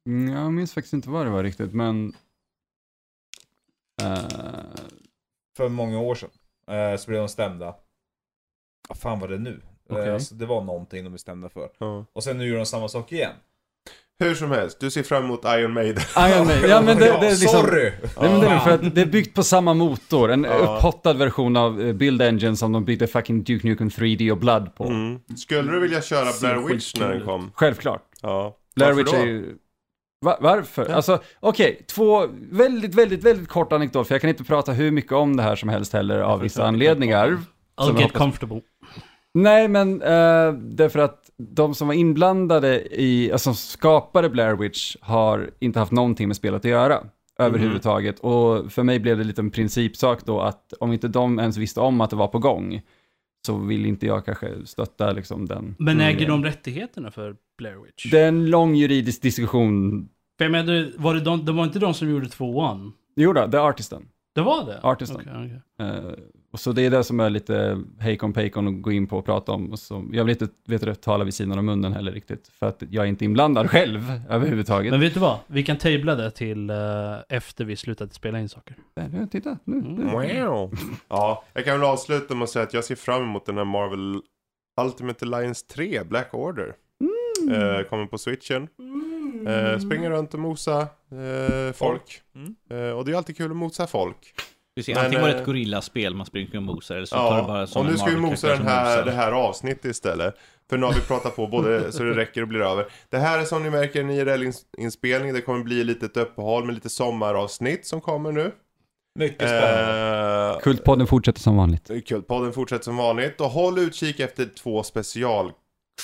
Mm, 0.06 0.34
Jag 0.36 0.52
minns 0.52 0.74
faktiskt 0.74 0.92
inte 0.94 1.10
vad 1.10 1.26
det 1.26 1.30
var 1.30 1.42
riktigt, 1.42 1.74
men... 1.74 2.12
eh, 4.02 4.18
För 5.56 5.68
många 5.68 5.98
år 6.00 6.14
sedan. 6.14 6.30
Eh, 6.70 6.96
så 6.96 7.06
blev 7.10 7.20
de 7.20 7.28
stämda. 7.28 7.74
Vad 8.88 8.98
fan 8.98 9.20
var 9.20 9.28
det 9.28 9.38
nu? 9.38 9.60
Eh, 9.92 10.14
alltså, 10.14 10.34
det 10.34 10.46
var 10.46 10.60
någonting 10.64 11.04
de 11.04 11.10
blev 11.10 11.18
stämda 11.18 11.48
för. 11.48 11.68
Ja. 11.78 12.06
Och 12.12 12.24
sen 12.24 12.38
nu 12.38 12.48
gör 12.48 12.56
de 12.56 12.66
samma 12.66 12.88
sak 12.88 13.12
igen. 13.12 13.32
Hur 14.22 14.34
som 14.34 14.50
helst, 14.50 14.80
du 14.80 14.90
ser 14.90 15.02
fram 15.02 15.24
emot 15.24 15.44
Iron 15.44 15.72
Maiden. 15.72 16.02
Iron 16.18 16.46
Maiden, 16.46 16.70
ja 16.70 16.82
men 16.82 16.98
det, 16.98 17.04
det 17.04 17.26
är 17.26 17.30
liksom... 17.30 17.48
Sorry! 17.60 17.92
Nej, 18.20 18.30
men 18.30 18.40
det 18.40 18.46
är 18.46 18.58
för 18.58 18.70
att 18.70 18.94
det 18.94 19.00
är 19.00 19.06
byggt 19.06 19.34
på 19.34 19.42
samma 19.42 19.74
motor, 19.74 20.30
en 20.30 20.44
Ja. 20.44 20.56
upphottad 20.56 21.12
version 21.12 21.56
av 21.56 21.80
eh, 21.82 21.92
Build 21.92 22.22
Engine 22.22 22.56
som 22.56 22.72
de 22.72 22.84
byggde 22.84 23.06
fucking 23.06 23.42
Duke 23.44 23.68
Nukem 23.68 23.88
3D 23.88 24.30
och 24.30 24.38
Blood 24.38 24.74
på. 24.74 24.84
Mm. 24.84 25.20
Skulle 25.36 25.72
du 25.72 25.80
vilja 25.80 26.02
köra 26.02 26.28
Blair 26.40 26.68
Witch 26.68 26.94
när 27.00 27.08
den 27.08 27.24
kom? 27.24 27.50
Självklart. 27.54 28.02
Ja. 28.22 28.56
Blair 28.76 28.92
Witch 28.92 29.12
är 29.12 29.26
ju... 29.26 29.56
Va, 30.24 30.38
varför? 30.40 30.86
Ja. 30.88 30.94
Alltså, 30.94 31.20
okej, 31.40 31.84
två 31.88 32.26
väldigt, 32.50 32.94
väldigt, 32.94 33.24
väldigt 33.24 33.48
kort 33.48 33.72
anekdot, 33.72 34.06
för 34.08 34.14
jag 34.14 34.20
kan 34.20 34.30
inte 34.30 34.44
prata 34.44 34.72
hur 34.72 34.90
mycket 34.90 35.12
om 35.12 35.36
det 35.36 35.42
här 35.42 35.56
som 35.56 35.68
helst 35.68 35.92
heller 35.92 36.18
av 36.20 36.40
vissa 36.40 36.64
anledningar. 36.66 37.38
I'll 37.80 38.00
get 38.00 38.12
comfortable. 38.12 38.60
Nej, 39.34 39.68
men 39.68 40.02
uh, 40.02 40.52
därför 40.54 40.98
att 40.98 41.30
de 41.36 41.74
som 41.74 41.88
var 41.88 41.94
inblandade 41.94 43.00
i, 43.00 43.32
alltså 43.32 43.44
som 43.44 43.54
skapade 43.54 44.30
Blair 44.30 44.56
Witch 44.56 44.96
har 45.00 45.50
inte 45.58 45.78
haft 45.78 45.92
någonting 45.92 46.28
med 46.28 46.36
spelet 46.36 46.58
att 46.58 46.70
göra 46.70 46.98
överhuvudtaget. 47.38 48.18
Och 48.18 48.72
för 48.72 48.82
mig 48.82 49.00
blev 49.00 49.18
det 49.18 49.24
lite 49.24 49.40
en 49.40 49.50
principsak 49.50 50.24
då 50.24 50.40
att 50.40 50.72
om 50.80 50.92
inte 50.92 51.08
de 51.08 51.38
ens 51.38 51.56
visste 51.56 51.80
om 51.80 52.00
att 52.00 52.10
det 52.10 52.16
var 52.16 52.28
på 52.28 52.38
gång 52.38 52.82
så 53.46 53.56
vill 53.56 53.86
inte 53.86 54.06
jag 54.06 54.24
kanske 54.24 54.66
stötta 54.66 55.12
liksom 55.12 55.46
den. 55.46 55.76
Men 55.78 56.00
äger 56.00 56.28
de 56.28 56.44
rättigheterna 56.44 57.10
för 57.10 57.36
Blair 57.58 57.84
Witch? 57.84 58.10
Det 58.10 58.18
är 58.18 58.28
en 58.28 58.46
lång 58.50 58.74
juridisk 58.74 59.22
diskussion. 59.22 60.08
För 60.38 60.44
jag 60.44 60.52
menar, 60.52 60.92
var 60.96 61.14
det, 61.14 61.20
de, 61.20 61.44
det 61.44 61.52
var 61.52 61.64
inte 61.64 61.78
de 61.78 61.94
som 61.94 62.10
gjorde 62.10 62.26
2-1? 62.26 62.92
Jo 63.16 63.32
då, 63.32 63.46
det 63.46 63.58
är 63.58 63.62
artisten. 63.62 64.08
Det 64.34 64.40
var 64.40 64.66
det? 64.66 64.80
Artisten. 64.82 65.16
Okej, 65.16 65.60
okej. 65.78 65.88
Eh, 65.88 66.12
och 66.52 66.60
så 66.60 66.72
det 66.72 66.82
är 66.82 66.90
det 66.90 67.04
som 67.04 67.20
är 67.20 67.30
lite 67.30 67.82
hejkon 67.98 68.32
pejkon 68.32 68.68
att 68.68 68.82
gå 68.82 68.92
in 68.92 69.06
på 69.06 69.18
och 69.18 69.24
prata 69.24 69.52
om. 69.52 69.72
Och 69.72 69.78
så, 69.78 70.04
jag 70.12 70.24
vill 70.24 70.32
inte 70.32 70.48
vet 70.66 70.80
du, 70.80 70.94
tala 70.94 71.24
vid 71.24 71.34
sidan 71.34 71.58
av 71.58 71.64
munnen 71.64 71.92
heller 71.92 72.12
riktigt. 72.12 72.48
För 72.48 72.66
att 72.66 72.82
jag 72.90 73.04
är 73.04 73.08
inte 73.08 73.24
inblandad 73.24 73.70
själv 73.70 74.20
överhuvudtaget. 74.28 74.90
Men 74.90 75.00
vet 75.00 75.14
du 75.14 75.20
vad? 75.20 75.38
Vi 75.46 75.62
kan 75.62 75.76
tabla 75.76 76.14
det 76.14 76.30
till 76.30 76.70
eh, 76.70 76.76
efter 77.28 77.64
vi 77.64 77.76
slutat 77.76 78.14
spela 78.14 78.40
in 78.40 78.48
saker. 78.48 78.76
Där, 78.94 79.08
nu, 79.08 79.26
titta, 79.26 79.58
nu. 79.64 79.76
Mm. 79.76 79.94
nu. 79.94 80.44
Wow. 80.44 80.74
Ja, 81.08 81.44
jag 81.52 81.64
kan 81.64 81.80
väl 81.80 81.88
avsluta 81.88 82.34
med 82.34 82.44
att 82.44 82.50
säga 82.50 82.62
att 82.62 82.74
jag 82.74 82.84
ser 82.84 82.96
fram 82.96 83.22
emot 83.22 83.46
den 83.46 83.56
här 83.56 83.64
Marvel 83.64 84.20
Ultimate 84.80 85.24
Alliance 85.24 85.66
3, 85.66 86.04
Black 86.04 86.34
Order. 86.34 86.74
Eh, 87.50 87.88
kommer 87.88 88.06
på 88.06 88.18
switchen. 88.18 88.68
Eh, 89.46 89.78
springer 89.78 90.10
runt 90.10 90.34
och 90.34 90.40
mosa 90.40 90.86
folk. 91.74 92.22
Mm. 92.34 92.96
Och 92.96 93.04
det 93.04 93.12
är 93.12 93.16
alltid 93.16 93.36
kul 93.36 93.50
att 93.50 93.56
mosa 93.56 93.86
folk. 93.86 94.34
Precis, 94.80 94.94
Men, 94.94 95.04
antingen 95.04 95.20
var 95.22 95.28
det 95.28 95.34
eh, 95.34 95.40
ett 95.40 95.46
gorillaspel 95.46 96.14
man 96.14 96.26
springer 96.26 96.56
och 96.56 96.62
mosar 96.62 96.96
eller 96.96 97.06
så 97.06 97.16
tar 97.16 97.30
det 97.30 97.38
Ja, 97.38 97.46
bara 97.46 97.66
som 97.66 97.86
och 97.86 97.92
nu 97.92 97.98
ska 97.98 98.10
vi 98.10 98.16
mosa 98.16 98.48
den 98.48 98.66
här, 98.66 99.04
det 99.04 99.12
här 99.12 99.32
avsnittet 99.32 99.84
istället. 99.84 100.34
För 100.70 100.78
nu 100.78 100.86
har 100.86 100.92
vi 100.92 101.00
pratat 101.00 101.36
på 101.36 101.46
både 101.46 101.92
så 101.92 102.02
det 102.02 102.14
räcker 102.16 102.42
och 102.42 102.48
blir 102.48 102.60
över. 102.60 102.86
Det 103.08 103.18
här 103.18 103.38
är 103.38 103.44
som 103.44 103.62
ni 103.62 103.70
märker 103.70 104.00
en 104.00 104.10
IRL-inspelning. 104.10 105.32
Det 105.32 105.40
kommer 105.40 105.64
bli 105.64 105.84
lite 105.84 106.06
ett 106.06 106.16
uppehåll 106.16 106.64
med 106.64 106.74
lite 106.74 106.88
sommaravsnitt 106.88 107.86
som 107.86 108.00
kommer 108.00 108.32
nu. 108.32 108.52
Mycket 109.18 109.48
spännande. 109.48 110.50
Eh, 110.54 110.60
Kultpodden 110.60 111.06
fortsätter 111.06 111.40
som 111.40 111.56
vanligt. 111.56 111.90
Kultpodden 112.06 112.52
fortsätter 112.52 112.84
som 112.84 112.96
vanligt 112.96 113.40
och 113.40 113.50
håll 113.50 113.78
utkik 113.78 114.20
efter 114.20 114.44
två 114.44 114.82
special 114.82 115.52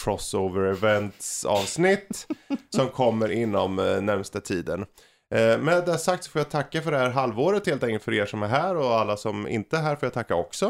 crossover 0.05 0.71
events 0.71 1.45
avsnitt 1.45 2.27
som 2.77 2.89
kommer 2.89 3.33
inom 3.33 3.79
eh, 3.79 4.01
närmsta 4.01 4.41
tiden. 4.41 4.85
Eh, 5.35 5.59
med 5.59 5.85
det 5.87 5.99
sagt 5.99 6.25
så 6.25 6.31
får 6.31 6.41
jag 6.41 6.51
tacka 6.51 6.83
för 6.83 6.91
det 6.91 6.99
här 6.99 7.11
halvåret 7.11 7.67
helt 7.67 7.83
enkelt 7.85 8.03
för 8.03 8.13
er 8.15 8.27
som 8.27 8.43
är 8.43 8.47
här 8.49 8.77
och 8.77 8.95
alla 8.95 9.17
som 9.17 9.49
inte 9.49 9.77
är 9.77 9.83
här 9.83 9.97
får 9.97 10.07
jag 10.07 10.13
tacka 10.13 10.35
också. 10.35 10.65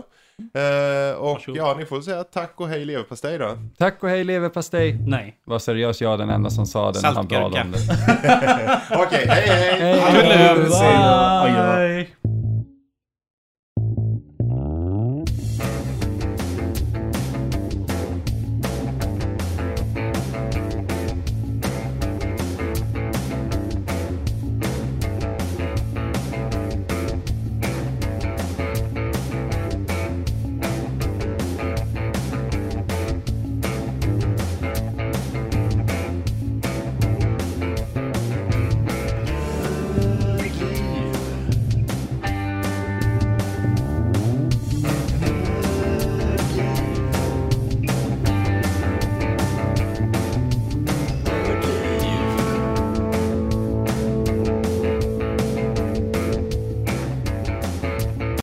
Eh, 0.55 1.17
och 1.19 1.27
Varsågod. 1.35 1.57
ja, 1.59 1.75
ni 1.79 1.85
får 1.87 2.01
säga 2.01 2.25
tack 2.25 2.53
och 2.57 2.69
hej 2.69 2.85
leverpastej 2.85 3.39
då. 3.39 3.59
Tack 3.79 4.03
och 4.03 4.09
hej 4.09 4.25
leverpastej. 4.25 4.99
Nej. 5.07 5.37
Var 5.45 5.59
seriös 5.59 6.01
jag 6.01 6.19
den 6.19 6.31
enda 6.31 6.51
som 6.51 6.67
sa 6.67 6.93
det 6.93 7.01
när 7.03 7.13
han 7.13 7.27
bad 7.29 7.53
Saltgurka. 7.53 7.63
om 7.65 7.73
det. 7.73 8.81
Okej, 9.07 9.27
hej 9.29 9.49
hej! 9.49 9.81
Hej. 9.81 10.01
Adjö. 10.01 10.55
Bye. 10.55 12.05
Bye. 12.23 12.26